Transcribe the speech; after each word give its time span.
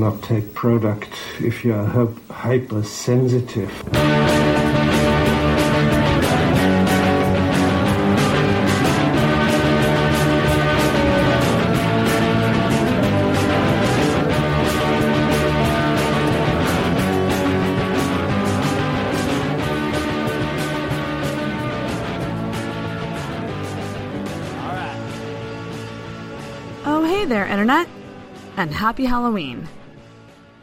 Not 0.00 0.22
take 0.22 0.54
product 0.54 1.10
if 1.40 1.62
you 1.62 1.74
are 1.74 1.84
hy- 1.84 2.14
hypersensitive. 2.30 3.70
Oh, 26.86 27.04
hey 27.04 27.24
there, 27.26 27.46
Internet, 27.46 27.88
and 28.56 28.72
happy 28.72 29.04
Halloween. 29.04 29.68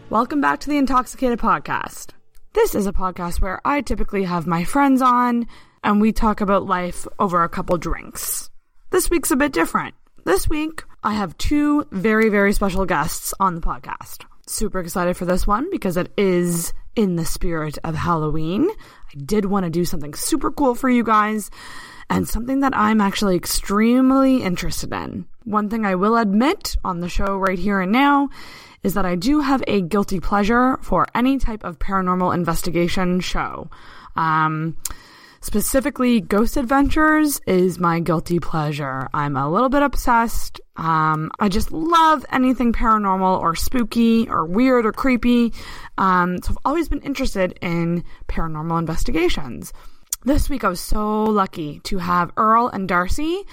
Welcome 0.10 0.40
back 0.40 0.62
to 0.62 0.70
the 0.70 0.78
Intoxicated 0.78 1.38
Podcast. 1.38 2.12
This 2.54 2.76
is 2.76 2.88
a 2.88 2.94
podcast 2.94 3.42
where 3.42 3.60
I 3.66 3.82
typically 3.82 4.24
have 4.24 4.48
my 4.48 4.64
friends 4.64 5.02
on 5.02 5.48
and 5.84 6.00
we 6.00 6.14
talk 6.14 6.40
about 6.40 6.66
life 6.66 7.06
over 7.20 7.44
a 7.44 7.50
couple 7.50 7.78
drinks. 7.78 8.50
This 8.90 9.10
week's 9.10 9.32
a 9.32 9.36
bit 9.36 9.52
different. 9.52 9.96
This 10.24 10.48
week, 10.48 10.86
I 11.04 11.16
have 11.16 11.38
two 11.38 11.86
very, 11.92 12.30
very 12.30 12.54
special 12.54 12.86
guests 12.86 13.34
on 13.42 13.56
the 13.56 13.62
podcast. 13.62 14.24
Super 14.48 14.80
excited 14.80 15.18
for 15.18 15.26
this 15.26 15.46
one 15.46 15.70
because 15.72 15.98
it 15.98 16.10
is 16.18 16.72
in 16.96 17.18
the 17.18 17.26
spirit 17.26 17.78
of 17.84 17.94
Halloween. 17.94 18.70
I 18.70 19.20
did 19.26 19.44
want 19.44 19.66
to 19.66 19.70
do 19.70 19.84
something 19.84 20.14
super 20.14 20.52
cool 20.52 20.74
for 20.74 20.90
you 20.90 21.04
guys 21.04 21.52
and 22.10 22.26
something 22.26 22.62
that 22.62 22.76
I'm 22.78 23.02
actually 23.02 23.36
extremely 23.36 24.42
interested 24.42 24.94
in. 24.94 25.26
One 25.44 25.70
thing 25.70 25.86
I 25.86 25.96
will 25.96 26.16
admit 26.16 26.78
on 26.86 27.02
the 27.02 27.10
show 27.10 27.36
right 27.36 27.60
here 27.60 27.82
and 27.82 27.92
now 27.92 28.30
is 28.88 28.94
that 28.94 29.06
I 29.06 29.16
do 29.16 29.42
have 29.42 29.62
a 29.68 29.82
guilty 29.82 30.22
pleasure 30.22 30.78
for 30.82 31.08
any 31.14 31.38
type 31.40 31.66
of 31.66 31.78
paranormal 31.78 32.34
investigation 32.34 33.20
show. 33.20 33.70
Um, 34.16 34.78
specifically, 35.42 36.22
Ghost 36.22 36.56
Adventures 36.56 37.42
is 37.46 37.80
my 37.80 38.00
guilty 38.00 38.40
pleasure. 38.40 39.10
I'm 39.14 39.36
a 39.36 39.52
little 39.52 39.68
bit 39.68 39.84
obsessed. 39.84 40.62
Um, 40.78 41.32
I 41.38 41.50
just 41.50 41.74
love 41.74 42.26
anything 42.32 42.72
paranormal 42.72 43.42
or 43.42 43.56
spooky 43.56 44.30
or 44.30 44.46
weird 44.46 44.86
or 44.86 44.94
creepy. 44.94 45.52
Um, 45.98 46.42
so 46.42 46.52
I've 46.52 46.58
always 46.64 46.88
been 46.88 47.02
interested 47.02 47.60
in 47.62 48.06
paranormal 48.30 48.80
investigations. 48.80 49.74
This 50.24 50.50
week 50.50 50.64
I 50.64 50.70
was 50.70 50.80
so 50.80 51.26
lucky 51.26 51.82
to 51.82 51.98
have 51.98 52.32
Earl 52.38 52.70
and 52.70 52.88
Darcy 52.88 53.44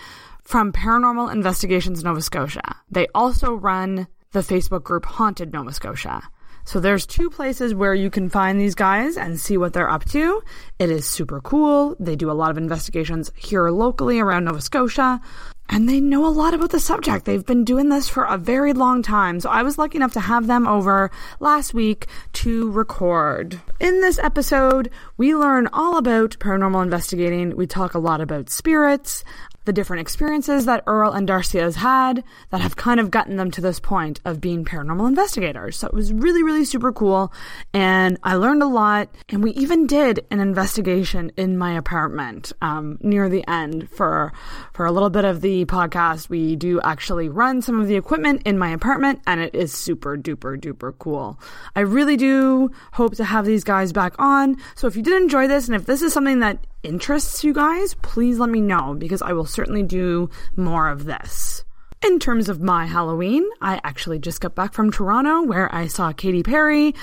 from 0.45 0.71
Paranormal 0.71 1.33
Investigations 1.33 2.05
Nova 2.05 2.23
Scotia. 2.23 2.77
They 2.89 3.09
also 3.17 3.53
run 3.55 4.07
the 4.35 4.41
Facebook 4.41 4.83
group 4.83 5.07
Haunted 5.07 5.53
Nova 5.53 5.73
Scotia. 5.73 6.21
So 6.65 6.81
there's 6.81 7.07
two 7.07 7.31
places 7.31 7.75
where 7.75 7.95
you 7.95 8.11
can 8.11 8.29
find 8.29 8.59
these 8.59 8.75
guys 8.75 9.17
and 9.17 9.39
see 9.39 9.57
what 9.57 9.75
they're 9.75 9.89
up 9.89 10.05
to. 10.07 10.43
It 10.79 10.91
is 10.91 11.07
super 11.07 11.41
cool. 11.41 11.95
They 12.01 12.17
do 12.17 12.31
a 12.31 12.33
lot 12.33 12.51
of 12.51 12.59
investigations 12.59 13.31
here 13.37 13.69
locally 13.69 14.19
around 14.19 14.45
Nova 14.45 14.61
Scotia. 14.61 15.21
And 15.69 15.89
they 15.89 16.01
know 16.01 16.27
a 16.27 16.29
lot 16.29 16.53
about 16.53 16.71
the 16.71 16.81
subject. 16.81 17.25
They've 17.25 17.45
been 17.45 17.65
doing 17.65 17.89
this 17.91 18.09
for 18.09 18.25
a 18.25 18.37
very 18.37 18.73
long 18.73 19.03
time. 19.03 19.41
So 19.41 19.49
I 19.51 19.63
was 19.63 19.79
lucky 19.79 19.97
enough 19.97 20.13
to 20.15 20.21
have 20.21 20.47
them 20.47 20.67
over 20.67 21.11
last 21.39 21.73
week 21.73 22.07
to 22.35 22.71
record. 22.71 23.61
In 23.81 24.01
this 24.01 24.19
episode, 24.19 24.91
we 25.17 25.35
learn 25.35 25.69
all 25.73 25.97
about 25.97 26.39
paranormal 26.39 26.83
investigating. 26.83 27.57
We 27.57 27.67
talk 27.67 27.95
a 27.95 27.99
lot 27.99 28.21
about 28.21 28.51
spirits, 28.51 29.25
the 29.65 29.73
different 29.73 30.01
experiences 30.01 30.67
that 30.67 30.83
Earl 30.87 31.13
and 31.13 31.27
Darcy 31.27 31.59
has 31.59 31.77
had 31.77 32.23
that 32.51 32.61
have 32.61 32.77
kind 32.77 33.01
of 33.01 33.11
gotten 33.11 33.37
them 33.37 33.51
to 33.53 33.61
this 33.61 33.81
point 33.81 34.21
of 34.25 34.41
being 34.41 34.65
paranormal 34.65 35.09
investigators. 35.09 35.79
So 35.79 35.87
it 35.87 35.95
was 35.95 36.13
really, 36.13 36.43
really 36.43 36.65
super 36.65 36.93
cool. 36.93 37.33
And 37.73 38.19
I 38.23 38.37
learned 38.37 38.63
a 38.63 38.67
lot. 38.67 39.09
And 39.29 39.43
we 39.43 39.53
even 39.53 39.87
did 39.87 40.27
an 40.31 40.41
investigation 40.41 41.33
in 41.37 41.57
my 41.57 41.77
apartment 41.77 42.53
um, 42.61 42.99
near 43.01 43.29
the 43.29 43.45
end 43.49 43.91
for, 43.91 44.33
for 44.73 44.87
a 44.87 44.93
little 44.93 45.11
bit 45.11 45.25
of 45.25 45.41
the 45.41 45.65
podcast. 45.65 46.29
We 46.29 46.57
do 46.57 46.81
actually 46.83 47.29
run 47.29 47.63
some 47.63 47.81
of 47.81 47.89
the 47.89 47.97
equipment 47.97 48.43
in 48.45 48.59
my 48.59 48.71
apartment 48.71 49.21
and 49.27 49.41
it 49.41 49.55
is 49.55 49.73
super 49.73 50.17
duper 50.17 50.61
duper 50.61 50.95
cool. 50.99 51.39
I 51.75 51.81
really 51.81 52.17
do 52.17 52.71
hope 52.93 53.15
to 53.17 53.25
have 53.25 53.45
these 53.45 53.65
guys 53.65 53.93
back 53.93 54.15
on. 54.19 54.57
So 54.75 54.87
if 54.87 54.97
you 54.97 55.03
did 55.03 55.21
enjoy 55.21 55.49
this 55.49 55.67
and 55.67 55.75
if 55.75 55.87
this 55.87 56.03
is 56.03 56.13
something 56.13 56.41
that 56.41 56.59
interests 56.83 57.43
you 57.43 57.53
guys, 57.53 57.95
please 58.03 58.39
let 58.39 58.51
me 58.51 58.61
know 58.61 58.95
because 58.95 59.23
I 59.23 59.33
will 59.33 59.47
certainly 59.55 59.83
do 59.83 60.29
more 60.57 60.89
of 60.89 61.05
this. 61.05 61.65
In 62.05 62.19
terms 62.19 62.51
of 62.51 62.61
my 62.61 62.85
Halloween, 62.85 63.49
I 63.63 63.81
actually 63.83 64.19
just 64.19 64.43
got 64.43 64.55
back 64.55 64.75
from 64.75 64.91
Toronto 64.91 65.43
where 65.43 65.75
I 65.75 65.87
saw 65.87 66.13
Katy 66.13 66.43
Perry 66.43 66.95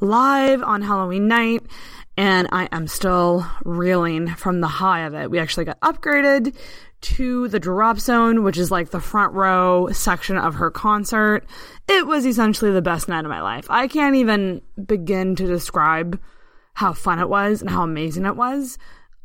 live 0.00 0.62
on 0.62 0.82
Halloween 0.82 1.28
night 1.28 1.62
and 2.16 2.46
I 2.52 2.68
am 2.70 2.86
still 2.86 3.46
reeling 3.64 4.28
from 4.34 4.60
the 4.60 4.68
high 4.68 5.06
of 5.06 5.14
it. 5.14 5.30
We 5.30 5.38
actually 5.38 5.64
got 5.64 5.80
upgraded 5.80 6.54
to 7.00 7.48
the 7.48 7.58
drop 7.58 7.98
zone, 7.98 8.42
which 8.42 8.58
is 8.58 8.70
like 8.70 8.90
the 8.90 9.00
front 9.00 9.32
row 9.32 9.88
section 9.92 10.36
of 10.36 10.56
her 10.56 10.70
concert. 10.70 11.46
It 11.88 12.06
was 12.06 12.26
essentially 12.26 12.70
the 12.70 12.82
best 12.82 13.08
night 13.08 13.24
of 13.24 13.30
my 13.30 13.40
life. 13.40 13.66
I 13.70 13.88
can't 13.88 14.16
even 14.16 14.60
begin 14.84 15.36
to 15.36 15.46
describe 15.46 16.20
how 16.74 16.92
fun 16.92 17.18
it 17.18 17.28
was 17.28 17.62
and 17.62 17.70
how 17.70 17.82
amazing 17.82 18.26
it 18.26 18.36
was. 18.36 18.76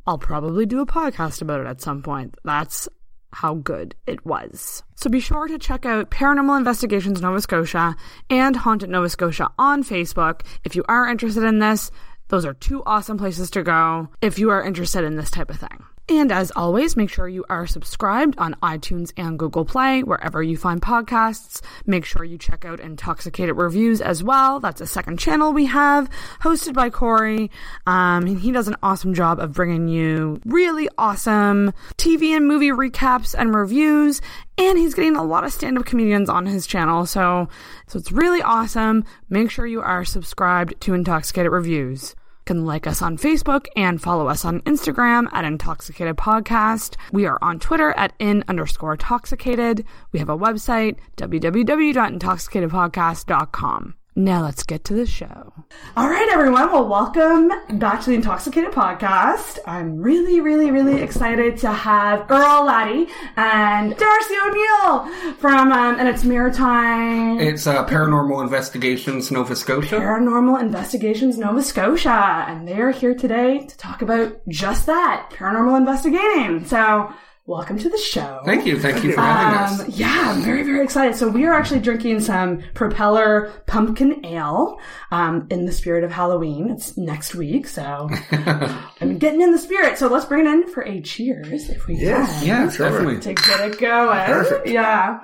I'll 0.07 0.17
probably 0.17 0.65
do 0.65 0.81
a 0.81 0.85
podcast 0.85 1.41
about 1.41 1.61
it 1.61 1.67
at 1.67 1.81
some 1.81 2.01
point. 2.03 2.35
That's 2.43 2.87
how 3.33 3.55
good 3.55 3.95
it 4.07 4.25
was. 4.25 4.83
So 4.95 5.09
be 5.09 5.19
sure 5.19 5.47
to 5.47 5.57
check 5.57 5.85
out 5.85 6.09
Paranormal 6.09 6.57
Investigations 6.57 7.21
Nova 7.21 7.41
Scotia 7.41 7.95
and 8.29 8.55
Haunted 8.55 8.89
Nova 8.89 9.09
Scotia 9.09 9.49
on 9.59 9.83
Facebook 9.83 10.41
if 10.63 10.75
you 10.75 10.85
are 10.87 11.09
interested 11.09 11.43
in 11.43 11.59
this. 11.59 11.91
Those 12.29 12.45
are 12.45 12.53
two 12.53 12.81
awesome 12.85 13.17
places 13.17 13.49
to 13.51 13.63
go 13.63 14.09
if 14.21 14.39
you 14.39 14.51
are 14.51 14.63
interested 14.63 15.03
in 15.03 15.15
this 15.15 15.29
type 15.29 15.49
of 15.49 15.59
thing. 15.59 15.83
And 16.07 16.31
as 16.31 16.51
always, 16.55 16.95
make 16.95 17.09
sure 17.09 17.27
you 17.27 17.45
are 17.49 17.65
subscribed 17.65 18.35
on 18.37 18.55
iTunes 18.61 19.11
and 19.17 19.39
Google 19.39 19.65
Play, 19.65 20.03
wherever 20.03 20.43
you 20.43 20.55
find 20.55 20.79
podcasts. 20.79 21.61
Make 21.87 22.05
sure 22.05 22.23
you 22.23 22.37
check 22.37 22.63
out 22.63 22.79
Intoxicated 22.79 23.55
Reviews 23.55 24.01
as 24.01 24.23
well. 24.23 24.59
That's 24.59 24.81
a 24.81 24.85
second 24.85 25.17
channel 25.17 25.51
we 25.51 25.65
have, 25.65 26.07
hosted 26.41 26.75
by 26.75 26.91
Corey. 26.91 27.49
Um, 27.87 28.27
he 28.27 28.51
does 28.51 28.67
an 28.67 28.75
awesome 28.83 29.15
job 29.15 29.39
of 29.39 29.53
bringing 29.53 29.87
you 29.87 30.39
really 30.45 30.89
awesome 30.99 31.73
TV 31.97 32.37
and 32.37 32.47
movie 32.47 32.69
recaps 32.69 33.33
and 33.35 33.55
reviews. 33.55 34.21
And 34.59 34.77
he's 34.77 34.93
getting 34.93 35.15
a 35.15 35.23
lot 35.23 35.43
of 35.43 35.53
stand-up 35.53 35.85
comedians 35.85 36.29
on 36.29 36.45
his 36.45 36.67
channel, 36.67 37.07
so 37.07 37.49
so 37.87 37.97
it's 37.97 38.11
really 38.11 38.43
awesome. 38.43 39.05
Make 39.27 39.49
sure 39.49 39.65
you 39.65 39.81
are 39.81 40.05
subscribed 40.05 40.79
to 40.81 40.93
Intoxicated 40.93 41.51
Reviews 41.51 42.15
can 42.45 42.65
like 42.65 42.87
us 42.87 43.01
on 43.01 43.17
Facebook 43.17 43.65
and 43.75 44.01
follow 44.01 44.27
us 44.27 44.45
on 44.45 44.61
Instagram 44.61 45.27
at 45.33 45.43
Intoxicated 45.45 46.15
Podcast. 46.15 46.95
We 47.11 47.25
are 47.25 47.39
on 47.41 47.59
Twitter 47.59 47.91
at 47.97 48.13
in 48.19 48.43
underscore 48.47 48.93
intoxicated. 48.93 49.83
We 50.11 50.19
have 50.19 50.29
a 50.29 50.37
website, 50.37 50.97
www.intoxicatedpodcast.com. 51.17 53.95
Now 54.17 54.43
let's 54.43 54.63
get 54.63 54.85
to 54.85 54.93
the 54.93 55.05
show. 55.05 55.51
All 55.97 56.07
right, 56.09 56.29
everyone. 56.31 56.71
Well, 56.71 56.87
welcome 56.87 57.51
back 57.77 57.99
to 58.03 58.11
the 58.11 58.15
Intoxicated 58.15 58.71
Podcast. 58.71 59.59
I'm 59.67 59.97
really, 59.97 60.39
really, 60.39 60.71
really 60.71 61.01
excited 61.01 61.57
to 61.57 61.71
have 61.73 62.31
Earl 62.31 62.63
Laddie 62.65 63.09
and 63.35 63.93
Darcy 63.97 64.33
O'Neill 64.45 65.33
from, 65.33 65.73
um, 65.73 65.99
and 65.99 66.07
it's 66.07 66.23
Maritime 66.23 67.41
It's 67.41 67.67
uh, 67.67 67.85
Paranormal 67.85 68.41
Investigations 68.41 69.31
Nova 69.31 69.53
Scotia. 69.53 69.97
Paranormal 69.97 70.61
Investigations 70.61 71.37
Nova 71.37 71.61
Scotia, 71.61 72.45
and 72.47 72.65
they 72.65 72.79
are 72.79 72.91
here 72.91 73.15
today 73.15 73.65
to 73.67 73.77
talk 73.77 74.01
about 74.01 74.39
just 74.47 74.85
that 74.85 75.29
paranormal 75.33 75.77
investigating. 75.77 76.63
So, 76.65 77.13
welcome 77.47 77.77
to 77.77 77.89
the 77.89 77.97
show. 77.97 78.41
Thank 78.45 78.65
you, 78.65 78.79
thank 78.79 79.03
you 79.03 79.13
for 79.13 79.21
having 79.21 79.57
Um, 79.57 79.87
us. 79.89 79.89
yeah, 79.97 80.31
I'm 80.33 80.41
very, 80.41 80.63
very 80.63 80.83
excited. 80.83 81.15
So 81.15 81.27
we 81.27 81.45
are 81.45 81.53
actually 81.53 81.79
drinking 81.79 82.21
some 82.21 82.63
Propeller 82.73 83.51
Pumpkin 83.67 84.25
Ale 84.25 84.79
um, 85.11 85.47
in 85.51 85.65
the 85.65 85.71
spirit 85.71 86.03
of 86.03 86.11
Halloween. 86.11 86.69
It's 86.71 86.97
next 86.97 87.35
week, 87.35 87.67
so 87.67 88.09
I'm 88.31 89.17
getting 89.19 89.41
in 89.41 89.51
the 89.51 89.59
spirit. 89.59 89.97
So 89.97 90.07
let's 90.07 90.25
bring 90.25 90.45
it 90.45 90.49
in 90.49 90.67
for 90.69 90.81
a 90.83 91.01
cheers, 91.01 91.69
if 91.69 91.85
we 91.87 91.95
Yes. 91.97 92.39
can, 92.39 92.47
Yeah, 92.47 92.69
Sure. 92.69 92.89
definitely. 92.89 93.19
to 93.21 93.33
get 93.35 93.59
it 93.71 93.79
going. 93.79 94.25
Perfect. 94.25 94.67
Yeah. 94.67 95.19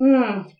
Mm. 0.00 0.50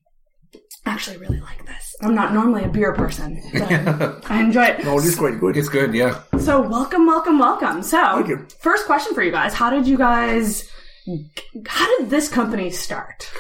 I 0.86 0.90
actually 0.90 1.16
really 1.16 1.40
like 1.40 1.64
this. 1.66 1.96
I'm 2.02 2.14
not 2.14 2.34
normally 2.34 2.62
a 2.64 2.68
beer 2.68 2.92
person, 2.92 3.40
but 3.54 4.20
I 4.30 4.42
enjoy 4.42 4.64
it. 4.66 4.84
Oh, 4.86 4.98
it 4.98 5.04
is 5.06 5.16
quite 5.16 5.40
good. 5.40 5.56
It's 5.56 5.68
good, 5.70 5.94
yeah. 5.94 6.20
So 6.38 6.60
welcome, 6.60 7.06
welcome, 7.06 7.38
welcome. 7.38 7.82
So 7.82 7.98
Thank 8.16 8.28
you. 8.28 8.46
first 8.60 8.84
question 8.86 9.14
for 9.14 9.22
you 9.22 9.30
guys: 9.32 9.54
How 9.54 9.70
did 9.70 9.88
you 9.88 9.96
guys? 9.96 10.70
How 11.66 11.98
did 11.98 12.10
this 12.10 12.28
company 12.28 12.70
start? 12.70 13.30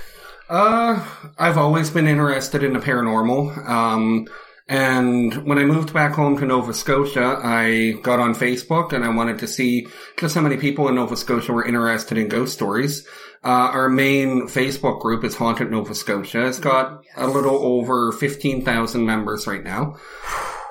Uh, 0.48 1.04
I've 1.38 1.56
always 1.58 1.90
been 1.90 2.06
interested 2.06 2.62
in 2.62 2.72
the 2.74 2.78
paranormal. 2.78 3.66
Um, 3.68 4.26
And 4.66 5.46
when 5.46 5.58
I 5.58 5.64
moved 5.64 5.92
back 5.92 6.12
home 6.14 6.38
to 6.38 6.46
Nova 6.46 6.72
Scotia, 6.72 7.38
I 7.42 7.96
got 8.02 8.18
on 8.18 8.34
Facebook 8.34 8.94
and 8.94 9.04
I 9.04 9.10
wanted 9.10 9.38
to 9.40 9.46
see 9.46 9.86
just 10.16 10.34
how 10.34 10.40
many 10.40 10.56
people 10.56 10.88
in 10.88 10.94
Nova 10.94 11.16
Scotia 11.16 11.52
were 11.52 11.66
interested 11.66 12.16
in 12.16 12.28
ghost 12.28 12.54
stories. 12.54 13.06
Uh, 13.44 13.68
our 13.76 13.90
main 13.90 14.48
Facebook 14.48 15.00
group 15.02 15.22
is 15.22 15.36
Haunted 15.36 15.70
Nova 15.70 15.94
Scotia. 15.94 16.46
It's 16.46 16.58
got 16.58 17.04
a 17.14 17.26
little 17.26 17.56
over 17.62 18.10
15,000 18.12 19.04
members 19.04 19.46
right 19.46 19.62
now. 19.62 19.96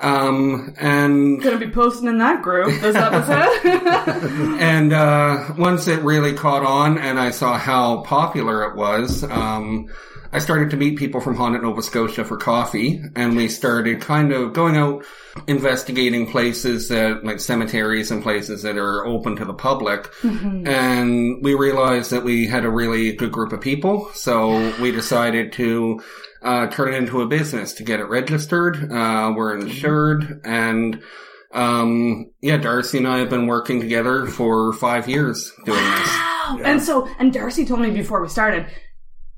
Um, 0.03 0.73
and 0.79 1.41
Gonna 1.41 1.57
be 1.57 1.69
posting 1.69 2.09
in 2.09 2.17
that 2.17 2.41
group 2.41 2.81
this 2.81 2.95
episode. 2.95 3.65
and 4.59 4.91
uh, 4.91 5.53
once 5.57 5.87
it 5.87 6.01
really 6.01 6.33
caught 6.33 6.63
on 6.65 6.97
and 6.97 7.17
I 7.17 7.31
saw 7.31 7.57
how 7.57 8.01
popular 8.01 8.69
it 8.69 8.75
was, 8.75 9.23
um, 9.23 9.89
I 10.33 10.39
started 10.39 10.71
to 10.71 10.77
meet 10.77 10.97
people 10.97 11.21
from 11.21 11.35
Haunted 11.35 11.61
Nova 11.61 11.83
Scotia 11.83 12.25
for 12.25 12.37
coffee, 12.37 13.03
and 13.15 13.37
we 13.37 13.47
started 13.47 14.01
kind 14.01 14.33
of 14.33 14.51
going 14.53 14.75
out 14.75 15.05
investigating 15.47 16.25
places 16.31 16.89
that, 16.89 17.23
like 17.23 17.39
cemeteries 17.39 18.09
and 18.09 18.23
places 18.23 18.63
that 18.63 18.75
are 18.75 19.05
open 19.05 19.35
to 19.35 19.45
the 19.45 19.53
public. 19.53 20.11
And 20.23 21.43
we 21.43 21.53
realized 21.53 22.09
that 22.09 22.23
we 22.23 22.47
had 22.47 22.65
a 22.65 22.69
really 22.69 23.13
good 23.13 23.31
group 23.31 23.53
of 23.53 23.61
people, 23.61 24.09
so 24.15 24.75
we 24.81 24.91
decided 24.91 25.53
to 25.53 26.01
uh, 26.43 26.67
turn 26.67 26.93
it 26.93 26.97
into 26.97 27.21
a 27.21 27.27
business 27.27 27.73
to 27.73 27.83
get 27.83 27.99
it 27.99 28.05
registered. 28.05 28.91
Uh, 28.91 29.33
we're 29.35 29.57
insured, 29.57 30.41
and 30.43 31.01
um, 31.53 32.31
yeah, 32.41 32.57
Darcy 32.57 32.97
and 32.97 33.07
I 33.07 33.19
have 33.19 33.29
been 33.29 33.47
working 33.47 33.79
together 33.79 34.25
for 34.25 34.73
five 34.73 35.07
years 35.07 35.51
doing 35.65 35.77
this. 35.79 36.07
Wow. 36.07 36.59
And 36.63 36.81
so, 36.81 37.07
and 37.19 37.31
Darcy 37.31 37.65
told 37.65 37.79
me 37.79 37.91
before 37.91 38.21
we 38.21 38.27
started, 38.29 38.67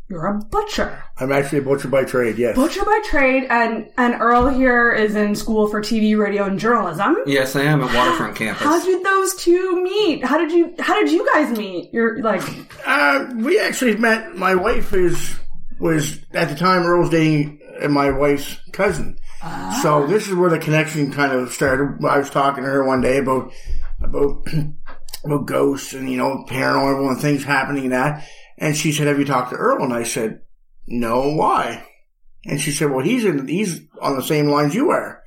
you're 0.08 0.26
a 0.28 0.38
butcher. 0.38 1.04
I'm 1.18 1.32
actually 1.32 1.60
a 1.60 1.62
butcher 1.64 1.88
by 1.88 2.04
trade, 2.04 2.38
yes. 2.38 2.56
Butcher 2.56 2.86
by 2.86 3.02
trade, 3.06 3.48
and, 3.50 3.90
and 3.98 4.14
Earl 4.22 4.50
here 4.50 4.92
is 4.92 5.16
in 5.16 5.34
school 5.34 5.68
for 5.68 5.82
TV, 5.82 6.18
radio, 6.18 6.44
and 6.46 6.60
journalism. 6.60 7.18
Yes, 7.26 7.56
I 7.56 7.62
am 7.62 7.82
at 7.84 7.94
Waterfront 7.96 8.36
Campus. 8.36 8.64
How 8.64 8.84
did 8.84 9.04
those 9.04 9.36
two 9.36 9.82
meet? 9.84 10.24
How 10.24 10.38
did 10.38 10.52
you, 10.52 10.76
how 10.80 10.94
did 11.02 11.12
you 11.12 11.28
guys 11.34 11.58
meet? 11.58 11.92
You're 11.92 12.22
like, 12.22 12.44
Uh, 12.86 13.32
we 13.38 13.60
actually 13.60 13.98
met, 13.98 14.36
my 14.36 14.54
wife 14.54 14.94
is, 14.94 15.36
was 15.80 16.20
at 16.34 16.50
the 16.50 16.56
time 16.56 16.84
Earl's 16.84 17.10
dating 17.10 17.60
my 17.90 18.12
wife's 18.12 18.58
cousin. 18.72 19.18
So 19.42 19.48
ah. 19.48 20.06
this 20.08 20.28
is 20.28 20.34
where 20.34 20.50
the 20.50 20.60
connection 20.60 21.12
kind 21.12 21.32
of 21.32 21.52
started. 21.52 22.04
I 22.06 22.18
was 22.18 22.30
talking 22.30 22.64
to 22.64 22.70
her 22.70 22.84
one 22.84 23.02
day 23.02 23.18
about, 23.18 23.52
about, 24.02 24.48
about 25.24 25.46
ghosts 25.46 25.94
and, 25.94 26.10
you 26.10 26.18
know, 26.18 26.46
paranormal 26.48 27.10
and 27.10 27.20
things 27.20 27.44
happening 27.44 27.84
and 27.84 27.94
that. 27.94 28.28
And 28.58 28.76
she 28.76 28.92
said, 28.92 29.08
have 29.08 29.20
you 29.20 29.26
talked 29.26 29.52
to 29.52 29.58
Earl? 29.58 29.84
And 29.84 29.94
I 29.94 30.04
said, 30.04 30.42
no, 30.88 31.34
why? 31.34 31.86
And 32.46 32.62
she 32.62 32.72
said, 32.72 32.92
well, 32.92 33.04
he's 33.04 33.26
in, 33.26 33.48
he's 33.48 33.82
on 34.02 34.16
the 34.16 34.24
same 34.24 34.48
lines 34.48 34.74
you 34.74 34.92
are. 34.92 35.22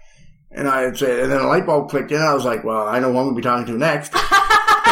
And 0.51 0.67
I 0.67 0.93
said, 0.95 1.21
and 1.21 1.31
then 1.31 1.41
a 1.41 1.47
light 1.47 1.67
bulb 1.67 1.91
clicked 1.91 2.11
in. 2.11 2.21
I 2.21 2.33
was 2.33 2.45
like, 2.45 2.65
well, 2.65 2.89
I 2.89 3.01
know 3.01 3.13
who 3.13 3.19
I'm 3.19 3.25
going 3.27 3.35
to 3.35 3.41
be 3.41 3.43
talking 3.43 3.67
to 3.67 3.79
next. 3.79 4.13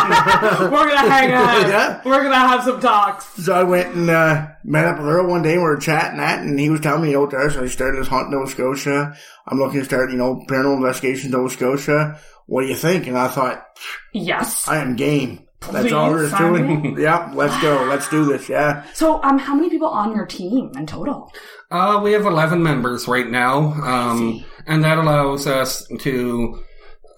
we're 0.71 0.89
gonna 0.89 1.11
hang 1.11 1.33
out. 1.33 1.69
Yeah. 1.69 2.01
We're 2.05 2.23
gonna 2.23 2.35
have 2.37 2.65
some 2.65 2.81
talks. 2.81 3.25
So 3.45 3.53
I 3.55 3.63
went 3.63 3.95
and 3.95 4.09
uh, 4.11 4.49
met 4.65 4.85
up 4.87 4.99
with 4.99 5.07
Earl 5.07 5.29
one 5.29 5.43
day. 5.43 5.53
and 5.55 5.63
We 5.63 5.69
were 5.69 5.77
chatting 5.77 6.19
that, 6.19 6.41
and 6.41 6.59
he 6.59 6.71
was 6.71 6.81
telling 6.81 7.03
me, 7.03 7.11
you 7.11 7.15
know, 7.17 7.27
there. 7.27 7.51
So 7.51 7.63
I 7.63 7.67
started 7.67 8.01
this 8.01 8.09
hunt 8.09 8.27
in 8.27 8.33
Nova 8.33 8.51
Scotia. 8.51 9.17
I'm 9.47 9.59
looking 9.59 9.81
to 9.81 9.85
start, 9.87 10.11
you 10.11 10.17
know, 10.17 10.45
paranormal 10.49 10.77
investigations 10.77 11.27
in 11.27 11.31
Nova 11.33 11.51
Scotia. 11.51 12.19
What 12.47 12.63
do 12.63 12.69
you 12.69 12.75
think? 12.77 13.07
And 13.07 13.19
I 13.19 13.29
thought, 13.29 13.65
Yes. 14.13 14.69
I 14.69 14.79
am 14.79 14.97
game. 14.97 15.43
That's 15.73 15.91
all 15.93 16.11
there 16.13 16.23
is 16.23 16.31
Please 16.33 16.39
to 16.59 16.85
it. 16.95 16.99
yeah, 17.01 17.33
let's 17.35 17.61
go. 17.61 17.85
Let's 17.89 18.09
do 18.09 18.25
this. 18.25 18.49
Yeah. 18.49 18.85
So, 18.93 19.21
um, 19.25 19.39
how 19.39 19.55
many 19.55 19.69
people 19.71 19.89
on 19.89 20.15
your 20.15 20.27
team 20.27 20.71
in 20.77 20.87
total? 20.87 21.33
Uh, 21.73 21.99
we 22.05 22.13
have 22.13 22.25
11 22.25 22.63
members 22.63 23.09
right 23.09 23.29
now, 23.29 23.73
um, 23.83 24.45
and 24.67 24.85
that 24.85 24.99
allows 24.99 25.49
us 25.49 25.85
to 26.01 26.63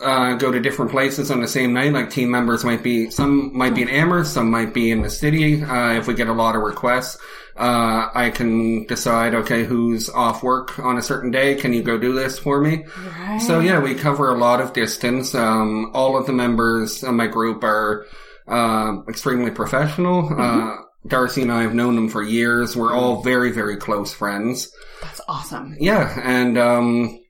uh, 0.00 0.34
go 0.34 0.50
to 0.50 0.60
different 0.60 0.90
places 0.90 1.30
on 1.30 1.40
the 1.40 1.48
same 1.48 1.72
night. 1.72 1.92
Like 1.92 2.10
team 2.10 2.30
members 2.30 2.64
might 2.64 2.82
be, 2.82 3.10
some 3.10 3.56
might 3.56 3.74
be 3.74 3.82
in 3.82 3.88
Amherst, 3.88 4.34
some 4.34 4.50
might 4.50 4.72
be 4.72 4.90
in 4.90 5.02
the 5.02 5.10
city. 5.10 5.62
Uh, 5.62 5.94
if 5.94 6.06
we 6.06 6.14
get 6.14 6.28
a 6.28 6.32
lot 6.32 6.56
of 6.56 6.62
requests, 6.62 7.18
uh, 7.56 8.08
I 8.14 8.30
can 8.30 8.86
decide, 8.86 9.34
okay, 9.34 9.64
who's 9.64 10.08
off 10.08 10.42
work 10.44 10.78
on 10.78 10.96
a 10.96 11.02
certain 11.02 11.32
day? 11.32 11.56
Can 11.56 11.72
you 11.72 11.82
go 11.82 11.98
do 11.98 12.14
this 12.14 12.38
for 12.38 12.60
me? 12.60 12.84
Right. 13.18 13.38
So 13.38 13.58
yeah, 13.58 13.80
we 13.80 13.94
cover 13.94 14.32
a 14.32 14.38
lot 14.38 14.60
of 14.60 14.72
distance. 14.72 15.34
Um, 15.34 15.90
all 15.94 16.16
of 16.16 16.26
the 16.26 16.32
members 16.32 17.02
of 17.02 17.14
my 17.14 17.26
group 17.26 17.64
are 17.64 18.06
uh, 18.46 18.98
extremely 19.08 19.50
professional. 19.50 20.32
Uh, 20.40 20.76
Darcy 21.06 21.42
and 21.42 21.52
I 21.52 21.62
have 21.62 21.74
known 21.74 21.94
them 21.94 22.08
for 22.08 22.22
years. 22.22 22.76
We're 22.76 22.92
all 22.92 23.22
very, 23.22 23.50
very 23.50 23.76
close 23.76 24.12
friends. 24.12 24.70
That's 25.02 25.20
awesome. 25.28 25.76
Yeah, 25.80 26.20
and 26.22 26.58
um, 26.58 27.20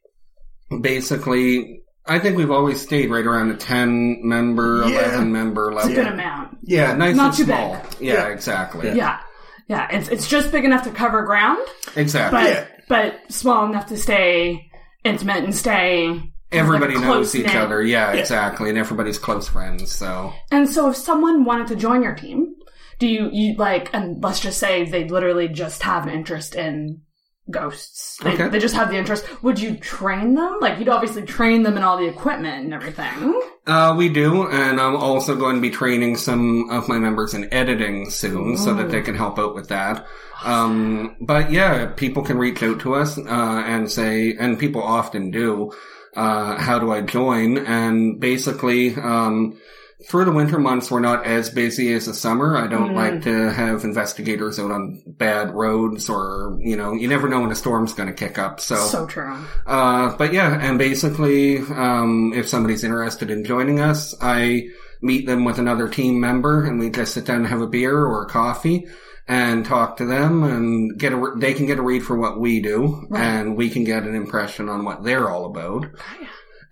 basically, 0.81 1.78
I 2.09 2.19
think 2.19 2.37
we've 2.37 2.51
always 2.51 2.81
stayed 2.81 3.11
right 3.11 3.25
around 3.27 3.49
the 3.49 3.57
ten 3.57 4.27
member, 4.27 4.83
Yeah. 4.89 4.99
eleven 5.11 5.33
member 5.33 5.73
level. 5.73 5.95
Good 5.95 6.07
amount. 6.07 6.59
Yeah, 6.63 6.95
nice 6.95 7.17
Not 7.17 7.29
and 7.29 7.37
too 7.37 7.45
small. 7.45 7.75
big. 7.75 8.01
Yeah, 8.01 8.15
Yeah. 8.15 8.27
exactly. 8.29 8.93
Yeah. 8.97 9.21
Yeah. 9.69 9.89
It's, 9.91 10.09
it's 10.09 10.29
just 10.29 10.51
big 10.51 10.65
enough 10.65 10.85
to 10.85 10.91
cover 10.91 11.23
ground, 11.23 11.61
Exactly. 11.97 12.41
but, 12.41 12.49
Yeah. 12.51 12.65
but 12.89 13.15
small 13.33 13.67
enough 13.67 13.87
to 13.87 13.97
stay 13.99 14.71
intimate 15.05 15.45
and 15.45 15.55
stay. 15.55 16.23
Everybody 16.51 16.95
like, 16.95 17.05
knows 17.05 17.35
each 17.35 17.43
close-knit. 17.45 17.63
other. 17.63 17.83
Yeah, 17.83 18.13
exactly, 18.13 18.71
and 18.71 18.79
everybody's 18.79 19.19
close 19.19 19.47
friends. 19.49 19.93
So 19.93 20.33
And 20.51 20.67
so 20.69 20.89
if 20.89 20.97
someone 20.97 21.45
wanted 21.45 21.67
to 21.69 21.77
join 21.77 22.03
your 22.03 22.15
team, 22.15 22.55
do 22.99 23.07
you, 23.07 23.29
you 23.31 23.55
like, 23.57 23.91
and 23.93 24.23
let's 24.25 24.41
just 24.41 24.59
say 24.59 24.85
they 24.85 25.05
literally 25.07 25.49
just 25.49 25.83
have 25.83 26.07
an 26.07 26.13
interest 26.15 26.55
in 26.55 27.03
ghosts. 27.51 28.19
They, 28.23 28.33
Okay. 28.35 28.49
they 28.49 28.59
just 28.59 28.75
have 28.75 28.91
the 28.91 28.97
interest. 28.97 29.25
Would 29.43 29.59
you 29.61 29.77
train 29.77 30.35
them? 30.35 30.59
Like 30.61 30.79
you'd 30.79 30.89
obviously 30.89 31.23
train 31.23 31.63
them 31.63 31.77
in 31.77 31.83
all 31.83 31.97
the 31.99 32.07
equipment 32.07 32.65
and 32.65 32.75
everything. 32.75 33.41
Uh, 33.67 33.95
we 33.97 34.09
do, 34.09 34.49
and 34.49 34.81
I'm 34.81 34.97
also 34.97 35.37
going 35.37 35.57
to 35.57 35.61
be 35.61 35.71
training 35.71 36.17
some 36.17 36.71
of 36.71 36.89
my 36.89 36.99
members 36.99 37.35
in 37.35 37.53
editing 37.53 38.11
soon, 38.11 38.57
so 38.57 38.73
that 38.75 38.91
they 38.91 39.03
can 39.03 39.15
help 39.15 39.39
out 39.39 39.55
with 39.55 39.69
that. 39.69 40.07
Um, 40.45 41.17
but 41.21 41.51
yeah, 41.53 41.87
people 41.95 42.23
can 42.23 42.39
reach 42.39 42.63
out 42.63 42.81
to 42.81 42.95
us 42.95 43.19
uh, 43.19 43.23
and 43.67 43.91
say, 43.91 44.35
and 44.39 44.59
people 44.59 44.83
often 44.83 45.31
do. 45.31 45.73
Uh, 46.17 46.57
how 46.57 46.79
do 46.79 46.91
I 46.91 47.03
join? 47.03 47.59
And 47.59 48.19
basically, 48.19 48.95
um, 48.97 49.59
through 50.07 50.25
the 50.25 50.33
winter 50.33 50.59
months, 50.59 50.91
we're 50.91 51.01
not 51.01 51.27
as 51.27 51.51
busy 51.51 51.93
as 51.93 52.07
the 52.07 52.15
summer. 52.15 52.57
I 52.57 52.69
don't 52.69 52.95
like 52.95 53.23
to 53.23 53.51
have 53.51 53.83
investigators 53.83 54.59
out 54.59 54.71
on 54.71 55.03
bad 55.07 55.51
roads, 55.51 56.09
or 56.09 56.57
you 56.61 56.77
know, 56.77 56.93
you 56.93 57.09
never 57.09 57.29
know 57.29 57.41
when 57.41 57.51
a 57.51 57.57
storm's 57.57 57.95
going 57.95 58.09
to 58.09 58.15
kick 58.15 58.39
up. 58.39 58.61
So 58.61 58.77
so 58.77 59.07
true. 59.07 59.37
Uh, 59.67 60.17
but 60.17 60.33
yeah, 60.33 60.57
and 60.61 60.79
basically, 60.79 61.59
um, 61.59 62.33
if 62.35 62.49
somebody's 62.49 62.85
interested 62.85 63.31
in 63.31 63.45
joining 63.45 63.81
us, 63.81 64.15
I 64.21 64.69
meet 65.03 65.27
them 65.27 65.45
with 65.45 65.59
another 65.59 65.89
team 65.89 66.21
member 66.21 66.65
and 66.65 66.79
we 66.79 66.91
just 66.91 67.15
sit 67.15 67.25
down 67.25 67.39
and 67.39 67.47
have 67.47 67.61
a 67.61 67.67
beer 67.67 67.97
or 67.97 68.25
a 68.25 68.29
coffee 68.29 68.87
and 69.29 69.65
talk 69.65 69.99
to 69.99 70.07
them 70.07 70.43
and 70.43 70.99
get 70.99 71.13
a, 71.13 71.33
they 71.37 71.55
can 71.55 71.67
get 71.67 71.79
a 71.79 71.83
read 71.83 72.03
for 72.03 72.17
what 72.17 72.41
we 72.41 72.61
do 72.61 73.07
and 73.15 73.57
we 73.57 73.69
can 73.69 73.85
get 73.85 74.05
an 74.05 74.15
impression 74.15 74.69
on 74.69 74.85
what 74.85 75.05
they're 75.05 75.29
all 75.29 75.45
about. 75.45 75.87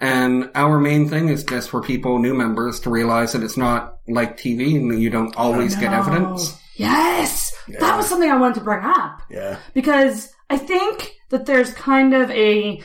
And 0.01 0.51
our 0.55 0.79
main 0.79 1.09
thing 1.09 1.29
is 1.29 1.43
just 1.45 1.71
for 1.71 1.83
people, 1.83 2.19
new 2.19 2.35
members, 2.35 2.81
to 2.81 2.91
realize 2.91 3.33
that 3.33 3.43
it's 3.43 3.57
not 3.57 3.99
like 4.07 4.37
TV 4.37 4.77
and 4.77 5.01
you 5.01 5.11
don't 5.11 5.35
always 5.37 5.75
get 5.75 5.93
oh, 5.93 5.99
evidence. 5.99 6.59
Yes! 6.77 7.55
That 7.81 7.97
was 7.97 8.07
something 8.07 8.31
I 8.31 8.37
wanted 8.37 8.57
to 8.57 8.61
bring 8.61 8.85
up. 8.85 9.23
Yeah. 9.31 9.59
because 9.75 10.33
I 10.51 10.59
think 10.59 11.17
that 11.31 11.47
there's 11.47 11.73
kind 11.73 12.15
of 12.15 12.31
a 12.31 12.83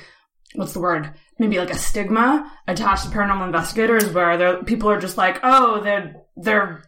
what's 0.56 0.74
the 0.74 0.80
word? 0.80 1.14
Maybe 1.40 1.58
like 1.58 1.72
a 1.72 1.78
stigma 1.78 2.52
attached 2.68 3.06
to 3.06 3.10
paranormal 3.10 3.46
investigators 3.46 4.08
where 4.12 4.64
people 4.64 4.90
are 4.90 5.00
just 5.00 5.18
like, 5.18 5.40
oh, 5.44 5.82
they're 5.82 6.16
they're 6.38 6.84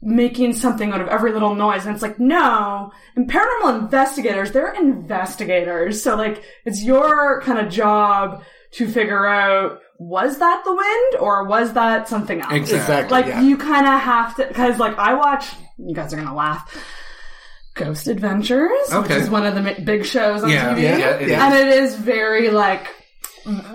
making 0.00 0.52
something 0.54 0.92
out 0.92 1.00
of 1.00 1.08
every 1.08 1.32
little 1.32 1.54
noise, 1.54 1.86
and 1.86 1.94
it's 1.94 2.02
like, 2.02 2.18
no. 2.18 2.90
And 3.14 3.30
paranormal 3.30 3.80
investigators, 3.80 4.50
they're 4.50 4.74
investigators, 4.74 6.02
so 6.02 6.16
like 6.16 6.42
it's 6.64 6.82
your 6.82 7.40
kind 7.42 7.58
of 7.58 7.72
job 7.72 8.42
to 8.72 8.88
figure 8.88 9.26
out 9.26 9.80
was 9.98 10.38
that 10.38 10.62
the 10.64 10.74
wind 10.74 11.22
or 11.22 11.44
was 11.44 11.74
that 11.74 12.08
something 12.08 12.40
else? 12.40 12.52
Exactly. 12.52 12.80
Exactly. 12.80 13.12
Like 13.12 13.26
yeah. 13.26 13.42
you 13.42 13.56
kind 13.56 13.86
of 13.86 14.00
have 14.00 14.36
to, 14.36 14.46
because 14.46 14.78
like 14.78 14.98
I 14.98 15.14
watch. 15.14 15.46
You 15.78 15.94
guys 15.94 16.12
are 16.12 16.16
gonna 16.16 16.34
laugh. 16.34 16.76
Ghost 17.74 18.06
Adventures, 18.06 18.70
which 18.90 19.10
is 19.10 19.30
one 19.30 19.46
of 19.46 19.54
the 19.54 19.80
big 19.82 20.04
shows 20.04 20.42
on 20.42 20.50
Yeah, 20.50 20.74
TV, 20.74 20.82
yeah, 20.82 21.10
it 21.16 21.28
Yeah. 21.28 21.46
and 21.46 21.54
it 21.54 21.68
is 21.68 21.94
very 21.94 22.50
like 22.50 22.86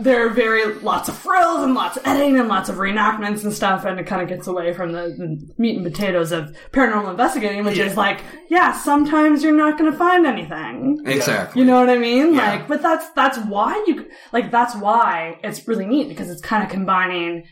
there 0.01 0.25
are 0.25 0.29
very 0.29 0.74
lots 0.75 1.09
of 1.09 1.17
frills 1.17 1.63
and 1.63 1.74
lots 1.74 1.97
of 1.97 2.05
editing 2.07 2.39
and 2.39 2.47
lots 2.47 2.69
of 2.69 2.77
reenactments 2.77 3.43
and 3.43 3.53
stuff, 3.53 3.86
and 3.86 4.00
it 4.00 4.05
kind 4.07 4.21
of 4.21 4.27
gets 4.27 4.47
away 4.47 4.74
from 4.74 4.91
the, 4.91 5.09
the 5.17 5.53
meat 5.57 5.75
and 5.77 5.86
potatoes 5.86 6.31
of 6.31 6.55
paranormal 6.71 7.12
investigating, 7.12 7.63
which 7.65 7.77
is 7.77 7.97
like, 7.97 8.21
yeah, 8.50 8.71
sometimes 8.74 9.43
you're 9.43 9.55
not 9.55 9.77
going 9.77 9.91
to 9.91 9.97
find 9.97 10.25
anything. 10.25 11.01
Exactly. 11.05 11.62
You 11.62 11.67
know 11.67 11.79
what 11.79 11.89
I 11.89 11.97
mean? 11.97 12.33
Yeah. 12.33 12.51
Like, 12.51 12.67
but 12.67 12.81
that's 12.81 13.09
that's 13.12 13.38
why 13.39 13.83
you 13.88 14.07
like 14.31 14.51
that's 14.51 14.75
why 14.75 15.39
it's 15.43 15.67
really 15.67 15.86
neat 15.86 16.09
because 16.09 16.29
it's 16.29 16.41
kind 16.41 16.63
of 16.63 16.69
combining. 16.69 17.45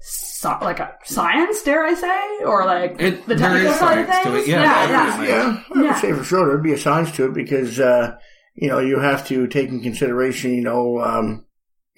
So, 0.00 0.56
like 0.62 0.78
a 0.78 0.94
science, 1.04 1.60
dare 1.64 1.84
I 1.84 1.94
say, 1.94 2.44
or 2.44 2.64
like 2.64 2.94
It- 3.00 3.26
the 3.26 3.34
there 3.34 3.48
technical 3.50 3.72
side 3.74 3.98
of 3.98 4.06
science 4.06 4.24
to 4.26 4.30
things? 4.32 4.44
it, 4.46 4.50
yeah, 4.50 4.62
yeah, 4.62 4.86
definitely. 4.86 5.28
Yeah, 5.28 5.62
I 5.74 5.76
would 5.78 5.84
Yeah. 5.86 6.00
say 6.00 6.12
for 6.12 6.22
sure 6.22 6.46
there'd 6.46 6.62
be 6.62 6.72
a 6.72 6.78
science 6.78 7.10
to 7.16 7.24
it 7.26 7.34
because, 7.34 7.80
uh, 7.80 8.14
you 8.54 8.68
know, 8.68 8.78
you 8.78 9.00
have 9.00 9.26
to 9.26 9.48
take 9.48 9.70
in 9.70 9.80
consideration, 9.82 10.54
you 10.54 10.62
know, 10.62 11.00
um, 11.00 11.44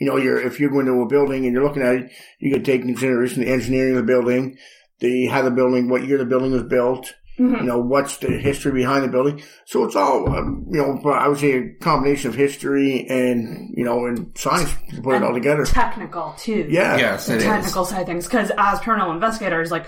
you 0.01 0.07
know, 0.09 0.17
you're, 0.17 0.41
if 0.41 0.59
you're 0.59 0.71
going 0.71 0.87
to 0.87 1.03
a 1.03 1.07
building 1.07 1.45
and 1.45 1.53
you're 1.55 1.63
looking 1.63 1.83
at 1.83 1.95
it, 1.95 2.11
you 2.41 2.53
could 2.53 2.65
take 2.65 2.81
in 2.81 2.89
consideration 2.89 3.43
the 3.43 3.51
engineering 3.53 3.97
of 3.97 3.99
the 3.99 4.13
building, 4.13 4.57
the, 4.99 5.27
how 5.27 5.43
the 5.43 5.51
building, 5.51 5.89
what 5.89 6.05
year 6.05 6.19
the 6.19 6.25
building 6.25 6.53
was 6.53 6.65
built, 6.65 7.13
Mm-hmm. 7.39 7.55
you 7.55 7.63
know, 7.63 7.79
what's 7.79 8.19
the 8.19 8.27
history 8.33 8.71
behind 8.71 9.03
the 9.03 9.09
building. 9.09 9.43
So 9.65 9.85
it's 9.85 9.97
all, 9.97 10.29
um, 10.29 10.67
you 10.71 10.77
know, 10.77 11.11
I 11.11 11.27
would 11.27 11.39
say 11.39 11.53
a 11.53 11.75
combination 11.81 12.29
of 12.29 12.35
history 12.35 13.07
and, 13.09 13.73
you 13.75 13.83
know, 13.83 14.05
and 14.05 14.37
science 14.37 14.75
to 14.91 15.01
put 15.01 15.15
it 15.15 15.23
all 15.23 15.33
together. 15.33 15.65
Technical 15.65 16.35
too. 16.37 16.67
Yeah. 16.69 16.99
Yes, 16.99 17.27
the 17.29 17.35
it 17.35 17.39
is. 17.39 17.45
technical 17.45 17.87
side 17.87 18.03
of 18.03 18.07
things. 18.09 18.27
Because 18.27 18.51
as 18.59 18.81
paranormal 18.81 19.15
investigators, 19.15 19.71
like 19.71 19.87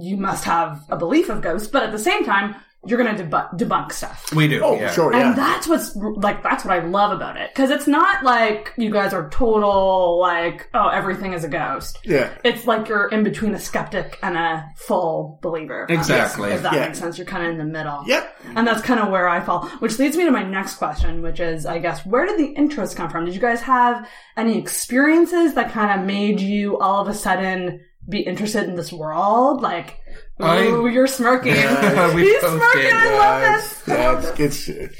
you 0.00 0.16
must 0.16 0.44
have 0.44 0.84
a 0.90 0.96
belief 0.96 1.28
of 1.28 1.42
ghosts, 1.42 1.66
but 1.66 1.82
at 1.82 1.90
the 1.90 1.98
same 1.98 2.24
time, 2.24 2.54
you're 2.86 3.02
going 3.02 3.14
to 3.14 3.22
debunk, 3.24 3.58
debunk 3.58 3.92
stuff. 3.92 4.32
We 4.34 4.48
do. 4.48 4.62
Oh, 4.64 4.74
yeah. 4.74 4.90
sure. 4.90 5.12
Yeah. 5.12 5.28
And 5.28 5.36
that's 5.38 5.68
what's 5.68 5.94
like, 5.96 6.42
that's 6.42 6.64
what 6.64 6.72
I 6.72 6.82
love 6.82 7.12
about 7.12 7.36
it. 7.36 7.54
Cause 7.54 7.68
it's 7.68 7.86
not 7.86 8.24
like 8.24 8.72
you 8.78 8.90
guys 8.90 9.12
are 9.12 9.28
total, 9.28 10.18
like, 10.18 10.70
oh, 10.72 10.88
everything 10.88 11.34
is 11.34 11.44
a 11.44 11.48
ghost. 11.48 11.98
yeah. 12.04 12.32
It's 12.42 12.66
like 12.66 12.88
you're 12.88 13.08
in 13.08 13.22
between 13.22 13.54
a 13.54 13.58
skeptic 13.58 14.18
and 14.22 14.34
a 14.36 14.64
full 14.76 15.38
believer. 15.42 15.82
if 15.82 15.88
that 15.88 15.94
Exactly. 15.98 16.50
If 16.52 16.62
that 16.62 16.72
Yeah. 16.72 16.86
makes 16.86 16.98
sense. 16.98 17.18
You're 17.18 17.26
kind 17.26 17.44
of 17.44 17.50
in 17.50 17.58
the 17.58 17.64
middle. 17.64 18.02
Yep. 18.06 18.36
And 18.56 18.66
that's 18.66 18.80
kind 18.80 18.98
of 18.98 19.10
where 19.10 19.28
I 19.28 19.40
fall, 19.40 19.66
which 19.80 19.98
leads 19.98 20.16
me 20.16 20.24
to 20.24 20.30
my 20.30 20.42
next 20.42 20.76
question, 20.76 21.20
which 21.20 21.38
is, 21.40 21.66
I 21.66 21.80
guess, 21.80 22.06
where 22.06 22.24
did 22.24 22.38
the 22.38 22.46
interest 22.54 22.96
come 22.96 23.10
from? 23.10 23.26
Did 23.26 23.34
you 23.34 23.40
guys 23.42 23.60
have 23.60 24.08
any 24.38 24.58
experiences 24.58 25.52
that 25.54 25.70
kind 25.72 26.00
of 26.00 26.06
made 26.06 26.40
you 26.40 26.78
all 26.78 27.02
of 27.02 27.08
a 27.08 27.14
sudden 27.14 27.80
be 28.08 28.20
interested 28.20 28.64
in 28.64 28.74
this 28.76 28.90
world? 28.92 29.60
Like, 29.60 29.98
I- 30.42 30.66
ooh, 30.66 30.86
you're 30.88 31.06
smirking. 31.06 31.52
We 32.14 32.22
He's 32.22 32.40
smirking. 32.40 32.82
did, 32.82 32.92
I 32.94 33.18
love 33.18 33.62
this. 33.62 33.82
Yeah, 33.86 34.18
it's, 34.38 34.68
it's 34.68 34.96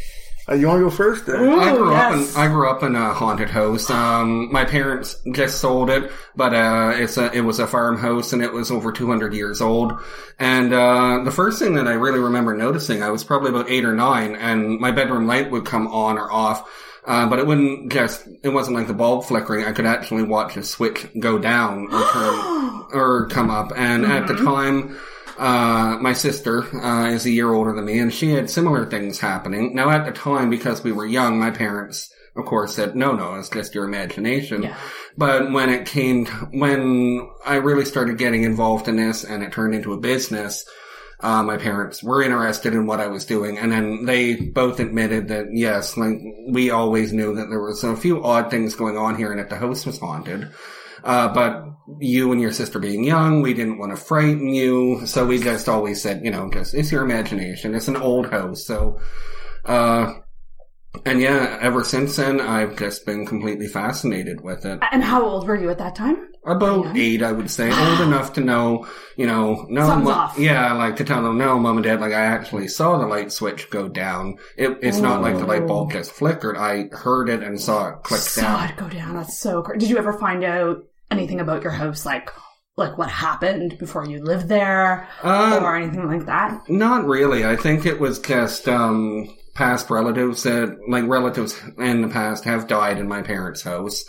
uh, 0.48 0.54
you 0.54 0.66
want 0.66 0.78
to 0.80 0.84
go 0.84 0.90
first? 0.90 1.28
Ooh, 1.28 1.60
I 1.60 1.76
grew 1.76 1.90
yes. 1.92 2.34
up 2.34 2.36
in 2.36 2.42
I 2.42 2.52
grew 2.52 2.70
up 2.70 2.82
in 2.82 2.96
a 2.96 3.12
haunted 3.14 3.50
house. 3.50 3.88
Um, 3.88 4.50
my 4.52 4.64
parents 4.64 5.16
just 5.32 5.60
sold 5.60 5.90
it, 5.90 6.10
but 6.34 6.52
uh, 6.54 6.92
it's 6.96 7.16
a 7.18 7.30
it 7.32 7.42
was 7.42 7.60
a 7.60 7.66
farmhouse 7.66 8.32
and 8.32 8.42
it 8.42 8.52
was 8.52 8.70
over 8.70 8.90
200 8.90 9.32
years 9.32 9.60
old. 9.60 9.92
And 10.38 10.72
uh, 10.72 11.20
the 11.24 11.30
first 11.30 11.58
thing 11.60 11.74
that 11.74 11.86
I 11.86 11.92
really 11.92 12.18
remember 12.18 12.56
noticing, 12.56 13.02
I 13.02 13.10
was 13.10 13.22
probably 13.22 13.50
about 13.50 13.70
eight 13.70 13.84
or 13.84 13.94
nine, 13.94 14.34
and 14.34 14.80
my 14.80 14.90
bedroom 14.90 15.26
light 15.26 15.50
would 15.50 15.66
come 15.66 15.86
on 15.88 16.18
or 16.18 16.30
off. 16.30 16.68
Uh, 17.04 17.28
but 17.28 17.38
it 17.38 17.46
wouldn't 17.46 17.90
just, 17.90 18.28
it 18.42 18.50
wasn't 18.50 18.76
like 18.76 18.86
the 18.86 18.92
bulb 18.92 19.24
flickering. 19.24 19.64
I 19.64 19.72
could 19.72 19.86
actually 19.86 20.22
watch 20.22 20.56
a 20.58 20.62
switch 20.62 21.06
go 21.18 21.38
down 21.38 21.86
or 21.90 22.08
turn, 22.12 22.84
or 22.92 23.26
come 23.30 23.50
up. 23.50 23.72
And 23.74 24.04
at 24.04 24.26
the 24.26 24.34
time, 24.36 24.98
uh, 25.40 25.96
my 26.00 26.12
sister, 26.12 26.64
uh, 26.76 27.06
is 27.06 27.24
a 27.24 27.30
year 27.30 27.52
older 27.52 27.74
than 27.74 27.86
me 27.86 27.98
and 27.98 28.12
she 28.12 28.30
had 28.30 28.50
similar 28.50 28.84
things 28.84 29.18
happening. 29.18 29.74
Now 29.74 29.90
at 29.90 30.04
the 30.04 30.12
time, 30.12 30.50
because 30.50 30.84
we 30.84 30.92
were 30.92 31.06
young, 31.06 31.40
my 31.40 31.50
parents, 31.50 32.12
of 32.36 32.44
course, 32.44 32.74
said, 32.74 32.94
no, 32.94 33.12
no, 33.12 33.34
it's 33.34 33.48
just 33.48 33.74
your 33.74 33.84
imagination. 33.84 34.62
Yeah. 34.62 34.76
But 35.16 35.50
when 35.50 35.70
it 35.70 35.86
came, 35.86 36.26
to, 36.26 36.32
when 36.52 37.28
I 37.44 37.56
really 37.56 37.84
started 37.84 38.18
getting 38.18 38.44
involved 38.44 38.86
in 38.86 38.96
this 38.96 39.24
and 39.24 39.42
it 39.42 39.52
turned 39.52 39.74
into 39.74 39.94
a 39.94 39.98
business, 39.98 40.64
uh, 41.22 41.42
my 41.42 41.56
parents 41.56 42.02
were 42.02 42.22
interested 42.22 42.74
in 42.74 42.86
what 42.86 43.00
I 43.00 43.08
was 43.08 43.26
doing, 43.26 43.58
and 43.58 43.70
then 43.70 44.06
they 44.06 44.36
both 44.36 44.80
admitted 44.80 45.28
that 45.28 45.48
yes, 45.52 45.96
like 45.96 46.18
we 46.48 46.70
always 46.70 47.12
knew 47.12 47.34
that 47.34 47.50
there 47.50 47.60
was 47.60 47.84
a 47.84 47.96
few 47.96 48.24
odd 48.24 48.50
things 48.50 48.74
going 48.74 48.96
on 48.96 49.16
here, 49.16 49.30
and 49.30 49.38
that 49.38 49.50
the 49.50 49.56
house 49.56 49.84
was 49.84 49.98
haunted. 49.98 50.48
Uh, 51.04 51.28
but 51.32 51.66
you 51.98 52.30
and 52.32 52.40
your 52.40 52.52
sister 52.52 52.78
being 52.78 53.04
young, 53.04 53.42
we 53.42 53.54
didn't 53.54 53.78
want 53.78 53.90
to 53.96 54.02
frighten 54.02 54.48
you, 54.48 55.04
so 55.06 55.26
we 55.26 55.38
just 55.40 55.68
always 55.68 56.00
said, 56.00 56.24
you 56.24 56.30
know, 56.30 56.50
just 56.50 56.74
it's 56.74 56.92
your 56.92 57.02
imagination. 57.04 57.74
It's 57.74 57.88
an 57.88 57.96
old 57.96 58.30
house, 58.30 58.64
so. 58.64 59.00
Uh, 59.64 60.14
and 61.06 61.20
yeah, 61.20 61.58
ever 61.60 61.84
since 61.84 62.16
then, 62.16 62.40
I've 62.40 62.76
just 62.76 63.06
been 63.06 63.24
completely 63.24 63.68
fascinated 63.68 64.40
with 64.40 64.64
it. 64.66 64.80
And 64.90 65.02
how 65.04 65.24
old 65.24 65.46
were 65.46 65.56
you 65.56 65.70
at 65.70 65.78
that 65.78 65.94
time? 65.94 66.26
About 66.44 66.96
eight, 66.96 67.22
I 67.22 67.32
would 67.32 67.50
say, 67.50 67.70
old 67.70 68.00
enough 68.08 68.32
to 68.34 68.40
know, 68.40 68.88
you 69.16 69.26
know, 69.26 69.66
no, 69.68 69.96
mo- 69.96 70.30
yeah, 70.38 70.72
like 70.72 70.96
to 70.96 71.04
tell 71.04 71.22
them, 71.22 71.38
no, 71.38 71.58
mom 71.58 71.76
and 71.76 71.84
dad, 71.84 72.00
like 72.00 72.12
I 72.12 72.22
actually 72.22 72.66
saw 72.66 72.98
the 72.98 73.06
light 73.06 73.30
switch 73.30 73.70
go 73.70 73.88
down. 73.88 74.38
It, 74.56 74.78
it's 74.82 74.98
not 74.98 75.22
like 75.22 75.36
the 75.36 75.44
light 75.46 75.66
bulb 75.66 75.92
just 75.92 76.10
flickered. 76.12 76.56
I 76.56 76.88
heard 76.92 77.28
it 77.28 77.42
and 77.42 77.60
saw 77.60 77.90
it 77.90 78.02
click 78.02 78.20
Saw 78.20 78.40
down. 78.42 78.70
it 78.70 78.76
go 78.76 78.88
down. 78.88 79.14
That's 79.14 79.38
so 79.38 79.62
crazy. 79.62 79.80
Did 79.80 79.90
you 79.90 79.98
ever 79.98 80.14
find 80.18 80.42
out 80.42 80.82
anything 81.10 81.40
about 81.40 81.62
your 81.62 81.72
house, 81.72 82.04
like 82.06 82.30
like 82.76 82.96
what 82.96 83.10
happened 83.10 83.76
before 83.78 84.06
you 84.06 84.22
lived 84.22 84.48
there, 84.48 85.08
Uh, 85.22 85.60
or 85.62 85.76
anything 85.76 86.06
like 86.06 86.26
that? 86.26 86.68
Not 86.68 87.04
really. 87.04 87.44
I 87.44 87.56
think 87.56 87.84
it 87.84 88.00
was 88.00 88.18
just 88.18 88.68
um 88.68 89.28
past 89.54 89.90
relatives 89.90 90.44
that 90.44 90.78
like 90.88 91.04
relatives 91.06 91.60
in 91.78 92.02
the 92.02 92.08
past 92.08 92.44
have 92.44 92.68
died 92.68 92.98
in 92.98 93.08
my 93.08 93.22
parents' 93.22 93.62
house. 93.62 94.04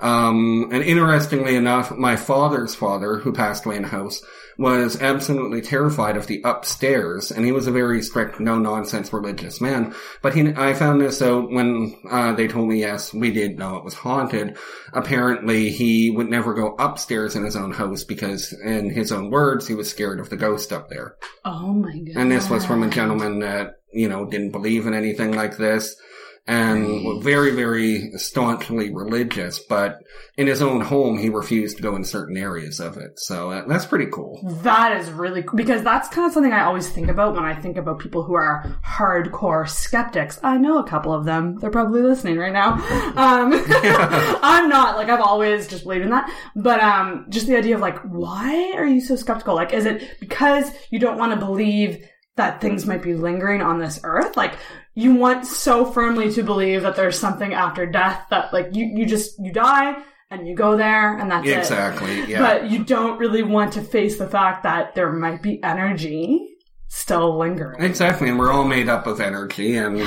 Um 0.00 0.68
and 0.72 0.82
interestingly 0.82 1.56
enough, 1.56 1.90
my 1.92 2.16
father's 2.16 2.74
father, 2.74 3.16
who 3.16 3.32
passed 3.32 3.66
away 3.66 3.76
in 3.76 3.82
the 3.82 3.88
house, 3.88 4.22
was 4.58 5.00
absolutely 5.00 5.62
terrified 5.62 6.16
of 6.16 6.26
the 6.26 6.42
upstairs, 6.44 7.30
and 7.30 7.44
he 7.44 7.52
was 7.52 7.68
a 7.68 7.72
very 7.72 8.02
strict, 8.02 8.40
no 8.40 8.58
nonsense 8.58 9.12
religious 9.12 9.60
man. 9.60 9.94
But 10.20 10.34
he, 10.34 10.52
I 10.56 10.74
found 10.74 11.00
this 11.00 11.22
out 11.22 11.50
when 11.50 11.96
uh, 12.10 12.32
they 12.32 12.48
told 12.48 12.68
me 12.68 12.80
yes, 12.80 13.14
we 13.14 13.30
did 13.30 13.56
know 13.56 13.76
it 13.76 13.84
was 13.84 13.94
haunted. 13.94 14.58
Apparently, 14.92 15.70
he 15.70 16.10
would 16.10 16.28
never 16.28 16.54
go 16.54 16.74
upstairs 16.78 17.36
in 17.36 17.44
his 17.44 17.54
own 17.54 17.70
house 17.70 18.02
because, 18.02 18.52
in 18.52 18.90
his 18.90 19.12
own 19.12 19.30
words, 19.30 19.68
he 19.68 19.74
was 19.74 19.88
scared 19.88 20.18
of 20.18 20.28
the 20.28 20.36
ghost 20.36 20.72
up 20.72 20.88
there. 20.88 21.14
Oh 21.44 21.72
my 21.72 21.96
god! 21.98 22.16
And 22.16 22.32
this 22.32 22.50
was 22.50 22.66
from 22.66 22.82
a 22.82 22.90
gentleman 22.90 23.38
that, 23.38 23.76
you 23.92 24.08
know, 24.08 24.26
didn't 24.26 24.50
believe 24.50 24.86
in 24.86 24.94
anything 24.94 25.32
like 25.32 25.56
this 25.56 25.94
and 26.48 27.22
very, 27.22 27.50
very 27.54 28.10
staunchly 28.16 28.90
religious, 28.90 29.58
but 29.58 30.02
in 30.38 30.46
his 30.46 30.62
own 30.62 30.80
home, 30.80 31.18
he 31.18 31.28
refused 31.28 31.76
to 31.76 31.82
go 31.82 31.94
in 31.94 32.04
certain 32.04 32.38
areas 32.38 32.80
of 32.80 32.96
it. 32.96 33.20
So 33.20 33.50
uh, 33.50 33.68
that's 33.68 33.84
pretty 33.84 34.06
cool. 34.06 34.40
That 34.62 34.96
is 34.98 35.10
really 35.10 35.42
cool 35.42 35.58
because 35.58 35.82
that's 35.82 36.08
kind 36.08 36.26
of 36.26 36.32
something 36.32 36.52
I 36.52 36.64
always 36.64 36.88
think 36.88 37.08
about 37.08 37.34
when 37.34 37.44
I 37.44 37.54
think 37.54 37.76
about 37.76 37.98
people 37.98 38.22
who 38.22 38.32
are 38.32 38.80
hardcore 38.82 39.68
skeptics. 39.68 40.40
I 40.42 40.56
know 40.56 40.78
a 40.78 40.88
couple 40.88 41.12
of 41.12 41.26
them. 41.26 41.58
They're 41.58 41.70
probably 41.70 42.00
listening 42.00 42.38
right 42.38 42.52
now. 42.52 42.78
Um, 43.18 43.52
I'm 44.42 44.68
not 44.68 44.96
like 44.96 45.08
I've 45.08 45.20
always 45.20 45.66
just 45.66 45.82
believed 45.84 46.04
in 46.04 46.10
that, 46.10 46.30
but 46.54 46.80
um, 46.80 47.26
just 47.28 47.46
the 47.46 47.56
idea 47.56 47.74
of 47.74 47.80
like, 47.80 47.98
why 48.02 48.72
are 48.76 48.86
you 48.86 49.00
so 49.00 49.16
skeptical? 49.16 49.54
Like, 49.54 49.72
is 49.72 49.86
it 49.86 50.18
because 50.20 50.70
you 50.90 50.98
don't 50.98 51.18
want 51.18 51.32
to 51.32 51.44
believe 51.44 52.06
that 52.36 52.60
things 52.60 52.86
might 52.86 53.02
be 53.02 53.14
lingering 53.14 53.60
on 53.60 53.78
this 53.78 54.00
earth? 54.04 54.36
Like, 54.36 54.56
you 54.98 55.14
want 55.14 55.46
so 55.46 55.84
firmly 55.84 56.32
to 56.32 56.42
believe 56.42 56.82
that 56.82 56.96
there's 56.96 57.16
something 57.16 57.54
after 57.54 57.86
death 57.86 58.26
that 58.30 58.52
like 58.52 58.74
you 58.74 58.84
you 58.84 59.06
just 59.06 59.38
you 59.38 59.52
die 59.52 59.96
and 60.28 60.48
you 60.48 60.56
go 60.56 60.76
there 60.76 61.16
and 61.16 61.30
that's 61.30 61.46
it. 61.46 61.56
Exactly. 61.56 62.24
Yeah. 62.24 62.40
But 62.40 62.68
you 62.68 62.84
don't 62.84 63.16
really 63.16 63.44
want 63.44 63.74
to 63.74 63.80
face 63.80 64.18
the 64.18 64.28
fact 64.28 64.64
that 64.64 64.96
there 64.96 65.12
might 65.12 65.40
be 65.40 65.62
energy 65.62 66.56
still 66.88 67.38
lingering. 67.38 67.80
Exactly, 67.80 68.28
and 68.28 68.38
we're 68.40 68.50
all 68.50 68.64
made 68.64 68.88
up 68.88 69.06
of 69.06 69.20
energy, 69.20 69.76
and 69.76 70.02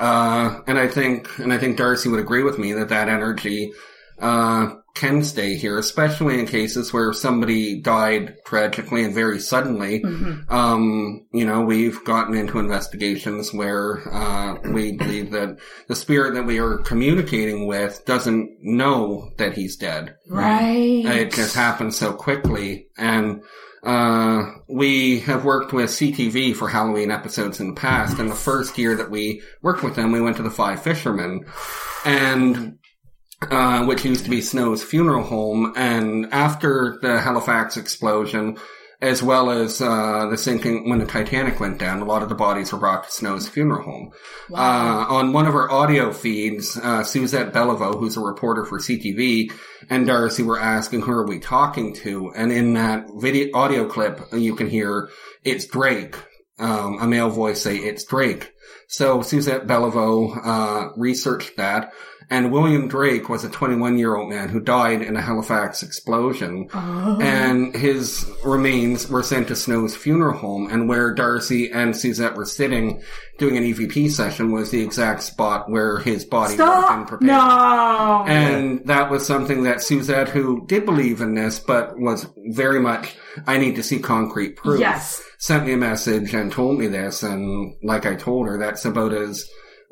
uh, 0.00 0.60
and 0.66 0.80
I 0.80 0.88
think 0.88 1.38
and 1.38 1.52
I 1.52 1.58
think 1.58 1.76
Darcy 1.76 2.08
would 2.08 2.18
agree 2.18 2.42
with 2.42 2.58
me 2.58 2.72
that 2.72 2.88
that 2.88 3.08
energy 3.08 3.72
uh, 4.18 4.70
can 4.94 5.24
stay 5.24 5.56
here, 5.56 5.76
especially 5.78 6.38
in 6.38 6.46
cases 6.46 6.92
where 6.92 7.12
somebody 7.12 7.80
died 7.80 8.36
tragically 8.46 9.04
and 9.04 9.12
very 9.12 9.40
suddenly. 9.40 10.02
Um, 10.48 11.26
you 11.32 11.44
know, 11.44 11.62
we've 11.62 12.04
gotten 12.04 12.36
into 12.36 12.60
investigations 12.60 13.52
where 13.52 14.02
uh, 14.12 14.58
we 14.72 14.92
believe 14.92 15.32
that 15.32 15.58
the 15.88 15.96
spirit 15.96 16.34
that 16.34 16.46
we 16.46 16.60
are 16.60 16.78
communicating 16.78 17.66
with 17.66 18.04
doesn't 18.06 18.56
know 18.62 19.32
that 19.38 19.54
he's 19.54 19.76
dead. 19.76 20.14
Right. 20.28 21.04
It 21.04 21.32
just 21.32 21.56
happened 21.56 21.92
so 21.92 22.12
quickly. 22.12 22.86
And 22.96 23.42
uh, 23.82 24.44
we 24.68 25.20
have 25.20 25.44
worked 25.44 25.72
with 25.72 25.90
CTV 25.90 26.54
for 26.54 26.68
Halloween 26.68 27.10
episodes 27.10 27.58
in 27.58 27.74
the 27.74 27.80
past. 27.80 28.18
And 28.20 28.30
the 28.30 28.36
first 28.36 28.78
year 28.78 28.94
that 28.94 29.10
we 29.10 29.42
worked 29.60 29.82
with 29.82 29.96
them, 29.96 30.12
we 30.12 30.20
went 30.20 30.36
to 30.36 30.42
the 30.42 30.50
Five 30.50 30.82
Fishermen, 30.82 31.44
and 32.04 32.78
uh, 33.42 33.84
which 33.84 34.04
used 34.04 34.24
to 34.24 34.30
be 34.30 34.40
Snow's 34.40 34.82
funeral 34.82 35.24
home. 35.24 35.72
And 35.76 36.32
after 36.32 36.98
the 37.02 37.20
Halifax 37.20 37.76
explosion, 37.76 38.58
as 39.04 39.22
well 39.22 39.50
as 39.50 39.82
uh, 39.82 40.26
the 40.30 40.38
sinking 40.38 40.88
when 40.88 40.98
the 40.98 41.06
Titanic 41.06 41.60
went 41.60 41.78
down, 41.78 42.00
a 42.00 42.04
lot 42.04 42.22
of 42.22 42.28
the 42.28 42.34
bodies 42.34 42.72
were 42.72 42.78
brought 42.78 43.04
to 43.04 43.10
Snow's 43.10 43.48
funeral 43.48 43.82
home. 43.82 44.12
Uh, 44.52 45.06
on 45.08 45.32
one 45.32 45.46
of 45.46 45.54
our 45.54 45.70
audio 45.70 46.12
feeds, 46.12 46.78
uh, 46.78 47.04
Suzette 47.04 47.52
Bellevaux, 47.52 47.98
who's 47.98 48.16
a 48.16 48.20
reporter 48.20 48.64
for 48.64 48.78
CTV, 48.78 49.52
and 49.90 50.06
Darcy 50.06 50.42
were 50.42 50.58
asking 50.58 51.02
who 51.02 51.12
are 51.12 51.26
we 51.26 51.38
talking 51.38 51.94
to, 51.96 52.32
and 52.34 52.50
in 52.50 52.74
that 52.74 53.06
video 53.16 53.54
audio 53.54 53.86
clip, 53.86 54.20
you 54.32 54.54
can 54.56 54.70
hear 54.70 55.10
it's 55.44 55.66
Drake, 55.66 56.16
um, 56.58 56.98
a 57.00 57.06
male 57.06 57.30
voice 57.30 57.60
say 57.60 57.76
it's 57.76 58.04
Drake. 58.04 58.52
So 58.88 59.22
Suzette 59.22 59.66
Bellevaux 59.66 60.40
uh, 60.44 60.92
researched 60.96 61.56
that, 61.56 61.92
And 62.30 62.50
William 62.52 62.88
Drake 62.88 63.28
was 63.28 63.44
a 63.44 63.50
21 63.50 63.98
year 63.98 64.16
old 64.16 64.28
man 64.30 64.48
who 64.48 64.60
died 64.60 65.02
in 65.02 65.16
a 65.16 65.20
Halifax 65.20 65.82
explosion. 65.82 66.68
Oh. 66.72 67.18
And 67.20 67.74
his 67.74 68.30
remains 68.44 69.08
were 69.08 69.22
sent 69.22 69.48
to 69.48 69.56
Snow's 69.56 69.94
funeral 69.96 70.36
home. 70.36 70.68
And 70.70 70.88
where 70.88 71.12
Darcy 71.14 71.70
and 71.70 71.96
Suzette 71.96 72.34
were 72.36 72.44
sitting 72.46 73.02
doing 73.38 73.56
an 73.56 73.64
EVP 73.64 74.10
session 74.10 74.52
was 74.52 74.70
the 74.70 74.80
exact 74.80 75.22
spot 75.22 75.68
where 75.68 75.98
his 75.98 76.24
body 76.24 76.52
would 76.56 76.60
have 76.64 76.88
been 76.98 77.06
prepared. 77.06 77.26
No. 77.28 78.24
And 78.26 78.86
that 78.86 79.10
was 79.10 79.26
something 79.26 79.64
that 79.64 79.82
Suzette, 79.82 80.28
who 80.28 80.64
did 80.66 80.84
believe 80.84 81.20
in 81.20 81.34
this, 81.34 81.58
but 81.58 81.98
was 81.98 82.26
very 82.52 82.80
much, 82.80 83.16
I 83.46 83.58
need 83.58 83.74
to 83.76 83.82
see 83.82 83.98
concrete 83.98 84.56
proof, 84.56 84.78
Yes. 84.80 85.22
sent 85.38 85.66
me 85.66 85.72
a 85.72 85.76
message 85.76 86.32
and 86.32 86.52
told 86.52 86.78
me 86.78 86.86
this. 86.86 87.22
And 87.22 87.74
like 87.82 88.06
I 88.06 88.14
told 88.14 88.46
her, 88.46 88.56
that's 88.58 88.84
about 88.84 89.12
as 89.12 89.44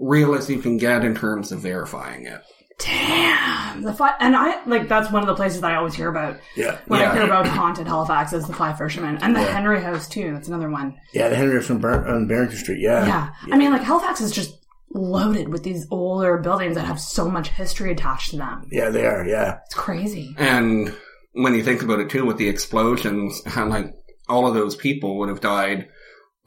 real 0.03 0.35
as 0.35 0.51
you 0.51 0.59
can 0.59 0.77
get 0.77 1.05
in 1.05 1.15
terms 1.15 1.53
of 1.53 1.61
verifying 1.61 2.27
it. 2.27 2.43
Damn. 2.79 3.83
The 3.83 3.93
fi- 3.93 4.15
and 4.21 4.35
I 4.37 4.65
like 4.67 4.89
that's 4.89 5.11
one 5.13 5.23
of 5.23 5.29
the 5.29 5.35
places 5.35 5.63
I 5.63 5.77
always 5.77 5.95
hear 5.95 6.09
about 6.09 6.37
Yeah. 6.57 6.79
when 6.89 7.01
I 7.01 7.13
hear 7.15 7.23
about 7.23 7.47
haunted 7.47 7.87
Halifax 7.87 8.33
is 8.33 8.47
the 8.47 8.53
Five 8.53 8.77
Fishermen 8.79 9.19
and 9.23 9.35
the 9.37 9.41
Henry 9.41 9.81
House 9.81 10.09
too. 10.09 10.33
That's 10.33 10.49
another 10.49 10.69
one. 10.69 10.97
Yeah, 11.13 11.29
the 11.29 11.37
Henderson 11.37 11.79
Bar- 11.79 12.07
on 12.09 12.27
Barrington 12.27 12.59
Street. 12.59 12.81
Yeah. 12.81 13.07
Yeah. 13.07 13.29
I 13.53 13.57
mean, 13.57 13.71
like 13.71 13.83
Halifax 13.83 14.21
is 14.21 14.33
just 14.33 14.59
loaded 14.95 15.49
with 15.49 15.63
these 15.63 15.87
older 15.91 16.37
buildings 16.39 16.75
that 16.75 16.85
have 16.87 17.01
so 17.01 17.31
much 17.31 17.49
history 17.49 17.93
attached 17.93 18.31
to 18.31 18.37
them. 18.37 18.69
Yeah, 18.71 18.91
they 18.91 19.07
are. 19.07 19.25
Yeah. 19.27 19.59
It's 19.67 19.75
crazy. 19.75 20.35
And 20.39 20.95
when 21.33 21.55
you 21.55 21.63
think 21.63 21.83
about 21.83 22.01
it 22.01 22.11
too, 22.11 22.27
with 22.27 22.37
the 22.37 22.49
explosions, 22.49 23.41
how 23.47 23.67
like 23.69 23.95
all 24.29 24.47
of 24.47 24.55
those 24.55 24.75
people 24.77 25.19
would 25.19 25.29
have 25.29 25.41
died 25.41 25.89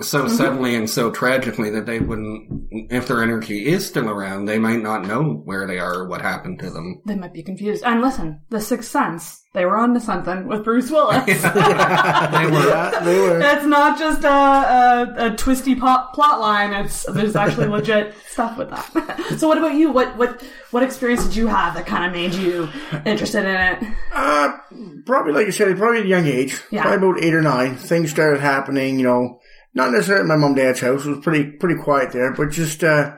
so 0.02 0.28
suddenly 0.28 0.76
and 0.76 0.90
so 0.90 1.10
tragically 1.10 1.70
that 1.72 1.86
they 1.86 2.00
wouldn't, 2.00 2.68
if 2.92 3.08
their 3.08 3.24
energy 3.24 3.66
is 3.66 3.86
still 3.86 4.10
around, 4.10 4.46
they 4.46 4.60
might 4.60 4.82
not 4.82 5.06
know 5.06 5.42
where 5.46 5.66
they 5.66 5.80
are 5.80 6.00
or 6.00 6.08
what 6.08 6.22
happened 6.22 6.60
to 6.60 6.70
them. 6.70 7.02
They 7.06 7.16
might 7.16 7.34
be 7.34 7.44
confused. 7.44 7.84
And 7.84 8.02
listen, 8.02 8.42
The 8.50 8.60
Sixth 8.60 8.92
Sense, 8.92 9.44
they 9.54 9.66
were 9.66 9.78
on 9.78 9.86
onto 9.86 10.06
something 10.06 10.48
with 10.48 10.64
Bruce 10.64 10.92
Willis. 10.92 11.26
They 11.26 12.52
were. 12.52 12.68
Yeah, 12.68 13.00
they 13.04 13.20
were. 13.20 13.40
It's 13.40 13.66
not 13.66 13.98
just 13.98 14.24
a, 14.24 14.28
a, 14.28 15.16
a 15.32 15.36
twisty 15.36 15.76
plot, 15.76 16.14
plot 16.14 16.42
line. 16.42 16.74
It's 16.74 17.04
there's 17.04 17.36
actually 17.36 17.68
legit 17.68 18.14
stuff 18.28 18.58
with 18.58 18.70
that. 18.70 19.20
so, 19.38 19.48
what 19.48 19.58
about 19.58 19.76
you? 19.76 19.92
What 19.92 20.18
what 20.18 20.44
what 20.72 20.84
experience 20.84 21.24
did 21.24 21.36
you 21.36 21.48
have 21.48 21.76
that 21.76 21.86
kind 21.86 22.06
of 22.06 22.12
made 22.12 22.34
you 22.34 22.68
interested 23.06 23.46
in 23.46 23.56
it? 23.56 23.96
Uh, 24.12 24.58
probably, 25.06 25.32
like 25.34 25.46
you 25.46 25.52
said, 25.52 25.78
probably 25.78 26.00
at 26.00 26.06
a 26.06 26.10
young 26.10 26.26
age. 26.26 26.62
Yeah. 26.72 26.82
Probably 26.82 27.10
about 27.10 27.24
eight 27.24 27.34
or 27.34 27.42
nine. 27.42 27.76
Things 27.78 28.10
started 28.10 28.42
happening, 28.42 29.00
you 29.00 29.06
know, 29.06 29.40
not 29.76 29.92
necessarily 29.92 30.22
at 30.24 30.28
my 30.28 30.36
mom 30.38 30.52
and 30.52 30.56
dad's 30.58 30.80
house. 30.80 31.06
It 31.06 31.10
was 31.10 31.24
pretty, 31.24 31.52
pretty 31.52 31.80
quiet 31.82 32.12
there, 32.12 32.34
but 32.34 32.50
just, 32.50 32.84
uh, 32.84 33.18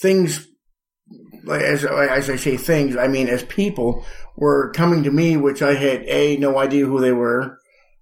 things, 0.00 0.48
like, 1.44 1.62
as, 1.62 1.84
as 1.84 2.28
I 2.30 2.36
say 2.36 2.56
things, 2.56 2.96
I 2.96 3.06
mean, 3.08 3.28
as 3.28 3.42
people 3.44 4.04
were 4.36 4.72
coming 4.72 5.04
to 5.04 5.10
me, 5.10 5.36
which 5.36 5.62
I 5.62 5.74
had 5.74 6.02
A, 6.04 6.36
no 6.36 6.58
idea 6.58 6.86
who 6.86 7.00
they 7.00 7.12
were. 7.12 7.58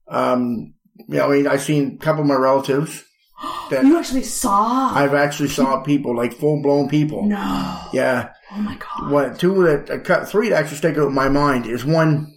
Um, 0.08 0.74
you 1.08 1.18
know, 1.18 1.26
I 1.30 1.36
mean, 1.36 1.46
I've 1.46 1.62
seen 1.62 1.98
a 2.00 2.04
couple 2.04 2.22
of 2.22 2.28
my 2.28 2.34
relatives 2.36 3.04
that 3.70 3.84
You 3.84 3.98
actually 3.98 4.22
saw? 4.22 4.92
I've 4.94 5.14
actually 5.14 5.48
saw 5.48 5.80
people, 5.82 6.16
like 6.16 6.32
full 6.32 6.62
blown 6.62 6.88
people. 6.88 7.24
no. 7.26 7.80
Yeah. 7.92 8.30
Oh 8.52 8.58
my 8.58 8.76
god. 8.76 9.10
What 9.10 9.38
two 9.40 9.64
that 9.64 10.04
cut 10.04 10.28
three 10.28 10.50
that 10.50 10.56
actually 10.56 10.76
stick 10.78 10.96
out 10.96 11.08
in 11.08 11.14
my 11.14 11.28
mind 11.28 11.66
is 11.66 11.84
one. 11.84 12.32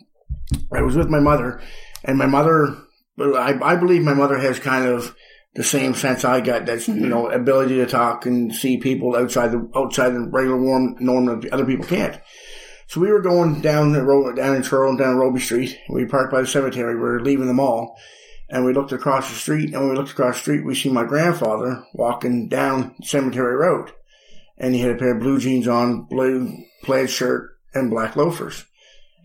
I 0.73 0.81
was 0.81 0.97
with 0.97 1.07
my 1.07 1.19
mother, 1.19 1.61
and 2.03 2.17
my 2.17 2.25
mother. 2.25 2.75
I, 3.19 3.57
I 3.61 3.75
believe 3.75 4.01
my 4.01 4.15
mother 4.15 4.37
has 4.39 4.59
kind 4.59 4.85
of 4.85 5.15
the 5.55 5.63
same 5.63 5.93
sense 5.93 6.23
I 6.23 6.41
got. 6.41 6.65
That's 6.65 6.87
you 6.87 6.95
know 6.95 7.29
ability 7.29 7.75
to 7.77 7.85
talk 7.85 8.25
and 8.25 8.53
see 8.53 8.77
people 8.77 9.15
outside 9.15 9.51
the 9.51 9.69
outside 9.75 10.09
the 10.09 10.21
regular 10.21 10.61
warm 10.61 10.95
norm 10.99 11.25
that 11.25 11.51
other 11.51 11.65
people 11.65 11.85
can't. 11.85 12.19
So 12.87 13.01
we 13.01 13.11
were 13.11 13.21
going 13.21 13.61
down 13.61 13.91
the 13.91 14.03
road 14.03 14.35
down 14.35 14.55
in 14.55 14.63
Truro 14.63 14.97
down 14.97 15.17
Robie 15.17 15.39
Street. 15.39 15.77
We 15.89 16.05
parked 16.05 16.31
by 16.31 16.41
the 16.41 16.47
cemetery. 16.47 16.95
We 16.95 17.01
were 17.01 17.21
leaving 17.21 17.47
the 17.47 17.53
mall, 17.53 17.97
and 18.49 18.65
we 18.65 18.73
looked 18.73 18.91
across 18.91 19.29
the 19.29 19.35
street. 19.35 19.73
And 19.73 19.81
when 19.81 19.89
we 19.89 19.95
looked 19.95 20.11
across 20.11 20.35
the 20.35 20.41
street, 20.41 20.65
we 20.65 20.75
see 20.75 20.89
my 20.89 21.03
grandfather 21.03 21.83
walking 21.93 22.47
down 22.47 22.95
Cemetery 23.03 23.55
Road 23.55 23.91
and 24.59 24.75
he 24.75 24.81
had 24.81 24.91
a 24.91 24.95
pair 24.95 25.15
of 25.15 25.21
blue 25.21 25.39
jeans 25.39 25.67
on, 25.67 26.03
blue 26.03 26.53
plaid 26.83 27.09
shirt, 27.09 27.57
and 27.73 27.89
black 27.89 28.15
loafers. 28.15 28.65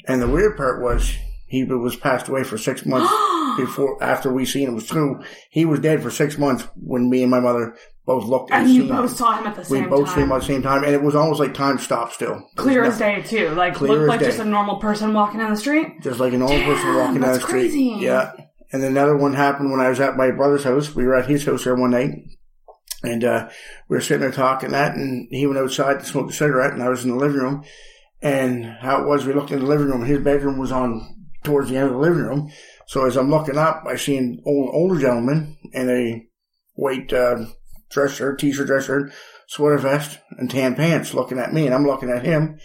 And 0.06 0.22
the 0.22 0.28
weird 0.28 0.56
part 0.56 0.80
was 0.80 1.14
he 1.46 1.64
was 1.64 1.96
passed 1.96 2.28
away 2.28 2.44
for 2.44 2.56
six 2.56 2.86
months 2.86 3.10
before 3.56 4.02
after 4.02 4.32
we 4.32 4.44
seen 4.44 4.68
him 4.68 4.74
was 4.74 4.88
through. 4.88 5.22
He 5.50 5.64
was 5.64 5.80
dead 5.80 6.02
for 6.02 6.10
six 6.10 6.38
months 6.38 6.66
when 6.76 7.10
me 7.10 7.22
and 7.22 7.30
my 7.30 7.40
mother 7.40 7.76
both 8.06 8.24
looked 8.24 8.50
and, 8.50 8.66
and 8.66 8.74
you 8.74 8.84
both 8.88 9.10
him. 9.10 9.16
saw 9.16 9.38
him 9.38 9.46
at 9.46 9.56
the 9.56 9.64
same 9.64 9.82
time. 9.82 9.90
We 9.90 9.96
both 9.96 10.08
seen 10.10 10.24
him 10.24 10.32
at 10.32 10.40
the 10.40 10.46
same 10.46 10.62
time, 10.62 10.84
and 10.84 10.94
it 10.94 11.02
was 11.02 11.14
almost 11.14 11.40
like 11.40 11.54
time 11.54 11.78
stopped 11.78 12.14
still. 12.14 12.46
Clear 12.56 12.84
as 12.84 12.98
day 12.98 13.22
too. 13.22 13.50
Like 13.50 13.80
looked 13.80 14.08
like 14.08 14.20
day. 14.20 14.26
just 14.26 14.40
a 14.40 14.44
normal 14.44 14.76
person 14.76 15.14
walking 15.14 15.40
down 15.40 15.50
the 15.50 15.56
street. 15.56 16.02
Just 16.02 16.20
like 16.20 16.32
an 16.32 16.42
old 16.42 16.62
person 16.62 16.94
walking 16.94 17.20
down 17.20 17.34
the 17.34 17.40
street. 17.40 17.70
crazy. 17.70 17.96
Yeah. 18.00 18.32
And 18.72 18.82
then 18.82 18.90
another 18.90 19.16
one 19.16 19.34
happened 19.34 19.70
when 19.70 19.80
I 19.80 19.88
was 19.88 20.00
at 20.00 20.16
my 20.16 20.30
brother's 20.32 20.64
house. 20.64 20.94
We 20.94 21.04
were 21.04 21.14
at 21.14 21.28
his 21.28 21.44
house 21.44 21.64
there 21.64 21.76
one 21.76 21.92
night. 21.92 22.10
And 23.04 23.22
uh, 23.22 23.48
we 23.88 23.96
were 23.96 24.00
sitting 24.00 24.22
there 24.22 24.32
talking 24.32 24.70
that, 24.70 24.96
and 24.96 25.28
he 25.30 25.46
went 25.46 25.58
outside 25.58 26.00
to 26.00 26.06
smoke 26.06 26.30
a 26.30 26.32
cigarette, 26.32 26.72
and 26.72 26.82
I 26.82 26.88
was 26.88 27.04
in 27.04 27.10
the 27.10 27.16
living 27.16 27.38
room. 27.38 27.64
And 28.22 28.64
how 28.64 29.02
it 29.02 29.06
was, 29.06 29.26
we 29.26 29.34
looked 29.34 29.50
in 29.50 29.60
the 29.60 29.66
living 29.66 29.88
room, 29.88 30.04
his 30.04 30.20
bedroom 30.20 30.58
was 30.58 30.72
on 30.72 31.14
towards 31.44 31.68
the 31.68 31.76
end 31.76 31.86
of 31.86 31.92
the 31.92 31.98
living 31.98 32.22
room. 32.22 32.50
So 32.86 33.06
as 33.06 33.16
I'm 33.16 33.30
looking 33.30 33.58
up, 33.58 33.84
I 33.86 33.96
see 33.96 34.16
an 34.16 34.42
old, 34.44 34.70
older 34.72 35.00
gentleman 35.00 35.56
in 35.72 35.88
a 35.90 36.26
white 36.74 37.12
uh, 37.12 37.46
dress 37.90 38.16
shirt, 38.16 38.38
t-shirt, 38.38 38.66
dress 38.66 38.86
shirt, 38.86 39.12
sweater 39.46 39.78
vest, 39.78 40.18
and 40.38 40.50
tan 40.50 40.74
pants, 40.74 41.14
looking 41.14 41.38
at 41.38 41.52
me, 41.52 41.66
and 41.66 41.74
I'm 41.74 41.86
looking 41.86 42.10
at 42.10 42.24
him, 42.24 42.58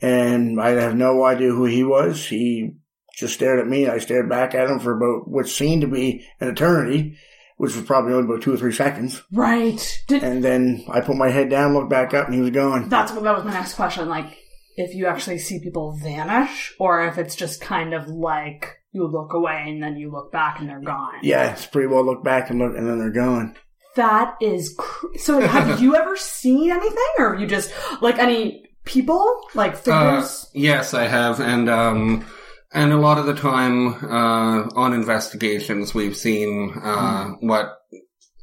and 0.00 0.60
I 0.60 0.70
have 0.70 0.94
no 0.94 1.24
idea 1.24 1.50
who 1.50 1.64
he 1.64 1.84
was. 1.84 2.26
He 2.26 2.72
just 3.16 3.34
stared 3.34 3.60
at 3.60 3.68
me, 3.68 3.84
and 3.84 3.92
I 3.92 3.98
stared 3.98 4.28
back 4.28 4.54
at 4.54 4.68
him 4.68 4.80
for 4.80 4.96
about 4.96 5.28
what 5.28 5.48
seemed 5.48 5.82
to 5.82 5.88
be 5.88 6.26
an 6.40 6.48
eternity, 6.48 7.16
which 7.56 7.76
was 7.76 7.84
probably 7.84 8.12
only 8.12 8.24
about 8.24 8.42
two 8.42 8.52
or 8.52 8.56
three 8.56 8.72
seconds. 8.72 9.22
Right. 9.32 10.02
Did, 10.08 10.24
And 10.24 10.42
then 10.42 10.84
I 10.90 11.00
put 11.00 11.16
my 11.16 11.30
head 11.30 11.48
down, 11.50 11.74
looked 11.74 11.90
back 11.90 12.12
up, 12.12 12.26
and 12.26 12.34
he 12.34 12.40
was 12.40 12.50
gone. 12.50 12.88
that's 12.88 13.12
what 13.12 13.22
that 13.22 13.36
was 13.36 13.44
my 13.44 13.52
next 13.52 13.74
question. 13.74 14.08
Like, 14.08 14.36
if 14.76 14.94
you 14.94 15.06
actually 15.06 15.38
see 15.38 15.60
people 15.60 15.96
vanish, 15.96 16.74
or 16.80 17.06
if 17.06 17.16
it's 17.16 17.36
just 17.36 17.60
kind 17.60 17.94
of 17.94 18.08
like 18.08 18.76
you 18.94 19.06
look 19.06 19.32
away 19.34 19.64
and 19.66 19.82
then 19.82 19.96
you 19.96 20.10
look 20.10 20.30
back 20.32 20.60
and 20.60 20.68
they're 20.68 20.80
gone. 20.80 21.14
Yeah, 21.22 21.52
it's 21.52 21.66
pretty 21.66 21.88
well 21.88 22.04
look 22.04 22.22
back 22.24 22.48
and 22.50 22.58
look, 22.60 22.76
and 22.76 22.86
then 22.88 22.98
they're 22.98 23.10
gone. 23.10 23.56
That 23.96 24.36
is 24.40 24.74
cr- 24.78 25.16
so. 25.18 25.40
Have 25.40 25.80
you 25.82 25.94
ever 26.00 26.16
seen 26.16 26.70
anything, 26.70 26.98
or 27.18 27.32
have 27.32 27.40
you 27.40 27.46
just 27.46 27.72
like 28.00 28.18
any 28.18 28.64
people, 28.84 29.42
like 29.54 29.74
Uh, 29.74 29.76
figures? 29.76 30.50
yes, 30.54 30.94
I 30.94 31.06
have, 31.06 31.40
and 31.40 31.68
um, 31.68 32.24
and 32.72 32.92
a 32.92 32.96
lot 32.96 33.18
of 33.18 33.26
the 33.26 33.34
time 33.34 33.88
uh, 34.04 34.68
on 34.74 34.92
investigations, 34.94 35.94
we've 35.94 36.16
seen 36.16 36.72
uh, 36.82 37.30
what 37.40 37.78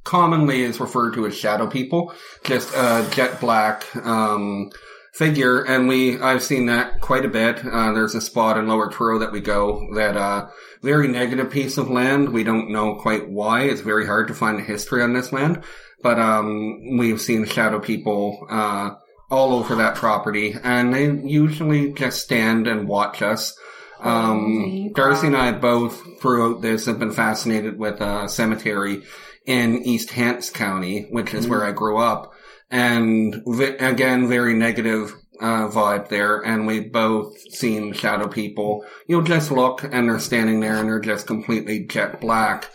commonly 0.03 0.61
is 0.63 0.79
referred 0.79 1.13
to 1.13 1.25
as 1.27 1.37
shadow 1.37 1.67
people, 1.67 2.13
just 2.43 2.73
a 2.73 3.07
jet 3.11 3.39
black 3.39 3.85
um, 4.05 4.69
figure, 5.11 5.61
and 5.61 5.87
we 5.87 6.19
I've 6.19 6.43
seen 6.43 6.67
that 6.67 7.01
quite 7.01 7.25
a 7.25 7.29
bit. 7.29 7.63
Uh, 7.65 7.93
there's 7.93 8.15
a 8.15 8.21
spot 8.21 8.57
in 8.57 8.67
Lower 8.67 8.89
Truro 8.89 9.19
that 9.19 9.31
we 9.31 9.41
go 9.41 9.87
that 9.95 10.17
uh, 10.17 10.49
very 10.81 11.07
negative 11.07 11.51
piece 11.51 11.77
of 11.77 11.89
land. 11.89 12.29
We 12.29 12.43
don't 12.43 12.71
know 12.71 12.95
quite 12.95 13.29
why. 13.29 13.63
It's 13.63 13.81
very 13.81 14.05
hard 14.05 14.27
to 14.29 14.33
find 14.33 14.59
a 14.59 14.63
history 14.63 15.03
on 15.03 15.13
this 15.13 15.31
land, 15.31 15.63
but 16.01 16.19
um, 16.19 16.97
we've 16.97 17.21
seen 17.21 17.45
shadow 17.45 17.79
people. 17.79 18.47
Uh, 18.49 18.95
all 19.31 19.53
over 19.53 19.75
that 19.75 19.95
property, 19.95 20.55
and 20.61 20.93
they 20.93 21.09
usually 21.09 21.93
just 21.93 22.21
stand 22.21 22.67
and 22.67 22.87
watch 22.87 23.21
us. 23.21 23.57
Um, 24.01 24.91
Darcy 24.93 25.27
and. 25.27 25.37
I 25.37 25.53
both, 25.53 26.19
throughout 26.19 26.61
this, 26.61 26.85
have 26.87 26.99
been 26.99 27.13
fascinated 27.13 27.79
with 27.79 28.01
a 28.01 28.27
cemetery 28.27 29.03
in 29.45 29.83
East 29.83 30.11
Hants 30.11 30.49
County, 30.49 31.07
which 31.11 31.33
is 31.33 31.47
where 31.47 31.63
I 31.63 31.71
grew 31.71 31.97
up, 31.97 32.33
and 32.71 33.43
again, 33.79 34.27
very 34.27 34.53
negative 34.53 35.13
uh, 35.39 35.67
vibe 35.67 36.09
there. 36.09 36.39
And 36.39 36.65
we've 36.65 36.91
both 36.91 37.37
seen 37.51 37.93
shadow 37.93 38.27
people. 38.27 38.85
You'll 39.07 39.23
just 39.23 39.51
look, 39.51 39.83
and 39.83 40.09
they're 40.09 40.19
standing 40.19 40.61
there, 40.61 40.77
and 40.77 40.87
they're 40.87 40.99
just 40.99 41.27
completely 41.27 41.85
jet 41.85 42.21
black 42.21 42.69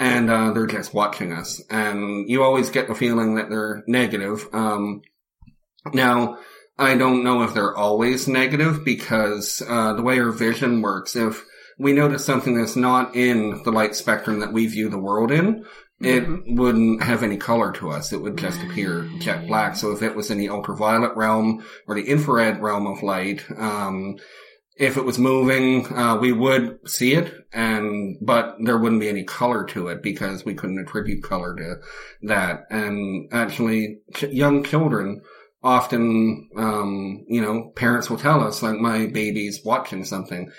and 0.00 0.30
uh, 0.30 0.50
they're 0.52 0.66
just 0.66 0.94
watching 0.94 1.30
us. 1.30 1.62
And 1.68 2.28
you 2.28 2.42
always 2.42 2.70
get 2.70 2.88
the 2.88 2.94
feeling 2.94 3.34
that 3.34 3.50
they're 3.50 3.84
negative. 3.86 4.48
Um, 4.52 5.02
now, 5.92 6.38
I 6.78 6.96
don't 6.96 7.22
know 7.22 7.42
if 7.42 7.52
they're 7.52 7.76
always 7.76 8.26
negative 8.26 8.82
because 8.82 9.62
uh, 9.68 9.92
the 9.92 10.02
way 10.02 10.18
our 10.18 10.30
vision 10.30 10.80
works, 10.80 11.16
if 11.16 11.44
we 11.78 11.92
notice 11.92 12.24
something 12.24 12.56
that's 12.56 12.76
not 12.76 13.14
in 13.14 13.62
the 13.62 13.70
light 13.70 13.94
spectrum 13.94 14.40
that 14.40 14.54
we 14.54 14.66
view 14.66 14.88
the 14.88 14.98
world 14.98 15.30
in, 15.30 15.66
it 16.00 16.26
wouldn't 16.46 17.02
have 17.02 17.22
any 17.22 17.36
color 17.36 17.72
to 17.72 17.90
us. 17.90 18.12
It 18.12 18.22
would 18.22 18.38
just 18.38 18.62
appear 18.62 19.08
jet 19.18 19.46
black. 19.46 19.76
So 19.76 19.92
if 19.92 20.02
it 20.02 20.16
was 20.16 20.30
in 20.30 20.38
the 20.38 20.48
ultraviolet 20.48 21.16
realm 21.16 21.64
or 21.86 21.94
the 21.94 22.08
infrared 22.08 22.62
realm 22.62 22.86
of 22.86 23.02
light, 23.02 23.44
um, 23.56 24.16
if 24.76 24.96
it 24.96 25.04
was 25.04 25.18
moving, 25.18 25.86
uh, 25.94 26.16
we 26.16 26.32
would 26.32 26.88
see 26.88 27.12
it, 27.12 27.30
and 27.52 28.16
but 28.22 28.56
there 28.64 28.78
wouldn't 28.78 29.02
be 29.02 29.10
any 29.10 29.24
color 29.24 29.64
to 29.66 29.88
it 29.88 30.02
because 30.02 30.42
we 30.42 30.54
couldn't 30.54 30.78
attribute 30.78 31.22
color 31.22 31.54
to 31.54 31.76
that. 32.22 32.62
And 32.70 33.28
actually, 33.30 33.98
ch- 34.14 34.22
young 34.32 34.64
children 34.64 35.20
often, 35.62 36.48
um, 36.56 37.26
you 37.28 37.42
know, 37.42 37.72
parents 37.76 38.08
will 38.08 38.16
tell 38.16 38.42
us, 38.42 38.62
like, 38.62 38.78
my 38.78 39.06
baby's 39.06 39.60
watching 39.62 40.04
something. 40.04 40.50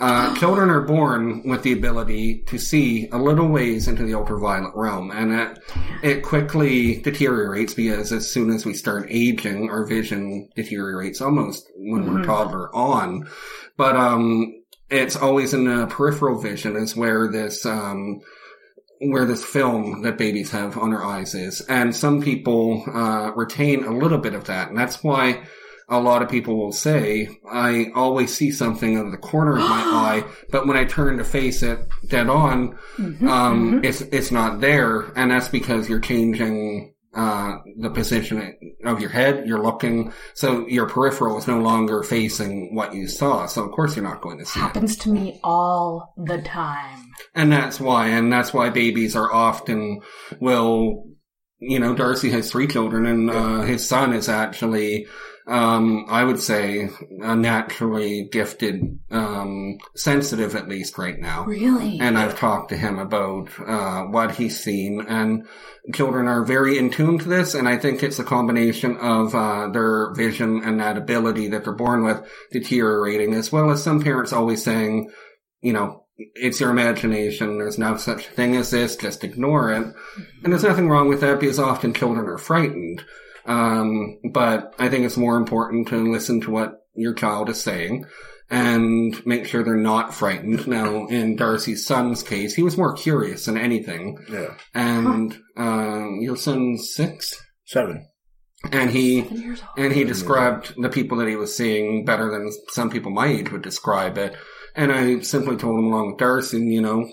Uh, 0.00 0.34
children 0.36 0.70
are 0.70 0.80
born 0.80 1.46
with 1.46 1.62
the 1.62 1.72
ability 1.72 2.42
to 2.44 2.58
see 2.58 3.06
a 3.10 3.18
little 3.18 3.48
ways 3.48 3.86
into 3.86 4.02
the 4.02 4.14
ultraviolet 4.14 4.74
realm, 4.74 5.10
and 5.10 5.30
it, 5.32 5.58
it 6.02 6.22
quickly 6.22 7.02
deteriorates 7.02 7.74
because 7.74 8.10
as 8.10 8.30
soon 8.30 8.50
as 8.50 8.64
we 8.64 8.72
start 8.72 9.06
aging, 9.10 9.68
our 9.68 9.84
vision 9.84 10.48
deteriorates 10.56 11.20
almost 11.20 11.70
when 11.76 12.10
we're 12.10 12.24
toddler 12.24 12.74
on. 12.74 13.28
But, 13.76 13.94
um, 13.94 14.54
it's 14.88 15.16
always 15.16 15.52
in 15.52 15.64
the 15.64 15.86
peripheral 15.86 16.40
vision 16.40 16.76
is 16.76 16.96
where 16.96 17.28
this, 17.28 17.66
um, 17.66 18.20
where 19.00 19.26
this 19.26 19.44
film 19.44 20.02
that 20.02 20.18
babies 20.18 20.50
have 20.50 20.78
on 20.78 20.90
their 20.90 21.04
eyes 21.04 21.34
is. 21.34 21.60
And 21.62 21.94
some 21.94 22.22
people, 22.22 22.84
uh, 22.92 23.32
retain 23.36 23.84
a 23.84 23.96
little 23.96 24.18
bit 24.18 24.34
of 24.34 24.44
that. 24.44 24.68
And 24.70 24.78
that's 24.78 25.04
why 25.04 25.46
a 25.90 26.00
lot 26.00 26.22
of 26.22 26.30
people 26.30 26.56
will 26.56 26.72
say, 26.72 27.28
I 27.50 27.86
always 27.94 28.32
see 28.32 28.52
something 28.52 28.96
out 28.96 29.06
of 29.06 29.12
the 29.12 29.18
corner 29.18 29.54
of 29.54 29.58
my 29.58 29.66
eye, 29.68 30.24
but 30.50 30.66
when 30.66 30.76
I 30.76 30.84
turn 30.84 31.18
to 31.18 31.24
face 31.24 31.62
it 31.62 31.80
dead 32.06 32.28
on, 32.28 32.78
um, 33.28 33.80
it's, 33.84 34.00
it's 34.00 34.30
not 34.30 34.60
there. 34.60 35.12
And 35.16 35.30
that's 35.30 35.48
because 35.48 35.88
you're 35.88 36.00
changing, 36.00 36.94
uh, 37.12 37.56
the 37.78 37.90
position 37.90 38.56
of 38.84 39.00
your 39.00 39.10
head. 39.10 39.44
You're 39.44 39.62
looking, 39.62 40.12
so 40.34 40.64
your 40.68 40.86
peripheral 40.88 41.38
is 41.38 41.48
no 41.48 41.58
longer 41.58 42.04
facing 42.04 42.74
what 42.74 42.94
you 42.94 43.08
saw. 43.08 43.46
So 43.46 43.64
of 43.64 43.72
course 43.72 43.96
you're 43.96 44.04
not 44.04 44.20
going 44.20 44.38
to 44.38 44.46
see 44.46 44.60
it. 44.60 44.62
Happens 44.62 44.96
to 44.98 45.10
me 45.10 45.40
all 45.42 46.14
the 46.16 46.40
time. 46.42 47.10
And 47.34 47.50
that's 47.50 47.80
why, 47.80 48.08
and 48.08 48.32
that's 48.32 48.54
why 48.54 48.70
babies 48.70 49.16
are 49.16 49.32
often 49.32 50.02
will, 50.38 51.04
you 51.58 51.80
know, 51.80 51.94
Darcy 51.96 52.30
has 52.30 52.48
three 52.48 52.68
children 52.68 53.06
and, 53.06 53.28
uh, 53.28 53.62
his 53.62 53.88
son 53.88 54.12
is 54.12 54.28
actually, 54.28 55.08
um, 55.50 56.06
I 56.08 56.22
would 56.22 56.38
say 56.38 56.90
a 57.20 57.34
naturally 57.34 58.28
gifted, 58.30 59.00
um, 59.10 59.78
sensitive 59.96 60.54
at 60.54 60.68
least 60.68 60.96
right 60.96 61.18
now. 61.18 61.44
Really? 61.44 61.98
And 62.00 62.16
I've 62.16 62.38
talked 62.38 62.68
to 62.68 62.76
him 62.76 62.98
about, 62.98 63.50
uh, 63.58 64.04
what 64.04 64.36
he's 64.36 64.58
seen 64.58 65.04
and 65.08 65.46
children 65.92 66.28
are 66.28 66.44
very 66.44 66.78
in 66.78 66.90
tune 66.90 67.18
to 67.18 67.28
this. 67.28 67.54
And 67.54 67.68
I 67.68 67.78
think 67.78 68.02
it's 68.02 68.20
a 68.20 68.24
combination 68.24 68.96
of, 68.98 69.34
uh, 69.34 69.68
their 69.68 70.14
vision 70.14 70.62
and 70.62 70.78
that 70.80 70.96
ability 70.96 71.48
that 71.48 71.64
they're 71.64 71.72
born 71.74 72.04
with 72.04 72.24
deteriorating 72.52 73.34
as 73.34 73.50
well 73.50 73.70
as 73.70 73.82
some 73.82 74.02
parents 74.02 74.32
always 74.32 74.62
saying, 74.62 75.10
you 75.60 75.72
know, 75.72 76.04
it's 76.16 76.60
your 76.60 76.70
imagination. 76.70 77.58
There's 77.58 77.78
no 77.78 77.96
such 77.96 78.28
thing 78.28 78.54
as 78.54 78.70
this. 78.70 78.94
Just 78.94 79.24
ignore 79.24 79.72
it. 79.72 79.86
And 80.44 80.52
there's 80.52 80.62
nothing 80.62 80.88
wrong 80.88 81.08
with 81.08 81.22
that 81.22 81.40
because 81.40 81.58
often 81.58 81.92
children 81.92 82.26
are 82.28 82.38
frightened. 82.38 83.02
Um, 83.50 84.20
but 84.32 84.74
I 84.78 84.88
think 84.88 85.04
it's 85.04 85.16
more 85.16 85.36
important 85.36 85.88
to 85.88 86.12
listen 86.12 86.40
to 86.42 86.50
what 86.52 86.74
your 86.94 87.14
child 87.14 87.50
is 87.50 87.60
saying 87.60 88.04
and 88.48 89.24
make 89.26 89.46
sure 89.46 89.62
they're 89.64 89.76
not 89.76 90.14
frightened. 90.14 90.66
Now, 90.68 91.06
in 91.08 91.34
Darcy's 91.36 91.84
son's 91.84 92.22
case, 92.22 92.54
he 92.54 92.62
was 92.62 92.76
more 92.76 92.94
curious 92.94 93.46
than 93.46 93.56
anything. 93.56 94.18
Yeah. 94.30 94.54
And, 94.74 95.36
um, 95.56 96.18
your 96.20 96.36
son's 96.36 96.94
six? 96.94 97.34
Seven. 97.64 98.06
And 98.70 98.90
he, 98.90 99.22
Seven 99.22 99.42
years 99.42 99.60
old. 99.62 99.84
and 99.84 99.92
he 99.92 100.04
described 100.04 100.74
the 100.80 100.88
people 100.88 101.18
that 101.18 101.28
he 101.28 101.36
was 101.36 101.56
seeing 101.56 102.04
better 102.04 102.30
than 102.30 102.50
some 102.68 102.90
people 102.90 103.10
my 103.10 103.26
age 103.26 103.50
would 103.50 103.62
describe 103.62 104.16
it. 104.18 104.36
And 104.76 104.92
I 104.92 105.20
simply 105.20 105.56
told 105.56 105.78
him 105.78 105.86
along 105.86 106.08
with 106.08 106.18
Darcy, 106.18 106.58
you 106.60 106.80
know, 106.82 107.08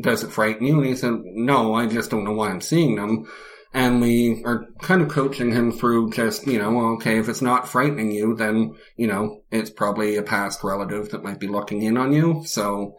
does 0.00 0.22
it 0.22 0.30
frighten 0.30 0.66
you? 0.66 0.76
And 0.78 0.86
he 0.86 0.94
said, 0.94 1.14
no, 1.24 1.74
I 1.74 1.86
just 1.86 2.10
don't 2.10 2.24
know 2.24 2.32
why 2.32 2.50
I'm 2.50 2.60
seeing 2.60 2.94
them. 2.96 3.26
And 3.72 4.00
we 4.00 4.42
are 4.44 4.66
kind 4.82 5.00
of 5.00 5.08
coaching 5.08 5.52
him 5.52 5.70
through 5.70 6.10
just, 6.10 6.46
you 6.46 6.58
know, 6.58 6.72
well, 6.72 6.86
okay, 6.94 7.18
if 7.18 7.28
it's 7.28 7.42
not 7.42 7.68
frightening 7.68 8.10
you, 8.10 8.34
then, 8.34 8.74
you 8.96 9.06
know, 9.06 9.42
it's 9.52 9.70
probably 9.70 10.16
a 10.16 10.24
past 10.24 10.64
relative 10.64 11.10
that 11.10 11.22
might 11.22 11.38
be 11.38 11.46
looking 11.46 11.82
in 11.82 11.96
on 11.96 12.12
you. 12.12 12.42
So, 12.46 12.96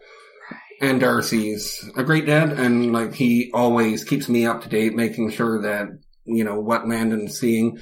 and 0.79 1.01
Darcy's 1.01 1.89
a 1.97 2.03
great 2.03 2.25
dad 2.25 2.53
and 2.53 2.93
like 2.93 3.13
he 3.13 3.51
always 3.53 4.05
keeps 4.05 4.29
me 4.29 4.45
up 4.45 4.61
to 4.63 4.69
date, 4.69 4.95
making 4.95 5.31
sure 5.31 5.61
that, 5.63 5.87
you 6.23 6.45
know, 6.45 6.61
what 6.61 6.87
Landon's 6.87 7.37
seeing 7.37 7.77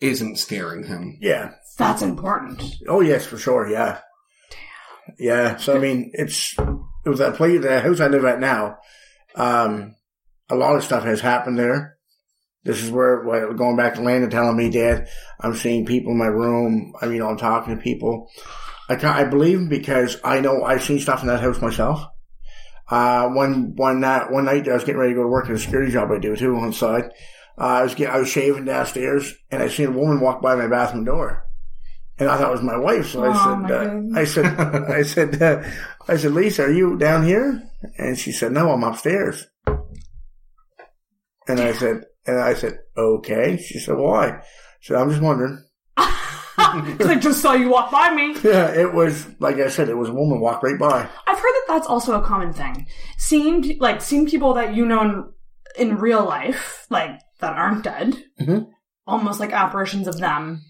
isn't 0.00 0.38
scaring 0.38 0.84
him. 0.84 1.18
Yeah. 1.20 1.54
That's 1.76 2.02
important. 2.02 2.62
Oh 2.88 3.00
yes, 3.00 3.26
for 3.26 3.36
sure. 3.36 3.68
Yeah. 3.68 3.98
Yeah. 5.18 5.56
So 5.56 5.74
I 5.74 5.78
mean, 5.78 6.12
it's 6.14 6.54
it 7.04 7.08
was 7.08 7.18
that 7.18 7.34
place, 7.34 7.60
the 7.62 7.80
house 7.80 8.00
I 8.00 8.06
live 8.06 8.24
at 8.24 8.40
now. 8.40 8.78
Um, 9.34 9.96
a 10.48 10.54
lot 10.54 10.76
of 10.76 10.84
stuff 10.84 11.04
has 11.04 11.20
happened 11.20 11.58
there. 11.58 11.96
This 12.64 12.82
is 12.82 12.90
where, 12.90 13.22
where 13.24 13.52
going 13.52 13.76
back 13.76 13.94
to 13.94 14.00
Landon 14.02 14.30
telling 14.30 14.56
me, 14.56 14.70
Dad, 14.70 15.08
I'm 15.38 15.54
seeing 15.54 15.84
people 15.84 16.12
in 16.12 16.18
my 16.18 16.26
room. 16.26 16.94
I 17.00 17.06
mean, 17.06 17.22
I'm 17.22 17.36
talking 17.36 17.76
to 17.76 17.82
people. 17.82 18.30
I 18.88 18.96
can't, 18.96 19.16
I 19.16 19.24
believe 19.24 19.58
him 19.58 19.68
because 19.68 20.18
I 20.24 20.40
know 20.40 20.64
I've 20.64 20.82
seen 20.82 20.98
stuff 20.98 21.20
in 21.22 21.28
that 21.28 21.40
house 21.40 21.60
myself. 21.60 22.04
Uh, 22.88 23.28
one, 23.28 23.74
one 23.76 24.00
night, 24.00 24.30
one 24.30 24.44
night 24.46 24.68
I 24.68 24.74
was 24.74 24.84
getting 24.84 25.00
ready 25.00 25.12
to 25.12 25.16
go 25.16 25.22
to 25.22 25.28
work 25.28 25.46
at 25.46 25.52
a 25.54 25.58
security 25.58 25.92
job 25.92 26.10
I 26.10 26.18
do 26.18 26.36
too 26.36 26.54
on 26.56 26.68
the 26.68 26.72
side. 26.72 27.04
Uh, 27.58 27.64
I 27.64 27.82
was 27.82 27.94
getting, 27.94 28.14
I 28.14 28.18
was 28.18 28.28
shaving 28.28 28.64
downstairs 28.64 29.32
and 29.50 29.62
I 29.62 29.68
seen 29.68 29.86
a 29.88 29.92
woman 29.92 30.20
walk 30.20 30.42
by 30.42 30.54
my 30.54 30.66
bathroom 30.66 31.04
door. 31.04 31.44
And 32.18 32.28
I 32.28 32.36
thought 32.36 32.48
it 32.48 32.52
was 32.52 32.62
my 32.62 32.76
wife. 32.78 33.08
So 33.08 33.24
Oh, 33.24 33.30
I 33.30 33.56
my 33.56 34.24
said, 34.24 34.46
uh. 34.46 34.54
I 34.54 34.62
said, 34.62 34.90
I 34.90 35.02
said, 35.38 35.42
uh, 35.42 35.62
I 36.08 36.16
said, 36.16 36.32
Lisa, 36.32 36.64
are 36.64 36.72
you 36.72 36.96
down 36.96 37.24
here? 37.24 37.62
And 37.98 38.18
she 38.18 38.32
said, 38.32 38.52
no, 38.52 38.70
I'm 38.70 38.84
upstairs. 38.84 39.46
And 41.46 41.60
I 41.60 41.72
said, 41.72 42.04
and 42.26 42.38
I 42.40 42.54
said, 42.54 42.78
okay. 42.96 43.56
She 43.56 43.78
said, 43.78 43.96
why? 43.96 44.28
I 44.28 44.40
said, 44.80 44.96
I'm 44.96 45.10
just 45.10 45.22
wondering. 45.22 45.62
Because 46.86 47.06
I 47.08 47.14
just 47.16 47.40
saw 47.40 47.52
you 47.52 47.68
walk 47.68 47.90
by 47.92 48.12
me. 48.12 48.34
Yeah, 48.42 48.68
it 48.72 48.92
was, 48.92 49.26
like 49.38 49.56
I 49.56 49.68
said, 49.68 49.88
it 49.88 49.96
was 49.96 50.08
a 50.08 50.14
woman 50.14 50.40
walk 50.40 50.62
right 50.62 50.78
by. 50.78 51.02
I've 51.26 51.38
heard 51.38 51.42
that 51.42 51.64
that's 51.68 51.86
also 51.86 52.18
a 52.20 52.24
common 52.24 52.52
thing. 52.52 52.86
Seeing 53.16 53.76
like 53.78 54.00
seeing 54.00 54.26
people 54.26 54.54
that 54.54 54.74
you 54.74 54.84
know 54.84 55.00
in, 55.76 55.88
in 55.90 55.96
real 55.98 56.24
life, 56.24 56.86
like 56.90 57.20
that 57.40 57.56
aren't 57.56 57.84
dead, 57.84 58.14
Mhm. 58.40 58.66
almost 59.06 59.38
like 59.40 59.52
apparitions 59.52 60.08
of 60.08 60.18
them. 60.18 60.62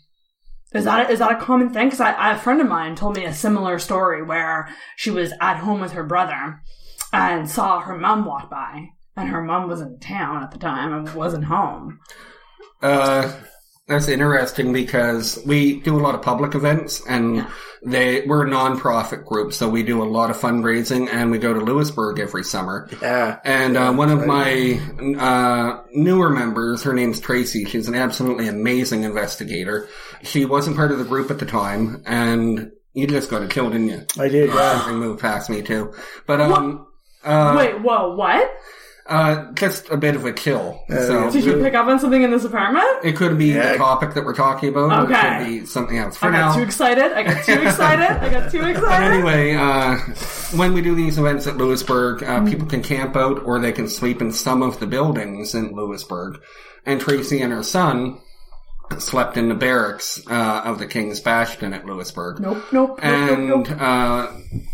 Is 0.74 0.84
that 0.84 1.10
is 1.10 1.20
that 1.20 1.32
a 1.32 1.36
common 1.44 1.70
thing? 1.70 1.86
Because 1.86 2.00
I, 2.00 2.12
I, 2.12 2.32
a 2.34 2.38
friend 2.38 2.60
of 2.60 2.68
mine 2.68 2.96
told 2.96 3.16
me 3.16 3.24
a 3.24 3.32
similar 3.32 3.78
story 3.78 4.22
where 4.22 4.68
she 4.96 5.10
was 5.10 5.32
at 5.40 5.58
home 5.58 5.80
with 5.80 5.92
her 5.92 6.04
brother 6.04 6.60
and 7.14 7.48
saw 7.48 7.80
her 7.80 7.96
mom 7.96 8.24
walk 8.26 8.50
by, 8.50 8.88
and 9.16 9.29
her 9.29 9.42
mom 9.42 9.68
was 9.68 9.81
in 9.81 9.98
town 9.98 10.42
at 10.42 10.50
the 10.50 10.59
time 10.59 10.92
and 10.92 11.14
wasn't 11.14 11.44
home. 11.44 12.00
Uh, 12.83 13.33
that's 13.87 14.09
interesting 14.09 14.72
because 14.72 15.42
we 15.46 15.81
do 15.81 15.96
a 15.96 16.00
lot 16.00 16.14
of 16.14 16.22
public 16.22 16.55
events 16.55 17.03
and 17.07 17.46
they, 17.85 18.22
we're 18.22 18.46
a 18.46 18.48
non-profit 18.48 19.27
group, 19.27 19.53
so 19.53 19.68
we 19.68 19.83
do 19.83 20.03
a 20.03 20.05
lot 20.05 20.31
of 20.31 20.38
fundraising 20.38 21.09
and 21.12 21.31
we 21.31 21.38
go 21.38 21.53
to 21.53 21.61
Louisbourg 21.61 22.18
every 22.18 22.44
summer. 22.44 22.88
Yeah. 23.03 23.38
And 23.44 23.77
uh, 23.77 23.92
one 23.92 24.11
of 24.11 24.27
my 24.27 24.81
uh, 25.18 25.83
newer 25.92 26.31
members, 26.31 26.83
her 26.85 26.94
name's 26.94 27.20
Tracy. 27.20 27.66
She's 27.66 27.87
an 27.87 27.94
absolutely 27.94 28.48
amazing 28.48 29.05
investigator. 29.05 29.87
She 30.22 30.46
wasn't 30.46 30.77
part 30.77 30.92
of 30.92 30.98
the 30.98 31.05
group 31.05 31.31
at 31.31 31.38
the 31.38 31.46
time, 31.46 32.03
and 32.07 32.72
you 32.94 33.07
just 33.07 33.29
got 33.29 33.42
a 33.42 33.48
kill, 33.48 33.68
didn't 33.68 33.88
you? 33.88 34.07
I 34.18 34.29
did, 34.29 34.48
yeah. 34.48 34.79
Something 34.79 34.98
moved 34.98 35.20
past 35.20 35.50
me 35.50 35.61
too, 35.61 35.92
but 36.27 36.40
um, 36.40 36.87
uh, 37.22 37.55
Wait, 37.59 37.83
whoa, 37.83 38.14
what? 38.14 38.50
Uh, 39.06 39.52
just 39.52 39.90
a 39.90 39.98
bit 39.98 40.16
of 40.16 40.24
a 40.24 40.32
kill. 40.32 40.82
so 40.88 41.30
Did 41.30 41.44
you 41.44 41.58
pick 41.62 41.74
up 41.74 41.86
on 41.86 41.98
something 42.00 42.22
in 42.22 42.30
this 42.30 42.44
apartment? 42.44 42.86
it 43.04 43.14
could 43.16 43.36
be 43.36 43.48
Yeah. 43.48 43.72
the 43.72 43.78
topic 43.78 44.14
that 44.14 44.24
we're 44.24 44.34
talking 44.34 44.70
about. 44.70 44.92
or 44.92 45.04
Okay. 45.12 45.14
It 45.14 45.38
could 45.38 45.46
be 45.60 45.66
something 45.66 45.98
else. 45.98 46.16
For 46.16 46.26
I 46.28 46.30
now, 46.30 46.48
got 46.48 46.56
too 46.56 46.62
excited. 46.62 47.12
I 47.12 47.22
got 47.22 47.44
too 47.44 47.52
excited. 47.60 48.10
I 48.22 48.28
got 48.30 48.50
too 48.50 48.60
But 48.62 48.70
excited. 48.70 49.12
anyway, 49.12 49.54
uh, 49.56 49.96
when 50.56 50.72
we 50.72 50.80
do 50.80 50.94
these 50.94 51.18
events 51.18 51.46
at 51.46 51.58
Louisbourg, 51.58 52.22
uh, 52.22 52.46
people 52.50 52.66
can 52.66 52.82
camp 52.82 53.14
out 53.14 53.42
or 53.44 53.58
they 53.60 53.72
can 53.72 53.88
sleep 53.88 54.22
in 54.22 54.32
some 54.32 54.62
of 54.62 54.80
the 54.80 54.86
buildings 54.86 55.54
in 55.54 55.72
Louisbourg. 55.74 56.38
And 56.86 56.98
Tracy 56.98 57.42
and 57.42 57.52
her 57.52 57.62
son 57.62 58.18
slept 58.98 59.36
in 59.36 59.48
the 59.50 59.54
barracks 59.54 60.22
uh, 60.30 60.62
of 60.64 60.78
the 60.78 60.86
King's 60.86 61.20
Bastion 61.20 61.74
at 61.74 61.84
Louisbourg. 61.84 62.40
Nope, 62.40 62.56
nope, 62.72 62.90
nope, 62.90 62.98
And 63.02 63.48
nope, 63.48 63.68
nope. 63.68 63.78
uh, 63.82 64.28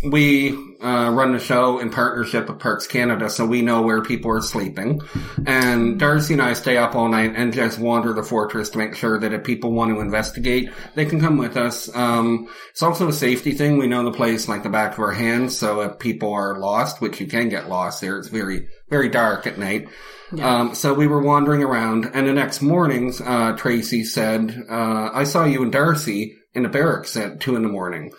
we 0.09 0.70
uh, 0.83 1.11
run 1.11 1.33
the 1.33 1.39
show 1.39 1.79
in 1.79 1.91
partnership 1.91 2.49
with 2.49 2.59
Parks 2.59 2.87
Canada, 2.87 3.29
so 3.31 3.47
we 3.47 3.63
know 3.63 3.83
where 3.83 4.03
people 4.03 4.31
are 4.31 4.41
sleeping. 4.41 5.01
And 5.47 5.99
Darcy 5.99 6.35
and 6.35 6.43
I 6.43 6.55
stay 6.55 6.77
up 6.77 6.95
all 6.95 7.09
night 7.09 7.35
and 7.37 7.53
just 7.53 7.79
wander 7.79 8.13
the 8.13 8.23
fortress 8.23 8.71
to 8.71 8.79
make 8.79 8.95
sure 8.95 9.19
that 9.19 9.33
if 9.33 9.45
people 9.45 9.73
want 9.73 9.95
to 9.95 10.01
investigate, 10.01 10.71
they 10.95 11.05
can 11.05 11.21
come 11.21 11.37
with 11.37 11.57
us. 11.57 11.95
Um, 11.95 12.49
it's 12.71 12.83
also 12.83 13.09
a 13.09 13.13
safety 13.13 13.53
thing. 13.53 13.79
We 13.79 13.87
know 13.87 14.05
the 14.05 14.13
place 14.13 14.49
like 14.49 14.63
the 14.63 14.69
back 14.69 14.95
of 14.95 15.01
our 15.01 15.13
hands, 15.13 15.57
so 15.57 15.81
if 15.83 15.99
people 15.99 16.33
are 16.33 16.59
lost, 16.59 17.01
which 17.01 17.21
you 17.21 17.27
can 17.27 17.49
get 17.49 17.69
lost 17.69 18.01
there, 18.01 18.19
it's 18.19 18.29
very, 18.29 18.69
very 18.89 19.09
dark 19.09 19.47
at 19.47 19.59
night. 19.59 19.89
Um, 20.41 20.75
so 20.77 20.95
we 20.95 21.09
were 21.09 21.21
wandering 21.21 21.63
around, 21.63 22.09
and 22.15 22.27
the 22.27 22.33
next 22.33 22.63
morning, 22.63 23.13
uh, 23.25 23.57
Tracy 23.57 24.05
said, 24.05 24.65
uh, 24.71 25.11
I 25.13 25.25
saw 25.25 25.45
you 25.45 25.63
and 25.63 25.73
Darcy 25.73 26.37
in 26.55 26.63
the 26.63 26.69
barracks 26.69 27.17
at 27.17 27.41
two 27.41 27.57
in 27.57 27.63
the 27.63 27.69
morning. 27.69 28.13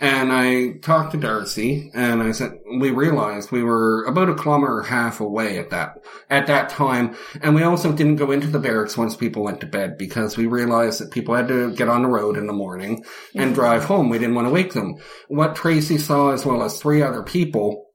And 0.00 0.32
I 0.32 0.78
talked 0.78 1.12
to 1.12 1.18
Darcy 1.18 1.90
and 1.92 2.22
I 2.22 2.30
said, 2.30 2.60
we 2.78 2.90
realized 2.90 3.50
we 3.50 3.64
were 3.64 4.04
about 4.04 4.28
a 4.28 4.34
kilometer 4.34 4.78
and 4.78 4.86
a 4.86 4.90
half 4.90 5.20
away 5.20 5.58
at 5.58 5.70
that, 5.70 6.04
at 6.30 6.46
that 6.46 6.68
time. 6.68 7.16
And 7.42 7.54
we 7.54 7.64
also 7.64 7.92
didn't 7.92 8.16
go 8.16 8.30
into 8.30 8.46
the 8.46 8.60
barracks 8.60 8.96
once 8.96 9.16
people 9.16 9.42
went 9.42 9.60
to 9.60 9.66
bed 9.66 9.98
because 9.98 10.36
we 10.36 10.46
realized 10.46 11.00
that 11.00 11.10
people 11.10 11.34
had 11.34 11.48
to 11.48 11.72
get 11.74 11.88
on 11.88 12.02
the 12.02 12.08
road 12.08 12.36
in 12.36 12.46
the 12.46 12.52
morning 12.52 13.04
and 13.34 13.54
drive 13.54 13.84
home. 13.84 14.08
We 14.08 14.18
didn't 14.18 14.36
want 14.36 14.46
to 14.46 14.54
wake 14.54 14.72
them. 14.72 14.96
What 15.26 15.56
Tracy 15.56 15.98
saw 15.98 16.30
as 16.30 16.46
well 16.46 16.62
as 16.62 16.80
three 16.80 17.02
other 17.02 17.24
people 17.24 17.86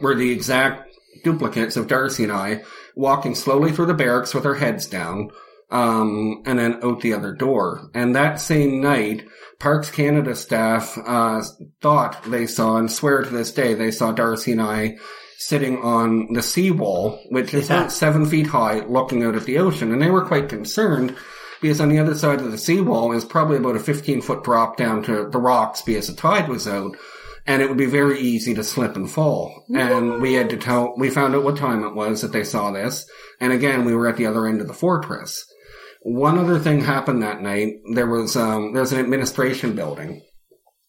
were 0.00 0.16
the 0.16 0.32
exact 0.32 0.92
duplicates 1.22 1.76
of 1.76 1.86
Darcy 1.86 2.24
and 2.24 2.32
I 2.32 2.62
walking 2.96 3.36
slowly 3.36 3.70
through 3.70 3.86
the 3.86 3.94
barracks 3.94 4.34
with 4.34 4.44
our 4.44 4.54
heads 4.54 4.86
down, 4.86 5.30
um, 5.70 6.42
and 6.46 6.58
then 6.58 6.78
out 6.82 7.00
the 7.00 7.12
other 7.14 7.32
door. 7.32 7.90
And 7.94 8.14
that 8.16 8.40
same 8.40 8.80
night, 8.80 9.26
Parks 9.58 9.90
Canada 9.90 10.34
staff 10.34 10.96
uh, 11.04 11.42
thought 11.80 12.22
they 12.24 12.46
saw, 12.46 12.76
and 12.76 12.90
swear 12.90 13.22
to 13.22 13.30
this 13.30 13.52
day, 13.52 13.74
they 13.74 13.90
saw 13.90 14.12
Darcy 14.12 14.52
and 14.52 14.62
I 14.62 14.96
sitting 15.38 15.78
on 15.78 16.32
the 16.32 16.42
seawall, 16.42 17.20
which 17.30 17.54
is 17.54 17.68
Yeah. 17.68 17.78
about 17.78 17.92
seven 17.92 18.26
feet 18.26 18.46
high, 18.48 18.80
looking 18.86 19.22
out 19.22 19.36
at 19.36 19.44
the 19.44 19.58
ocean. 19.58 19.92
And 19.92 20.00
they 20.02 20.10
were 20.10 20.24
quite 20.24 20.48
concerned 20.48 21.14
because 21.60 21.80
on 21.80 21.88
the 21.88 21.98
other 21.98 22.14
side 22.14 22.40
of 22.40 22.50
the 22.50 22.58
seawall 22.58 23.12
is 23.12 23.24
probably 23.24 23.56
about 23.56 23.76
a 23.76 23.80
15 23.80 24.20
foot 24.20 24.42
drop 24.44 24.76
down 24.76 25.02
to 25.04 25.28
the 25.30 25.38
rocks 25.38 25.82
because 25.82 26.06
the 26.08 26.14
tide 26.14 26.48
was 26.48 26.66
out. 26.66 26.96
And 27.46 27.62
it 27.62 27.68
would 27.68 27.78
be 27.78 27.86
very 27.86 28.18
easy 28.20 28.52
to 28.54 28.62
slip 28.64 28.94
and 28.94 29.10
fall. 29.10 29.64
And 29.74 30.20
we 30.20 30.34
had 30.34 30.50
to 30.50 30.56
tell, 30.58 30.94
we 30.98 31.08
found 31.08 31.34
out 31.34 31.44
what 31.44 31.56
time 31.56 31.82
it 31.82 31.94
was 31.94 32.20
that 32.20 32.32
they 32.32 32.44
saw 32.44 32.70
this. 32.72 33.08
And 33.40 33.52
again, 33.54 33.84
we 33.86 33.94
were 33.94 34.06
at 34.06 34.16
the 34.18 34.26
other 34.26 34.46
end 34.46 34.60
of 34.60 34.66
the 34.66 34.74
fortress. 34.74 35.46
One 36.10 36.38
other 36.38 36.58
thing 36.58 36.80
happened 36.80 37.22
that 37.22 37.42
night. 37.42 37.74
There 37.92 38.06
was, 38.06 38.34
um, 38.34 38.72
there's 38.72 38.92
an 38.92 38.98
administration 38.98 39.76
building. 39.76 40.22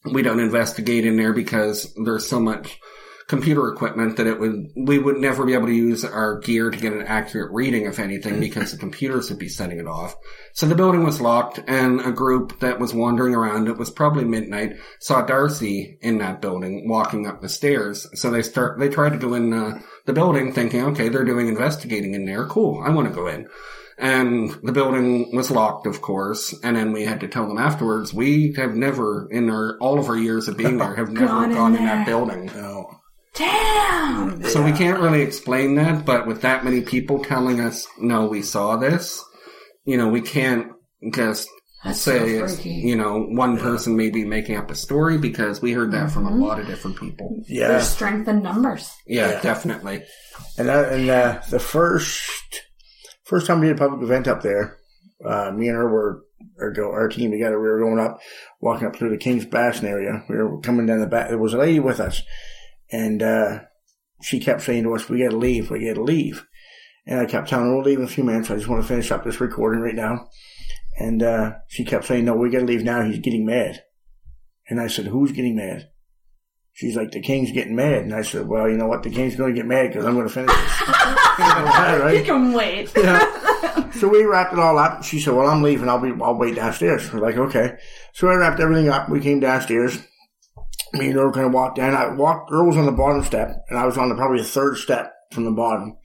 We 0.09 0.21
don't 0.21 0.39
investigate 0.39 1.05
in 1.05 1.17
there 1.17 1.33
because 1.33 1.93
there's 2.05 2.25
so 2.25 2.39
much 2.39 2.79
computer 3.27 3.67
equipment 3.67 4.15
that 4.15 4.27
it 4.27 4.39
would, 4.39 4.67
we 4.77 4.97
would 4.97 5.17
never 5.17 5.45
be 5.45 5.55
able 5.55 5.67
to 5.67 5.73
use 5.73 6.05
our 6.05 6.39
gear 6.39 6.69
to 6.69 6.77
get 6.77 6.93
an 6.93 7.05
accurate 7.05 7.51
reading 7.51 7.85
of 7.85 7.99
anything 7.99 8.39
because 8.39 8.71
the 8.71 8.77
computers 8.77 9.29
would 9.29 9.37
be 9.37 9.49
setting 9.49 9.77
it 9.77 9.87
off. 9.87 10.15
So 10.53 10.65
the 10.65 10.73
building 10.73 11.03
was 11.03 11.19
locked 11.19 11.59
and 11.67 11.99
a 11.99 12.13
group 12.13 12.61
that 12.61 12.79
was 12.79 12.93
wandering 12.93 13.35
around, 13.35 13.67
it 13.67 13.77
was 13.77 13.91
probably 13.91 14.23
midnight, 14.23 14.77
saw 15.01 15.21
Darcy 15.21 15.97
in 15.99 16.19
that 16.19 16.41
building 16.41 16.87
walking 16.87 17.27
up 17.27 17.41
the 17.41 17.49
stairs. 17.49 18.07
So 18.13 18.31
they 18.31 18.41
start, 18.41 18.79
they 18.79 18.87
tried 18.87 19.11
to 19.11 19.19
go 19.19 19.33
in 19.33 19.51
uh, 19.51 19.81
the 20.05 20.13
building 20.13 20.53
thinking, 20.53 20.81
okay, 20.85 21.09
they're 21.09 21.25
doing 21.25 21.49
investigating 21.49 22.13
in 22.13 22.23
there. 22.23 22.45
Cool. 22.45 22.81
I 22.81 22.89
want 22.91 23.09
to 23.09 23.13
go 23.13 23.27
in. 23.27 23.49
And 23.99 24.51
the 24.63 24.71
building 24.71 25.29
was 25.35 25.51
locked, 25.51 25.85
of 25.85 26.01
course. 26.01 26.55
And 26.63 26.77
then 26.77 26.93
we 26.93 27.03
had 27.03 27.19
to 27.19 27.27
tell 27.27 27.47
them 27.47 27.57
afterwards, 27.57 28.13
we 28.13 28.53
have 28.55 28.73
never, 28.73 29.27
in 29.29 29.49
our, 29.49 29.77
all 29.81 29.99
of 29.99 30.07
our 30.07 30.17
years 30.17 30.47
of 30.47 30.55
being 30.57 30.77
there, 30.77 30.95
have 30.95 31.09
never 31.11 31.27
Gone 31.27 31.51
gone, 31.53 31.73
in 31.75 31.79
in 31.81 31.85
that 31.85 32.05
building. 32.05 32.45
No. 32.47 32.89
Damn. 33.35 34.43
So 34.45 34.63
we 34.63 34.71
can't 34.71 34.99
really 34.99 35.21
explain 35.21 35.75
that, 35.75 36.05
but 36.05 36.27
with 36.27 36.41
that 36.41 36.63
many 36.63 36.81
people 36.81 37.23
telling 37.23 37.59
us, 37.59 37.87
no, 37.99 38.27
we 38.27 38.41
saw 38.41 38.77
this, 38.77 39.23
you 39.85 39.97
know, 39.97 40.07
we 40.09 40.21
can't 40.21 40.71
just 41.13 41.47
That's 41.83 41.99
say 42.01 42.37
so 42.39 42.45
it's, 42.45 42.65
you 42.65 42.95
know, 42.95 43.19
one 43.21 43.57
person 43.57 43.95
may 43.95 44.09
be 44.09 44.25
making 44.25 44.55
up 44.57 44.71
a 44.71 44.75
story 44.75 45.17
because 45.17 45.61
we 45.61 45.71
heard 45.73 45.91
that 45.91 46.11
from 46.11 46.25
a 46.25 46.35
lot 46.35 46.59
of 46.59 46.67
different 46.67 46.97
people. 46.97 47.43
Yeah. 47.47 47.69
There's 47.69 47.87
strength 47.89 48.27
in 48.27 48.43
numbers. 48.43 48.91
Yeah, 49.07 49.29
Yeah. 49.31 49.41
definitely. 49.41 50.03
And 50.57 50.67
that, 50.69 50.91
and 50.93 51.09
uh, 51.09 51.41
the 51.49 51.59
first 51.59 52.61
first 53.29 53.45
time 53.45 53.59
we 53.59 53.67
did 53.67 53.75
a 53.75 53.79
public 53.79 54.01
event 54.01 54.27
up 54.27 54.41
there, 54.41 54.77
uh, 55.23 55.51
me 55.51 55.67
and 55.67 55.77
her 55.77 55.87
were 55.87 56.23
or 56.57 56.71
go 56.71 56.91
our 56.91 57.07
team 57.07 57.31
together. 57.31 57.59
We 57.59 57.67
were 57.67 57.79
going 57.79 57.99
up, 57.99 58.19
walking 58.59 58.87
up 58.87 58.95
through 58.95 59.11
the 59.11 59.17
King's 59.17 59.45
Bastion 59.45 59.87
area. 59.87 60.23
We 60.27 60.37
were 60.37 60.59
coming 60.61 60.85
down 60.85 60.99
the 60.99 61.07
back. 61.07 61.29
There 61.29 61.37
was 61.37 61.53
a 61.53 61.57
lady 61.57 61.79
with 61.79 61.99
us, 61.99 62.23
and 62.91 63.21
uh, 63.21 63.59
she 64.21 64.39
kept 64.39 64.61
saying 64.61 64.83
to 64.83 64.95
us, 64.95 65.07
"We 65.07 65.21
got 65.23 65.31
to 65.31 65.37
leave. 65.37 65.69
We 65.69 65.85
got 65.85 65.95
to 65.95 66.03
leave." 66.03 66.45
And 67.05 67.19
I 67.19 67.25
kept 67.25 67.49
telling 67.49 67.67
her, 67.67 67.75
"We'll 67.75 67.85
leave 67.85 67.99
in 67.99 68.05
a 68.05 68.09
few 68.09 68.23
minutes. 68.23 68.49
I 68.49 68.55
just 68.55 68.67
want 68.67 68.81
to 68.81 68.87
finish 68.87 69.11
up 69.11 69.23
this 69.23 69.39
recording 69.39 69.81
right 69.81 69.95
now." 69.95 70.27
And 70.97 71.21
uh, 71.21 71.53
she 71.67 71.85
kept 71.85 72.05
saying, 72.05 72.25
"No, 72.25 72.35
we 72.35 72.49
got 72.49 72.59
to 72.59 72.65
leave 72.65 72.83
now. 72.83 73.03
He's 73.03 73.19
getting 73.19 73.45
mad." 73.45 73.83
And 74.69 74.81
I 74.81 74.87
said, 74.87 75.07
"Who's 75.07 75.31
getting 75.31 75.55
mad?" 75.55 75.89
She's 76.73 76.95
like, 76.95 77.11
"The 77.11 77.21
king's 77.21 77.51
getting 77.51 77.75
mad." 77.75 78.03
And 78.03 78.13
I 78.13 78.21
said, 78.21 78.47
"Well, 78.47 78.69
you 78.69 78.77
know 78.77 78.87
what? 78.87 79.03
The 79.03 79.11
king's 79.11 79.35
going 79.35 79.53
to 79.53 79.59
get 79.59 79.67
mad 79.67 79.89
because 79.89 80.05
I'm 80.05 80.15
going 80.15 80.27
to 80.27 80.33
finish 80.33 80.55
this." 80.55 81.15
Yeah, 81.39 81.95
You 81.97 82.03
right? 82.03 82.25
can 82.25 82.53
wait. 82.53 82.91
Yeah. 82.95 83.35
So 83.99 84.07
we 84.07 84.23
wrapped 84.23 84.53
it 84.53 84.59
all 84.59 84.77
up. 84.77 85.03
She 85.03 85.19
said, 85.19 85.33
"Well, 85.33 85.47
I'm 85.47 85.61
leaving. 85.63 85.89
I'll 85.89 85.99
be. 85.99 86.13
I'll 86.21 86.35
wait 86.37 86.55
downstairs." 86.55 87.11
We're 87.11 87.19
like, 87.19 87.35
"Okay." 87.37 87.75
So 88.13 88.29
I 88.29 88.35
wrapped 88.35 88.59
everything 88.61 88.87
up. 88.87 89.09
We 89.09 89.19
came 89.19 89.39
downstairs. 89.41 89.97
Me 90.93 91.09
and 91.09 91.17
Earl 91.17 91.33
kind 91.33 91.47
of 91.47 91.53
walked 91.53 91.77
down. 91.77 91.95
I 91.95 92.07
walked. 92.13 92.49
Earl 92.51 92.67
was 92.67 92.77
on 92.77 92.85
the 92.85 92.91
bottom 92.93 93.23
step, 93.23 93.49
and 93.67 93.77
I 93.77 93.85
was 93.85 93.97
on 93.97 94.07
the 94.09 94.15
probably 94.15 94.37
the 94.41 94.47
third 94.47 94.77
step 94.77 95.11
from 95.33 95.43
the 95.45 95.51
bottom. 95.51 95.97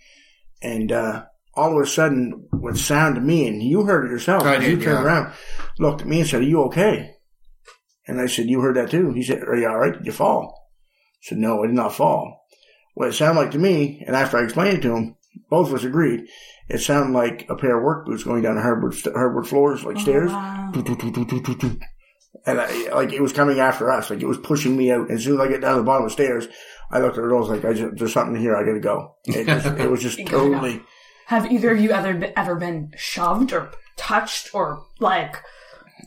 And 0.62 0.90
uh, 0.90 1.24
all 1.54 1.76
of 1.76 1.82
a 1.82 1.86
sudden, 1.86 2.48
what 2.52 2.76
sounded 2.76 3.20
to 3.20 3.26
me, 3.26 3.46
and 3.46 3.62
you 3.62 3.84
heard 3.84 4.06
it 4.06 4.10
yourself. 4.10 4.42
I 4.44 4.56
as 4.56 4.62
You 4.66 4.80
turned 4.80 4.84
yeah. 4.98 5.04
around, 5.04 5.32
looked 5.78 6.00
at 6.00 6.08
me, 6.08 6.20
and 6.20 6.28
said, 6.28 6.40
"Are 6.40 6.44
you 6.44 6.62
okay?" 6.64 7.10
And 8.08 8.20
I 8.20 8.26
said, 8.26 8.46
"You 8.48 8.60
heard 8.60 8.76
that 8.76 8.90
too." 8.90 9.12
He 9.12 9.22
said, 9.22 9.42
"Are 9.42 9.54
you 9.56 9.68
all 9.68 9.78
right? 9.78 9.92
Did 9.92 10.06
you 10.06 10.12
fall?" 10.12 10.68
I 10.72 11.20
said, 11.28 11.38
"No, 11.38 11.62
I 11.62 11.66
did 11.66 11.76
not 11.76 11.94
fall." 11.94 12.44
What 12.94 13.08
it 13.08 13.12
sounded 13.12 13.40
like 13.40 13.50
to 13.52 13.58
me, 13.58 14.02
and 14.06 14.16
after 14.16 14.38
I 14.38 14.44
explained 14.44 14.78
it 14.78 14.82
to 14.82 14.94
him, 14.96 15.16
both 15.50 15.68
of 15.68 15.74
us 15.74 15.84
agreed. 15.84 16.26
It 16.68 16.78
sounded 16.78 17.12
like 17.16 17.46
a 17.50 17.56
pair 17.56 17.76
of 17.76 17.82
work 17.84 18.06
boots 18.06 18.24
going 18.24 18.42
down 18.42 18.56
the 18.56 18.62
hardwood, 18.62 18.94
st- 18.94 19.14
hardwood 19.14 19.46
floors, 19.46 19.84
like 19.84 19.96
oh, 19.96 20.00
stairs. 20.00 20.30
Wow. 20.30 20.72
And 22.46 22.60
I, 22.60 22.94
like 22.94 23.12
it 23.12 23.22
was 23.22 23.32
coming 23.32 23.58
after 23.60 23.90
us, 23.90 24.10
like 24.10 24.20
it 24.20 24.26
was 24.26 24.38
pushing 24.38 24.76
me 24.76 24.90
out. 24.90 25.10
As 25.10 25.24
soon 25.24 25.34
as 25.34 25.40
I 25.40 25.48
get 25.48 25.60
down 25.62 25.74
to 25.76 25.78
the 25.80 25.84
bottom 25.86 26.04
of 26.04 26.10
the 26.10 26.14
stairs, 26.14 26.46
I 26.90 26.98
looked 26.98 27.16
at 27.16 27.24
it. 27.24 27.28
I 27.28 27.32
was 27.32 27.48
like, 27.48 27.64
I 27.64 27.72
just, 27.72 27.96
"There's 27.96 28.12
something 28.12 28.36
here. 28.40 28.54
I 28.56 28.64
gotta 28.64 28.80
go." 28.80 29.14
It, 29.24 29.46
just, 29.46 29.66
it 29.78 29.90
was 29.90 30.02
just 30.02 30.18
You 30.18 30.24
gotta 30.26 30.36
go. 30.36 30.52
totally. 30.54 30.82
Have 31.26 31.50
either 31.50 31.72
of 31.72 31.80
you 31.80 31.90
ever 31.92 32.32
ever 32.36 32.54
been 32.56 32.90
shoved 32.96 33.52
or 33.54 33.70
touched 33.96 34.54
or 34.54 34.84
like 35.00 35.36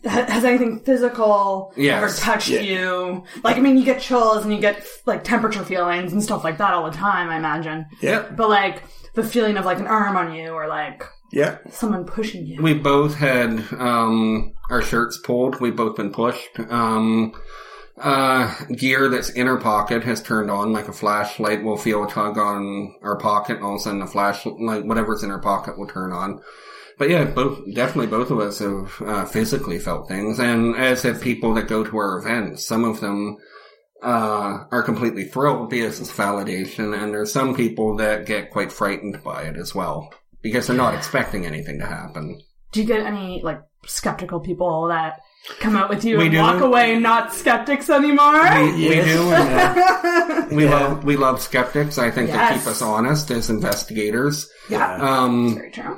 has 0.05 0.43
anything 0.45 0.79
physical 0.81 1.73
Yes. 1.75 2.03
ever 2.03 2.13
touched 2.33 2.49
Yeah. 2.49 2.59
you? 2.59 3.23
Like 3.43 3.57
I 3.57 3.61
mean, 3.61 3.77
you 3.77 3.83
get 3.85 3.99
chills 4.01 4.43
and 4.43 4.53
you 4.53 4.59
get 4.61 4.85
like 5.07 5.23
temperature 5.23 5.63
feelings 5.63 6.13
and 6.13 6.21
stuff 6.21 6.43
like 6.43 6.59
that 6.59 6.73
all 6.73 6.85
the 6.89 6.95
time. 6.95 7.29
I 7.29 7.37
imagine, 7.37 7.87
Yeah, 8.01 8.29
but 8.35 8.49
like 8.49 8.83
the 9.17 9.23
feeling 9.23 9.58
of 9.58 9.65
like 9.65 9.80
an 9.80 9.88
arm 9.88 10.15
on 10.15 10.34
you 10.34 10.51
or 10.51 10.67
like 10.67 11.03
yeah, 11.32 11.58
someone 11.71 12.06
pushing 12.06 12.45
you. 12.45 12.62
We 12.62 12.75
both 12.75 13.15
had 13.15 13.49
um, 13.73 14.53
our 14.69 14.82
shirts 14.82 15.17
pulled. 15.17 15.60
We've 15.60 15.75
both 15.75 15.97
been 15.97 16.13
pushed. 16.13 16.58
Um, 16.69 17.34
uh, 17.97 18.56
gear 18.67 19.10
that's 19.10 19.32
in 19.32 19.47
our 19.47 19.58
pocket 19.58 20.03
has 20.03 20.21
turned 20.21 20.51
on, 20.51 20.71
like 20.71 20.88
a 20.88 20.93
flashlight. 20.93 21.63
We'll 21.63 21.77
feel 21.77 22.06
a 22.06 22.10
tug 22.10 22.38
on 22.38 22.95
our 23.01 23.17
pocket, 23.17 23.58
and 23.58 23.65
all 23.65 23.73
of 23.73 23.82
a 23.82 23.84
sudden, 23.84 23.99
the 23.99 24.08
flashlight, 24.08 24.86
whatever's 24.86 25.23
in 25.23 25.32
our 25.32 25.41
pocket, 25.41 25.77
will 25.77 25.88
turn 25.88 26.13
on. 26.13 26.39
But 26.99 27.10
yeah, 27.10 27.25
both 27.25 27.60
definitely 27.73 28.08
both 28.08 28.30
of 28.30 28.39
us 28.39 28.60
have 28.60 29.01
uh, 29.01 29.25
physically 29.25 29.80
felt 29.80 30.08
things, 30.08 30.39
and 30.39 30.75
as 30.75 31.01
have 31.01 31.21
people 31.21 31.56
that 31.56 31.67
go 31.67 31.84
to 31.84 31.97
our 31.97 32.19
events. 32.19 32.65
Some 32.65 32.86
of 32.86 33.01
them 33.01 33.38
uh, 34.03 34.65
are 34.71 34.83
completely 34.83 35.25
thrilled 35.25 35.69
because 35.69 35.99
it's 35.99 36.12
validation, 36.12 36.95
and 36.97 37.13
there's 37.13 37.31
some 37.31 37.55
people 37.55 37.97
that 37.97 38.25
get 38.25 38.51
quite 38.51 38.71
frightened 38.71 39.21
by 39.23 39.43
it 39.43 39.57
as 39.57 39.73
well 39.73 40.13
because 40.41 40.67
they're 40.67 40.75
not 40.75 40.93
expecting 40.95 41.45
anything 41.45 41.79
to 41.79 41.86
happen. 41.86 42.39
Do 42.71 42.81
you 42.81 42.86
get 42.88 42.99
any 43.05 43.41
like 43.43 43.62
skeptical 43.86 44.39
people 44.39 44.88
that 44.89 45.19
come 45.60 45.75
out 45.75 45.89
with 45.89 46.03
you 46.03 46.17
We 46.17 46.25
and 46.25 46.31
do. 46.33 46.41
walk 46.41 46.62
away 46.62 46.99
not 46.99 47.33
skeptics 47.33 47.89
anymore? 47.89 48.43
We, 48.43 48.71
we 48.73 48.95
Yes. 48.95 49.05
do. 49.05 49.31
And 49.31 50.51
we 50.57 50.65
Yeah. 50.65 50.71
love 50.79 51.03
we 51.03 51.15
love 51.15 51.41
skeptics. 51.41 51.97
I 51.97 52.12
think 52.12 52.27
they 52.31 52.38
keep 52.57 52.67
us 52.67 52.81
honest 52.81 53.31
as 53.31 53.49
investigators. 53.49 54.49
yeah, 54.69 54.95
Um, 55.01 55.55
very 55.55 55.71
true. 55.71 55.97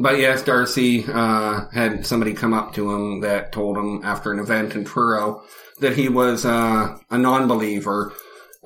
but 0.00 0.18
yes, 0.18 0.42
Darcy 0.42 1.04
uh, 1.08 1.66
had 1.72 2.04
somebody 2.06 2.34
come 2.34 2.52
up 2.52 2.74
to 2.74 2.90
him 2.92 3.20
that 3.20 3.52
told 3.52 3.76
him 3.78 4.00
after 4.04 4.32
an 4.32 4.38
event 4.40 4.74
in 4.74 4.84
Truro 4.84 5.42
that 5.82 5.96
he 5.96 6.08
was 6.08 6.44
uh, 6.46 6.96
a 7.10 7.18
non-believer 7.18 8.12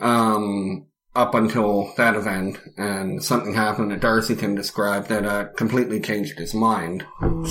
um, 0.00 0.86
up 1.14 1.34
until 1.34 1.92
that 1.96 2.14
event, 2.14 2.58
and 2.76 3.24
something 3.24 3.54
happened 3.54 3.90
that 3.90 4.00
Darcy 4.00 4.36
can 4.36 4.54
describe 4.54 5.06
that 5.08 5.24
uh, 5.24 5.44
completely 5.56 5.98
changed 5.98 6.38
his 6.38 6.52
mind. 6.54 7.04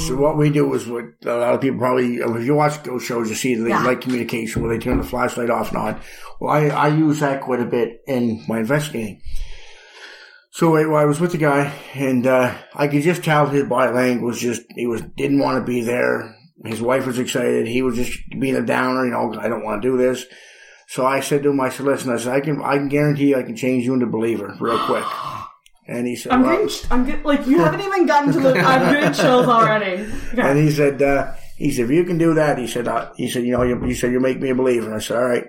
So 0.06 0.16
what 0.16 0.38
we 0.38 0.52
do 0.52 0.72
is 0.76 0.88
what 0.88 1.06
a 1.26 1.34
lot 1.36 1.54
of 1.56 1.62
people 1.62 1.80
probably, 1.80 2.18
if 2.18 2.46
you 2.46 2.54
watch 2.56 2.84
ghost 2.84 3.08
shows, 3.08 3.28
you 3.30 3.36
see 3.36 3.56
the 3.56 3.70
Yeah. 3.70 3.84
light 3.84 4.02
communication 4.02 4.62
where 4.62 4.72
they 4.72 4.84
turn 4.84 5.00
the 5.00 5.04
flashlight 5.04 5.50
off 5.50 5.70
and 5.70 5.78
on. 5.80 6.02
Well, 6.40 6.54
I, 6.54 6.68
I 6.68 6.88
use 6.90 7.20
that 7.22 7.42
quite 7.42 7.60
a 7.60 7.66
bit 7.66 8.02
in 8.08 8.44
my 8.48 8.60
investigating. 8.60 9.22
So 10.52 10.78
I, 10.78 11.02
I 11.02 11.06
was 11.06 11.20
with 11.20 11.32
the 11.32 11.38
guy, 11.40 11.74
and 11.96 12.26
uh, 12.28 12.56
I 12.76 12.88
could 12.88 13.02
just 13.02 13.24
tell 13.24 13.48
his 13.48 13.68
body 13.68 13.92
language 13.94 14.22
was 14.24 14.40
just 14.40 14.62
he 14.76 14.86
was 14.88 15.02
didn't 15.18 15.40
want 15.40 15.58
to 15.60 15.66
be 15.70 15.82
there. 15.82 16.36
His 16.66 16.82
wife 16.82 17.06
was 17.06 17.20
excited. 17.20 17.68
He 17.68 17.82
was 17.82 17.96
just 17.96 18.18
being 18.40 18.56
a 18.56 18.66
downer. 18.66 19.06
You 19.06 19.12
know, 19.12 19.36
I 19.40 19.48
don't 19.48 19.64
want 19.64 19.82
to 19.82 19.88
do 19.88 19.98
this. 19.98 20.26
So 20.88 21.06
I 21.06 21.20
said 21.20 21.44
to 21.44 21.50
him, 21.50 21.60
I 21.60 21.70
said, 21.70 21.86
listen, 21.86 22.12
I 22.12 22.18
said, 22.18 22.34
I 22.34 22.42
can, 22.42 22.62
I 22.62 22.78
can 22.78 22.90
guarantee 22.90 23.30
you 23.30 23.40
I 23.40 23.44
can 23.44 23.56
change 23.56 23.86
you 23.86 23.94
into 23.94 24.06
a 24.06 24.10
believer 24.10 24.56
real 24.60 24.80
quick. 24.86 25.06
And 25.88 26.08
he 26.08 26.16
said, 26.16 26.32
I'm 26.32 26.44
well, 26.44 26.66
getting, 26.66 26.92
I'm 26.92 27.06
get, 27.06 27.26
like, 27.26 27.46
you 27.48 27.60
haven't 27.60 27.82
even 27.82 28.06
gotten 28.06 28.34
to 28.34 28.40
the, 28.40 28.50
I'm 28.60 28.94
getting 28.94 29.14
chills 29.14 29.48
already. 29.48 30.04
Okay. 30.34 30.42
And 30.42 30.58
he 30.58 30.72
said, 30.72 31.02
uh, 31.02 31.34
He 31.58 31.72
said, 31.72 31.86
if 31.86 31.92
you 31.92 32.04
can 32.04 32.18
do 32.18 32.34
that, 32.36 32.58
he 32.58 32.68
said, 32.68 32.88
uh, 32.88 33.12
he 33.16 33.30
said, 33.30 33.44
you 33.44 33.52
know, 33.52 33.64
you, 33.64 33.80
he 33.84 33.94
said, 33.94 34.12
you 34.12 34.20
make 34.20 34.40
me 34.40 34.50
a 34.50 34.56
believer. 34.56 34.88
And 34.88 34.96
I 34.96 35.00
said, 35.00 35.18
all 35.18 35.26
right. 35.26 35.46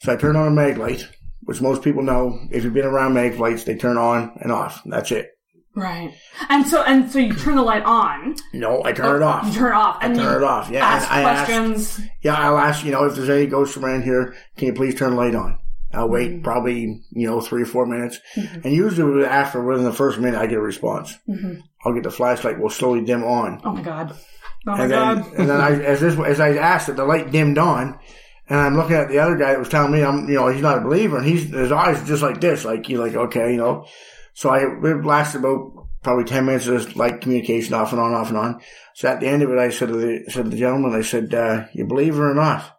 So 0.00 0.12
I 0.12 0.16
turned 0.16 0.36
on 0.36 0.48
a 0.48 0.50
mag 0.50 0.78
light, 0.78 1.08
which 1.42 1.60
most 1.60 1.82
people 1.82 2.02
know. 2.02 2.38
If 2.50 2.64
you've 2.64 2.74
been 2.74 2.86
around 2.86 3.14
mag 3.14 3.38
lights, 3.38 3.64
they 3.64 3.76
turn 3.76 3.98
on 3.98 4.36
and 4.40 4.50
off. 4.50 4.82
That's 4.84 5.12
it. 5.12 5.30
Right. 5.74 6.12
And 6.50 6.66
so 6.66 6.82
and 6.82 7.10
so 7.10 7.18
you 7.18 7.34
turn 7.34 7.56
the 7.56 7.62
light 7.62 7.84
on. 7.84 8.36
No, 8.52 8.84
I 8.84 8.92
turn 8.92 9.16
it 9.16 9.22
off. 9.22 9.46
You 9.46 9.52
turn 9.54 9.72
it 9.72 9.74
off. 9.74 9.98
And 10.02 10.14
turn 10.16 10.42
it 10.42 10.44
off, 10.44 10.68
yeah, 10.70 10.84
Ask 10.84 11.10
I 11.10 11.22
questions. 11.22 12.00
Yeah, 12.20 12.34
I'll 12.34 12.58
ask, 12.58 12.84
you 12.84 12.90
know, 12.92 13.04
if 13.04 13.14
there's 13.14 13.30
any 13.30 13.46
ghosts 13.46 13.76
around 13.78 14.02
here, 14.02 14.34
can 14.56 14.66
you 14.68 14.74
please 14.74 14.94
turn 14.94 15.10
the 15.12 15.16
light 15.16 15.34
on? 15.34 15.58
I'll 15.94 16.08
wait 16.08 16.30
Mm-hmm. 16.30 16.42
probably, 16.42 17.02
you 17.10 17.26
know, 17.26 17.40
three 17.40 17.62
or 17.62 17.66
four 17.66 17.86
minutes. 17.86 18.18
And 18.36 18.72
usually 18.72 19.24
after 19.24 19.62
within 19.62 19.84
the 19.84 19.92
first 19.92 20.18
minute, 20.18 20.38
I 20.40 20.46
get 20.46 20.58
a 20.58 20.62
response. 20.62 21.16
Mm-hmm. 21.28 21.60
I'll 21.84 21.94
get 21.94 22.02
the 22.02 22.10
flashlight 22.10 22.58
will 22.58 22.70
slowly 22.70 23.02
dim 23.04 23.24
on. 23.24 23.60
oh 23.64 23.72
my 23.72 23.82
god. 23.82 24.14
Oh 24.66 24.70
my 24.76 24.82
And 24.82 24.90
then, 24.92 24.98
god. 25.22 25.32
and 25.34 25.50
then 25.50 25.60
I, 25.60 25.82
as 25.82 26.00
this, 26.00 26.18
as 26.18 26.38
I 26.40 26.54
asked 26.56 26.88
it, 26.88 26.96
the 26.96 27.04
light 27.04 27.30
dimmed 27.30 27.58
on. 27.58 27.98
And 28.48 28.58
I'm 28.60 28.76
looking 28.76 28.96
at 28.96 29.08
the 29.08 29.18
other 29.18 29.36
guy 29.36 29.50
that 29.52 29.58
was 29.58 29.68
telling 29.68 29.92
me 29.92 30.02
I'm, 30.04 30.28
you 30.28 30.34
know, 30.34 30.48
he's 30.48 30.62
not 30.62 30.78
a 30.78 30.80
believer 30.82 31.16
and 31.18 31.26
he's, 31.26 31.44
his 31.50 31.72
eyes 31.72 32.00
are 32.02 32.06
just 32.06 32.22
like 32.22 32.40
this, 32.40 32.64
like, 32.64 32.88
you're 32.88 33.04
like, 33.04 33.14
okay, 33.16 33.50
you 33.52 33.56
know. 33.58 33.86
So 34.34 34.50
I, 34.50 34.60
it 34.60 35.04
lasted 35.04 35.38
about 35.38 35.88
probably 36.02 36.24
10 36.24 36.46
minutes 36.46 36.66
of 36.66 36.74
this 36.74 36.96
light 36.96 37.20
communication 37.20 37.74
off 37.74 37.92
and 37.92 38.00
on, 38.00 38.12
off 38.12 38.28
and 38.28 38.38
on. 38.38 38.60
So 38.94 39.08
at 39.08 39.20
the 39.20 39.28
end 39.28 39.42
of 39.42 39.50
it, 39.50 39.58
I 39.58 39.70
said 39.70 39.88
to 39.88 39.96
the, 39.96 40.24
said 40.28 40.44
to 40.44 40.50
the 40.50 40.56
gentleman, 40.56 40.94
I 40.94 41.02
said, 41.02 41.32
uh, 41.34 41.66
you 41.72 41.86
believe 41.86 42.14
it 42.14 42.20
or 42.20 42.34
not? 42.34 42.78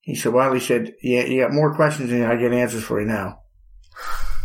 He 0.00 0.14
said, 0.14 0.32
well, 0.32 0.52
he 0.52 0.60
said, 0.60 0.94
yeah, 1.02 1.24
you 1.24 1.42
got 1.42 1.52
more 1.52 1.74
questions 1.74 2.10
than 2.10 2.22
I 2.22 2.36
get 2.36 2.52
answers 2.52 2.84
for 2.84 3.00
you 3.00 3.06
now. 3.06 3.40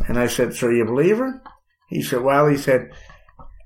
And 0.08 0.18
I 0.18 0.28
said, 0.28 0.56
so 0.56 0.70
you 0.70 0.86
believe 0.86 1.18
her? 1.18 1.44
He 1.90 2.02
said, 2.02 2.22
well, 2.22 2.48
he 2.48 2.58
said, 2.58 2.92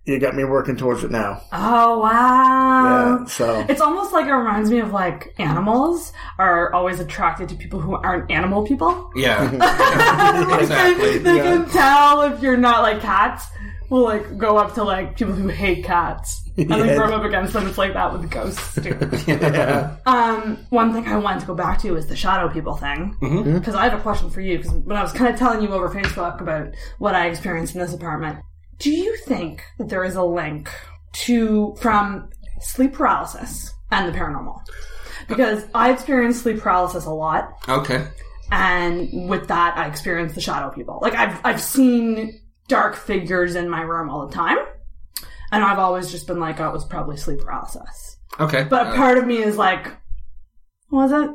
you 0.05 0.19
got 0.19 0.35
me 0.35 0.43
working 0.43 0.75
towards 0.77 1.03
it 1.03 1.11
now. 1.11 1.41
Oh 1.51 1.99
wow. 1.99 3.19
Yeah, 3.19 3.25
so. 3.25 3.65
It's 3.67 3.81
almost 3.81 4.13
like 4.13 4.27
it 4.27 4.33
reminds 4.33 4.69
me 4.69 4.79
of 4.79 4.91
like 4.91 5.33
animals 5.39 6.13
are 6.37 6.71
always 6.73 6.99
attracted 6.99 7.49
to 7.49 7.55
people 7.55 7.79
who 7.79 7.95
aren't 7.95 8.29
animal 8.31 8.65
people. 8.65 9.11
Yeah. 9.15 9.51
Like, 10.45 10.61
exactly. 10.61 11.11
They, 11.11 11.17
they 11.19 11.35
Yeah. 11.37 11.43
can 11.43 11.69
tell 11.69 12.21
if 12.23 12.41
you're 12.41 12.57
not 12.57 12.81
like 12.83 13.01
cats. 13.01 13.45
Will 13.87 14.03
like 14.03 14.37
go 14.39 14.57
up 14.57 14.73
to 14.75 14.83
like 14.83 15.15
people 15.15 15.33
who 15.35 15.47
hate 15.47 15.83
cats 15.85 16.41
and 16.57 16.67
like 16.71 16.83
Yeah. 16.85 16.95
rub 16.95 17.11
up 17.11 17.23
against 17.23 17.53
them. 17.53 17.67
It's 17.67 17.77
like 17.77 17.93
that 17.93 18.11
with 18.11 18.29
ghosts 18.31 18.73
too. 18.75 18.97
Yeah. 19.27 19.95
Um, 20.07 20.57
one 20.71 20.91
thing 20.91 21.05
I 21.07 21.17
wanted 21.17 21.41
to 21.41 21.45
go 21.45 21.53
back 21.53 21.79
to 21.81 21.95
is 21.95 22.07
the 22.07 22.15
shadow 22.15 22.49
people 22.51 22.75
thing. 22.75 23.15
Because 23.21 23.75
I 23.75 23.83
have 23.87 23.93
a 23.97 24.01
question 24.01 24.31
for 24.31 24.41
you. 24.41 24.57
Because 24.57 24.71
when 24.73 24.97
I 24.97 25.03
was 25.03 25.13
kind 25.13 25.31
of 25.31 25.39
telling 25.39 25.61
you 25.61 25.69
over 25.69 25.87
Facebook 25.89 26.41
about 26.41 26.73
what 26.97 27.13
I 27.13 27.27
experienced 27.27 27.75
in 27.75 27.81
this 27.81 27.93
apartment, 27.93 28.39
do 28.79 28.91
you 28.91 29.15
think 29.25 29.63
that 29.77 29.89
there 29.89 30.03
is 30.03 30.15
a 30.15 30.23
link 30.23 30.69
to 31.13 31.75
from 31.79 32.29
sleep 32.61 32.93
paralysis 32.93 33.73
and 33.91 34.13
the 34.13 34.17
paranormal? 34.17 34.59
Because 35.27 35.65
I 35.73 35.91
experience 35.91 36.41
sleep 36.41 36.59
paralysis 36.59 37.05
a 37.05 37.11
lot, 37.11 37.51
Okay. 37.67 38.07
and 38.51 39.29
with 39.29 39.47
that, 39.47 39.77
I 39.77 39.87
experience 39.87 40.33
the 40.35 40.41
shadow 40.41 40.69
people. 40.69 40.99
Like 41.01 41.15
I've 41.15 41.39
I've 41.43 41.61
seen 41.61 42.39
dark 42.67 42.95
figures 42.95 43.55
in 43.55 43.69
my 43.69 43.81
room 43.81 44.09
all 44.09 44.27
the 44.27 44.33
time, 44.33 44.57
and 45.51 45.63
I've 45.63 45.79
always 45.79 46.11
just 46.11 46.27
been 46.27 46.39
like, 46.39 46.59
oh, 46.59 46.67
it 46.69 46.73
was 46.73 46.85
probably 46.85 47.17
sleep 47.17 47.39
paralysis. 47.39 48.17
Okay. 48.39 48.63
But 48.69 48.87
a 48.87 48.89
Uh, 48.91 48.95
part 48.95 49.17
of 49.17 49.25
me 49.25 49.37
is 49.37 49.57
like, 49.57 49.87
was 50.91 51.11
it? 51.11 51.29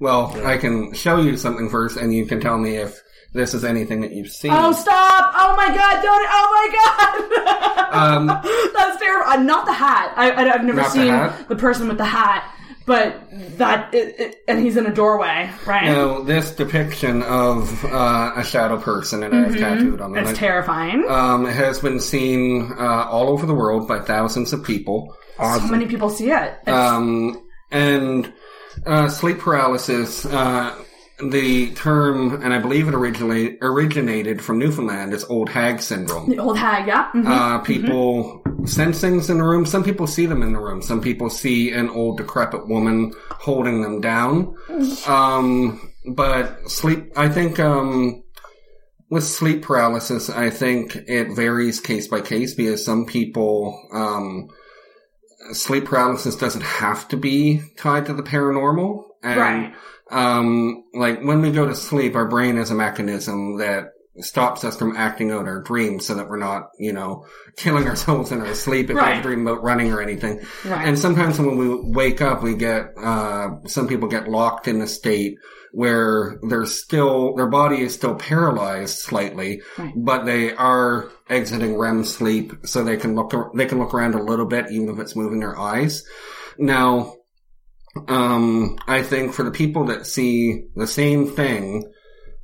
well, 0.00 0.32
I 0.46 0.56
can 0.56 0.94
show 0.94 1.18
you 1.20 1.36
something 1.36 1.68
first, 1.68 1.96
and 1.98 2.14
you 2.14 2.24
can 2.26 2.40
tell 2.40 2.56
me 2.58 2.76
if 2.76 2.98
this 3.34 3.52
is 3.52 3.64
anything 3.64 4.00
that 4.00 4.12
you've 4.12 4.30
seen. 4.32 4.52
Oh, 4.54 4.72
stop! 4.72 5.32
Oh 5.36 5.54
my 5.56 5.66
god! 5.66 6.02
Don't! 6.02 6.26
Oh 6.30 6.48
my 6.56 7.50
god! 7.50 7.70
Um, 7.94 8.26
That's 8.26 8.98
terrible. 8.98 9.30
Uh, 9.30 9.36
not 9.36 9.66
the 9.66 9.72
hat. 9.72 10.12
I, 10.16 10.30
I, 10.32 10.54
I've 10.54 10.64
never 10.64 10.78
Not 10.80 10.92
the 10.92 11.30
seen 11.30 11.46
the 11.48 11.54
person 11.54 11.86
with 11.86 11.96
the 11.96 12.04
hat, 12.04 12.52
but 12.86 13.22
that 13.58 13.94
it, 13.94 14.18
it, 14.18 14.36
and 14.48 14.58
he's 14.58 14.76
in 14.76 14.86
a 14.86 14.92
doorway, 14.92 15.48
right? 15.64 15.84
now, 15.84 16.20
this 16.22 16.50
depiction 16.50 17.22
of 17.22 17.84
uh, 17.84 18.32
a 18.34 18.42
shadow 18.42 18.78
person, 18.80 19.22
and 19.22 19.32
I 19.32 19.42
have 19.44 19.56
tattooed 19.56 20.00
on 20.00 20.16
it's 20.16 20.30
it, 20.30 20.36
terrifying. 20.36 21.04
um, 21.08 21.44
has 21.44 21.78
been 21.78 22.00
seen 22.00 22.72
uh, 22.76 23.06
all 23.08 23.28
over 23.28 23.46
the 23.46 23.54
world 23.54 23.86
by 23.86 24.00
thousands 24.00 24.52
of 24.52 24.64
people. 24.64 25.14
so 25.38 25.60
many 25.68 25.86
people 25.86 26.10
see 26.10 26.32
it. 26.32 26.66
Um, 26.68 27.46
and 27.70 28.32
uh, 28.84 29.08
sleep 29.08 29.38
paralysis, 29.38 30.26
uh, 30.26 30.74
the 31.18 31.72
term, 31.74 32.42
and 32.42 32.52
I 32.52 32.58
believe 32.58 32.88
it 32.88 32.94
originally 32.94 33.56
originated 33.62 34.42
from 34.42 34.58
Newfoundland, 34.58 35.12
is 35.12 35.24
old 35.24 35.48
hag 35.48 35.80
syndrome. 35.80 36.28
the 36.28 36.38
old 36.38 36.58
hag, 36.58 36.86
yeah. 36.86 37.10
mhm. 37.14 37.26
Uh, 37.26 37.58
people 37.60 38.42
sense 38.64 39.00
things 39.00 39.30
in 39.30 39.38
the 39.38 39.44
room. 39.44 39.66
Some 39.66 39.84
people 39.84 40.06
see 40.06 40.26
them 40.26 40.42
in 40.42 40.52
the 40.52 40.58
room. 40.60 40.82
Some 40.82 41.00
people 41.00 41.30
see 41.30 41.70
an 41.70 41.88
old 41.88 42.18
decrepit 42.18 42.66
woman 42.66 43.12
holding 43.30 43.82
them 43.82 44.00
down. 44.00 44.56
Um, 45.06 45.92
but 46.06 46.68
sleep, 46.70 47.12
I 47.16 47.28
think, 47.28 47.60
um, 47.60 48.22
with 49.10 49.24
sleep 49.24 49.62
paralysis, 49.62 50.28
I 50.30 50.50
think 50.50 50.96
it 50.96 51.34
varies 51.36 51.78
case 51.80 52.08
by 52.08 52.20
case 52.22 52.54
because 52.54 52.84
some 52.84 53.06
people, 53.06 53.80
um, 53.92 54.48
sleep 55.52 55.84
paralysis 55.84 56.36
doesn't 56.36 56.62
have 56.64 57.06
to 57.08 57.16
be 57.16 57.62
tied 57.76 58.06
to 58.06 58.14
the 58.14 58.22
paranormal. 58.22 59.04
And, 59.22 59.40
Right. 59.40 59.74
Um, 60.10 60.84
like 60.94 61.22
when 61.22 61.40
we 61.40 61.50
go 61.50 61.66
to 61.66 61.74
sleep, 61.74 62.14
our 62.14 62.28
brain 62.28 62.56
is 62.58 62.70
a 62.70 62.74
mechanism 62.74 63.58
that 63.58 63.88
stops 64.20 64.62
us 64.62 64.78
from 64.78 64.94
acting 64.96 65.32
out 65.32 65.48
our 65.48 65.60
dreams 65.60 66.06
so 66.06 66.14
that 66.14 66.28
we're 66.28 66.36
not, 66.38 66.68
you 66.78 66.92
know, 66.92 67.26
killing 67.56 67.88
ourselves 67.88 68.30
in 68.30 68.40
our 68.40 68.54
sleep 68.54 68.88
if 68.90 68.96
Right. 68.96 69.16
we 69.16 69.22
dream 69.22 69.46
about 69.46 69.62
running 69.64 69.92
or 69.92 70.00
anything. 70.00 70.40
Right. 70.64 70.86
And 70.86 70.96
sometimes 70.98 71.38
when 71.38 71.56
we 71.56 71.74
wake 71.74 72.20
up, 72.20 72.42
we 72.42 72.54
get, 72.54 72.90
uh, 72.96 73.48
some 73.66 73.88
people 73.88 74.08
get 74.08 74.28
locked 74.28 74.68
in 74.68 74.80
a 74.80 74.86
state 74.86 75.36
where 75.72 76.38
they're 76.48 76.66
still, 76.66 77.34
their 77.34 77.48
body 77.48 77.80
is 77.80 77.92
still 77.94 78.14
paralyzed 78.14 78.98
slightly, 78.98 79.62
Right. 79.76 79.92
but 79.96 80.24
they 80.24 80.54
are 80.54 81.10
exiting 81.28 81.76
REM 81.76 82.04
sleep 82.04 82.52
so 82.64 82.84
they 82.84 82.96
can 82.96 83.16
look, 83.16 83.32
they 83.56 83.66
can 83.66 83.80
look 83.80 83.92
around 83.94 84.14
a 84.14 84.22
little 84.22 84.46
bit 84.46 84.70
even 84.70 84.90
if 84.90 85.00
it's 85.00 85.16
moving 85.16 85.40
their 85.40 85.58
eyes. 85.58 86.04
Now, 86.56 87.14
um, 88.08 88.78
I 88.86 89.02
think 89.02 89.32
for 89.32 89.42
the 89.42 89.50
people 89.50 89.84
that 89.86 90.06
see 90.06 90.64
the 90.74 90.86
same 90.86 91.28
thing, 91.28 91.90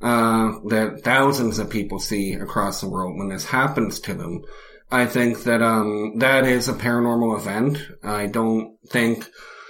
uh, 0.01 0.53
that 0.67 1.01
thousands 1.03 1.59
of 1.59 1.69
people 1.69 1.99
see 1.99 2.33
across 2.33 2.81
the 2.81 2.89
world 2.89 3.17
when 3.17 3.29
this 3.29 3.45
happens 3.45 3.99
to 4.01 4.13
them, 4.13 4.41
I 4.91 5.05
think 5.05 5.43
that, 5.43 5.61
um, 5.61 6.17
that 6.19 6.45
is 6.45 6.67
a 6.67 6.73
paranormal 6.73 7.37
event. 7.37 7.77
I 8.03 8.27
don't 8.27 8.77
think, 8.89 9.29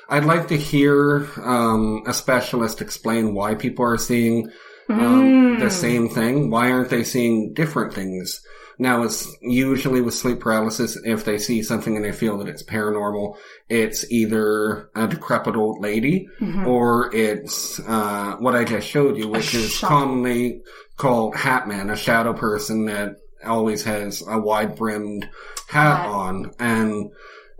I'd 0.10 0.26
like 0.26 0.48
to 0.48 0.58
hear, 0.58 1.28
um, 1.44 2.04
a 2.08 2.14
specialist 2.14 2.82
explain 2.82 3.34
why 3.34 3.56
people 3.56 3.86
are 3.86 3.98
seeing, 3.98 4.50
um, 4.90 5.60
the 5.60 5.70
same 5.70 6.10
thing. 6.10 6.50
Why 6.50 6.72
aren't 6.72 6.90
they 6.90 7.04
seeing 7.04 7.54
different 7.54 7.94
things? 7.94 8.42
Now, 8.82 9.04
it's 9.04 9.32
usually 9.44 10.02
with 10.02 10.16
sleep 10.16 10.40
paralysis, 10.40 10.98
if 11.06 11.24
they 11.24 11.38
see 11.38 11.62
something 11.62 11.96
and 11.96 12.04
they 12.04 12.12
feel 12.12 12.40
that 12.40 12.48
it's 12.48 12.64
paranormal, 12.64 13.38
it's 13.70 14.12
either 14.12 14.90
a 14.96 15.08
decrepit 15.08 15.56
old 15.56 15.84
lady 15.84 16.28
or 16.66 17.14
it's 17.14 17.80
uh, 17.80 18.38
what 18.40 18.56
I 18.56 18.64
just 18.64 18.88
showed 18.88 19.18
you, 19.18 19.28
which 19.28 19.54
is 19.54 19.70
shadow. 19.72 19.88
commonly 19.88 20.62
called 20.98 21.36
Hat 21.36 21.68
Man, 21.68 21.92
a 21.92 21.96
shadow 21.96 22.34
person 22.34 22.86
that 22.86 23.18
always 23.46 23.84
has 23.84 24.24
a 24.28 24.40
wide 24.40 24.76
brimmed 24.76 25.30
hat 25.68 25.98
Hat. 25.98 26.06
on. 26.08 26.52
And 26.58 27.12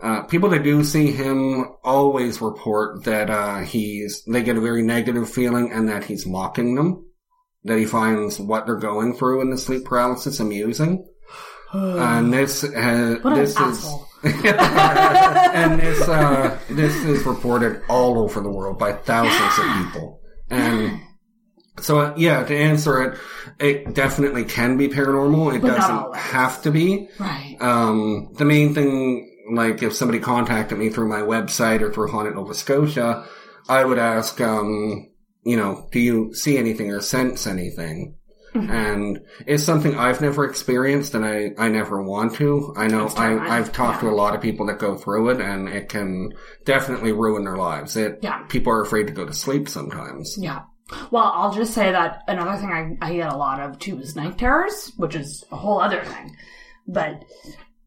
uh, 0.02 0.24
people 0.24 0.50
that 0.50 0.64
do 0.64 0.84
see 0.84 1.12
him 1.12 1.68
always 1.84 2.42
report 2.42 3.04
that 3.04 3.30
uh, 3.30 3.60
he's 3.60 4.24
they 4.24 4.42
get 4.42 4.58
a 4.58 4.62
very 4.62 4.82
negative 4.82 5.30
feeling 5.30 5.72
and 5.72 5.88
that 5.88 6.04
he's 6.04 6.26
mocking 6.26 6.74
them. 6.74 7.06
That 7.66 7.78
he 7.78 7.86
finds 7.86 8.40
what 8.40 8.66
they're 8.66 8.76
going 8.78 9.14
through 9.14 9.42
in 9.42 9.52
the 9.52 9.58
sleep 9.60 9.86
paralysis 9.86 10.40
amusing. 10.40 11.06
And 11.74 12.34
this 12.34 12.62
has 12.62 13.20
an 13.24 13.34
this 13.34 13.58
is 13.60 13.94
and 14.24 15.80
this 15.82 16.08
uh, 16.08 16.60
this 16.70 16.96
is 17.04 17.24
reported 17.26 17.82
all 17.90 18.20
over 18.20 18.40
the 18.42 18.50
world 18.50 18.78
by 18.78 18.94
thousands 18.94 19.58
of 19.58 19.86
people. 19.86 20.20
And 20.50 21.00
so, 21.80 22.00
uh, 22.00 22.14
yeah, 22.18 22.44
to 22.44 22.56
answer 22.56 23.02
it, 23.02 23.20
it 23.60 23.96
definitely 23.96 24.44
can 24.44 24.78
be 24.78 24.90
paranormal. 24.90 25.56
It 25.56 25.62
But 25.62 25.68
not 25.70 25.78
doesn't 25.78 25.96
always. 25.96 26.22
have 26.22 26.62
to 26.64 26.72
be. 26.72 27.08
Right. 27.20 27.56
Um, 27.60 28.34
the 28.38 28.46
main 28.46 28.74
thing, 28.74 29.28
like 29.54 29.82
if 29.82 29.94
somebody 29.94 30.20
contacted 30.20 30.78
me 30.78 30.90
through 30.90 31.08
my 31.08 31.22
website 31.22 31.82
or 31.82 31.92
through 31.92 32.10
Haunted 32.10 32.36
Nova 32.36 32.54
Scotia, 32.54 33.26
I 33.70 33.86
would 33.86 33.98
ask, 33.98 34.40
um, 34.42 35.08
you 35.44 35.56
know, 35.58 35.88
do 35.92 36.00
you 36.00 36.34
see 36.36 36.58
anything 36.58 36.92
or 36.92 37.02
sense 37.02 37.48
anything? 37.48 38.18
Mm-hmm. 38.54 38.70
And 38.92 39.20
it's 39.48 39.64
something 39.64 39.96
I've 39.98 40.20
never 40.20 40.44
experienced 40.46 41.16
and 41.16 41.24
I, 41.26 41.52
I 41.58 41.70
never 41.70 42.02
want 42.04 42.36
to. 42.36 42.74
I 42.76 42.88
know 42.88 43.08
I, 43.16 43.58
I've 43.58 43.72
talked 43.72 44.04
Yeah. 44.04 44.10
to 44.10 44.14
a 44.14 44.18
lot 44.18 44.36
of 44.36 44.42
people 44.42 44.66
that 44.68 44.78
go 44.80 44.98
through 44.98 45.30
it 45.30 45.40
and 45.42 45.70
it 45.70 45.88
can 45.88 46.34
definitely 46.66 47.14
ruin 47.14 47.46
their 47.46 47.56
lives. 47.56 47.96
It, 47.96 48.20
Yeah. 48.22 48.44
people 48.50 48.74
are 48.74 48.82
afraid 48.82 49.08
to 49.08 49.14
go 49.14 49.26
to 49.26 49.34
sleep 49.34 49.70
sometimes. 49.70 50.36
Yeah. 50.38 50.64
Well, 51.12 51.32
I'll 51.34 51.54
just 51.54 51.74
say 51.74 51.92
that 51.94 52.24
another 52.28 52.58
thing 52.58 52.98
I, 53.02 53.08
I 53.08 53.14
get 53.16 53.32
a 53.32 53.38
lot 53.38 53.62
of 53.62 53.80
too 53.80 54.00
is 54.00 54.18
night 54.18 54.38
terrors, 54.38 54.92
which 54.98 55.16
is 55.16 55.46
a 55.52 55.56
whole 55.56 55.80
other 55.80 56.04
thing. 56.04 56.36
But 56.88 57.24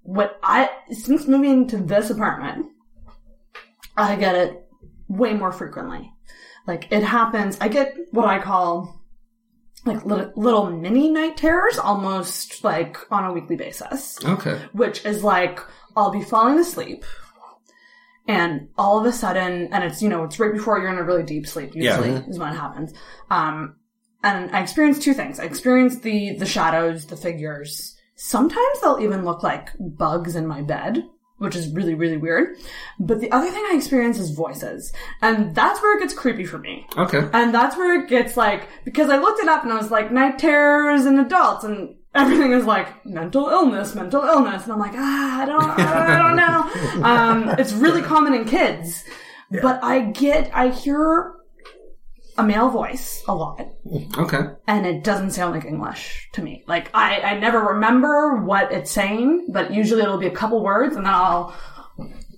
what 0.00 0.38
I, 0.42 0.70
since 0.90 1.26
moving 1.26 1.68
to 1.68 1.76
this 1.76 2.08
apartment, 2.08 2.66
I 3.96 4.16
get 4.16 4.34
it 4.34 4.66
way 5.08 5.34
more 5.34 5.52
frequently. 5.52 6.10
Like 6.66 6.88
it 6.90 7.02
happens, 7.02 7.58
I 7.60 7.68
get 7.68 7.94
what 8.12 8.24
I 8.26 8.38
call 8.38 9.03
like 9.85 10.05
little, 10.05 10.32
little 10.37 10.70
mini 10.70 11.11
night 11.11 11.37
terrors 11.37 11.78
almost 11.78 12.64
like 12.64 12.97
on 13.11 13.24
a 13.24 13.32
weekly 13.32 13.57
basis, 13.57 14.18
Okay. 14.24 14.61
which 14.72 15.05
is 15.05 15.22
like 15.22 15.61
I'll 15.97 16.11
be 16.11 16.22
falling 16.22 16.59
asleep 16.59 17.05
and 18.26 18.68
all 18.78 18.99
of 18.99 19.05
a 19.07 19.12
sudden, 19.12 19.68
and 19.72 19.85
it's, 19.85 20.01
you 20.03 20.09
know, 20.09 20.24
it's 20.24 20.41
right 20.41 20.53
before 20.53 20.78
you're 20.78 20.89
in 20.91 20.97
a 20.99 21.03
really 21.05 21.22
deep 21.22 21.47
sleep 21.47 21.74
usually 21.74 22.11
Yeah. 22.11 22.22
is 22.26 22.39
when 22.39 22.53
it 22.53 22.57
happens. 22.57 22.95
Um, 23.30 23.76
and 24.22 24.51
I 24.57 24.62
experience 24.62 24.99
two 24.99 25.12
things. 25.12 25.39
I 25.39 25.45
experience 25.45 25.99
the, 25.99 26.35
the 26.37 26.47
shadows, 26.47 27.05
the 27.07 27.16
figures. 27.16 27.95
Sometimes 28.16 28.80
they'll 28.80 29.01
even 29.01 29.26
look 29.26 29.43
like 29.43 29.68
bugs 29.78 30.35
in 30.37 30.47
my 30.47 30.62
bed, 30.62 31.05
which 31.39 31.57
is 31.57 31.68
really, 31.72 31.95
really 31.95 32.16
weird. 32.16 32.57
But 32.99 33.20
the 33.20 33.30
other 33.32 33.51
thing 33.51 33.64
I 33.66 33.76
experience 33.76 34.18
is 34.18 34.30
voices. 34.30 34.93
And 35.20 35.55
that's 35.55 35.82
where 35.82 35.97
it 35.97 36.01
gets 36.01 36.14
creepy 36.14 36.45
for 36.45 36.59
me. 36.59 36.87
Okay. 36.97 37.28
And 37.32 37.53
that's 37.55 37.76
where 37.76 38.01
it 38.01 38.09
gets 38.09 38.37
like, 38.37 38.68
because 38.85 39.11
I 39.11 39.18
looked 39.18 39.41
it 39.41 39.49
up 39.49 39.64
and 39.64 39.72
I 39.72 39.76
was 39.76 39.91
like, 39.91 40.12
night 40.12 40.39
terrors 40.39 41.07
in 41.07 41.18
adults 41.18 41.64
and 41.64 41.97
everything 42.14 42.53
is 42.53 42.64
like 42.64 43.05
mental 43.05 43.49
illness, 43.49 43.95
mental 43.95 44.22
illness. 44.22 44.64
And 44.64 44.72
I'm 44.72 44.78
like, 44.78 44.95
ah, 44.95 45.43
I 45.43 45.47
don't, 45.47 45.70
I 45.80 46.18
don't 46.18 46.37
know. 46.37 46.70
Um, 47.05 47.49
it's 47.59 47.72
really 47.72 48.03
common 48.03 48.35
in 48.35 48.45
kids, 48.45 49.05
but 49.51 49.82
I 49.82 50.01
get, 50.01 50.51
I 50.55 50.68
hear 50.68 51.34
a 52.37 52.43
male 52.43 52.68
voice 52.70 53.22
a 53.28 53.35
lot 53.35 53.61
Okay. 54.18 54.41
and 54.66 54.87
it 54.87 55.05
doesn't 55.05 55.30
sound 55.32 55.55
like 55.55 55.64
English 55.64 56.28
to 56.32 56.43
me. 56.43 56.64
Like 56.66 56.91
I, 56.95 57.20
I 57.20 57.39
never 57.39 57.61
remember 57.61 58.43
what 58.45 58.72
it's 58.72 58.91
saying, 58.91 59.49
but 59.53 59.72
usually 59.72 60.03
it'll 60.03 60.18
be 60.18 60.26
a 60.26 60.30
couple 60.35 60.62
words 60.62 60.97
and 60.97 61.07
then 61.07 61.12
I'll 61.14 61.55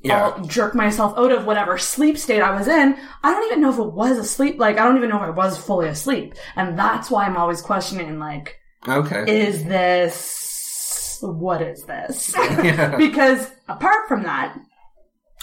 Yeah. 0.03 0.23
I'll 0.29 0.45
jerk 0.45 0.75
myself 0.75 1.17
out 1.19 1.33
of 1.33 1.47
whatever 1.47 1.79
sleep 1.79 2.17
state 2.19 2.41
I 2.43 2.55
was 2.57 2.69
in. 2.69 2.97
I 3.25 3.33
don't 3.33 3.47
even 3.47 3.61
know 3.63 3.71
if 3.73 3.79
it 3.79 3.93
was 3.93 4.19
asleep. 4.19 4.59
Like, 4.59 4.79
I 4.79 4.85
don't 4.85 4.97
even 4.99 5.09
know 5.09 5.17
if 5.17 5.23
I 5.23 5.31
was 5.31 5.57
fully 5.59 5.89
asleep. 5.89 6.35
And 6.55 6.79
that's 6.79 7.11
why 7.11 7.25
I'm 7.25 7.37
always 7.37 7.61
questioning, 7.63 8.19
like, 8.21 8.57
Okay. 8.87 9.25
is 9.47 9.65
this, 9.65 11.19
what 11.23 11.63
is 11.63 11.83
this? 11.85 12.35
Yeah. 12.37 12.97
because 13.07 13.51
apart 13.69 14.07
from 14.09 14.23
that, 14.25 14.57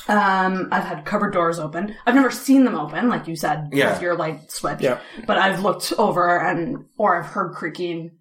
um, 0.08 0.68
I've 0.72 0.84
had 0.84 1.06
cupboard 1.06 1.34
doors 1.34 1.60
open. 1.60 1.96
I've 2.06 2.16
never 2.16 2.32
seen 2.32 2.66
them 2.66 2.76
open, 2.76 3.08
like 3.10 3.28
you 3.28 3.36
said, 3.36 3.70
Yeah. 3.72 3.94
with 3.94 4.02
your 4.02 4.16
light 4.16 4.52
switch. 4.52 4.82
Yeah. 4.82 5.00
But 5.26 5.38
I've 5.38 5.62
looked 5.62 5.94
over 5.98 6.38
and, 6.40 6.86
or 6.98 7.18
I've 7.22 7.30
heard 7.30 7.54
creaking 7.54 8.12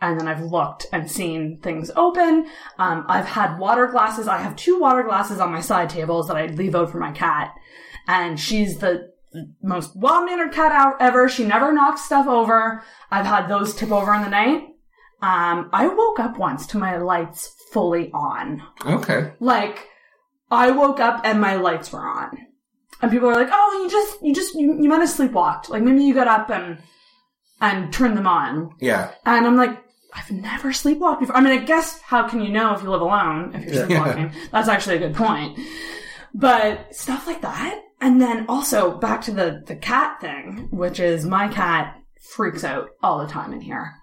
and 0.00 0.18
then 0.18 0.26
I've 0.28 0.42
looked 0.42 0.86
and 0.92 1.10
seen 1.10 1.58
things 1.62 1.90
open. 1.96 2.46
Um, 2.78 3.04
I've 3.08 3.24
had 3.26 3.58
water 3.58 3.86
glasses. 3.86 4.26
I 4.28 4.38
have 4.38 4.56
two 4.56 4.78
water 4.80 5.02
glasses 5.04 5.38
on 5.40 5.52
my 5.52 5.60
side 5.60 5.88
tables 5.90 6.26
that 6.28 6.36
I 6.36 6.46
leave 6.46 6.74
out 6.74 6.90
for 6.90 6.98
my 6.98 7.12
cat. 7.12 7.54
And 8.08 8.38
she's 8.38 8.78
the 8.78 9.12
most 9.62 9.92
well-mannered 9.96 10.52
cat 10.52 10.72
out 10.72 10.96
ever. 11.00 11.28
She 11.28 11.44
never 11.44 11.72
knocks 11.72 12.04
stuff 12.04 12.26
over. 12.26 12.82
I've 13.10 13.24
had 13.26 13.46
those 13.48 13.74
tip 13.74 13.90
over 13.92 14.12
in 14.12 14.22
the 14.22 14.28
night. 14.28 14.64
Um, 15.22 15.70
I 15.72 15.86
woke 15.86 16.18
up 16.18 16.36
once 16.36 16.66
to 16.68 16.78
my 16.78 16.96
lights 16.96 17.54
fully 17.72 18.10
on. 18.12 18.60
Okay. 18.84 19.32
Like, 19.38 19.86
I 20.52 20.70
woke 20.70 21.00
up 21.00 21.22
and 21.24 21.40
my 21.40 21.56
lights 21.56 21.92
were 21.92 22.06
on. 22.06 22.38
And 23.00 23.10
people 23.10 23.28
are 23.28 23.34
like, 23.34 23.48
oh, 23.50 23.82
you 23.82 23.90
just, 23.90 24.22
you 24.22 24.34
just, 24.34 24.54
you, 24.54 24.80
you 24.80 24.88
might 24.88 25.00
have 25.00 25.08
sleepwalked. 25.08 25.68
Like, 25.68 25.82
maybe 25.82 26.04
you 26.04 26.14
got 26.14 26.28
up 26.28 26.50
and, 26.50 26.78
and 27.60 27.92
turned 27.92 28.16
them 28.16 28.28
on. 28.28 28.70
Yeah. 28.80 29.10
And 29.26 29.46
I'm 29.46 29.56
like, 29.56 29.82
I've 30.12 30.30
never 30.30 30.70
sleepwalked 30.70 31.20
before. 31.20 31.36
I 31.36 31.40
mean, 31.40 31.58
I 31.58 31.64
guess 31.64 32.00
how 32.00 32.28
can 32.28 32.42
you 32.42 32.50
know 32.50 32.74
if 32.74 32.82
you 32.82 32.90
live 32.90 33.00
alone 33.00 33.54
if 33.54 33.64
you're 33.64 33.86
sleepwalking? 33.86 34.32
That's 34.52 34.68
actually 34.68 34.96
a 34.96 35.00
good 35.00 35.14
point. 35.14 35.58
But 36.34 36.94
stuff 36.94 37.26
like 37.26 37.42
that. 37.42 37.80
And 38.00 38.20
then 38.20 38.46
also 38.48 38.98
back 38.98 39.22
to 39.22 39.32
the, 39.32 39.62
the 39.66 39.76
cat 39.76 40.20
thing, 40.20 40.68
which 40.70 41.00
is 41.00 41.24
my 41.24 41.48
cat 41.48 41.96
freaks 42.20 42.64
out 42.64 42.90
all 43.02 43.18
the 43.18 43.32
time 43.32 43.52
in 43.52 43.60
here. 43.60 43.94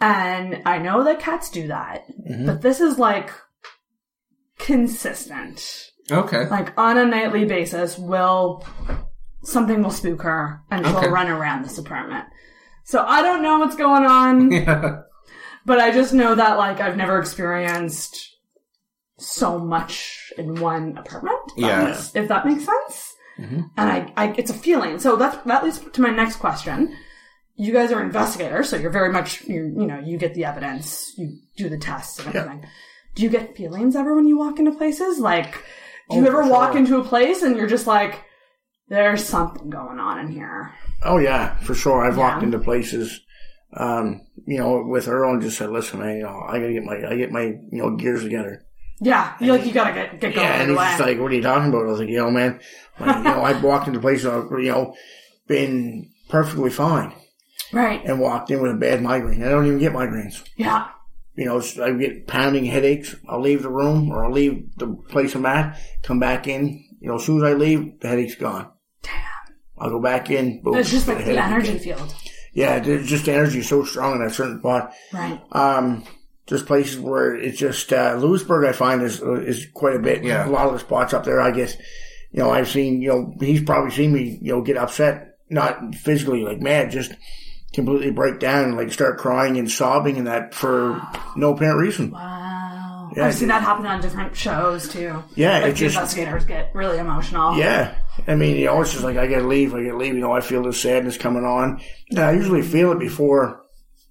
And 0.00 0.62
I 0.64 0.78
know 0.78 1.04
that 1.04 1.20
cats 1.20 1.50
do 1.50 1.68
that, 1.68 2.06
mm-hmm. 2.08 2.46
but 2.46 2.62
this 2.62 2.80
is 2.80 2.98
like 2.98 3.30
consistent. 4.58 5.90
Okay. 6.10 6.46
Like 6.48 6.72
on 6.78 6.98
a 6.98 7.04
nightly 7.04 7.44
basis, 7.44 7.98
will 7.98 8.66
something 9.42 9.82
will 9.82 9.90
spook 9.90 10.22
her 10.22 10.60
and 10.70 10.84
she'll 10.86 10.96
Okay. 10.98 11.08
run 11.08 11.28
around 11.28 11.64
this 11.64 11.78
apartment. 11.78 12.24
So 12.84 13.04
I 13.04 13.22
don't 13.22 13.42
know 13.42 13.58
what's 13.58 13.76
going 13.76 14.04
on. 14.04 14.50
Yeah. 14.52 15.00
But 15.66 15.80
I 15.80 15.90
just 15.90 16.14
know 16.14 16.34
that 16.34 16.56
like 16.56 16.80
I've 16.80 16.96
never 16.96 17.18
experienced 17.18 18.36
so 19.18 19.58
much 19.58 20.32
in 20.38 20.54
one 20.60 20.96
apartment. 20.96 21.38
if 21.56 21.56
that 21.56 21.66
Yeah. 21.66 21.84
makes- 21.84 22.16
If 22.16 22.28
that 22.28 22.46
makes 22.46 22.64
sense. 22.64 23.14
Mm-hmm. 23.38 23.60
And 23.76 23.90
I, 23.90 24.12
I, 24.16 24.34
it's 24.38 24.50
a 24.50 24.54
feeling. 24.54 24.98
So 24.98 25.16
that's, 25.16 25.36
that 25.44 25.62
leads 25.64 25.78
to 25.78 26.00
my 26.00 26.10
next 26.10 26.36
question. 26.36 26.96
You 27.56 27.72
guys 27.72 27.92
are 27.92 28.02
investigators, 28.02 28.68
so 28.68 28.76
you're 28.76 28.90
very 28.92 29.12
much, 29.12 29.42
you, 29.42 29.64
you 29.78 29.86
know, 29.86 29.98
you 29.98 30.16
get 30.16 30.34
the 30.34 30.44
evidence, 30.44 31.12
you 31.18 31.38
do 31.56 31.68
the 31.68 31.76
tests 31.78 32.18
and 32.20 32.34
everything. 32.34 32.64
Do 33.18 33.24
you 33.24 33.30
get 33.30 33.56
feelings 33.56 33.96
ever 33.96 34.14
when 34.14 34.28
you 34.28 34.38
walk 34.38 34.60
into 34.60 34.70
places? 34.70 35.18
Like, 35.18 35.52
do 36.08 36.16
you 36.16 36.22
Oh, 36.22 36.26
ever 36.28 36.44
for 36.44 36.50
walk 36.50 36.72
sure. 36.72 36.78
into 36.78 36.98
a 37.00 37.04
place 37.04 37.42
and 37.42 37.56
you're 37.56 37.66
just 37.66 37.88
like, 37.88 38.24
there's 38.88 39.24
something 39.24 39.68
going 39.70 39.98
on 39.98 40.20
in 40.20 40.28
here? 40.28 40.72
Oh 41.02 41.18
yeah, 41.18 41.56
for 41.56 41.74
sure. 41.74 42.04
I've 42.04 42.16
walked 42.16 42.44
into 42.44 42.60
places, 42.60 43.20
um, 43.76 44.20
you 44.46 44.58
know, 44.58 44.84
with 44.86 45.06
her 45.06 45.24
and 45.24 45.42
just 45.42 45.58
said, 45.58 45.70
"Listen, 45.70 45.98
man, 45.98 46.16
you 46.16 46.22
know, 46.22 46.44
I 46.48 46.60
gotta 46.60 46.72
get 46.72 46.84
my, 46.84 46.94
I 47.08 47.16
get 47.16 47.32
my, 47.32 47.42
you 47.42 47.82
know, 47.82 47.96
gears 47.96 48.22
together." 48.22 48.62
Yeah, 49.00 49.34
you 49.40 49.52
like 49.52 49.66
you 49.66 49.72
gotta 49.72 49.92
get 49.92 50.20
get 50.20 50.34
going 50.34 50.46
Yeah, 50.46 50.60
and 50.62 50.70
he's 50.70 50.78
just 50.78 51.00
like, 51.00 51.18
"What 51.18 51.32
are 51.32 51.34
you 51.34 51.42
talking 51.42 51.68
about?" 51.70 51.86
I 51.86 51.90
was 51.90 51.98
like, 52.00 52.08
"You 52.08 52.18
know, 52.18 52.30
man, 52.30 52.60
like, 53.00 53.16
you 53.16 53.22
know, 53.24 53.42
I've 53.44 53.62
walked 53.64 53.88
into 53.88 54.00
places, 54.00 54.26
I've, 54.26 54.48
you 54.52 54.70
know, 54.72 54.94
been 55.48 56.08
perfectly 56.28 56.70
fine, 56.70 57.12
right? 57.72 58.00
and 58.04 58.20
walked 58.20 58.50
in 58.52 58.60
with 58.62 58.70
a 58.72 58.76
bad 58.76 59.02
migraine. 59.02 59.42
I 59.44 59.50
don't 59.50 59.66
even 59.66 59.78
get 59.80 59.92
migraines. 59.92 60.42
Yeah, 60.56 60.88
You 61.38 61.44
know, 61.44 61.62
I 61.84 61.92
get 61.92 62.26
pounding 62.26 62.64
headaches. 62.64 63.14
I'll 63.28 63.40
leave 63.40 63.62
the 63.62 63.70
room 63.70 64.10
or 64.10 64.24
I'll 64.24 64.32
leave 64.32 64.76
the 64.76 64.88
place 65.08 65.34
I'm 65.36 65.46
at, 65.46 65.78
come 66.02 66.18
back 66.18 66.48
in. 66.48 66.84
You 67.00 67.08
know, 67.08 67.14
as 67.14 67.24
soon 67.24 67.38
as 67.38 67.44
I 67.44 67.54
leave, 67.54 68.00
the 68.00 68.08
headache's 68.08 68.34
gone. 68.34 68.68
damn. 69.02 69.12
I'll 69.78 69.90
go 69.90 70.00
back 70.02 70.30
in. 70.30 70.60
Boom, 70.62 70.74
It's 70.74 70.90
just 70.90 71.06
like 71.06 71.24
the 71.24 71.38
energy 71.40 71.68
again. 71.76 71.78
field, 71.80 72.14
Yeah, 72.52 72.80
there's 72.80 73.06
just 73.08 73.26
the 73.26 73.34
energy 73.34 73.60
is 73.60 73.68
so 73.68 73.84
strong 73.84 74.16
in 74.16 74.24
that 74.26 74.34
certain 74.34 74.58
spot. 74.58 74.92
right? 75.12 75.40
Um, 75.52 76.02
there's 76.48 76.64
places 76.64 76.98
where 76.98 77.36
it's 77.36 77.58
just 77.58 77.92
uh, 77.92 78.16
Louisbourg. 78.16 78.66
I 78.66 78.72
find 78.72 79.02
is 79.02 79.20
is 79.20 79.66
quite 79.74 79.94
a 79.94 80.00
bit. 80.00 80.24
Yeah. 80.24 80.48
a 80.48 80.50
lot 80.50 80.66
of 80.66 80.72
the 80.72 80.80
spots 80.80 81.14
up 81.14 81.22
there. 81.24 81.40
I 81.40 81.52
guess 81.52 81.76
you 82.32 82.40
know 82.42 82.50
I've 82.50 82.68
seen. 82.68 83.00
You 83.00 83.10
know 83.10 83.34
he's 83.38 83.62
probably 83.62 83.92
seen 83.92 84.12
me. 84.12 84.38
You 84.42 84.54
know 84.54 84.62
get 84.62 84.76
upset, 84.78 85.36
not 85.50 85.94
physically 85.94 86.42
like 86.42 86.60
mad, 86.60 86.90
just 86.90 87.12
completely 87.72 88.10
break 88.10 88.40
down 88.40 88.64
and 88.64 88.76
like 88.76 88.92
start 88.92 89.18
crying 89.18 89.58
and 89.58 89.70
sobbing 89.70 90.16
and 90.18 90.26
that 90.26 90.54
for 90.54 91.00
no 91.36 91.54
apparent 91.54 91.80
reason. 91.80 92.10
Wow. 92.10 93.10
Yeah, 93.16 93.26
I've 93.26 93.34
seen 93.34 93.48
that 93.48 93.62
happen 93.62 93.86
on 93.86 94.00
different 94.00 94.36
shows 94.36 94.88
too. 94.88 95.22
Yeah, 95.34 95.60
like 95.60 95.72
it 95.72 95.74
just 95.76 95.96
investigators 95.96 96.44
get 96.44 96.74
really 96.74 96.98
emotional. 96.98 97.56
yeah. 97.56 97.96
I 98.26 98.34
mean, 98.34 98.56
you 98.56 98.66
know, 98.66 98.80
it's 98.82 98.92
just 98.92 99.04
like 99.04 99.16
I 99.16 99.26
gotta 99.26 99.46
leave. 99.46 99.74
I 99.74 99.82
gotta 99.82 99.96
leave. 99.96 100.14
You 100.14 100.20
know, 100.20 100.32
I 100.32 100.40
feel 100.40 100.62
this 100.62 100.80
sadness 100.80 101.16
coming 101.16 101.44
on. 101.44 101.80
And 102.10 102.18
I 102.18 102.32
usually 102.32 102.62
feel 102.62 102.92
it 102.92 102.98
before 102.98 103.64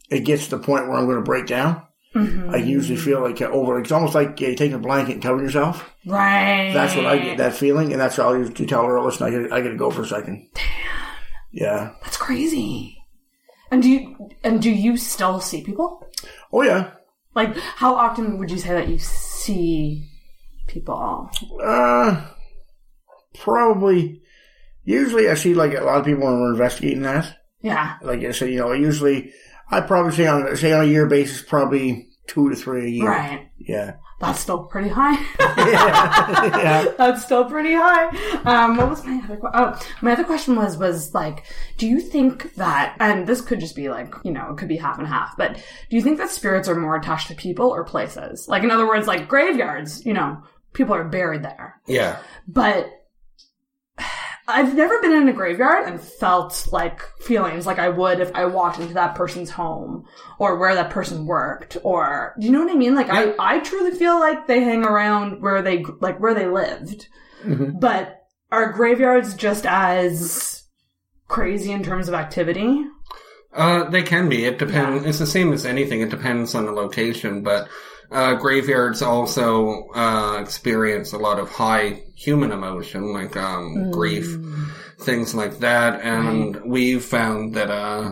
it 0.10 0.22
gets 0.22 0.46
to 0.48 0.58
the 0.58 0.64
point 0.64 0.88
where 0.88 0.98
I'm 0.98 1.06
going 1.06 1.18
to 1.18 1.24
break 1.24 1.46
down. 1.46 1.84
Mm-hmm. 2.16 2.50
I 2.50 2.58
usually 2.58 2.98
feel 2.98 3.22
like 3.22 3.40
over. 3.42 3.80
It's 3.80 3.92
almost 3.92 4.16
like 4.16 4.30
uh, 4.42 4.56
taking 4.56 4.74
a 4.74 4.80
blanket 4.80 5.14
and 5.14 5.22
covering 5.22 5.46
yourself. 5.46 5.94
right. 6.06 6.72
That's 6.74 6.96
what 6.96 7.06
I 7.06 7.18
get. 7.20 7.38
That 7.38 7.54
feeling, 7.54 7.92
and 7.92 8.02
that's 8.02 8.18
all 8.18 8.36
you 8.38 8.50
tell 8.50 8.86
her. 8.86 9.00
Listen, 9.02 9.28
I 9.28 9.32
got 9.32 9.52
I 9.54 9.62
got 9.62 9.70
to 9.70 9.76
go 9.78 9.92
for 9.92 10.02
a 10.04 10.08
second. 10.08 10.48
Damn. 10.54 10.66
Yeah. 11.52 11.92
That's 12.04 12.18
crazy. 12.18 12.97
And 13.72 13.84
do 13.84 13.90
you 13.90 14.30
and 14.44 14.62
do 14.62 14.72
you 14.72 14.98
still 14.98 15.40
see 15.40 15.64
people? 15.64 16.08
Oh 16.52 16.62
yeah. 16.62 16.92
Like, 17.36 17.56
how 17.58 17.96
often 17.96 18.40
would 18.40 18.50
you 18.50 18.58
say 18.58 18.70
that 18.70 18.88
you 18.88 18.98
see 18.98 20.10
people? 20.68 21.30
Uh, 21.64 22.26
probably. 23.40 24.22
Usually, 24.84 25.30
I 25.30 25.34
see 25.34 25.54
like 25.54 25.74
a 25.74 25.82
lot 25.82 26.00
of 26.00 26.06
people 26.06 26.24
when 26.24 26.40
we're 26.40 26.54
investigating 26.54 27.04
that. 27.04 27.38
Yeah. 27.62 27.98
Like 28.02 28.24
I 28.24 28.32
said, 28.32 28.50
you 28.50 28.60
know, 28.60 28.72
usually 28.72 29.34
I 29.70 29.82
probably 29.82 30.14
say 30.14 30.28
on 30.28 30.56
say 30.56 30.72
on 30.72 30.86
a 30.86 30.88
year 30.88 31.06
basis, 31.06 31.42
probably 31.42 32.08
two 32.28 32.50
to 32.50 32.56
three 32.56 32.86
a 32.86 32.90
year. 32.90 33.10
Right. 33.10 33.50
Yeah. 33.58 33.96
That's 34.20 34.40
still 34.40 34.64
pretty 34.64 34.90
high. 34.90 35.14
yeah. 35.40 36.86
That's 36.98 37.24
still 37.24 37.46
pretty 37.46 37.74
high. 37.74 38.08
Um, 38.46 38.76
what 38.78 38.90
was 38.90 39.06
my 39.06 39.22
other? 39.24 39.38
que- 39.38 39.50
Oh, 39.54 39.80
my 40.02 40.14
other 40.14 40.24
question 40.24 40.56
was 40.56 40.76
was 40.78 41.14
like, 41.14 41.44
do 41.78 41.88
you 41.88 42.00
think 42.00 42.56
that? 42.56 42.96
And 43.00 43.28
this 43.28 43.42
could 43.42 43.60
just 43.60 43.76
be 43.76 43.90
like, 43.90 44.14
you 44.24 44.32
know, 44.32 44.50
it 44.52 44.58
could 44.58 44.68
be 44.70 44.78
half 44.78 44.98
and 44.98 45.08
half. 45.08 45.38
But 45.38 45.56
do 45.56 45.96
you 45.96 46.02
think 46.02 46.18
that 46.18 46.32
spirits 46.32 46.68
are 46.68 46.76
more 46.76 46.96
attached 46.96 47.28
to 47.28 47.36
people 47.36 47.68
or 47.70 47.84
places? 47.84 48.48
Like, 48.48 48.64
in 48.64 48.72
other 48.72 48.88
words, 48.88 49.06
like 49.08 49.28
graveyards. 49.28 50.04
You 50.06 50.14
know, 50.14 50.42
people 50.74 50.96
are 50.96 51.04
buried 51.04 51.44
there. 51.44 51.80
Yeah. 51.86 52.18
But 52.48 52.90
I've 54.50 54.76
never 54.76 55.02
been 55.02 55.12
in 55.12 55.28
a 55.28 55.34
graveyard 55.34 55.88
and 55.88 56.00
felt 56.00 56.68
like 56.72 57.02
feelings 57.20 57.66
like 57.66 57.80
I 57.80 57.90
would 57.90 58.22
if 58.22 58.34
I 58.34 58.46
walked 58.46 58.80
into 58.80 58.94
that 58.94 59.16
person's 59.16 59.50
home 59.50 60.06
or 60.40 60.58
where 60.58 60.74
that 60.74 60.90
person 60.90 61.26
worked 61.26 61.76
or 61.84 62.34
do 62.40 62.46
you 62.46 62.54
know 62.54 62.64
what 62.64 62.72
I 62.72 62.76
mean? 62.76 62.96
Like 62.96 63.10
I, 63.10 63.36
I 63.38 63.60
truly 63.60 63.92
feel 63.92 64.20
like 64.20 64.48
they 64.48 64.62
hang 64.62 64.86
around 64.86 65.42
where 65.42 65.62
they 65.62 65.84
like 66.00 66.20
where 66.20 66.34
they 66.34 66.48
lived. 66.48 67.08
But 67.80 68.22
are 68.52 68.72
graveyards 68.72 69.34
just 69.36 69.66
as 69.66 70.64
crazy 71.28 71.72
in 71.72 71.84
terms 71.84 72.08
of 72.08 72.14
activity? 72.14 72.86
Uh, 73.54 73.90
they 73.90 74.04
can 74.04 74.30
be. 74.30 74.46
It 74.46 74.60
depends. 74.60 75.06
It's 75.06 75.20
the 75.20 75.28
same 75.28 75.52
as 75.52 75.66
anything. 75.66 76.02
It 76.02 76.10
depends 76.10 76.56
on 76.56 76.66
the 76.66 76.72
location, 76.72 77.44
but 77.44 77.68
uh, 78.12 78.36
graveyards 78.36 79.02
also 79.02 79.90
uh, 79.96 80.40
experience 80.42 81.14
a 81.14 81.18
lot 81.18 81.40
of 81.40 81.50
high 81.50 82.04
human 82.16 82.52
emotion, 82.52 83.14
like 83.14 83.36
um, 83.36 83.92
grief, 83.92 84.38
things 85.00 85.36
like 85.36 85.60
that. 85.60 86.02
And 86.02 86.62
we've 86.66 87.04
found 87.04 87.56
that, 87.56 87.70
uh, 87.70 88.12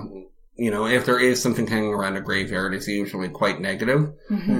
you 0.56 0.72
know, 0.72 0.86
if 0.86 1.06
there 1.06 1.20
is 1.20 1.42
something 1.42 1.68
hanging 1.68 1.94
around 1.94 2.16
a 2.18 2.22
graveyard, 2.22 2.74
it's 2.74 2.88
usually 2.88 3.30
quite 3.30 3.60
negative. 3.62 4.14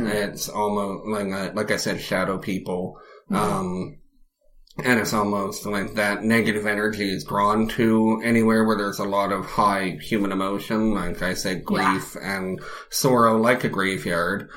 It's 0.08 0.50
almost 0.50 1.08
like, 1.08 1.32
uh, 1.32 1.52
like 1.54 1.72
I 1.72 1.78
said, 1.78 2.02
shadow 2.02 2.38
people. 2.38 2.98
Um, 3.30 3.98
and 4.84 5.00
it's 5.00 5.14
almost 5.14 5.66
like 5.66 5.94
that 5.96 6.24
negative 6.24 6.66
energy 6.68 7.10
is 7.10 7.24
drawn 7.24 7.68
to 7.70 8.22
anywhere 8.24 8.66
where 8.66 8.78
there's 8.78 9.00
a 9.00 9.06
lot 9.06 9.32
of 9.32 9.46
high 9.46 9.98
human 10.02 10.34
emotion, 10.34 10.94
like 10.94 11.22
I 11.22 11.34
said, 11.34 11.64
grief 11.64 12.18
and 12.22 12.62
sorrow, 12.90 13.38
like 13.38 13.64
a 13.64 13.70
graveyard. 13.70 14.50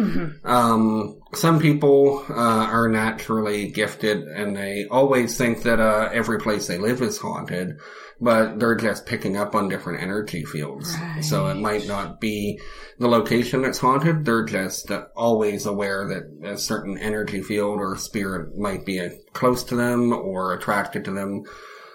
Um, 0.45 1.21
some 1.35 1.61
people 1.61 2.25
uh, 2.29 2.35
are 2.35 2.89
naturally 2.89 3.69
gifted, 3.71 4.25
and 4.27 4.57
they 4.57 4.87
always 4.91 5.37
think 5.39 5.63
that 5.63 5.79
uh, 5.79 6.11
every 6.13 6.41
place 6.41 6.67
they 6.67 6.79
live 6.79 7.01
is 7.01 7.19
haunted, 7.19 7.79
but 8.21 8.59
they're 8.59 8.75
just 8.75 9.07
picking 9.07 9.37
up 9.37 9.55
on 9.55 9.69
different 9.69 10.03
energy 10.03 10.45
fields. 10.45 10.95
So 11.23 11.47
it 11.47 11.57
might 11.57 11.87
not 11.87 12.21
be 12.21 12.61
the 12.99 13.09
location 13.09 13.63
that's 13.63 13.79
haunted. 13.79 14.25
They're 14.25 14.45
just 14.45 14.91
always 15.17 15.67
aware 15.67 16.09
that 16.09 16.51
a 16.53 16.59
certain 16.59 16.99
energy 16.99 17.43
field 17.43 17.79
or 17.79 17.97
spirit 17.97 18.57
might 18.59 18.85
be 18.85 19.09
close 19.33 19.65
to 19.65 19.77
them 19.77 20.13
or 20.13 20.53
attracted 20.55 21.05
to 21.05 21.13
them 21.13 21.45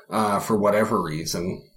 uh, 0.10 0.40
for 0.40 0.58
whatever 0.58 1.02
reason. 1.02 1.70